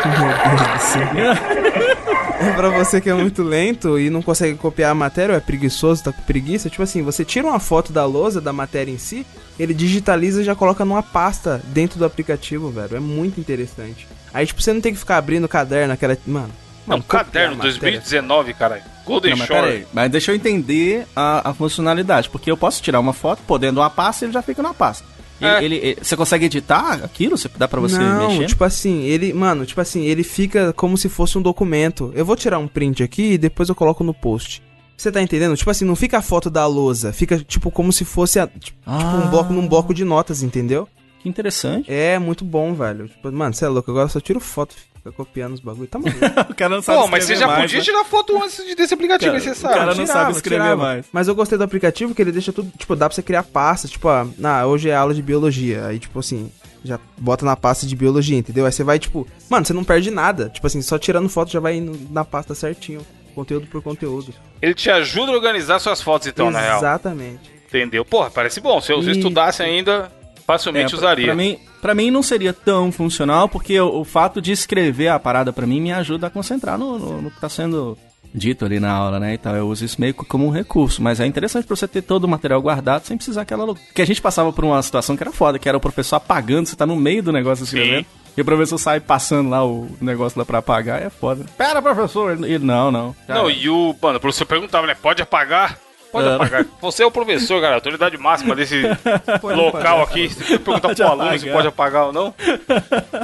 É 2.40 2.52
pra 2.52 2.70
você 2.70 3.00
que 3.00 3.10
é 3.10 3.14
muito 3.14 3.42
lento 3.42 3.98
e 3.98 4.10
não 4.10 4.22
consegue 4.22 4.56
copiar 4.56 4.92
a 4.92 4.94
matéria, 4.94 5.32
ou 5.32 5.36
é 5.36 5.40
preguiçoso, 5.40 6.04
tá 6.04 6.12
com 6.12 6.22
preguiça. 6.22 6.70
Tipo 6.70 6.84
assim, 6.84 7.02
você 7.02 7.24
tira 7.24 7.44
uma 7.48 7.58
foto 7.58 7.92
da 7.92 8.04
lousa, 8.04 8.40
da 8.40 8.52
matéria 8.52 8.92
em 8.92 8.96
si, 8.96 9.26
ele 9.58 9.74
digitaliza 9.74 10.40
e 10.40 10.44
já 10.44 10.54
coloca 10.54 10.84
numa 10.84 11.02
pasta 11.02 11.60
dentro 11.64 11.98
do 11.98 12.04
aplicativo, 12.04 12.70
velho. 12.70 12.96
É 12.96 13.00
muito 13.00 13.40
interessante. 13.40 14.06
Aí, 14.32 14.46
tipo, 14.46 14.62
você 14.62 14.72
não 14.72 14.80
tem 14.80 14.92
que 14.92 15.00
ficar 15.00 15.16
abrindo 15.16 15.48
caderno, 15.48 15.92
aquela. 15.92 16.16
Mano. 16.24 16.50
Não, 16.86 16.98
mano, 16.98 17.02
caderno 17.02 17.54
a 17.54 17.56
matéria. 17.56 17.80
2019, 17.80 18.54
caralho. 18.54 18.82
Golden 19.08 19.30
Não, 19.32 19.38
mas 19.38 19.46
Shore. 19.48 19.60
peraí, 19.60 19.86
mas 19.92 20.10
deixa 20.10 20.30
eu 20.30 20.36
entender 20.36 21.06
a, 21.16 21.50
a 21.50 21.54
funcionalidade, 21.54 22.28
porque 22.30 22.50
eu 22.50 22.56
posso 22.56 22.80
tirar 22.82 23.00
uma 23.00 23.12
foto, 23.12 23.40
de 23.58 23.68
uma 23.70 23.90
pasta 23.90 24.24
e 24.24 24.26
ele 24.26 24.32
já 24.32 24.42
fica 24.42 24.62
numa 24.62 24.74
pasta. 24.74 25.04
Ele- 25.40 25.50
É. 25.50 25.64
ele- 25.64 25.76
ele- 25.76 25.98
você 26.02 26.16
consegue 26.16 26.46
editar 26.46 26.94
aquilo? 27.04 27.36
Você, 27.38 27.48
dá 27.56 27.66
pra 27.68 27.80
você 27.80 27.96
não, 27.98 28.28
mexer? 28.32 28.46
tipo 28.46 28.64
assim, 28.64 29.02
ele, 29.04 29.32
mano, 29.32 29.64
tipo 29.64 29.80
assim, 29.80 30.02
ele 30.04 30.22
fica 30.24 30.72
como 30.72 30.96
se 30.98 31.08
fosse 31.08 31.38
um 31.38 31.42
documento. 31.42 32.12
Eu 32.14 32.24
vou 32.24 32.34
tirar 32.36 32.58
um 32.58 32.66
print 32.68 33.02
aqui 33.02 33.32
e 33.34 33.38
depois 33.38 33.68
eu 33.68 33.74
coloco 33.74 34.02
no 34.02 34.12
post. 34.12 34.62
Você 34.96 35.12
tá 35.12 35.22
entendendo? 35.22 35.56
Tipo 35.56 35.70
assim, 35.70 35.84
não 35.84 35.94
fica 35.94 36.18
a 36.18 36.22
foto 36.22 36.50
da 36.50 36.66
lousa, 36.66 37.12
fica 37.12 37.38
tipo 37.38 37.70
como 37.70 37.92
se 37.92 38.04
fosse 38.04 38.40
a, 38.40 38.48
tipo, 38.48 38.76
Ah. 38.84 39.22
um 39.24 39.30
bloco 39.30 39.52
num 39.52 39.68
bloco 39.68 39.94
de 39.94 40.04
notas, 40.04 40.42
entendeu? 40.42 40.88
Que 41.28 41.40
interessante. 41.40 41.92
É 41.92 42.18
muito 42.18 42.44
bom, 42.44 42.74
velho. 42.74 43.08
Tipo, 43.08 43.30
mano, 43.32 43.54
você 43.54 43.64
é 43.64 43.68
louco, 43.68 43.90
agora 43.90 44.06
eu 44.06 44.10
só 44.10 44.20
tiro 44.20 44.40
foto, 44.40 44.74
fica 44.96 45.12
copiando 45.12 45.54
os 45.54 45.60
bagulho. 45.60 45.86
Tá 45.88 45.98
maluco. 45.98 46.18
o 46.50 46.54
cara 46.54 46.74
não 46.76 46.82
sabe 46.82 47.00
Pô, 47.02 47.08
mas 47.08 47.24
você 47.24 47.36
já 47.36 47.46
mais, 47.46 47.60
podia 47.62 47.78
né? 47.78 47.84
tirar 47.84 48.04
foto 48.04 48.42
antes 48.42 48.64
de- 48.64 48.74
desse 48.74 48.94
aplicativo, 48.94 49.32
Cara, 49.32 49.38
aí 49.38 49.44
você 49.44 49.50
o 49.50 49.54
sabe. 49.54 49.74
cara 49.74 49.94
não 49.94 50.06
sabe 50.06 50.32
escrever 50.32 50.76
mais. 50.76 51.06
Mas 51.12 51.28
eu 51.28 51.34
gostei 51.34 51.58
do 51.58 51.64
aplicativo 51.64 52.14
que 52.14 52.22
ele 52.22 52.32
deixa 52.32 52.52
tudo, 52.52 52.70
tipo, 52.76 52.94
dá 52.96 53.08
pra 53.08 53.14
você 53.14 53.22
criar 53.22 53.42
pastas, 53.42 53.90
tipo, 53.90 54.08
ah, 54.08 54.26
ah, 54.42 54.66
hoje 54.66 54.88
é 54.90 54.94
aula 54.96 55.14
de 55.14 55.22
biologia. 55.22 55.86
Aí, 55.86 55.98
tipo 55.98 56.18
assim, 56.18 56.50
já 56.84 56.98
bota 57.18 57.44
na 57.44 57.56
pasta 57.56 57.86
de 57.86 57.94
biologia, 57.96 58.38
entendeu? 58.38 58.64
Aí 58.66 58.72
você 58.72 58.82
vai, 58.84 58.98
tipo, 58.98 59.26
mano, 59.50 59.64
você 59.66 59.72
não 59.72 59.84
perde 59.84 60.10
nada. 60.10 60.48
Tipo 60.48 60.66
assim, 60.66 60.80
só 60.82 60.98
tirando 60.98 61.28
foto 61.28 61.50
já 61.52 61.60
vai 61.60 61.76
indo 61.76 61.98
na 62.10 62.24
pasta 62.24 62.54
certinho. 62.54 63.00
Conteúdo 63.34 63.66
por 63.68 63.80
conteúdo. 63.82 64.32
Ele 64.60 64.74
te 64.74 64.90
ajuda 64.90 65.30
a 65.30 65.34
organizar 65.34 65.78
suas 65.78 66.00
fotos, 66.02 66.26
então, 66.26 66.50
na 66.50 66.60
real. 66.60 66.78
Exatamente. 66.78 67.58
Entendeu? 67.68 68.04
Porra, 68.04 68.30
parece 68.30 68.60
bom. 68.60 68.80
Se 68.80 68.90
eu, 68.92 69.00
se 69.02 69.08
eu 69.10 69.14
E- 69.14 69.16
estudasse 69.18 69.62
ainda, 69.62 70.10
facilmente 70.48 70.94
É, 70.94 70.96
usaria. 70.96 71.26
Pra 71.26 71.34
mim, 71.34 71.58
pra 71.82 71.94
mim 71.94 72.10
não 72.10 72.22
seria 72.22 72.52
tão 72.54 72.90
funcional, 72.90 73.48
porque 73.48 73.78
o, 73.78 74.00
o 74.00 74.04
fato 74.04 74.40
de 74.40 74.50
escrever 74.50 75.08
a 75.08 75.18
parada 75.20 75.52
pra 75.52 75.66
mim 75.66 75.80
me 75.80 75.92
ajuda 75.92 76.26
a 76.26 76.30
concentrar 76.30 76.78
no, 76.78 76.98
no- 76.98 77.22
no 77.22 77.30
que 77.30 77.38
tá 77.40 77.48
sendo 77.50 77.96
dito 78.34 78.64
ali 78.64 78.80
na 78.80 78.90
aula, 78.90 79.20
né? 79.20 79.34
Então 79.34 79.54
eu 79.54 79.68
uso 79.68 79.84
isso 79.84 80.00
meio 80.00 80.14
que 80.14 80.24
como 80.24 80.46
um 80.46 80.50
recurso. 80.50 81.02
Mas 81.02 81.20
é 81.20 81.26
interessante 81.26 81.66
pra 81.66 81.76
você 81.76 81.86
ter 81.86 82.02
todo 82.02 82.24
o 82.24 82.28
material 82.28 82.60
guardado 82.62 83.04
sem 83.04 83.16
precisar 83.16 83.42
aquela 83.42 83.64
loucura. 83.64 83.86
Porque 83.86 84.02
a 84.02 84.06
gente 84.06 84.20
passava 84.22 84.50
por 84.52 84.64
uma 84.64 84.82
situação 84.82 85.16
que 85.16 85.22
era 85.22 85.32
foda, 85.32 85.58
que 85.58 85.68
era 85.68 85.76
o 85.78 85.80
professor 85.80 86.16
apagando, 86.16 86.66
você 86.66 86.76
tá 86.76 86.86
no 86.86 86.96
meio 86.96 87.22
do 87.22 87.32
negócio 87.32 87.64
escrevendo. 87.64 88.06
E 88.36 88.40
o 88.40 88.44
professor 88.44 88.78
sai 88.78 89.00
passando 89.00 89.50
lá 89.50 89.66
o 89.66 89.88
negócio 90.00 90.38
lá 90.38 90.44
pra 90.44 90.58
apagar, 90.58 91.02
é 91.02 91.10
foda. 91.10 91.44
Pera, 91.56 91.82
professor! 91.82 92.32
Ele, 92.32 92.58
não, 92.60 92.90
não. 92.90 93.16
Já 93.26 93.34
Não, 93.34 93.50
e 93.50 93.68
o. 93.68 93.94
Mano, 94.00 94.18
o 94.18 94.20
professor 94.20 94.46
perguntava, 94.46 94.86
né? 94.86 94.94
Pode 94.94 95.20
apagar? 95.20 95.76
Pode 96.10 96.28
É. 96.28 96.34
apagar. 96.34 96.66
Você 96.80 97.02
é 97.02 97.06
o 97.06 97.10
professor, 97.10 97.60
cara, 97.60 97.74
a 97.74 97.76
autoridade 97.76 98.16
máxima 98.16 98.54
desse 98.54 98.82
local 99.42 100.02
aqui. 100.02 100.28
Se 100.28 100.42
você 100.44 100.58
perguntar 100.58 100.88
Pode 100.88 100.96
pro 101.02 101.06
aluno 101.10 101.30
se 101.30 101.36
apagar. 101.36 101.54
pode 101.54 101.68
apagar 101.68 102.04
ou 102.06 102.12
não. 102.12 102.34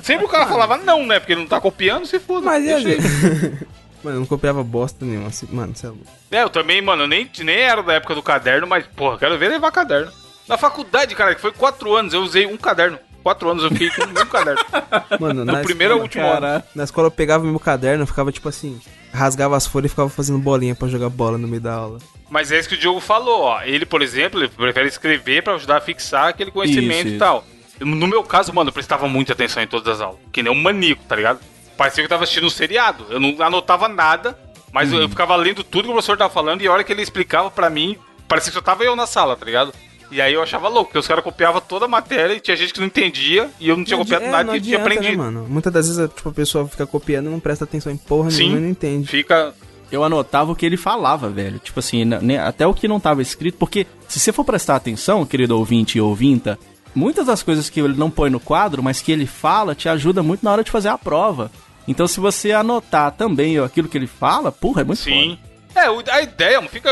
Sempre 0.02 0.26
o 0.26 0.28
cara 0.28 0.46
falava 0.46 0.76
não, 0.76 1.06
né? 1.06 1.18
Porque 1.18 1.32
ele 1.32 1.40
não 1.42 1.48
tá 1.48 1.60
copiando, 1.60 2.06
se 2.06 2.18
foda. 2.18 2.44
Mas 2.46 2.64
e 2.64 2.80
gente? 2.80 3.02
Mano, 4.04 4.16
eu 4.16 4.20
não 4.20 4.26
copiava 4.26 4.62
bosta 4.62 5.02
nenhuma. 5.04 5.28
Assim, 5.28 5.48
mano, 5.50 5.74
você 5.74 5.86
é 5.86 5.88
louco. 5.88 6.04
É, 6.30 6.42
eu 6.42 6.50
também, 6.50 6.82
mano, 6.82 7.04
eu 7.04 7.08
nem, 7.08 7.30
nem 7.38 7.56
era 7.56 7.82
da 7.82 7.94
época 7.94 8.14
do 8.14 8.22
caderno, 8.22 8.66
mas, 8.66 8.84
porra, 8.94 9.16
quero 9.16 9.38
ver 9.38 9.48
levar 9.48 9.72
caderno. 9.72 10.12
Na 10.46 10.58
faculdade, 10.58 11.14
cara, 11.14 11.34
que 11.34 11.40
foi 11.40 11.52
quatro 11.52 11.94
anos, 11.96 12.12
eu 12.12 12.20
usei 12.20 12.44
um 12.44 12.58
caderno. 12.58 12.98
Quatro 13.22 13.48
anos 13.48 13.64
eu 13.64 13.70
fiquei 13.70 13.88
com 13.88 14.02
um 14.02 14.26
caderno. 14.26 14.60
Mano, 15.18 15.42
na 15.46 15.54
ao 15.54 16.00
ano. 16.00 16.08
Caralho. 16.10 16.62
Na 16.74 16.84
escola 16.84 17.06
eu 17.06 17.10
pegava 17.10 17.44
meu 17.44 17.58
caderno, 17.58 18.02
eu 18.02 18.06
ficava 18.06 18.30
tipo 18.30 18.46
assim, 18.46 18.78
rasgava 19.10 19.56
as 19.56 19.66
folhas 19.66 19.86
e 19.86 19.88
ficava 19.88 20.10
fazendo 20.10 20.38
bolinha 20.38 20.74
pra 20.74 20.86
jogar 20.86 21.08
bola 21.08 21.38
no 21.38 21.48
meio 21.48 21.62
da 21.62 21.72
aula. 21.72 21.98
Mas 22.30 22.50
é 22.50 22.58
isso 22.58 22.68
que 22.68 22.74
o 22.74 22.78
Diogo 22.78 23.00
falou, 23.00 23.42
ó. 23.42 23.62
Ele, 23.62 23.84
por 23.86 24.02
exemplo, 24.02 24.40
ele 24.40 24.48
prefere 24.48 24.88
escrever 24.88 25.42
pra 25.42 25.54
ajudar 25.54 25.76
a 25.76 25.80
fixar 25.80 26.28
aquele 26.28 26.50
conhecimento 26.50 27.00
Isso, 27.00 27.08
e 27.08 27.10
isso. 27.10 27.18
tal. 27.18 27.44
No 27.80 28.06
meu 28.06 28.22
caso, 28.22 28.52
mano, 28.52 28.68
eu 28.70 28.72
prestava 28.72 29.06
muita 29.08 29.32
atenção 29.32 29.62
em 29.62 29.66
todas 29.66 29.94
as 29.96 30.00
aulas. 30.00 30.18
Que 30.32 30.42
nem 30.42 30.50
um 30.52 30.54
maníaco, 30.60 31.02
tá 31.08 31.16
ligado? 31.16 31.40
Parecia 31.76 32.02
que 32.02 32.06
eu 32.06 32.08
tava 32.10 32.22
assistindo 32.24 32.46
um 32.46 32.50
seriado. 32.50 33.04
Eu 33.10 33.18
não 33.20 33.40
anotava 33.44 33.88
nada, 33.88 34.38
mas 34.72 34.92
Uhum. 34.92 35.00
eu 35.02 35.08
ficava 35.08 35.34
lendo 35.36 35.62
tudo 35.64 35.84
que 35.84 35.90
o 35.90 35.92
professor 35.92 36.16
tava 36.16 36.32
falando 36.32 36.62
e 36.62 36.66
a 36.66 36.72
hora 36.72 36.82
que 36.84 36.92
ele 36.92 37.02
explicava 37.02 37.50
pra 37.50 37.68
mim, 37.68 37.96
parecia 38.28 38.50
que 38.50 38.54
só 38.58 38.62
tava 38.62 38.84
eu 38.84 38.94
na 38.96 39.06
sala, 39.06 39.36
tá 39.36 39.44
ligado? 39.44 39.72
E 40.10 40.20
aí 40.20 40.32
eu 40.32 40.42
achava 40.42 40.68
louco, 40.68 40.84
porque 40.86 40.98
os 40.98 41.06
caras 41.08 41.24
copiavam 41.24 41.60
toda 41.60 41.86
a 41.86 41.88
matéria 41.88 42.34
e 42.34 42.40
tinha 42.40 42.56
gente 42.56 42.72
que 42.72 42.78
não 42.78 42.86
entendia 42.86 43.50
e 43.58 43.68
eu 43.68 43.76
não 43.76 43.82
tinha 43.84 43.96
copiado 43.98 44.24
é, 44.24 44.30
nada 44.30 44.44
não 44.44 44.54
que 44.54 44.60
tinha 44.60 44.76
adianta, 44.78 44.94
aprendido. 44.94 45.18
Né, 45.22 45.30
mano? 45.30 45.46
Muitas 45.48 45.72
das 45.72 45.88
vezes 45.88 46.10
tipo, 46.14 46.28
a 46.28 46.32
pessoa 46.32 46.68
fica 46.68 46.86
copiando 46.86 47.26
e 47.26 47.30
não 47.30 47.40
presta 47.40 47.64
atenção 47.64 47.90
em 47.90 47.96
porra 47.96 48.30
Sim. 48.30 48.38
nenhuma 48.44 48.58
e 48.58 48.62
não 48.62 48.68
entende. 48.68 49.08
Fica. 49.08 49.52
Eu 49.94 50.04
anotava 50.04 50.52
o 50.52 50.56
que 50.56 50.66
ele 50.66 50.76
falava, 50.76 51.28
velho. 51.28 51.58
Tipo 51.58 51.80
assim, 51.80 52.02
até 52.36 52.66
o 52.66 52.74
que 52.74 52.88
não 52.88 53.00
tava 53.00 53.22
escrito, 53.22 53.56
porque 53.58 53.86
se 54.08 54.18
você 54.20 54.32
for 54.32 54.44
prestar 54.44 54.76
atenção, 54.76 55.24
querido 55.24 55.56
ouvinte 55.58 55.98
e 55.98 56.00
ouvinta, 56.00 56.58
muitas 56.94 57.26
das 57.26 57.42
coisas 57.42 57.70
que 57.70 57.80
ele 57.80 57.94
não 57.96 58.10
põe 58.10 58.30
no 58.30 58.40
quadro, 58.40 58.82
mas 58.82 59.00
que 59.00 59.12
ele 59.12 59.26
fala, 59.26 59.74
te 59.74 59.88
ajuda 59.88 60.22
muito 60.22 60.44
na 60.44 60.52
hora 60.52 60.64
de 60.64 60.70
fazer 60.70 60.88
a 60.88 60.98
prova. 60.98 61.50
Então, 61.86 62.06
se 62.08 62.18
você 62.20 62.52
anotar 62.52 63.12
também 63.12 63.58
aquilo 63.58 63.88
que 63.88 63.98
ele 63.98 64.06
fala, 64.06 64.50
porra, 64.50 64.80
é 64.82 64.84
muito 64.84 65.00
Sim. 65.02 65.38
É, 65.74 65.90
o- 65.90 66.02
a 66.08 66.22
ideia, 66.22 66.62
fica. 66.62 66.88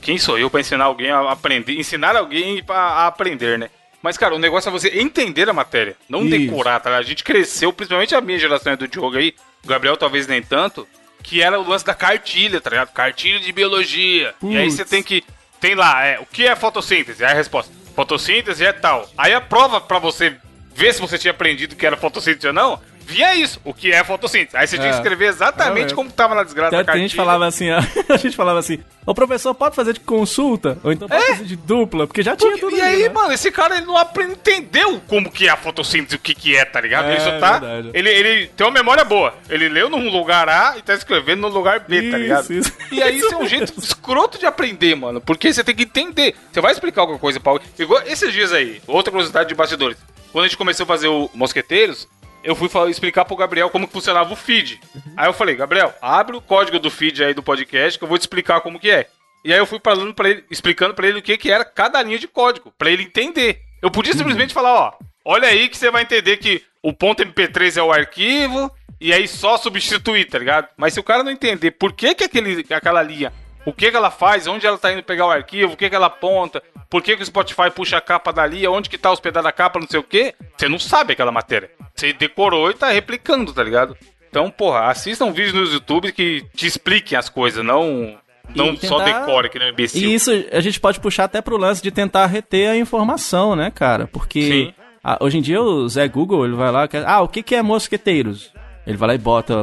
Quem 0.00 0.16
sou 0.18 0.38
eu 0.38 0.48
pra 0.50 0.60
ensinar 0.60 0.84
alguém 0.84 1.10
a 1.10 1.30
aprender? 1.30 1.78
Ensinar 1.78 2.16
alguém 2.16 2.62
a 2.68 3.06
aprender, 3.06 3.58
né? 3.58 3.68
Mas, 4.02 4.16
cara, 4.18 4.34
o 4.34 4.38
negócio 4.38 4.68
é 4.68 4.72
você 4.72 4.88
entender 4.98 5.48
a 5.48 5.52
matéria, 5.52 5.96
não 6.08 6.20
Isso. 6.26 6.30
decorar, 6.30 6.80
tá? 6.80 6.90
ligado? 6.90 7.04
A 7.04 7.08
gente 7.08 7.22
cresceu, 7.24 7.72
principalmente 7.72 8.14
a 8.14 8.20
minha 8.20 8.38
geração 8.38 8.72
é 8.72 8.76
do 8.76 8.88
Diogo 8.88 9.16
aí, 9.16 9.34
o 9.64 9.68
Gabriel 9.68 9.96
talvez 9.96 10.26
nem 10.26 10.42
tanto, 10.42 10.86
que 11.24 11.42
era 11.42 11.58
o 11.58 11.66
lance 11.66 11.84
da 11.84 11.94
cartilha, 11.94 12.60
tá 12.60 12.70
ligado? 12.70 12.92
Cartilha 12.92 13.40
de 13.40 13.50
biologia. 13.50 14.34
E 14.42 14.56
aí 14.56 14.70
você 14.70 14.84
tem 14.84 15.02
que. 15.02 15.24
Tem 15.58 15.74
lá, 15.74 16.04
é, 16.04 16.20
o 16.20 16.26
que 16.26 16.46
é 16.46 16.54
fotossíntese? 16.54 17.24
Aí 17.24 17.32
a 17.32 17.34
resposta. 17.34 17.72
Fotossíntese 17.96 18.64
é 18.64 18.72
tal. 18.72 19.08
Aí 19.16 19.32
a 19.32 19.40
prova 19.40 19.80
pra 19.80 19.98
você 19.98 20.36
ver 20.74 20.92
se 20.92 21.00
você 21.00 21.16
tinha 21.16 21.30
aprendido 21.30 21.74
que 21.74 21.86
era 21.86 21.96
fotossíntese 21.96 22.46
ou 22.46 22.52
não, 22.52 22.78
via 23.06 23.34
isso, 23.34 23.60
o 23.64 23.72
que 23.74 23.92
é 23.92 24.02
fotossíntese. 24.02 24.56
Aí 24.56 24.66
você 24.66 24.76
tinha 24.76 24.88
que 24.88 24.94
É. 24.94 24.98
escrever 24.98 25.26
exatamente 25.28 25.92
É, 25.92 25.94
como 25.96 26.10
tava 26.10 26.34
na 26.34 26.42
desgraça 26.42 26.70
da 26.70 26.78
que 26.78 26.82
a 26.82 26.84
cartilha. 26.86 27.08
gente 27.08 27.16
falava 27.16 27.46
assim, 27.46 27.70
a 28.08 28.16
gente 28.16 28.34
falava 28.36 28.58
assim, 28.58 28.78
o 29.06 29.14
professor 29.14 29.54
pode 29.54 29.76
fazer 29.76 29.92
de 29.92 30.00
consulta, 30.00 30.78
ou 30.82 30.90
então 30.92 31.08
pode 31.08 31.26
fazer 31.26 31.44
de 31.44 31.56
dupla, 31.56 32.06
porque 32.06 32.22
já 32.22 32.34
tinha 32.36 32.50
Porque- 32.52 32.64
tudo 32.66 32.76
e 32.76 32.80
aí, 32.80 33.02
né? 33.04 33.08
mano, 33.10 33.32
esse 33.32 33.50
cara 33.50 33.76
ele 33.76 33.86
não 33.86 33.96
aprende, 33.96 34.32
entendeu 34.32 35.00
como 35.06 35.30
que 35.30 35.46
é 35.46 35.50
a 35.50 35.56
fotossíntese, 35.56 36.16
o 36.16 36.18
que 36.18 36.34
que 36.34 36.56
é, 36.56 36.64
tá 36.64 36.80
ligado? 36.80 37.08
É, 37.08 37.12
ele 37.12 37.20
só 37.20 37.38
tá. 37.38 37.58
verdade. 37.58 37.90
Ele, 37.92 38.08
ele 38.10 38.46
tem 38.48 38.66
uma 38.66 38.72
memória 38.72 39.04
boa. 39.04 39.34
Ele 39.48 39.68
leu 39.68 39.88
num 39.90 40.08
lugar 40.10 40.48
A 40.48 40.74
e 40.78 40.82
tá 40.82 40.94
escrevendo 40.94 41.42
no 41.42 41.48
lugar 41.48 41.80
B, 41.80 41.96
tá 42.02 42.06
Isso, 42.08 42.16
ligado? 42.18 42.52
isso. 42.52 42.72
E 42.90 43.02
aí 43.02 43.18
isso 43.18 43.34
é 43.34 43.36
um 43.36 43.46
jeito 43.46 43.72
escroto 43.78 44.38
de 44.38 44.46
aprender, 44.46 44.94
mano. 44.94 45.20
Porque 45.20 45.52
você 45.52 45.62
tem 45.62 45.74
que 45.74 45.82
entender. 45.82 46.34
Você 46.52 46.60
vai 46.60 46.72
explicar 46.72 47.02
alguma 47.02 47.18
coisa 47.18 47.38
pra. 47.40 47.54
Igual 47.78 48.02
esses 48.06 48.32
dias 48.32 48.52
aí, 48.52 48.80
outra 48.86 49.10
curiosidade 49.10 49.48
de 49.48 49.54
bastidores. 49.54 49.96
Quando 50.32 50.44
a 50.44 50.48
gente 50.48 50.56
começou 50.56 50.84
a 50.84 50.86
fazer 50.86 51.08
o 51.08 51.30
Mosqueteiros, 51.34 52.08
eu 52.44 52.54
fui 52.54 52.68
falar- 52.68 52.90
explicar 52.90 53.24
pro 53.24 53.36
Gabriel 53.36 53.70
como 53.70 53.86
que 53.86 53.92
funcionava 53.92 54.32
o 54.32 54.36
feed. 54.36 54.80
Aí 55.16 55.26
eu 55.26 55.32
falei, 55.32 55.56
Gabriel, 55.56 55.92
abre 56.00 56.36
o 56.36 56.40
código 56.40 56.78
do 56.78 56.90
feed 56.90 57.24
aí 57.24 57.34
do 57.34 57.42
podcast 57.42 57.98
que 57.98 58.04
eu 58.04 58.08
vou 58.08 58.18
te 58.18 58.22
explicar 58.22 58.60
como 58.60 58.78
que 58.78 58.90
é. 58.90 59.08
E 59.44 59.52
aí 59.52 59.58
eu 59.58 59.66
fui 59.66 59.80
falando 59.82 60.14
para 60.14 60.28
ele, 60.30 60.44
explicando 60.50 60.94
pra 60.94 61.06
ele 61.06 61.18
o 61.18 61.22
que 61.22 61.36
que 61.36 61.50
era 61.50 61.64
cada 61.64 62.00
linha 62.02 62.18
de 62.18 62.28
código, 62.28 62.72
pra 62.78 62.90
ele 62.90 63.02
entender. 63.02 63.60
Eu 63.82 63.90
podia 63.90 64.14
simplesmente 64.14 64.54
falar, 64.54 64.72
ó, 64.72 64.92
olha 65.24 65.48
aí 65.48 65.68
que 65.68 65.76
você 65.76 65.90
vai 65.90 66.02
entender 66.02 66.36
que 66.38 66.62
o 66.82 66.92
ponto 66.92 67.22
MP3 67.22 67.76
é 67.76 67.82
o 67.82 67.92
arquivo 67.92 68.70
e 69.00 69.12
aí 69.12 69.28
só 69.28 69.56
substituir, 69.58 70.24
tá 70.26 70.38
ligado? 70.38 70.68
Mas 70.76 70.94
se 70.94 71.00
o 71.00 71.02
cara 71.04 71.22
não 71.22 71.30
entender 71.30 71.72
por 71.72 71.92
que 71.92 72.14
que 72.14 72.24
aquele, 72.24 72.64
aquela 72.72 73.02
linha, 73.02 73.32
o 73.66 73.72
que 73.72 73.90
que 73.90 73.96
ela 73.96 74.10
faz, 74.10 74.46
onde 74.46 74.66
ela 74.66 74.76
tá 74.78 74.92
indo 74.92 75.02
pegar 75.02 75.26
o 75.26 75.30
arquivo, 75.30 75.72
o 75.72 75.76
que 75.76 75.88
que 75.88 75.94
ela 75.96 76.06
aponta, 76.06 76.62
por 76.90 77.02
que 77.02 77.16
que 77.16 77.22
o 77.22 77.26
Spotify 77.26 77.70
puxa 77.74 77.96
a 77.96 78.00
capa 78.00 78.32
dali, 78.32 78.66
onde 78.66 78.88
que 78.90 78.98
tá 78.98 79.10
hospedada 79.10 79.48
a 79.48 79.52
capa, 79.52 79.78
não 79.80 79.86
sei 79.88 79.98
o 80.00 80.04
que, 80.04 80.34
você 80.56 80.68
não 80.68 80.78
sabe 80.78 81.12
aquela 81.14 81.32
matéria. 81.32 81.70
Você 81.94 82.12
decorou 82.12 82.70
e 82.70 82.74
tá 82.74 82.90
replicando, 82.90 83.52
tá 83.52 83.62
ligado? 83.62 83.96
Então, 84.28 84.50
porra, 84.50 84.86
assistam 84.90 85.30
vídeos 85.32 85.54
no 85.54 85.64
YouTube 85.74 86.12
que 86.12 86.44
te 86.54 86.66
expliquem 86.66 87.16
as 87.16 87.28
coisas, 87.28 87.64
não, 87.64 88.16
não 88.54 88.74
E 88.74 88.86
só 88.86 88.98
tentar- 88.98 89.20
decore 89.20 89.48
que 89.48 89.58
nem 89.58 89.68
um 89.68 89.72
imbecil. 89.72 90.02
E 90.10 90.14
isso 90.14 90.30
a 90.52 90.60
gente 90.60 90.80
pode 90.80 90.98
puxar 91.00 91.24
até 91.24 91.40
pro 91.40 91.56
lance 91.56 91.82
de 91.82 91.90
tentar 91.90 92.26
reter 92.26 92.68
a 92.70 92.76
informação, 92.76 93.54
né, 93.56 93.70
cara? 93.70 94.06
Porque 94.08 94.74
ah, 95.02 95.16
hoje 95.20 95.38
em 95.38 95.40
dia 95.40 95.62
o 95.62 95.88
Zé 95.88 96.08
Google, 96.08 96.44
ele 96.44 96.54
vai 96.56 96.70
lá, 96.72 96.88
quer, 96.88 97.06
ah, 97.06 97.20
o 97.22 97.28
que 97.28 97.42
que 97.42 97.54
é 97.54 97.62
mosqueteiros? 97.62 98.52
Ele 98.86 98.96
vai 98.96 99.08
lá 99.08 99.14
e 99.14 99.18
bota 99.18 99.54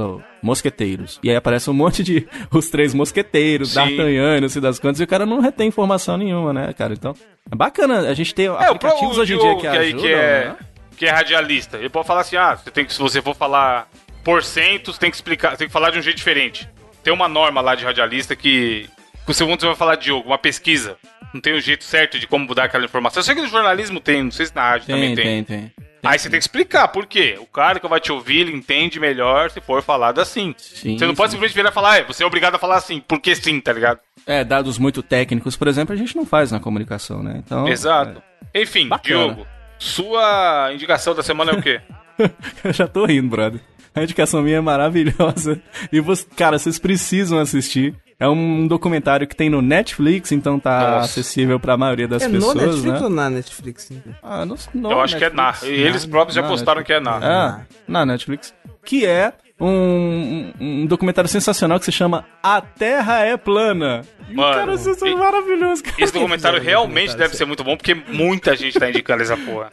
mosqueteiros. 0.41 1.19
E 1.23 1.29
aí 1.29 1.35
aparece 1.35 1.69
um 1.69 1.73
monte 1.73 2.03
de 2.03 2.27
os 2.51 2.69
três 2.69 2.93
mosqueteiros. 2.93 3.73
D'Artagnan, 3.73 4.41
não 4.41 4.49
sei 4.49 4.61
das 4.61 4.79
quantas, 4.79 4.99
e 4.99 5.03
o 5.03 5.07
cara 5.07 5.25
não 5.25 5.39
retém 5.39 5.67
informação 5.67 6.17
nenhuma, 6.17 6.51
né, 6.51 6.73
cara? 6.73 6.93
Então, 6.93 7.13
é 7.51 7.55
bacana 7.55 8.09
a 8.09 8.13
gente 8.13 8.33
ter 8.33 8.43
É, 8.43 8.49
o 8.49 8.53
aplicativos 8.55 9.15
próprio 9.15 9.21
hoje 9.21 9.33
em 9.35 9.37
dia 9.37 9.55
que, 9.55 9.61
que, 9.61 9.67
ajudam, 9.67 10.01
que 10.01 10.07
é, 10.07 10.45
né? 10.45 10.55
que 10.97 11.05
é 11.05 11.11
radialista. 11.11 11.77
Ele 11.77 11.89
pode 11.89 12.07
falar 12.07 12.21
assim, 12.21 12.35
ah, 12.35 12.55
você 12.55 12.71
tem 12.71 12.85
que, 12.85 12.93
se 12.93 12.99
você 12.99 13.21
for 13.21 13.35
falar 13.35 13.87
porcentos, 14.23 14.97
tem 14.97 15.09
que 15.09 15.15
explicar, 15.15 15.57
tem 15.57 15.67
que 15.67 15.73
falar 15.73 15.91
de 15.91 15.99
um 15.99 16.01
jeito 16.01 16.17
diferente. 16.17 16.67
Tem 17.03 17.13
uma 17.13 17.27
norma 17.27 17.61
lá 17.61 17.75
de 17.75 17.83
radialista 17.83 18.35
que, 18.35 18.87
que 19.25 19.33
você, 19.33 19.43
você 19.43 19.65
vai 19.65 19.75
falar, 19.75 19.95
Diogo, 19.95 20.27
uma 20.27 20.37
pesquisa. 20.37 20.97
Não 21.33 21.41
tem 21.41 21.55
um 21.55 21.59
jeito 21.59 21.83
certo 21.83 22.19
de 22.19 22.27
como 22.27 22.45
mudar 22.45 22.65
aquela 22.65 22.85
informação. 22.85 23.21
Eu 23.21 23.23
sei 23.23 23.35
que 23.35 23.41
no 23.41 23.47
jornalismo 23.47 23.99
tem, 23.99 24.23
não 24.23 24.31
sei 24.31 24.45
se 24.45 24.55
na 24.55 24.69
rádio 24.69 24.87
também 24.87 25.15
Tem, 25.15 25.43
tem. 25.43 25.43
tem, 25.43 25.71
tem. 25.71 25.90
Aí 26.03 26.17
você 26.17 26.29
tem 26.29 26.39
que 26.39 26.43
explicar 26.43 26.87
por 26.87 27.05
quê. 27.05 27.37
O 27.39 27.45
cara 27.45 27.79
que 27.79 27.87
vai 27.87 27.99
te 27.99 28.11
ouvir, 28.11 28.39
ele 28.39 28.55
entende 28.55 28.99
melhor 28.99 29.51
se 29.51 29.61
for 29.61 29.81
falado 29.83 30.19
assim. 30.19 30.55
Sim, 30.57 30.97
você 30.97 31.05
não 31.05 31.15
pode 31.15 31.31
sim. 31.31 31.37
simplesmente 31.37 31.55
virar 31.55 31.69
e 31.69 31.73
falar, 31.73 32.01
ah, 32.01 32.03
você 32.03 32.23
é 32.23 32.25
obrigado 32.25 32.55
a 32.55 32.59
falar 32.59 32.77
assim, 32.77 33.01
porque 33.07 33.35
sim, 33.35 33.59
tá 33.59 33.73
ligado? 33.73 33.99
É, 34.25 34.43
dados 34.43 34.77
muito 34.77 35.03
técnicos, 35.03 35.55
por 35.55 35.67
exemplo, 35.67 35.93
a 35.93 35.97
gente 35.97 36.15
não 36.15 36.25
faz 36.25 36.51
na 36.51 36.59
comunicação, 36.59 37.21
né? 37.21 37.41
Então, 37.45 37.67
Exato. 37.67 38.21
Enfim, 38.53 38.87
Bacana. 38.87 39.25
Diogo, 39.25 39.47
sua 39.77 40.71
indicação 40.73 41.15
da 41.15 41.23
semana 41.23 41.51
é 41.51 41.55
o 41.55 41.61
quê? 41.61 41.81
Eu 42.63 42.73
já 42.73 42.87
tô 42.87 43.05
rindo, 43.05 43.29
brother. 43.29 43.59
A 43.93 44.03
indicação 44.03 44.41
minha 44.41 44.57
é 44.57 44.61
maravilhosa. 44.61 45.61
E, 45.91 45.99
você, 45.99 46.25
cara, 46.35 46.57
vocês 46.57 46.79
precisam 46.79 47.39
assistir. 47.39 47.93
É 48.21 48.29
um 48.29 48.67
documentário 48.67 49.25
que 49.27 49.35
tem 49.35 49.49
no 49.49 49.63
Netflix, 49.63 50.31
então 50.31 50.59
tá 50.59 50.79
Nossa. 50.79 51.05
acessível 51.05 51.59
pra 51.59 51.75
maioria 51.75 52.07
das 52.07 52.21
É 52.21 52.27
no 52.27 52.35
pessoas, 52.35 52.55
Netflix 52.55 52.99
né? 52.99 53.03
ou 53.03 53.09
na 53.09 53.29
Netflix? 53.31 53.91
Ah, 54.21 54.45
não, 54.45 54.55
não, 54.75 54.91
Eu 54.91 55.01
acho 55.01 55.17
que 55.17 55.25
é 55.25 55.29
na. 55.31 55.47
Netflix. 55.47 55.79
Eles 55.79 56.05
próprios 56.05 56.35
já 56.35 56.43
Na 56.43 56.47
postaram 56.47 56.83
que 56.83 56.93
é 56.93 56.99
Netflix. 56.99 57.25
na. 57.27 57.47
Ah, 57.55 57.61
na 57.87 58.05
Netflix. 58.05 58.53
Que 58.85 59.07
é 59.07 59.33
um, 59.59 59.67
um, 59.67 60.53
um 60.59 60.85
documentário 60.85 61.27
sensacional 61.27 61.79
que 61.79 61.85
se 61.85 61.91
chama 61.91 62.23
A 62.43 62.61
Terra 62.61 63.21
é 63.25 63.35
Plana. 63.37 64.01
E, 64.29 64.35
Mano, 64.35 64.53
cara, 64.53 64.73
isso 64.75 65.03
é 65.03 65.09
e- 65.09 65.15
maravilhoso. 65.15 65.83
Cara. 65.83 65.95
Esse 65.97 66.13
documentário 66.13 66.59
um 66.59 66.63
realmente 66.63 66.89
documentário, 67.07 67.19
deve 67.23 67.35
ser 67.35 67.45
muito 67.45 67.63
bom, 67.63 67.75
porque 67.75 67.95
muita 67.95 68.55
gente 68.55 68.79
tá 68.79 68.87
indicando 68.87 69.23
essa 69.23 69.35
porra. 69.35 69.71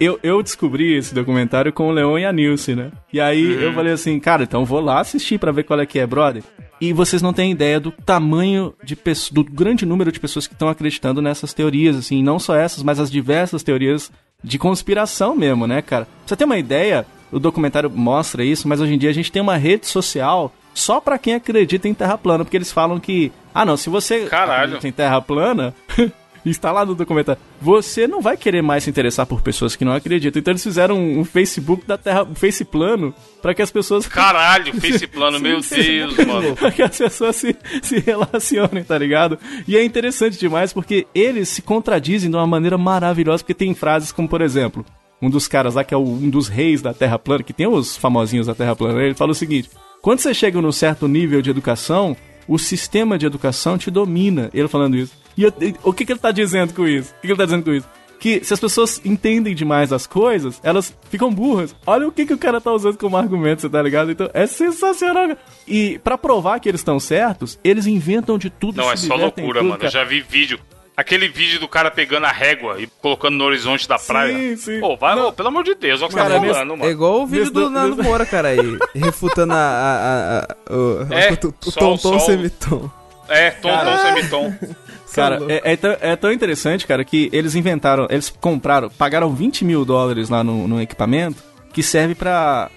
Eu, 0.00 0.18
eu 0.22 0.42
descobri 0.42 0.96
esse 0.96 1.14
documentário 1.14 1.72
com 1.72 1.88
o 1.88 1.92
Leon 1.92 2.18
e 2.18 2.24
a 2.24 2.32
Nilce, 2.32 2.74
né? 2.74 2.90
E 3.12 3.20
aí 3.20 3.62
eu 3.62 3.72
falei 3.74 3.92
assim, 3.92 4.18
cara, 4.18 4.44
então 4.44 4.64
vou 4.64 4.80
lá 4.80 5.00
assistir 5.00 5.38
pra 5.38 5.52
ver 5.52 5.64
qual 5.64 5.78
é 5.80 5.86
que 5.86 5.98
é, 5.98 6.06
brother. 6.06 6.42
E 6.80 6.92
vocês 6.92 7.22
não 7.22 7.32
têm 7.32 7.52
ideia 7.52 7.78
do 7.78 7.90
tamanho 7.90 8.74
de 8.82 8.96
pessoas, 8.96 9.30
do 9.30 9.44
grande 9.44 9.86
número 9.86 10.10
de 10.10 10.18
pessoas 10.18 10.46
que 10.46 10.54
estão 10.54 10.68
acreditando 10.68 11.20
nessas 11.22 11.52
teorias, 11.52 11.96
assim, 11.96 12.22
não 12.22 12.38
só 12.38 12.56
essas, 12.56 12.82
mas 12.82 12.98
as 12.98 13.10
diversas 13.10 13.62
teorias 13.62 14.10
de 14.42 14.58
conspiração 14.58 15.36
mesmo, 15.36 15.66
né, 15.66 15.80
cara? 15.80 16.04
Pra 16.04 16.12
você 16.26 16.36
ter 16.36 16.44
uma 16.44 16.58
ideia, 16.58 17.06
o 17.30 17.38
documentário 17.38 17.90
mostra 17.90 18.44
isso, 18.44 18.66
mas 18.68 18.80
hoje 18.80 18.94
em 18.94 18.98
dia 18.98 19.10
a 19.10 19.14
gente 19.14 19.30
tem 19.32 19.40
uma 19.40 19.56
rede 19.56 19.86
social 19.86 20.52
só 20.74 21.00
pra 21.00 21.18
quem 21.18 21.34
acredita 21.34 21.88
em 21.88 21.94
terra 21.94 22.18
plana, 22.18 22.44
porque 22.44 22.56
eles 22.56 22.72
falam 22.72 22.98
que, 22.98 23.30
ah, 23.54 23.64
não, 23.64 23.76
se 23.76 23.88
você 23.88 24.26
Caralho. 24.26 24.64
acredita 24.64 24.88
em 24.88 24.92
terra 24.92 25.20
plana, 25.20 25.74
está 26.50 26.70
lá 26.70 26.84
no 26.84 26.94
documentário, 26.94 27.40
você 27.60 28.06
não 28.06 28.20
vai 28.20 28.36
querer 28.36 28.62
mais 28.62 28.84
se 28.84 28.90
interessar 28.90 29.26
por 29.26 29.40
pessoas 29.40 29.74
que 29.74 29.84
não 29.84 29.92
acreditam. 29.92 30.40
Então 30.40 30.52
eles 30.52 30.62
fizeram 30.62 30.98
um, 30.98 31.20
um 31.20 31.24
Facebook 31.24 31.86
da 31.86 31.96
Terra, 31.96 32.24
um 32.24 32.34
Face 32.34 32.64
plano, 32.64 33.14
pra 33.40 33.54
que 33.54 33.62
as 33.62 33.70
pessoas 33.70 34.06
Caralho, 34.06 34.74
face 34.80 35.06
plano, 35.06 35.40
meu. 35.40 35.60
Deus, 35.60 36.16
mano. 36.26 36.54
pra 36.56 36.70
que 36.70 36.82
as 36.82 36.96
pessoas 36.96 37.36
se, 37.36 37.56
se 37.82 37.98
relacionem, 38.00 38.84
tá 38.84 38.98
ligado? 38.98 39.38
E 39.66 39.76
é 39.76 39.84
interessante 39.84 40.38
demais 40.38 40.72
porque 40.72 41.06
eles 41.14 41.48
se 41.48 41.62
contradizem 41.62 42.30
de 42.30 42.36
uma 42.36 42.46
maneira 42.46 42.76
maravilhosa, 42.76 43.42
porque 43.42 43.54
tem 43.54 43.74
frases 43.74 44.12
como, 44.12 44.28
por 44.28 44.40
exemplo, 44.40 44.84
um 45.20 45.30
dos 45.30 45.48
caras 45.48 45.74
lá 45.74 45.84
que 45.84 45.94
é 45.94 45.96
um 45.96 46.28
dos 46.28 46.48
reis 46.48 46.82
da 46.82 46.92
Terra 46.92 47.18
plana, 47.18 47.42
que 47.42 47.52
tem 47.52 47.66
os 47.66 47.96
famosinhos 47.96 48.46
da 48.46 48.54
Terra 48.54 48.76
plana, 48.76 49.02
ele 49.02 49.14
fala 49.14 49.32
o 49.32 49.34
seguinte: 49.34 49.70
quando 50.02 50.18
você 50.18 50.34
chega 50.34 50.60
num 50.60 50.72
certo 50.72 51.08
nível 51.08 51.40
de 51.40 51.48
educação, 51.48 52.14
o 52.48 52.58
sistema 52.58 53.16
de 53.18 53.26
educação 53.26 53.76
te 53.78 53.90
domina. 53.90 54.50
Ele 54.54 54.68
falando 54.68 54.96
isso. 54.96 55.12
E 55.36 55.42
eu- 55.44 55.52
e 55.60 55.74
o 55.82 55.92
que, 55.92 56.04
que 56.04 56.12
ele 56.12 56.18
tá 56.20 56.30
dizendo 56.30 56.72
com 56.74 56.86
isso? 56.86 57.10
O 57.10 57.14
que, 57.20 57.20
que 57.22 57.32
ele 57.32 57.36
tá 57.38 57.44
dizendo 57.44 57.64
com 57.64 57.72
isso? 57.72 57.88
Que 58.20 58.42
se 58.44 58.54
as 58.54 58.60
pessoas 58.60 59.00
entendem 59.04 59.54
demais 59.54 59.92
as 59.92 60.06
coisas, 60.06 60.58
elas 60.62 60.96
ficam 61.10 61.30
burras. 61.32 61.74
Olha 61.86 62.08
o 62.08 62.12
que, 62.12 62.24
que 62.24 62.32
o 62.32 62.38
cara 62.38 62.58
tá 62.60 62.72
usando 62.72 62.96
como 62.96 63.16
argumento, 63.16 63.60
você 63.62 63.68
tá 63.68 63.82
ligado? 63.82 64.10
Então 64.12 64.30
é 64.32 64.46
sensacional. 64.46 65.36
E 65.68 65.98
pra 66.02 66.16
provar 66.16 66.58
que 66.60 66.68
eles 66.68 66.80
estão 66.80 66.98
certos, 66.98 67.58
eles 67.62 67.86
inventam 67.86 68.38
de 68.38 68.48
tudo. 68.48 68.76
Não, 68.78 68.90
é 68.90 68.96
só 68.96 69.14
loucura, 69.14 69.60
tudo, 69.60 69.68
mano. 69.70 69.82
Eu 69.84 69.90
já 69.90 70.04
vi 70.04 70.20
vídeo. 70.22 70.58
Aquele 70.96 71.26
vídeo 71.28 71.58
do 71.58 71.66
cara 71.66 71.90
pegando 71.90 72.24
a 72.26 72.30
régua 72.30 72.80
e 72.80 72.86
colocando 73.02 73.34
no 73.36 73.44
horizonte 73.44 73.88
da 73.88 73.98
praia. 73.98 74.56
sim. 74.56 74.78
Pô, 74.80 74.96
vai, 74.96 75.18
ô, 75.18 75.32
pelo 75.32 75.48
amor 75.48 75.64
de 75.64 75.74
Deus, 75.74 76.00
olha 76.00 76.06
o 76.06 76.10
que 76.10 76.14
Cara, 76.14 76.34
tá 76.34 76.40
mesmo- 76.40 76.54
falando, 76.54 76.74
É 76.74 76.76
mano. 76.76 76.90
igual 76.90 77.22
o 77.22 77.26
vídeo 77.26 77.50
do 77.50 77.68
Nando 77.68 78.00
Moura, 78.02 78.24
cara, 78.24 78.48
aí. 78.48 78.78
Refutando 78.94 79.52
a. 79.54 79.56
a, 79.56 80.38
a, 80.38 80.38
a- 80.38 80.72
o, 80.72 81.12
É, 81.12 81.32
o, 81.32 81.48
o 81.68 81.72
tom, 81.72 81.96
tom 81.96 82.20
semitom. 82.20 82.88
É, 83.28 83.50
tom, 83.50 83.70
tom, 83.76 83.96
semitom. 83.98 84.54
Cara, 85.14 85.36
Falou. 85.38 85.50
é, 85.50 85.60
é 85.72 85.76
tão, 85.76 85.96
é 86.00 86.16
tão 86.16 86.32
interessante, 86.32 86.86
cara, 86.88 87.04
que 87.04 87.30
eles 87.32 87.54
inventaram, 87.54 88.08
eles 88.10 88.28
compraram, 88.40 88.90
pagaram 88.90 89.32
20 89.32 89.64
mil 89.64 89.84
dólares 89.84 90.28
lá 90.28 90.42
no, 90.42 90.66
no 90.66 90.82
equipamento 90.82 91.40
que 91.72 91.84
serve 91.84 92.16
pra 92.16 92.68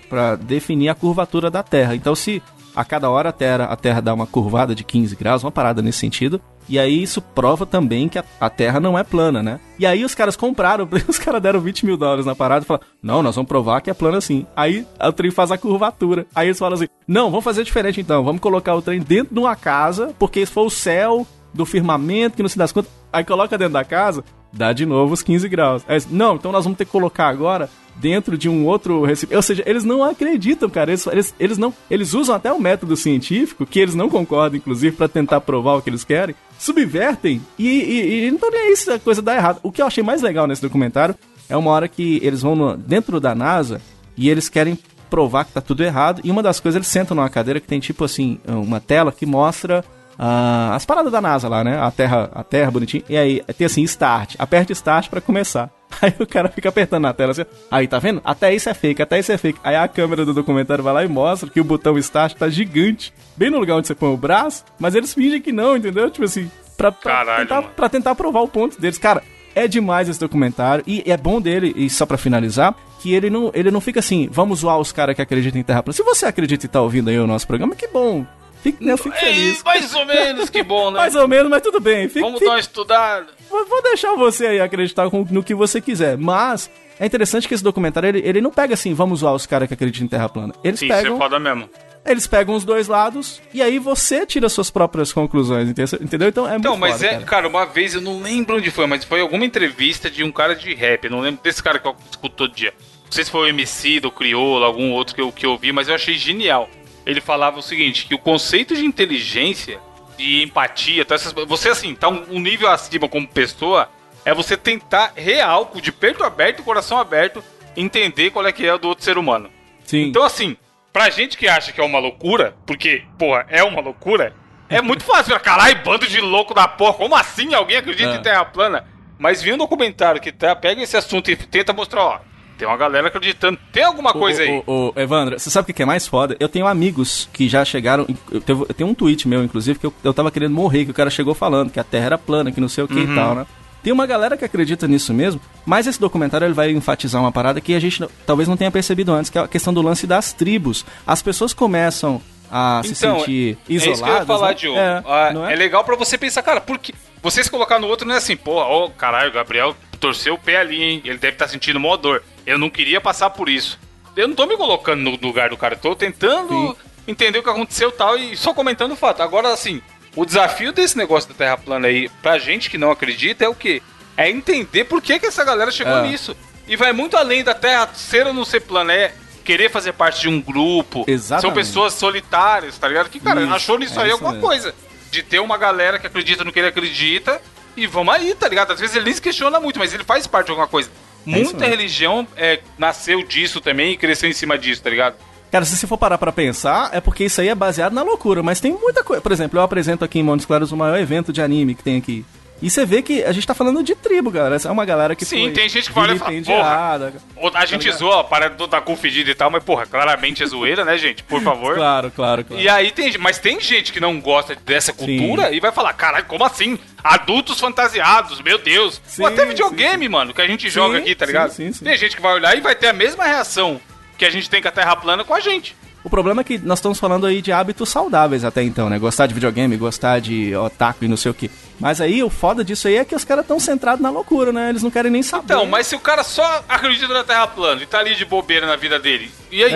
definir 0.41 0.89
a 0.89 0.93
curvatura 0.95 1.49
da 1.49 1.63
Terra. 1.63 1.95
Então, 1.95 2.13
se 2.15 2.41
a 2.77 2.85
cada 2.85 3.09
hora 3.09 3.29
a 3.29 3.31
Terra, 3.31 3.65
a 3.65 3.75
terra 3.75 4.01
dá 4.01 4.13
uma 4.13 4.27
curvada 4.27 4.75
de 4.75 4.83
15 4.83 5.15
graus, 5.15 5.43
uma 5.43 5.51
parada 5.51 5.81
nesse 5.81 5.97
sentido, 5.97 6.39
e 6.69 6.77
aí 6.77 7.01
isso 7.01 7.19
prova 7.21 7.65
também 7.65 8.07
que 8.07 8.19
a, 8.19 8.23
a 8.39 8.51
Terra 8.51 8.79
não 8.79 8.99
é 8.99 9.03
plana, 9.03 9.41
né? 9.41 9.59
E 9.79 9.85
aí 9.85 10.05
os 10.05 10.13
caras 10.13 10.35
compraram, 10.35 10.87
os 11.09 11.17
caras 11.17 11.41
deram 11.41 11.59
20 11.59 11.87
mil 11.87 11.97
dólares 11.97 12.25
na 12.25 12.35
parada 12.35 12.63
e 12.63 12.67
falaram, 12.67 12.85
não, 13.01 13.23
nós 13.23 13.35
vamos 13.35 13.49
provar 13.49 13.81
que 13.81 13.89
é 13.89 13.95
plana 13.95 14.19
assim. 14.19 14.45
Aí 14.55 14.85
o 15.01 15.11
trem 15.11 15.31
faz 15.31 15.51
a 15.51 15.57
curvatura. 15.57 16.27
Aí 16.35 16.49
eles 16.49 16.59
falam 16.59 16.75
assim, 16.75 16.87
não, 17.07 17.31
vamos 17.31 17.43
fazer 17.43 17.63
diferente 17.63 17.99
então, 17.99 18.23
vamos 18.23 18.41
colocar 18.41 18.75
o 18.75 18.81
trem 18.81 18.99
dentro 18.99 19.33
de 19.33 19.39
uma 19.39 19.55
casa, 19.55 20.13
porque 20.19 20.45
se 20.45 20.51
for 20.51 20.67
o 20.67 20.69
céu 20.69 21.25
do 21.53 21.65
firmamento, 21.65 22.35
que 22.35 22.43
não 22.43 22.49
se 22.49 22.57
dá 22.59 22.67
conta. 22.67 22.89
Aí 23.11 23.23
coloca 23.23 23.57
dentro 23.57 23.73
da 23.73 23.83
casa, 23.83 24.23
dá 24.53 24.71
de 24.71 24.85
novo 24.85 25.13
os 25.13 25.23
15 25.23 25.49
graus. 25.49 25.83
Aí, 25.87 25.99
não, 26.11 26.35
então 26.35 26.51
nós 26.51 26.63
vamos 26.63 26.77
ter 26.77 26.85
que 26.85 26.91
colocar 26.91 27.27
agora 27.27 27.69
dentro 27.99 28.37
de 28.37 28.47
um 28.47 28.65
outro 28.65 29.03
recipiente. 29.03 29.35
Ou 29.37 29.41
seja, 29.41 29.63
eles 29.65 29.83
não 29.83 30.03
acreditam, 30.03 30.69
cara. 30.69 30.91
Eles, 30.91 31.05
eles, 31.07 31.35
eles 31.39 31.57
não. 31.57 31.73
Eles 31.89 32.13
usam 32.13 32.35
até 32.35 32.51
o 32.51 32.59
método 32.59 32.95
científico, 32.95 33.65
que 33.65 33.79
eles 33.79 33.95
não 33.95 34.09
concordam, 34.09 34.57
inclusive, 34.57 34.95
pra 34.95 35.07
tentar 35.07 35.41
provar 35.41 35.75
o 35.75 35.81
que 35.81 35.89
eles 35.89 36.03
querem. 36.03 36.35
Subvertem 36.59 37.41
e, 37.57 37.67
e, 37.67 38.27
e 38.27 38.31
não 38.31 38.49
nem 38.51 38.69
aí 38.69 38.75
se 38.75 38.89
a 38.91 38.99
coisa 38.99 39.21
dá 39.21 39.35
errado. 39.35 39.59
O 39.63 39.71
que 39.71 39.81
eu 39.81 39.85
achei 39.85 40.03
mais 40.03 40.21
legal 40.21 40.47
nesse 40.47 40.61
documentário 40.61 41.15
é 41.49 41.55
uma 41.55 41.71
hora 41.71 41.87
que 41.87 42.19
eles 42.23 42.41
vão 42.41 42.55
no- 42.55 42.75
dentro 42.77 43.19
da 43.19 43.33
NASA 43.33 43.81
e 44.17 44.29
eles 44.29 44.49
querem 44.49 44.77
provar 45.09 45.45
que 45.45 45.53
tá 45.53 45.61
tudo 45.61 45.83
errado. 45.83 46.21
E 46.23 46.29
uma 46.31 46.43
das 46.43 46.59
coisas, 46.59 46.75
eles 46.75 46.87
sentam 46.87 47.15
numa 47.15 47.29
cadeira 47.29 47.59
que 47.59 47.67
tem 47.67 47.79
tipo 47.79 48.03
assim, 48.03 48.39
uma 48.47 48.79
tela 48.79 49.11
que 49.11 49.25
mostra 49.25 49.83
ah, 50.19 50.71
as 50.75 50.85
paradas 50.85 51.11
da 51.11 51.21
NASA 51.21 51.47
lá, 51.47 51.63
né? 51.63 51.79
A 51.79 51.89
Terra, 51.91 52.29
a 52.33 52.43
Terra 52.43 52.71
bonitinho. 52.71 53.03
E 53.07 53.15
aí 53.15 53.41
tem 53.57 53.65
assim, 53.65 53.83
start. 53.83 54.35
Aperte 54.37 54.73
start 54.73 55.09
pra 55.09 55.21
começar. 55.21 55.69
Aí 56.01 56.13
o 56.19 56.27
cara 56.27 56.49
fica 56.49 56.69
apertando 56.69 57.03
na 57.03 57.13
tela 57.13 57.31
assim. 57.31 57.45
Aí, 57.71 57.87
tá 57.87 57.99
vendo? 57.99 58.21
Até 58.23 58.53
isso 58.53 58.69
é 58.69 58.73
fake, 58.73 59.01
até 59.01 59.19
isso 59.19 59.31
é 59.31 59.37
fake. 59.37 59.59
Aí 59.63 59.75
a 59.75 59.87
câmera 59.87 60.25
do 60.25 60.33
documentário 60.33 60.83
vai 60.83 60.93
lá 60.93 61.03
e 61.03 61.07
mostra 61.07 61.49
que 61.49 61.59
o 61.59 61.63
botão 61.63 61.97
start 61.97 62.33
tá 62.35 62.49
gigante. 62.49 63.13
Bem 63.35 63.49
no 63.49 63.59
lugar 63.59 63.77
onde 63.77 63.87
você 63.87 63.95
põe 63.95 64.09
o 64.13 64.17
braço, 64.17 64.63
mas 64.79 64.95
eles 64.95 65.13
fingem 65.13 65.41
que 65.41 65.51
não, 65.51 65.75
entendeu? 65.77 66.09
Tipo 66.09 66.25
assim, 66.25 66.51
pra, 66.75 66.91
pra, 66.91 67.11
Caralho, 67.11 67.39
tentar, 67.43 67.61
mano. 67.61 67.73
pra 67.75 67.89
tentar 67.89 68.15
provar 68.15 68.41
o 68.41 68.47
ponto 68.47 68.79
deles. 68.79 68.97
Cara, 68.97 69.23
é 69.55 69.67
demais 69.67 70.07
esse 70.07 70.19
documentário. 70.19 70.83
E 70.85 71.03
é 71.05 71.17
bom 71.17 71.41
dele, 71.41 71.73
e 71.75 71.89
só 71.89 72.05
pra 72.05 72.17
finalizar, 72.17 72.75
que 72.99 73.13
ele 73.13 73.29
não, 73.29 73.51
ele 73.53 73.71
não 73.71 73.81
fica 73.81 73.99
assim, 73.99 74.29
vamos 74.31 74.59
zoar 74.59 74.77
os 74.77 74.91
caras 74.91 75.15
que 75.15 75.21
acreditam 75.21 75.59
em 75.59 75.63
Terra 75.63 75.81
plana. 75.81 75.95
Se 75.95 76.03
você 76.03 76.25
acredita 76.25 76.65
e 76.65 76.69
tá 76.69 76.81
ouvindo 76.81 77.09
aí 77.09 77.17
o 77.17 77.25
nosso 77.25 77.47
programa, 77.47 77.75
que 77.75 77.87
bom. 77.87 78.25
Fique, 78.61 78.85
eu 78.87 78.97
fico 78.97 79.15
feliz. 79.15 79.61
É, 79.61 79.63
mais 79.63 79.93
ou 79.95 80.05
menos, 80.05 80.49
que 80.49 80.63
bom, 80.63 80.89
né? 80.91 80.97
Mais 80.97 81.15
ou 81.15 81.27
menos, 81.27 81.49
mas 81.49 81.61
tudo 81.61 81.79
bem. 81.79 82.07
Fique, 82.07 82.19
Vamos 82.21 82.39
fique- 82.39 82.45
dar 82.45 82.53
uma 82.55 82.59
estudada. 82.59 83.27
Vou 83.49 83.81
deixar 83.83 84.15
você 84.15 84.47
aí 84.47 84.59
acreditar 84.59 85.09
no 85.31 85.43
que 85.43 85.55
você 85.55 85.79
quiser. 85.79 86.17
Mas 86.17 86.69
é 86.99 87.05
interessante 87.05 87.47
que 87.47 87.53
esse 87.53 87.63
documentário, 87.63 88.07
ele, 88.09 88.21
ele 88.27 88.41
não 88.41 88.51
pega 88.51 88.73
assim, 88.73 88.93
vamos 88.93 89.19
zoar 89.19 89.33
os 89.33 89.45
caras 89.45 89.67
que 89.67 89.73
acreditam 89.73 90.05
em 90.05 90.09
Terra 90.09 90.27
plana. 90.27 90.53
Eles 90.63 90.79
Sim, 90.79 90.91
é 90.91 90.95
pegam, 91.01 91.17
foda 91.17 91.39
mesmo. 91.39 91.69
eles 92.05 92.25
pegam 92.27 92.55
os 92.55 92.65
dois 92.65 92.87
lados 92.87 93.41
e 93.53 93.61
aí 93.61 93.77
você 93.79 94.25
tira 94.25 94.49
suas 94.49 94.69
próprias 94.69 95.13
conclusões, 95.13 95.69
ente- 95.69 96.03
entendeu? 96.03 96.27
Então 96.29 96.45
é 96.45 96.51
muito 96.51 96.61
Então, 96.61 96.75
mas 96.77 96.93
foda, 96.95 97.05
é, 97.05 97.09
cara. 97.11 97.23
cara. 97.25 97.47
uma 97.47 97.65
vez, 97.65 97.93
eu 97.93 98.01
não 98.01 98.21
lembro 98.21 98.57
onde 98.57 98.71
foi, 98.71 98.85
mas 98.87 99.03
foi 99.05 99.21
alguma 99.21 99.45
entrevista 99.45 100.09
de 100.09 100.23
um 100.23 100.31
cara 100.31 100.55
de 100.55 100.73
rap. 100.73 101.07
Não 101.09 101.19
lembro 101.21 101.39
desse 101.43 101.61
cara 101.63 101.79
que 101.79 101.87
eu 101.87 101.95
escuto 102.11 102.35
todo 102.35 102.53
dia. 102.53 102.73
Não 103.05 103.11
sei 103.11 103.23
se 103.23 103.31
foi 103.31 103.41
o 103.45 103.47
MC 103.47 103.99
do 104.01 104.11
Criolo, 104.11 104.65
algum 104.65 104.91
outro 104.91 105.15
que 105.15 105.21
eu, 105.21 105.31
que 105.31 105.45
eu 105.45 105.57
vi, 105.57 105.71
mas 105.71 105.87
eu 105.87 105.95
achei 105.95 106.17
genial. 106.17 106.69
Ele 107.07 107.21
falava 107.21 107.57
o 107.57 107.61
seguinte: 107.63 108.05
que 108.05 108.13
o 108.13 108.19
conceito 108.19 108.75
de 108.75 108.85
inteligência 108.85 109.79
e 110.19 110.43
empatia, 110.43 111.05
tá, 111.05 111.15
essas- 111.15 111.31
você 111.33 111.69
assim, 111.69 111.95
tá 111.95 112.09
um, 112.09 112.25
um 112.31 112.39
nível 112.39 112.69
acima 112.69 113.07
como 113.07 113.27
pessoa, 113.27 113.89
é 114.25 114.33
você 114.33 114.57
tentar 114.57 115.13
real, 115.15 115.71
de 115.75 115.91
peito 115.91 116.23
aberto 116.23 116.59
e 116.59 116.63
coração 116.63 116.97
aberto, 116.99 117.43
entender 117.75 118.31
qual 118.31 118.45
é 118.45 118.51
que 118.51 118.65
é 118.65 118.73
o 118.73 118.77
do 118.77 118.89
outro 118.89 119.05
ser 119.05 119.17
humano. 119.17 119.49
Sim. 119.85 120.03
Então, 120.07 120.23
assim, 120.23 120.57
pra 120.91 121.09
gente 121.09 121.37
que 121.37 121.47
acha 121.47 121.71
que 121.71 121.79
é 121.79 121.83
uma 121.83 121.99
loucura, 121.99 122.55
porque, 122.65 123.03
porra, 123.17 123.45
é 123.49 123.63
uma 123.63 123.79
loucura, 123.79 124.35
é 124.67 124.81
muito 124.81 125.03
fácil. 125.05 125.39
Caralho, 125.39 125.81
bando 125.83 126.07
de 126.07 126.19
louco 126.19 126.53
da 126.53 126.67
porra, 126.67 126.93
como 126.95 127.15
assim 127.15 127.53
alguém 127.53 127.77
acredita 127.77 128.13
É. 128.13 128.15
em 128.17 128.21
terra 128.21 128.43
plana? 128.43 128.85
Mas 129.19 129.41
vi 129.41 129.53
um 129.53 129.57
documentário 129.57 130.19
que 130.21 130.31
tá, 130.31 130.55
pega 130.55 130.81
esse 130.81 130.97
assunto 130.97 131.31
e 131.31 131.35
tenta 131.35 131.71
mostrar, 131.73 132.03
ó, 132.03 132.19
Tem 132.57 132.67
uma 132.67 132.77
galera 132.77 133.07
acreditando. 133.07 133.57
Tem 133.71 133.83
alguma 133.83 134.11
coisa 134.13 134.41
aí. 134.41 134.63
Ô, 134.65 134.71
ô, 134.71 134.93
ô, 134.95 134.99
Evandro, 134.99 135.39
você 135.39 135.49
sabe 135.49 135.71
o 135.71 135.73
que 135.73 135.83
é 135.83 135.85
mais 135.85 136.07
foda? 136.07 136.35
Eu 136.39 136.49
tenho 136.49 136.65
amigos 136.67 137.29
que 137.31 137.47
já 137.47 137.63
chegaram. 137.63 138.07
Eu, 138.31 138.41
tenho 138.73 138.89
um 138.89 138.93
tweet 138.95 139.27
meu, 139.27 139.43
inclusive, 139.43 139.77
que 139.77 139.85
eu, 139.85 139.93
eu 140.03 140.13
tava 140.13 140.31
querendo 140.31 140.53
morrer, 140.53 140.85
que 140.85 140.91
o 140.91 140.93
cara 140.93 141.09
chegou 141.09 141.33
falando 141.35 141.69
que 141.71 141.79
a 141.79 141.83
Terra 141.83 142.05
era 142.07 142.17
plana, 142.17 142.51
que 142.51 142.59
não 142.59 142.67
sei 142.69 142.83
o 142.83 142.87
que 142.87 142.95
Uhum. 142.95 143.11
e 143.11 143.15
tal, 143.15 143.35
né? 143.35 143.45
Tem 143.83 143.93
uma 143.93 144.07
galera 144.07 144.35
que 144.35 144.43
acredita 144.43 144.87
nisso 144.87 145.13
mesmo, 145.13 145.39
mas 145.65 145.87
esse 145.87 145.99
documentário 145.99 146.45
ele 146.45 146.53
vai 146.53 146.71
enfatizar 146.71 147.21
uma 147.21 147.31
parada 147.31 147.61
que 147.61 147.73
a 147.75 147.79
gente 147.79 148.03
talvez 148.25 148.49
não 148.49 148.57
tenha 148.57 148.71
percebido 148.71 149.13
antes, 149.13 149.29
que 149.29 149.37
é 149.37 149.41
a 149.41 149.47
questão 149.47 149.73
do 149.73 149.81
lance 149.81 150.05
das 150.07 150.33
tribos. 150.33 150.83
As 151.05 151.21
pessoas 151.21 151.53
começam 151.53 152.19
a 152.51 152.81
se 152.83 152.95
sentir 152.95 153.57
é 153.69 153.73
isoladas. 153.73 153.93
isso 153.99 154.03
que 154.03 154.09
eu 154.09 154.15
ia 154.17 154.25
falar, 154.25 154.47
né? 154.49 154.53
Diogo. 154.55 154.79
É, 154.79 155.03
Ah, 155.05 155.31
não 155.33 155.47
é? 155.47 155.55
legal 155.55 155.83
pra 155.83 155.95
você 155.95 156.17
pensar, 156.17 156.41
cara, 156.41 156.59
porque 156.59 156.93
vocês 157.21 157.47
colocar 157.47 157.77
no 157.79 157.87
outro 157.87 158.05
não 158.07 158.15
é 158.15 158.17
assim, 158.17 158.35
pô, 158.35 158.55
ó, 158.55 158.89
caralho, 158.89 159.29
o 159.29 159.33
Gabriel 159.33 159.75
torceu 159.99 160.33
o 160.33 160.37
pé 160.39 160.57
ali, 160.57 160.81
hein? 160.81 161.01
Ele 161.05 161.17
deve 161.17 161.35
estar 161.35 161.47
sentindo 161.47 161.79
mó 161.79 161.95
dor. 161.95 162.23
Eu 162.47 162.57
não 162.57 162.69
queria 162.69 163.01
passar 163.01 163.29
por 163.29 163.49
isso. 163.49 163.77
Eu 164.15 164.27
não 164.27 164.35
tô 164.35 164.45
me 164.47 164.55
colocando 164.57 165.01
no 165.01 165.11
lugar 165.21 165.49
do 165.49 165.57
cara, 165.57 165.75
eu 165.75 165.79
tô 165.79 165.95
tentando 165.95 166.75
entender 167.07 167.39
o 167.39 167.43
que 167.43 167.49
aconteceu 167.49 167.89
e 167.89 167.91
tal 167.91 168.17
e 168.17 168.35
só 168.37 168.53
comentando 168.53 168.93
o 168.93 168.95
fato. 168.95 169.21
Agora, 169.21 169.51
assim, 169.53 169.81
o 170.15 170.25
desafio 170.25 170.71
desse 170.71 170.97
negócio 170.97 171.29
da 171.29 171.35
Terra 171.35 171.57
plana 171.57 171.87
aí, 171.87 172.09
pra 172.21 172.39
gente 172.39 172.69
que 172.69 172.77
não 172.77 172.89
acredita, 172.89 173.43
é 173.45 173.49
o 173.49 173.53
quê? 173.53 173.81
É 174.15 174.29
entender 174.29 174.85
por 174.85 175.01
que, 175.01 175.19
que 175.19 175.25
essa 175.27 175.43
galera 175.43 175.69
chegou 175.71 175.97
É. 175.99 176.07
nisso. 176.07 176.35
E 176.67 176.75
vai 176.75 176.91
muito 176.93 177.15
além 177.17 177.43
da 177.43 177.53
Terra 177.53 177.89
ser 177.93 178.25
ou 178.25 178.33
não 178.33 178.43
ser 178.43 178.61
plana, 178.61 178.91
é 178.93 179.13
querer 179.45 179.69
fazer 179.69 179.93
parte 179.93 180.21
de 180.21 180.29
um 180.29 180.41
grupo. 180.41 181.03
São 181.05 181.13
Exatamente. 181.13 181.55
pessoas 181.55 181.93
solitárias, 181.93 182.77
tá 182.77 182.87
ligado? 182.87 183.09
Que, 183.09 183.19
cara, 183.19 183.41
Isso, 183.41 183.53
achou 183.53 183.77
nisso 183.77 183.99
é 183.99 184.03
aí 184.05 184.11
alguma 184.11 184.31
mesmo. 184.31 184.45
coisa. 184.47 184.73
De 185.11 185.21
ter 185.21 185.39
uma 185.39 185.57
galera 185.57 185.99
que 185.99 186.07
acredita 186.07 186.43
no 186.43 186.51
que 186.51 186.59
ele 186.59 186.67
acredita 186.69 187.41
e 187.77 187.85
vamos 187.87 188.13
aí, 188.13 188.33
tá 188.35 188.47
ligado? 188.49 188.73
Às 188.73 188.79
vezes 188.79 188.95
ele 188.95 189.05
nem 189.05 189.13
se 189.13 189.21
questiona 189.21 189.59
muito, 189.59 189.79
mas 189.79 189.93
ele 189.93 190.03
faz 190.03 190.25
parte 190.27 190.47
de 190.47 190.51
alguma 190.51 190.67
coisa. 190.67 190.89
É 191.25 191.29
Muita 191.29 191.53
mesmo. 191.53 191.65
religião 191.75 192.27
é, 192.35 192.59
nasceu 192.77 193.23
disso 193.23 193.59
também 193.59 193.93
e 193.93 193.97
cresceu 193.97 194.29
em 194.29 194.33
cima 194.33 194.57
disso, 194.57 194.81
tá 194.81 194.89
ligado? 194.89 195.15
Cara, 195.51 195.63
se 195.63 195.77
você 195.77 195.87
for 195.87 195.97
parar 195.97 196.17
pra 196.17 196.31
pensar, 196.31 196.89
é 196.93 196.99
porque 196.99 197.23
isso 197.23 197.39
aí 197.39 197.47
é 197.47 197.55
baseado 197.55 197.93
na 197.93 198.03
loucura, 198.03 198.43
mas 198.43 198.59
tem 198.59 198.71
muita 198.73 199.03
coisa. 199.03 199.21
Por 199.21 199.31
exemplo, 199.31 199.57
eu 199.57 199.63
apresento 199.63 200.03
aqui 200.03 200.19
em 200.19 200.23
Montes 200.23 200.45
Claros 200.45 200.71
o 200.71 200.77
maior 200.77 200.99
evento 200.99 201.31
de 201.31 201.41
anime 201.41 201.73
que 201.73 201.83
tem 201.83 201.97
aqui. 201.97 202.25
E 202.61 202.69
você 202.69 202.85
vê 202.85 203.01
que 203.03 203.23
a 203.23 203.31
gente 203.31 203.45
tá 203.45 203.53
falando 203.53 203.83
de 203.83 203.93
tribo, 203.93 204.31
galera. 204.31 204.55
Essa 204.55 204.69
é 204.69 204.71
uma 204.71 204.85
galera 204.85 205.15
que 205.15 205.23
Sim, 205.25 205.51
tem 205.51 205.69
gente 205.69 205.89
que 205.89 205.93
vai 205.93 206.05
olhar 206.05 206.15
e 206.33 206.43
fala. 206.43 207.13
Ou 207.35 207.51
A 207.53 207.65
gente 207.65 207.83
ligado? 207.83 207.99
zoa 207.99 208.21
a 208.21 208.23
parada 208.23 208.55
do 208.55 208.67
Taku 208.67 208.95
fedido 208.95 209.29
e 209.29 209.35
tal, 209.35 209.51
mas 209.51 209.63
porra, 209.63 209.85
claramente 209.85 210.41
é 210.41 210.45
zoeira, 210.45 210.83
né, 210.83 210.97
gente? 210.97 211.23
Por 211.23 211.41
favor. 211.41 211.75
Claro, 211.75 212.11
claro, 212.11 212.43
claro. 212.43 212.61
E 212.61 212.67
aí 212.67 212.91
tem, 212.91 213.15
mas 213.19 213.37
tem 213.37 213.59
gente 213.59 213.93
que 213.93 213.99
não 213.99 214.19
gosta 214.19 214.55
dessa 214.65 214.91
cultura 214.91 215.51
e 215.51 215.59
vai 215.59 215.71
falar, 215.71 215.93
caralho, 215.93 216.25
como 216.25 216.43
assim? 216.43 216.79
Adultos 217.03 217.59
fantasiados, 217.59 218.41
meu 218.41 218.57
Deus. 218.57 218.99
Sim, 219.05 219.21
Ou 219.21 219.27
até 219.27 219.45
videogame, 219.45 220.09
mano, 220.09 220.33
que 220.33 220.41
a 220.41 220.47
gente 220.47 220.67
joga 220.69 220.97
aqui, 220.97 221.13
tá 221.13 221.25
sim, 221.25 221.31
ligado? 221.31 221.51
sim, 221.51 221.71
sim. 221.71 221.85
Tem 221.85 221.95
gente 221.95 222.15
que 222.15 222.21
vai 222.21 222.33
olhar 222.33 222.57
e 222.57 222.61
vai 222.61 222.73
ter 222.75 222.87
a 222.87 222.93
mesma 222.93 223.23
reação 223.25 223.79
que 224.17 224.25
a 224.25 224.29
gente 224.31 224.49
tem 224.49 224.61
com 224.61 224.67
a 224.67 224.71
Terra 224.71 224.95
plana 224.95 225.23
com 225.23 225.33
a 225.33 225.39
gente. 225.39 225.75
O 226.07 226.09
problema 226.09 226.39
é 226.39 226.43
que 226.45 226.57
nós 226.57 226.79
estamos 226.79 226.97
falando 226.99 227.25
aí 227.25 227.41
de 227.41 227.51
hábitos 227.51 227.89
saudáveis 227.89 228.45
até 228.45 228.63
então, 228.63 228.89
né? 228.89 228.97
Gostar 228.97 229.27
de 229.27 229.33
videogame, 229.33 229.75
gostar 229.75 230.21
de 230.21 230.55
otaku 230.55 231.03
e 231.03 231.07
não 231.09 231.17
sei 231.17 231.31
o 231.31 231.33
que. 231.33 231.51
Mas 231.81 231.99
aí 231.99 232.23
o 232.23 232.29
foda 232.29 232.63
disso 232.63 232.87
aí 232.87 232.95
é 232.95 233.03
que 233.03 233.13
os 233.13 233.25
caras 233.25 233.43
estão 233.43 233.59
centrados 233.59 234.01
na 234.01 234.09
loucura, 234.09 234.53
né? 234.53 234.69
Eles 234.69 234.81
não 234.81 234.89
querem 234.89 235.11
nem 235.11 235.21
saber. 235.21 235.43
Então, 235.53 235.65
mas 235.65 235.85
se 235.85 235.97
o 235.97 235.99
cara 235.99 236.23
só 236.23 236.63
acredita 236.69 237.13
na 237.13 237.25
Terra 237.25 237.45
plana 237.47 237.83
e 237.83 237.85
tá 237.85 237.99
ali 237.99 238.15
de 238.15 238.23
bobeira 238.23 238.65
na 238.65 238.77
vida 238.77 238.97
dele, 238.97 239.29
e 239.51 239.61
aí? 239.61 239.73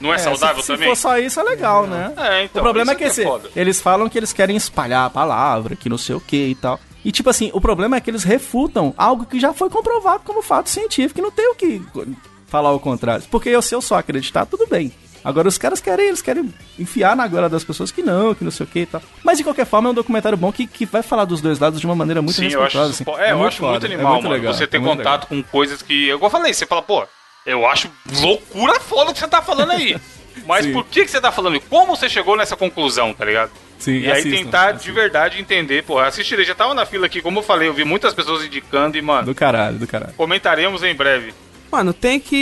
Não 0.00 0.12
é, 0.12 0.16
saudável 0.16 0.62
se, 0.62 0.68
também? 0.68 0.88
Se 0.88 0.96
for 0.96 0.96
só 0.96 1.18
isso, 1.18 1.38
é 1.38 1.42
legal, 1.42 1.86
né? 1.86 2.14
É, 2.16 2.44
então, 2.44 2.62
o 2.62 2.64
problema 2.64 2.92
é 2.92 2.94
que 2.94 3.04
é 3.04 3.08
esse- 3.08 3.26
eles 3.54 3.78
falam 3.82 4.08
que 4.08 4.16
eles 4.18 4.32
querem 4.32 4.56
espalhar 4.56 5.04
a 5.04 5.10
palavra, 5.10 5.76
que 5.76 5.90
não 5.90 5.98
sei 5.98 6.14
o 6.14 6.20
que 6.20 6.46
e 6.46 6.54
tal. 6.54 6.80
E 7.04 7.12
tipo 7.12 7.28
assim, 7.28 7.50
o 7.52 7.60
problema 7.60 7.96
é 7.96 8.00
que 8.00 8.10
eles 8.10 8.24
refutam 8.24 8.94
algo 8.96 9.26
que 9.26 9.38
já 9.38 9.52
foi 9.52 9.68
comprovado 9.68 10.22
como 10.24 10.40
fato 10.40 10.70
científico 10.70 11.20
e 11.20 11.22
não 11.22 11.30
tem 11.30 11.46
o 11.50 11.54
que 11.54 11.82
falar 12.46 12.72
o 12.72 12.80
contrário. 12.80 13.22
Porque 13.30 13.50
eu, 13.50 13.60
se 13.60 13.74
eu 13.74 13.82
só 13.82 13.96
acreditar, 13.98 14.46
tudo 14.46 14.66
bem. 14.66 14.90
Agora 15.24 15.48
os 15.48 15.56
caras 15.56 15.80
querem, 15.80 16.08
eles 16.08 16.20
querem 16.20 16.52
enfiar 16.78 17.16
na 17.16 17.26
goela 17.26 17.48
das 17.48 17.64
pessoas 17.64 17.90
que 17.90 18.02
não, 18.02 18.34
que 18.34 18.44
não 18.44 18.50
sei 18.50 18.64
o 18.64 18.68
que 18.68 18.80
e 18.80 18.86
tal. 18.86 19.00
Mas 19.22 19.38
de 19.38 19.44
qualquer 19.44 19.64
forma 19.64 19.88
é 19.88 19.92
um 19.92 19.94
documentário 19.94 20.36
bom 20.36 20.52
que, 20.52 20.66
que 20.66 20.84
vai 20.84 21.02
falar 21.02 21.24
dos 21.24 21.40
dois 21.40 21.58
lados 21.58 21.80
de 21.80 21.86
uma 21.86 21.94
maneira 21.94 22.20
muito 22.20 22.36
Sim, 22.36 22.48
eu 22.52 22.62
acho, 22.62 22.76
respeitosa. 22.78 22.90
assim. 22.92 23.04
fo- 23.04 23.18
é, 23.18 23.32
eu 23.32 23.42
acho 23.46 23.62
muito 23.62 23.74
foda, 23.74 23.86
é 23.86 23.94
animal, 23.94 24.12
muito 24.12 24.22
mano. 24.24 24.34
legal, 24.34 24.52
você 24.52 24.66
ter 24.66 24.76
é 24.76 24.80
muito 24.80 24.98
contato 24.98 25.26
com 25.26 25.42
coisas 25.42 25.80
que. 25.80 26.06
Eu 26.08 26.18
falei, 26.30 26.52
você 26.52 26.66
fala, 26.66 26.82
pô, 26.82 27.06
eu 27.46 27.66
acho 27.66 27.90
loucura 28.20 28.78
foda 28.80 29.10
o 29.10 29.14
que 29.14 29.20
você 29.20 29.28
tá 29.28 29.40
falando 29.40 29.70
aí. 29.72 29.96
Mas 30.46 30.64
Sim. 30.66 30.72
por 30.72 30.84
que, 30.84 31.04
que 31.04 31.10
você 31.10 31.20
tá 31.20 31.30
falando? 31.30 31.56
E 31.56 31.60
como 31.60 31.96
você 31.96 32.08
chegou 32.08 32.36
nessa 32.36 32.56
conclusão, 32.56 33.14
tá 33.14 33.24
ligado? 33.24 33.52
Sim, 33.78 34.00
e 34.00 34.06
aí 34.10 34.18
assistam, 34.18 34.36
tentar 34.44 34.70
de 34.72 34.76
assistam. 34.78 34.92
verdade 34.94 35.40
entender, 35.40 35.84
pô, 35.84 35.98
assistirei. 36.00 36.44
Já 36.44 36.54
tava 36.56 36.74
na 36.74 36.84
fila 36.84 37.06
aqui, 37.06 37.22
como 37.22 37.38
eu 37.38 37.42
falei, 37.42 37.68
eu 37.68 37.72
vi 37.74 37.84
muitas 37.84 38.12
pessoas 38.12 38.44
indicando 38.44 38.98
e, 38.98 39.02
mano, 39.02 39.26
Do 39.26 39.34
caralho, 39.34 39.78
do 39.78 39.86
caralho. 39.86 40.12
comentaremos 40.14 40.82
em 40.82 40.92
breve. 40.94 41.32
Mano, 41.74 41.92
tem 41.92 42.20
que. 42.20 42.36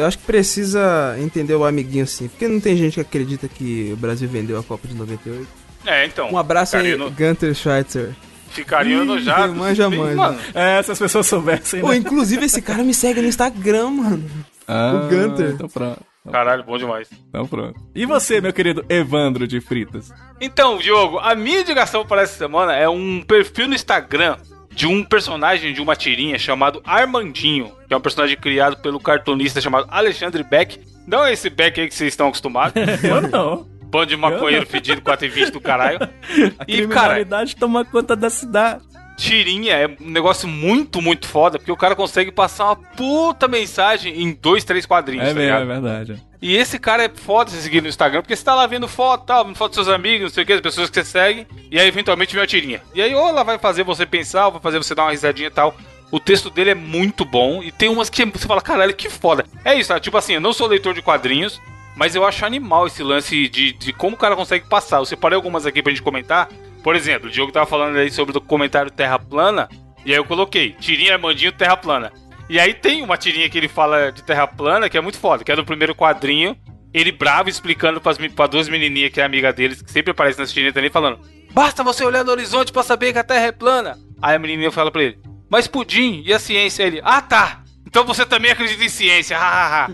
Eu 0.00 0.06
acho 0.06 0.18
que 0.18 0.24
precisa 0.24 1.14
entender 1.20 1.54
o 1.54 1.64
amiguinho 1.64 2.02
assim. 2.02 2.26
Porque 2.26 2.48
não 2.48 2.58
tem 2.58 2.76
gente 2.76 2.94
que 2.94 3.00
acredita 3.00 3.46
que 3.46 3.90
o 3.92 3.96
Brasil 3.96 4.28
vendeu 4.28 4.58
a 4.58 4.64
Copa 4.64 4.88
de 4.88 4.94
98. 4.94 5.46
É, 5.86 6.06
então. 6.06 6.28
Um 6.32 6.36
abraço 6.38 6.76
aí, 6.76 6.96
no, 6.96 7.08
Gunter 7.10 7.54
Schweitzer. 7.54 8.10
ficaria 8.50 8.96
Ih, 8.96 9.00
enojado. 9.02 9.54
manja, 9.54 9.88
manja. 9.88 10.16
Mano, 10.16 10.38
É, 10.54 10.82
se 10.82 10.90
as 10.90 10.98
pessoas 10.98 11.24
soubessem, 11.26 11.80
Pô, 11.80 11.90
né? 11.90 11.96
inclusive 11.98 12.44
esse 12.46 12.60
cara 12.60 12.82
me 12.82 12.92
segue 12.92 13.20
no 13.20 13.28
Instagram, 13.28 13.90
mano. 13.90 14.24
Ah, 14.66 14.92
o 15.04 15.08
Gunter. 15.08 15.50
Então 15.50 15.68
pronto. 15.68 16.00
caralho, 16.32 16.64
bom 16.64 16.76
demais. 16.76 17.08
Então 17.28 17.46
pronto. 17.46 17.78
E 17.94 18.04
você, 18.06 18.40
meu 18.40 18.52
querido 18.52 18.84
Evandro 18.88 19.46
de 19.46 19.60
Fritas? 19.60 20.10
Então, 20.40 20.78
Diogo, 20.78 21.18
a 21.20 21.34
minha 21.36 21.60
indicação 21.60 22.04
para 22.04 22.22
essa 22.22 22.36
semana 22.36 22.74
é 22.74 22.88
um 22.88 23.22
perfil 23.22 23.68
no 23.68 23.74
Instagram 23.74 24.36
de 24.74 24.86
um 24.86 25.04
personagem 25.04 25.72
de 25.72 25.80
uma 25.80 25.94
tirinha 25.94 26.38
chamado 26.38 26.82
Armandinho, 26.84 27.72
que 27.86 27.94
é 27.94 27.96
um 27.96 28.00
personagem 28.00 28.36
criado 28.36 28.76
pelo 28.78 28.98
cartunista 28.98 29.60
chamado 29.60 29.86
Alexandre 29.88 30.42
Beck. 30.42 30.80
Não 31.06 31.24
é 31.24 31.32
esse 31.32 31.48
Beck 31.48 31.80
aí 31.80 31.88
que 31.88 31.94
vocês 31.94 32.12
estão 32.12 32.28
acostumados. 32.28 32.74
Eu 33.02 33.22
não. 33.22 33.74
Bando 33.84 34.06
de 34.06 34.16
maconheiro 34.16 34.66
fedido 34.66 35.00
4 35.00 35.26
e 35.26 35.28
20 35.28 35.50
do 35.52 35.60
caralho. 35.60 35.98
A 36.02 36.64
E, 36.66 36.86
cara, 36.88 37.14
criminalidade 37.14 37.54
toma 37.54 37.84
conta 37.84 38.16
da 38.16 38.28
cidade. 38.28 38.82
Tirinha 39.16 39.74
é 39.74 39.86
um 40.00 40.10
negócio 40.10 40.48
muito, 40.48 41.00
muito 41.00 41.26
foda, 41.26 41.58
porque 41.58 41.72
o 41.72 41.76
cara 41.76 41.94
consegue 41.94 42.30
passar 42.32 42.66
uma 42.66 42.76
puta 42.76 43.46
mensagem 43.48 44.22
em 44.22 44.32
dois, 44.32 44.64
três 44.64 44.86
quadrinhos, 44.86 45.24
É 45.24 45.28
tá 45.28 45.34
mesmo, 45.34 45.42
ligado? 45.58 45.62
é 45.62 45.66
verdade. 45.66 46.22
E 46.42 46.56
esse 46.56 46.78
cara 46.78 47.04
é 47.04 47.08
foda 47.08 47.50
você 47.50 47.60
seguir 47.62 47.80
no 47.80 47.88
Instagram, 47.88 48.20
porque 48.20 48.36
você 48.36 48.44
tá 48.44 48.54
lá 48.54 48.66
vendo 48.66 48.86
foto, 48.86 49.24
tal, 49.24 49.44
vendo 49.46 49.56
foto 49.56 49.70
dos 49.74 49.86
seus 49.86 49.88
amigos, 49.94 50.22
não 50.22 50.28
sei 50.30 50.44
o 50.44 50.46
que, 50.46 50.52
as 50.52 50.60
pessoas 50.60 50.90
que 50.90 50.96
você 50.96 51.04
segue, 51.04 51.46
e 51.70 51.78
aí 51.78 51.86
eventualmente 51.88 52.32
vem 52.34 52.40
uma 52.42 52.46
tirinha. 52.46 52.82
E 52.94 53.00
aí 53.00 53.14
ou 53.14 53.28
ela 53.28 53.42
vai 53.42 53.58
fazer 53.58 53.82
você 53.82 54.04
pensar, 54.04 54.46
ou 54.46 54.52
vai 54.52 54.60
fazer 54.60 54.78
você 54.78 54.94
dar 54.94 55.04
uma 55.04 55.10
risadinha 55.12 55.48
e 55.48 55.50
tal. 55.50 55.74
O 56.10 56.20
texto 56.20 56.50
dele 56.50 56.70
é 56.70 56.74
muito 56.74 57.24
bom, 57.24 57.62
e 57.62 57.72
tem 57.72 57.88
umas 57.88 58.10
que 58.10 58.24
você 58.26 58.46
fala, 58.46 58.60
caralho, 58.60 58.94
que 58.94 59.08
foda. 59.08 59.44
É 59.64 59.74
isso, 59.74 59.88
tá? 59.88 59.98
tipo 59.98 60.16
assim, 60.18 60.34
eu 60.34 60.40
não 60.40 60.52
sou 60.52 60.66
leitor 60.66 60.92
de 60.92 61.00
quadrinhos, 61.00 61.60
mas 61.96 62.14
eu 62.14 62.24
acho 62.26 62.44
animal 62.44 62.86
esse 62.88 63.02
lance 63.02 63.48
de, 63.48 63.72
de 63.72 63.92
como 63.92 64.14
o 64.16 64.18
cara 64.18 64.36
consegue 64.36 64.68
passar. 64.68 64.98
Eu 64.98 65.04
separei 65.06 65.36
algumas 65.36 65.64
aqui 65.64 65.82
pra 65.82 65.92
gente 65.92 66.02
comentar. 66.02 66.48
Por 66.84 66.94
exemplo, 66.94 67.30
o 67.30 67.32
Diogo 67.32 67.50
tava 67.50 67.64
falando 67.64 67.96
aí 67.96 68.10
sobre 68.10 68.30
o 68.30 68.34
documentário 68.34 68.90
Terra 68.90 69.18
Plana, 69.18 69.70
e 70.04 70.10
aí 70.10 70.18
eu 70.18 70.24
coloquei, 70.24 70.72
tirinha 70.72 71.14
Armandinho 71.14 71.50
Terra 71.50 71.78
Plana. 71.78 72.12
E 72.46 72.60
aí 72.60 72.74
tem 72.74 73.02
uma 73.02 73.16
tirinha 73.16 73.48
que 73.48 73.56
ele 73.56 73.68
fala 73.68 74.12
de 74.12 74.22
Terra 74.22 74.46
Plana, 74.46 74.90
que 74.90 74.98
é 74.98 75.00
muito 75.00 75.18
foda, 75.18 75.42
que 75.42 75.50
é 75.50 75.56
do 75.56 75.64
primeiro 75.64 75.94
quadrinho, 75.94 76.54
ele 76.92 77.10
bravo 77.10 77.48
explicando 77.48 78.02
pras, 78.02 78.18
pra 78.36 78.46
duas 78.46 78.68
menininhas 78.68 79.10
que 79.10 79.18
é 79.18 79.24
amiga 79.24 79.50
deles, 79.50 79.80
que 79.80 79.90
sempre 79.90 80.10
aparece 80.10 80.38
nessa 80.38 80.52
tirinha 80.52 80.74
também, 80.74 80.90
falando 80.90 81.20
Basta 81.54 81.82
você 81.82 82.04
olhar 82.04 82.22
no 82.22 82.32
horizonte 82.32 82.70
pra 82.70 82.82
saber 82.82 83.14
que 83.14 83.18
a 83.18 83.24
Terra 83.24 83.46
é 83.46 83.52
plana. 83.52 83.96
Aí 84.20 84.36
a 84.36 84.38
menininha 84.38 84.70
fala 84.70 84.90
pra 84.90 85.04
ele, 85.04 85.18
mas 85.48 85.66
Pudim, 85.66 86.22
e 86.26 86.34
a 86.34 86.38
ciência? 86.38 86.82
Ele, 86.82 87.00
ah 87.02 87.22
tá, 87.22 87.62
então 87.86 88.04
você 88.04 88.26
também 88.26 88.50
acredita 88.50 88.84
em 88.84 88.90
ciência, 88.90 89.38
hahaha. 89.40 89.88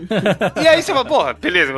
e 0.61 0.67
aí 0.67 0.83
você 0.83 0.91
fala, 0.91 1.05
porra, 1.05 1.33
beleza, 1.35 1.73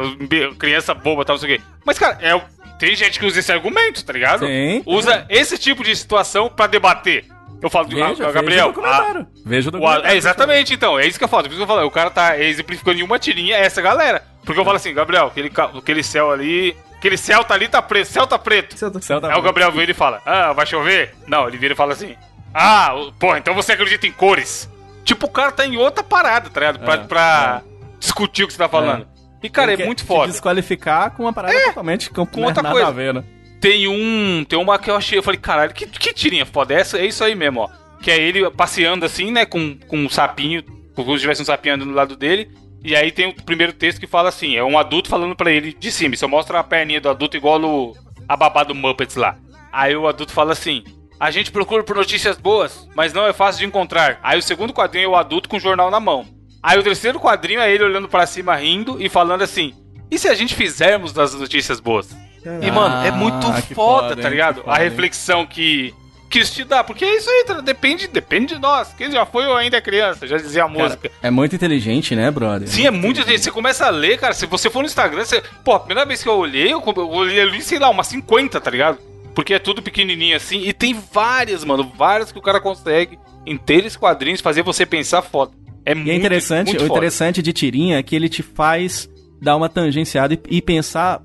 criança 0.58 0.96
boba, 0.96 1.24
tal, 1.24 1.36
não 1.36 1.40
sei 1.40 1.56
o 1.56 1.60
quê. 1.60 1.64
Mas, 1.86 2.00
cara, 2.00 2.18
é, 2.20 2.34
tem 2.80 2.96
gente 2.96 3.20
que 3.20 3.26
usa 3.26 3.40
esse 3.40 3.52
argumento, 3.52 4.04
tá 4.04 4.14
ligado? 4.14 4.46
Tem. 4.46 4.82
Usa 4.86 5.26
esse 5.30 5.58
tipo 5.58 5.84
de 5.84 5.96
situação 5.96 6.50
pra 6.50 6.68
debater. 6.68 7.26
Eu 7.62 7.70
falo, 7.70 7.88
Veja, 7.88 8.04
ah, 8.06 8.10
veja 8.10 8.32
Gabriel, 8.32 8.66
o 8.66 8.74
documentário. 8.74 9.28
Veja 9.46 9.70
o 9.70 9.72
documentário. 9.72 10.08
é, 10.08 10.16
exatamente, 10.18 10.74
então. 10.74 11.00
É 11.00 11.08
isso 11.08 11.18
que 11.18 11.24
eu 11.24 11.30
falo. 11.30 11.44
Por 11.44 11.50
isso 11.50 11.58
que 11.58 11.64
eu 11.64 11.68
falo. 11.68 11.88
O 11.88 11.92
cara 11.92 12.10
tá 12.10 12.38
exemplificando 12.38 13.00
em 13.00 13.04
uma 13.04 13.18
tirinha 13.18 13.56
essa 13.56 13.82
galera. 13.82 14.22
Porque 14.44 14.60
eu 14.60 14.66
falo 14.66 14.76
assim, 14.76 14.94
Gabriel, 14.94 15.28
aquele, 15.28 15.50
aquele 15.78 16.04
céu 16.04 16.30
ali. 16.32 16.76
Aquele 16.98 17.16
céu 17.18 17.42
tá 17.44 17.54
ali, 17.54 17.70
tá 17.70 17.82
preto. 17.82 18.08
Céu 18.08 18.28
tá 18.28 18.38
preto. 18.38 18.78
Você 18.78 18.92
tá- 18.92 19.02
Céu 19.02 19.22
tá 19.22 19.30
Aí 19.32 19.38
o 19.40 19.42
Gabriel 19.42 19.72
vira 19.72 19.92
e 19.92 19.94
fala: 19.94 20.22
Ah, 20.26 20.52
vai 20.52 20.66
chover? 20.66 21.16
Não, 21.26 21.48
ele 21.48 21.58
vira 21.58 21.74
e 21.74 21.78
fala 21.78 21.94
assim: 21.94 22.16
Ah, 22.54 22.94
porra, 23.18 23.38
então 23.38 23.54
você 23.54 23.72
acredita 23.72 24.06
em 24.08 24.12
cores. 24.12 24.70
Tipo, 25.06 25.26
o 25.28 25.30
cara 25.30 25.52
tá 25.52 25.66
em 25.66 25.78
outra 25.78 26.04
parada, 26.04 26.50
tá 26.50 26.60
ligado? 26.60 26.80
Pra, 26.80 26.94
É, 26.96 26.98
pra 26.98 27.62
discutir 28.00 28.44
o 28.44 28.48
que 28.48 28.54
você 28.54 28.60
tá 28.60 28.68
falando. 28.70 29.08
E, 29.44 29.50
cara, 29.50 29.74
Ele 29.74 29.84
é 29.84 29.86
muito 29.86 30.06
foda. 30.06 30.32
desqualificar 30.32 31.12
com 31.12 31.24
uma 31.24 31.34
parada 31.34 31.54
totalmente 31.66 32.10
com, 32.10 32.26
com 32.26 32.44
outra 32.44 32.64
coisa. 32.72 32.92
ver, 32.92 33.14
né? 33.14 33.24
Tem 33.60 33.88
um. 33.88 34.44
Tem 34.46 34.58
uma 34.58 34.80
que 34.80 34.90
eu 34.90 34.96
achei, 34.96 35.18
eu 35.18 35.24
falei, 35.24 35.40
caralho, 35.40 35.74
que, 35.74 35.86
que 35.86 36.14
tirinha 36.14 36.46
foda. 36.46 36.74
Essa, 36.74 36.98
é 36.98 37.06
isso 37.06 37.24
aí 37.24 37.36
mesmo, 37.36 37.62
ó. 37.62 37.70
Que 38.02 38.10
é 38.12 38.18
ele 38.18 38.50
passeando 38.52 39.06
assim, 39.06 39.32
né, 39.32 39.46
com, 39.46 39.78
com 39.88 39.98
um 39.98 40.10
sapinho, 40.10 40.64
como 40.96 41.14
se 41.14 41.22
tivesse 41.22 41.42
um 41.42 41.46
sapinho 41.46 41.76
andando 41.76 41.90
do 41.90 41.96
lado 41.96 42.16
dele. 42.16 42.50
E 42.84 42.96
aí 42.96 43.12
tem 43.12 43.28
o 43.28 43.34
primeiro 43.34 43.72
texto 43.74 44.00
que 44.00 44.08
fala 44.08 44.30
assim: 44.30 44.56
é 44.56 44.64
um 44.64 44.78
adulto 44.78 45.10
falando 45.10 45.36
pra 45.36 45.52
ele 45.52 45.74
de 45.74 45.92
cima. 45.92 46.16
Só 46.16 46.28
mostra 46.28 46.60
a 46.60 46.64
perninha 46.64 47.00
do 47.00 47.10
adulto 47.10 47.38
igual 47.38 47.60
no, 47.60 47.96
a 48.28 48.36
babá 48.36 48.64
do 48.64 48.76
Muppets 48.76 49.16
lá. 49.16 49.38
Aí 49.72 49.96
o 49.96 50.08
adulto 50.08 50.34
fala 50.34 50.52
assim: 50.52 50.84
a 51.20 51.32
gente 51.32 51.52
procura 51.52 51.84
por 51.84 51.96
notícias 51.96 52.38
boas, 52.38 52.88
mas 52.96 53.14
não 53.14 53.26
é 53.26 53.32
fácil 53.32 53.60
de 53.60 53.66
encontrar. 53.66 54.20
Aí 54.22 54.38
o 54.38 54.44
segundo 54.44 54.74
quadrinho 54.74 55.06
é 55.06 55.08
o 55.08 55.16
adulto 55.16 55.48
com 55.48 55.56
o 55.56 55.60
jornal 55.60 55.90
na 55.90 56.00
mão. 56.00 56.26
Aí 56.64 56.80
o 56.80 56.84
terceiro 56.84 57.20
quadrinho 57.20 57.60
é 57.60 57.70
ele 57.72 57.84
olhando 57.84 58.08
pra 58.08 58.26
cima, 58.26 58.56
rindo 58.56 58.98
e 59.04 59.10
falando 59.10 59.42
assim: 59.42 59.74
e 60.10 60.18
se 60.18 60.28
a 60.28 60.34
gente 60.34 60.56
fizermos 60.56 61.12
das 61.12 61.34
notícias 61.34 61.80
boas? 61.80 62.16
E, 62.62 62.72
mano, 62.72 63.06
é 63.06 63.12
muito 63.12 63.48
Ah, 63.48 63.62
foda, 63.62 64.10
foda, 64.10 64.16
tá 64.22 64.30
ligado? 64.30 64.62
Foda, 64.62 64.72
a 64.72 64.78
reflexão 64.78 65.46
que, 65.46 65.94
isso 66.34 66.54
te 66.54 66.64
dá. 66.64 66.84
Porque 66.84 67.06
é 67.06 67.16
isso 67.16 67.30
aí, 67.30 67.46
tá? 67.46 67.62
depende, 67.62 68.08
depende 68.08 68.56
de 68.56 68.62
nós. 68.62 68.94
Quem 68.98 69.10
já 69.12 69.26
foi 69.26 69.46
ou 69.48 69.56
ainda 69.56 69.78
é 69.78 69.82
criança, 69.82 70.28
já 70.28 70.38
dizia 70.38 70.66
a 70.66 70.68
música. 70.68 71.10
É 71.22 71.32
muito 71.32 71.56
inteligente, 71.56 72.16
né, 72.16 72.30
brother? 72.30 72.68
Sim, 72.68 72.86
é 72.86 72.92
muito 72.92 73.24
gente. 73.24 73.42
Você 73.42 73.52
começa 73.52 73.86
a 73.86 73.90
ler, 73.90 74.20
cara. 74.20 74.34
Se 74.34 74.46
você 74.46 74.70
for 74.70 74.80
no 74.80 74.86
Instagram, 74.86 75.24
você. 75.24 75.42
Pô, 75.64 75.74
a 75.74 75.80
primeira 75.80 76.06
vez 76.06 76.22
que 76.22 76.30
eu 76.30 76.36
olhei, 76.38 76.74
eu 76.74 76.84
olhei 76.86 77.42
ali, 77.42 77.62
sei 77.62 77.80
lá, 77.80 77.90
umas 77.90 78.08
50, 78.08 78.60
tá 78.60 78.70
ligado? 78.70 79.00
Porque 79.34 79.54
é 79.54 79.60
tudo 79.60 79.82
pequenininho 79.82 80.36
assim. 80.36 80.62
E 80.68 80.74
tem 80.74 80.94
várias, 80.94 81.64
mano. 81.64 81.92
Várias 81.96 82.32
que 82.32 82.38
o 82.38 82.42
cara 82.42 82.60
consegue, 82.60 83.18
em 83.46 83.58
três 83.58 83.96
quadrinhos, 83.96 84.42
fazer 84.42 84.62
você 84.64 84.86
pensar 84.86 85.22
foda. 85.22 85.52
É 85.86 85.92
E 85.92 85.96
muito 85.96 86.10
é 86.10 86.16
interessante, 86.16 86.68
muito 86.70 86.84
o 86.84 86.88
foda. 86.88 86.94
interessante 87.00 87.42
de 87.42 87.54
tirinha 87.54 87.98
é 87.98 88.04
que 88.04 88.16
ele 88.16 88.30
te 88.30 88.42
faz 88.42 89.10
dar 89.42 89.56
uma 89.58 89.68
tangenciada 89.68 90.34
e, 90.34 90.40
e 90.58 90.62
pensar, 90.62 91.22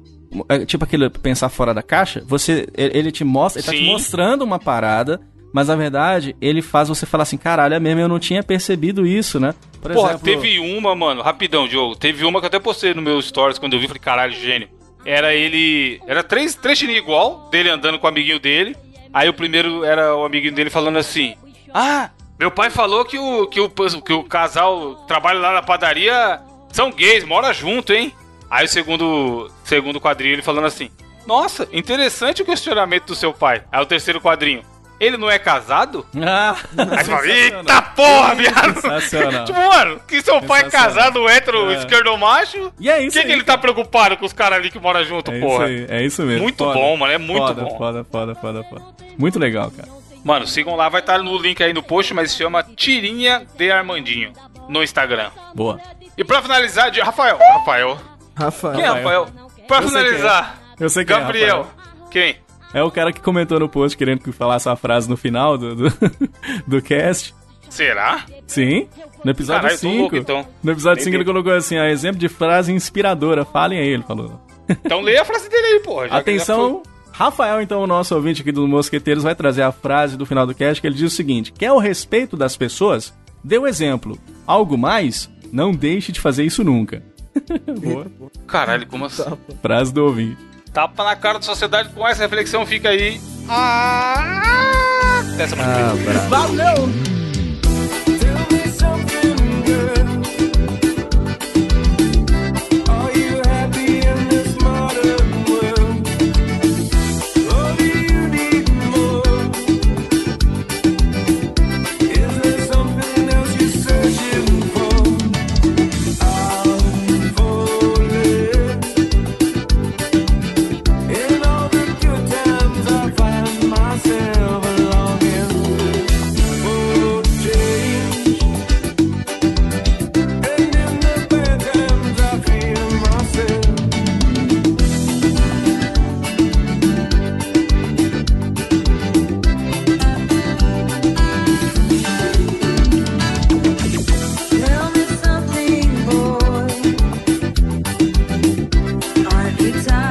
é, 0.49 0.65
tipo 0.65 0.85
aquele 0.85 1.09
pensar 1.09 1.49
fora 1.49 1.73
da 1.73 1.83
caixa. 1.83 2.23
Você, 2.27 2.67
ele 2.77 3.13
te 3.13 3.25
mostra, 3.25 3.61
ele 3.61 3.67
tá 3.67 3.73
te 3.73 3.85
mostrando 3.85 4.43
uma 4.43 4.59
parada, 4.59 5.21
mas 5.55 5.69
na 5.69 5.77
verdade 5.77 6.35
ele 6.41 6.61
faz 6.61 6.89
você 6.89 7.07
falar 7.07 7.23
assim, 7.23 7.37
caralho, 7.37 7.75
é 7.75 7.81
mesmo, 7.81 8.01
eu 8.01 8.09
não 8.09 8.19
tinha 8.19 8.43
percebido 8.43 9.07
isso, 9.07 9.39
né? 9.39 9.55
Por 9.81 9.93
Porra, 9.93 10.19
teve 10.19 10.59
uma, 10.59 10.95
mano, 10.95 11.23
rapidão, 11.23 11.69
Diogo. 11.69 11.95
Teve 11.95 12.25
uma 12.25 12.41
que 12.41 12.47
eu 12.47 12.49
até 12.49 12.59
postei 12.59 12.93
no 12.93 13.01
meu 13.03 13.23
stories 13.23 13.59
quando 13.59 13.75
eu 13.75 13.81
vi, 13.81 13.87
falei, 13.87 14.01
caralho, 14.01 14.33
gênio. 14.33 14.69
Era 15.05 15.35
ele. 15.35 16.01
Era 16.07 16.23
três, 16.23 16.55
três 16.55 16.81
igual, 16.83 17.49
dele 17.51 17.71
andando 17.71 17.99
com 17.99 18.07
o 18.07 18.11
amiguinho 18.11 18.39
dele. 18.41 18.77
Aí 19.13 19.29
o 19.29 19.33
primeiro 19.33 19.85
era 19.85 20.15
o 20.15 20.25
amiguinho 20.25 20.53
dele 20.53 20.71
falando 20.71 20.99
assim: 20.99 21.35
Ah, 21.73 22.11
meu 22.39 22.51
pai 22.51 22.71
falou 22.71 23.05
que 23.05 23.19
o, 23.19 23.47
que 23.47 23.61
o, 23.61 23.69
que 24.03 24.13
o 24.13 24.25
casal 24.25 24.95
trabalha 25.07 25.39
lá 25.41 25.53
na 25.55 25.63
padaria 25.63 26.41
são 26.73 26.91
gays, 26.91 27.25
mora 27.25 27.53
junto, 27.53 27.93
hein? 27.93 28.13
Aí 28.51 28.65
o 28.65 28.69
segundo, 28.69 29.51
segundo 29.65 30.01
quadrinho 30.01 30.35
ele 30.35 30.43
falando 30.43 30.67
assim: 30.67 30.91
Nossa, 31.27 31.69
interessante 31.73 32.43
o 32.43 32.45
questionamento 32.45 33.07
do 33.07 33.15
seu 33.15 33.33
pai. 33.33 33.63
Aí 33.71 33.83
o 33.83 33.87
terceiro 33.87 34.21
quadrinho: 34.21 34.63
Ele 35.01 35.17
não 35.17 35.31
é 35.31 35.39
casado? 35.39 36.07
Ah, 36.25 36.57
Aí 36.77 37.05
você 37.05 37.11
fala, 37.11 37.27
eita 37.27 37.83
porra, 37.83 38.35
viado! 38.35 38.81
Sensacional. 38.81 39.45
Tipo, 39.45 39.59
mano, 39.69 40.01
que 40.07 40.23
seu 40.23 40.41
pai 40.43 40.63
é 40.63 40.71
casado, 40.71 41.29
hétero, 41.29 41.71
É. 41.71 41.79
esquerdo 41.79 42.17
macho? 42.17 42.73
E 42.79 42.89
é 42.91 43.03
isso 43.03 43.13
que, 43.15 43.19
aí, 43.19 43.27
que 43.27 43.33
ele 43.33 43.45
tá 43.45 43.59
preocupado 43.59 44.17
com 44.17 44.25
os 44.25 44.33
caras 44.33 44.59
ali 44.59 44.71
que 44.71 44.79
moram 44.79 45.05
junto, 45.05 45.31
É 45.31 45.41
porra? 45.41 45.69
isso 45.71 45.93
aí, 45.93 45.99
é 45.99 46.03
isso 46.05 46.23
mesmo. 46.23 46.43
Muito 46.43 46.59
Foda. 46.65 46.75
bom, 46.75 46.97
mano, 46.97 47.13
é 47.13 47.19
muito 47.19 47.47
foda, 47.47 47.63
bom. 47.63 47.77
Foda, 47.79 48.05
foda, 48.11 48.35
foda, 48.35 48.65
foda. 48.65 48.83
Muito 49.19 49.39
legal, 49.39 49.71
cara. 49.71 49.98
Mano, 50.25 50.47
sigam 50.47 50.75
lá, 50.77 50.89
vai 50.89 51.01
estar 51.01 51.19
no 51.19 51.37
link 51.39 51.63
aí 51.63 51.73
no 51.73 51.83
post, 51.83 52.13
mas 52.13 52.31
se 52.31 52.39
chama 52.39 52.63
Tirinha 52.63 53.47
de 53.57 53.71
Armandinho 53.71 54.33
no 54.69 54.83
Instagram. 54.83 55.31
Boa. 55.55 55.81
E 56.17 56.25
pra 56.25 56.43
finalizar, 56.43 56.91
de 56.91 57.01
Rafael. 57.01 57.39
Rafael. 57.39 57.99
Rafael. 58.37 58.75
Quem 58.75 58.85
é 58.85 58.89
Rafael? 58.89 59.27
Pra 59.67 59.77
Eu 59.79 59.89
sei 59.89 60.01
finalizar, 60.05 60.63
Eu 60.81 60.89
sei 60.91 61.05
que 61.05 61.13
é, 61.13 61.19
Gabriel. 61.19 61.57
Rafael. 61.59 62.09
Quem? 62.11 62.37
É 62.75 62.83
o 62.83 62.91
cara 62.91 63.13
que 63.13 63.21
comentou 63.21 63.59
no 63.59 63.69
post 63.69 63.97
querendo 63.97 64.21
que 64.21 64.33
falasse 64.33 64.69
uma 64.69 64.77
frase 64.77 65.09
no 65.09 65.17
final 65.17 65.57
do, 65.57 65.75
do, 65.75 65.99
do 66.67 66.83
cast. 66.83 67.35
Será? 67.71 68.25
Sim, 68.47 68.89
no 69.25 69.31
episódio 69.31 69.63
Caralho, 69.63 69.77
eu 69.77 69.81
tô 69.81 69.89
5. 69.89 70.01
louco, 70.01 70.17
então. 70.17 70.47
No 70.63 70.73
episódio 70.73 71.03
5 71.05 71.17
ele 71.17 71.25
colocou 71.25 71.53
assim, 71.53 71.79
ó, 71.79 71.85
exemplo 71.85 72.19
de 72.19 72.29
frase 72.29 72.73
inspiradora. 72.73 73.45
Falem 73.45 73.79
aí, 73.79 73.89
ele 73.89 74.03
falou. 74.03 74.41
Então 74.69 75.01
leia 75.01 75.23
a 75.23 75.25
frase 75.25 75.49
dele 75.49 75.67
aí, 75.67 75.81
porra. 75.81 76.07
Atenção, 76.11 76.83
Rafael, 77.19 77.61
então, 77.61 77.83
o 77.83 77.87
nosso 77.87 78.15
ouvinte 78.15 78.43
aqui 78.43 78.53
do 78.53 78.69
Mosqueteiros, 78.69 79.25
vai 79.25 79.35
trazer 79.35 79.63
a 79.63 79.73
frase 79.73 80.17
do 80.17 80.25
final 80.25 80.47
do 80.47 80.55
cast 80.55 80.81
que 80.81 80.87
ele 80.87 80.95
diz 80.95 81.13
o 81.13 81.17
seguinte: 81.17 81.51
Quer 81.51 81.73
o 81.73 81.79
respeito 81.79 82.37
das 82.37 82.57
pessoas? 82.57 83.13
Dê 83.43 83.59
o 83.59 83.67
exemplo. 83.67 84.17
Algo 84.47 84.79
mais? 84.79 85.29
Não 85.53 85.73
deixe 85.73 86.13
de 86.13 86.21
fazer 86.21 86.45
isso 86.45 86.63
nunca. 86.63 87.03
Boa. 87.83 88.07
Caralho, 88.47 88.87
como 88.87 89.05
assim? 89.07 89.25
Frase 89.61 89.93
do 89.93 90.05
ouvinte. 90.05 90.39
Tapa 90.73 91.03
na 91.03 91.17
cara 91.17 91.41
da 91.41 91.45
sociedade 91.45 91.89
com 91.89 92.07
essa 92.07 92.23
reflexão, 92.23 92.65
fica 92.65 92.91
aí. 92.91 93.21
Ah! 93.49 95.21
Essa 95.41 95.57
Ah. 95.57 96.29
Valeu! 96.29 96.89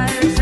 fires 0.06 0.37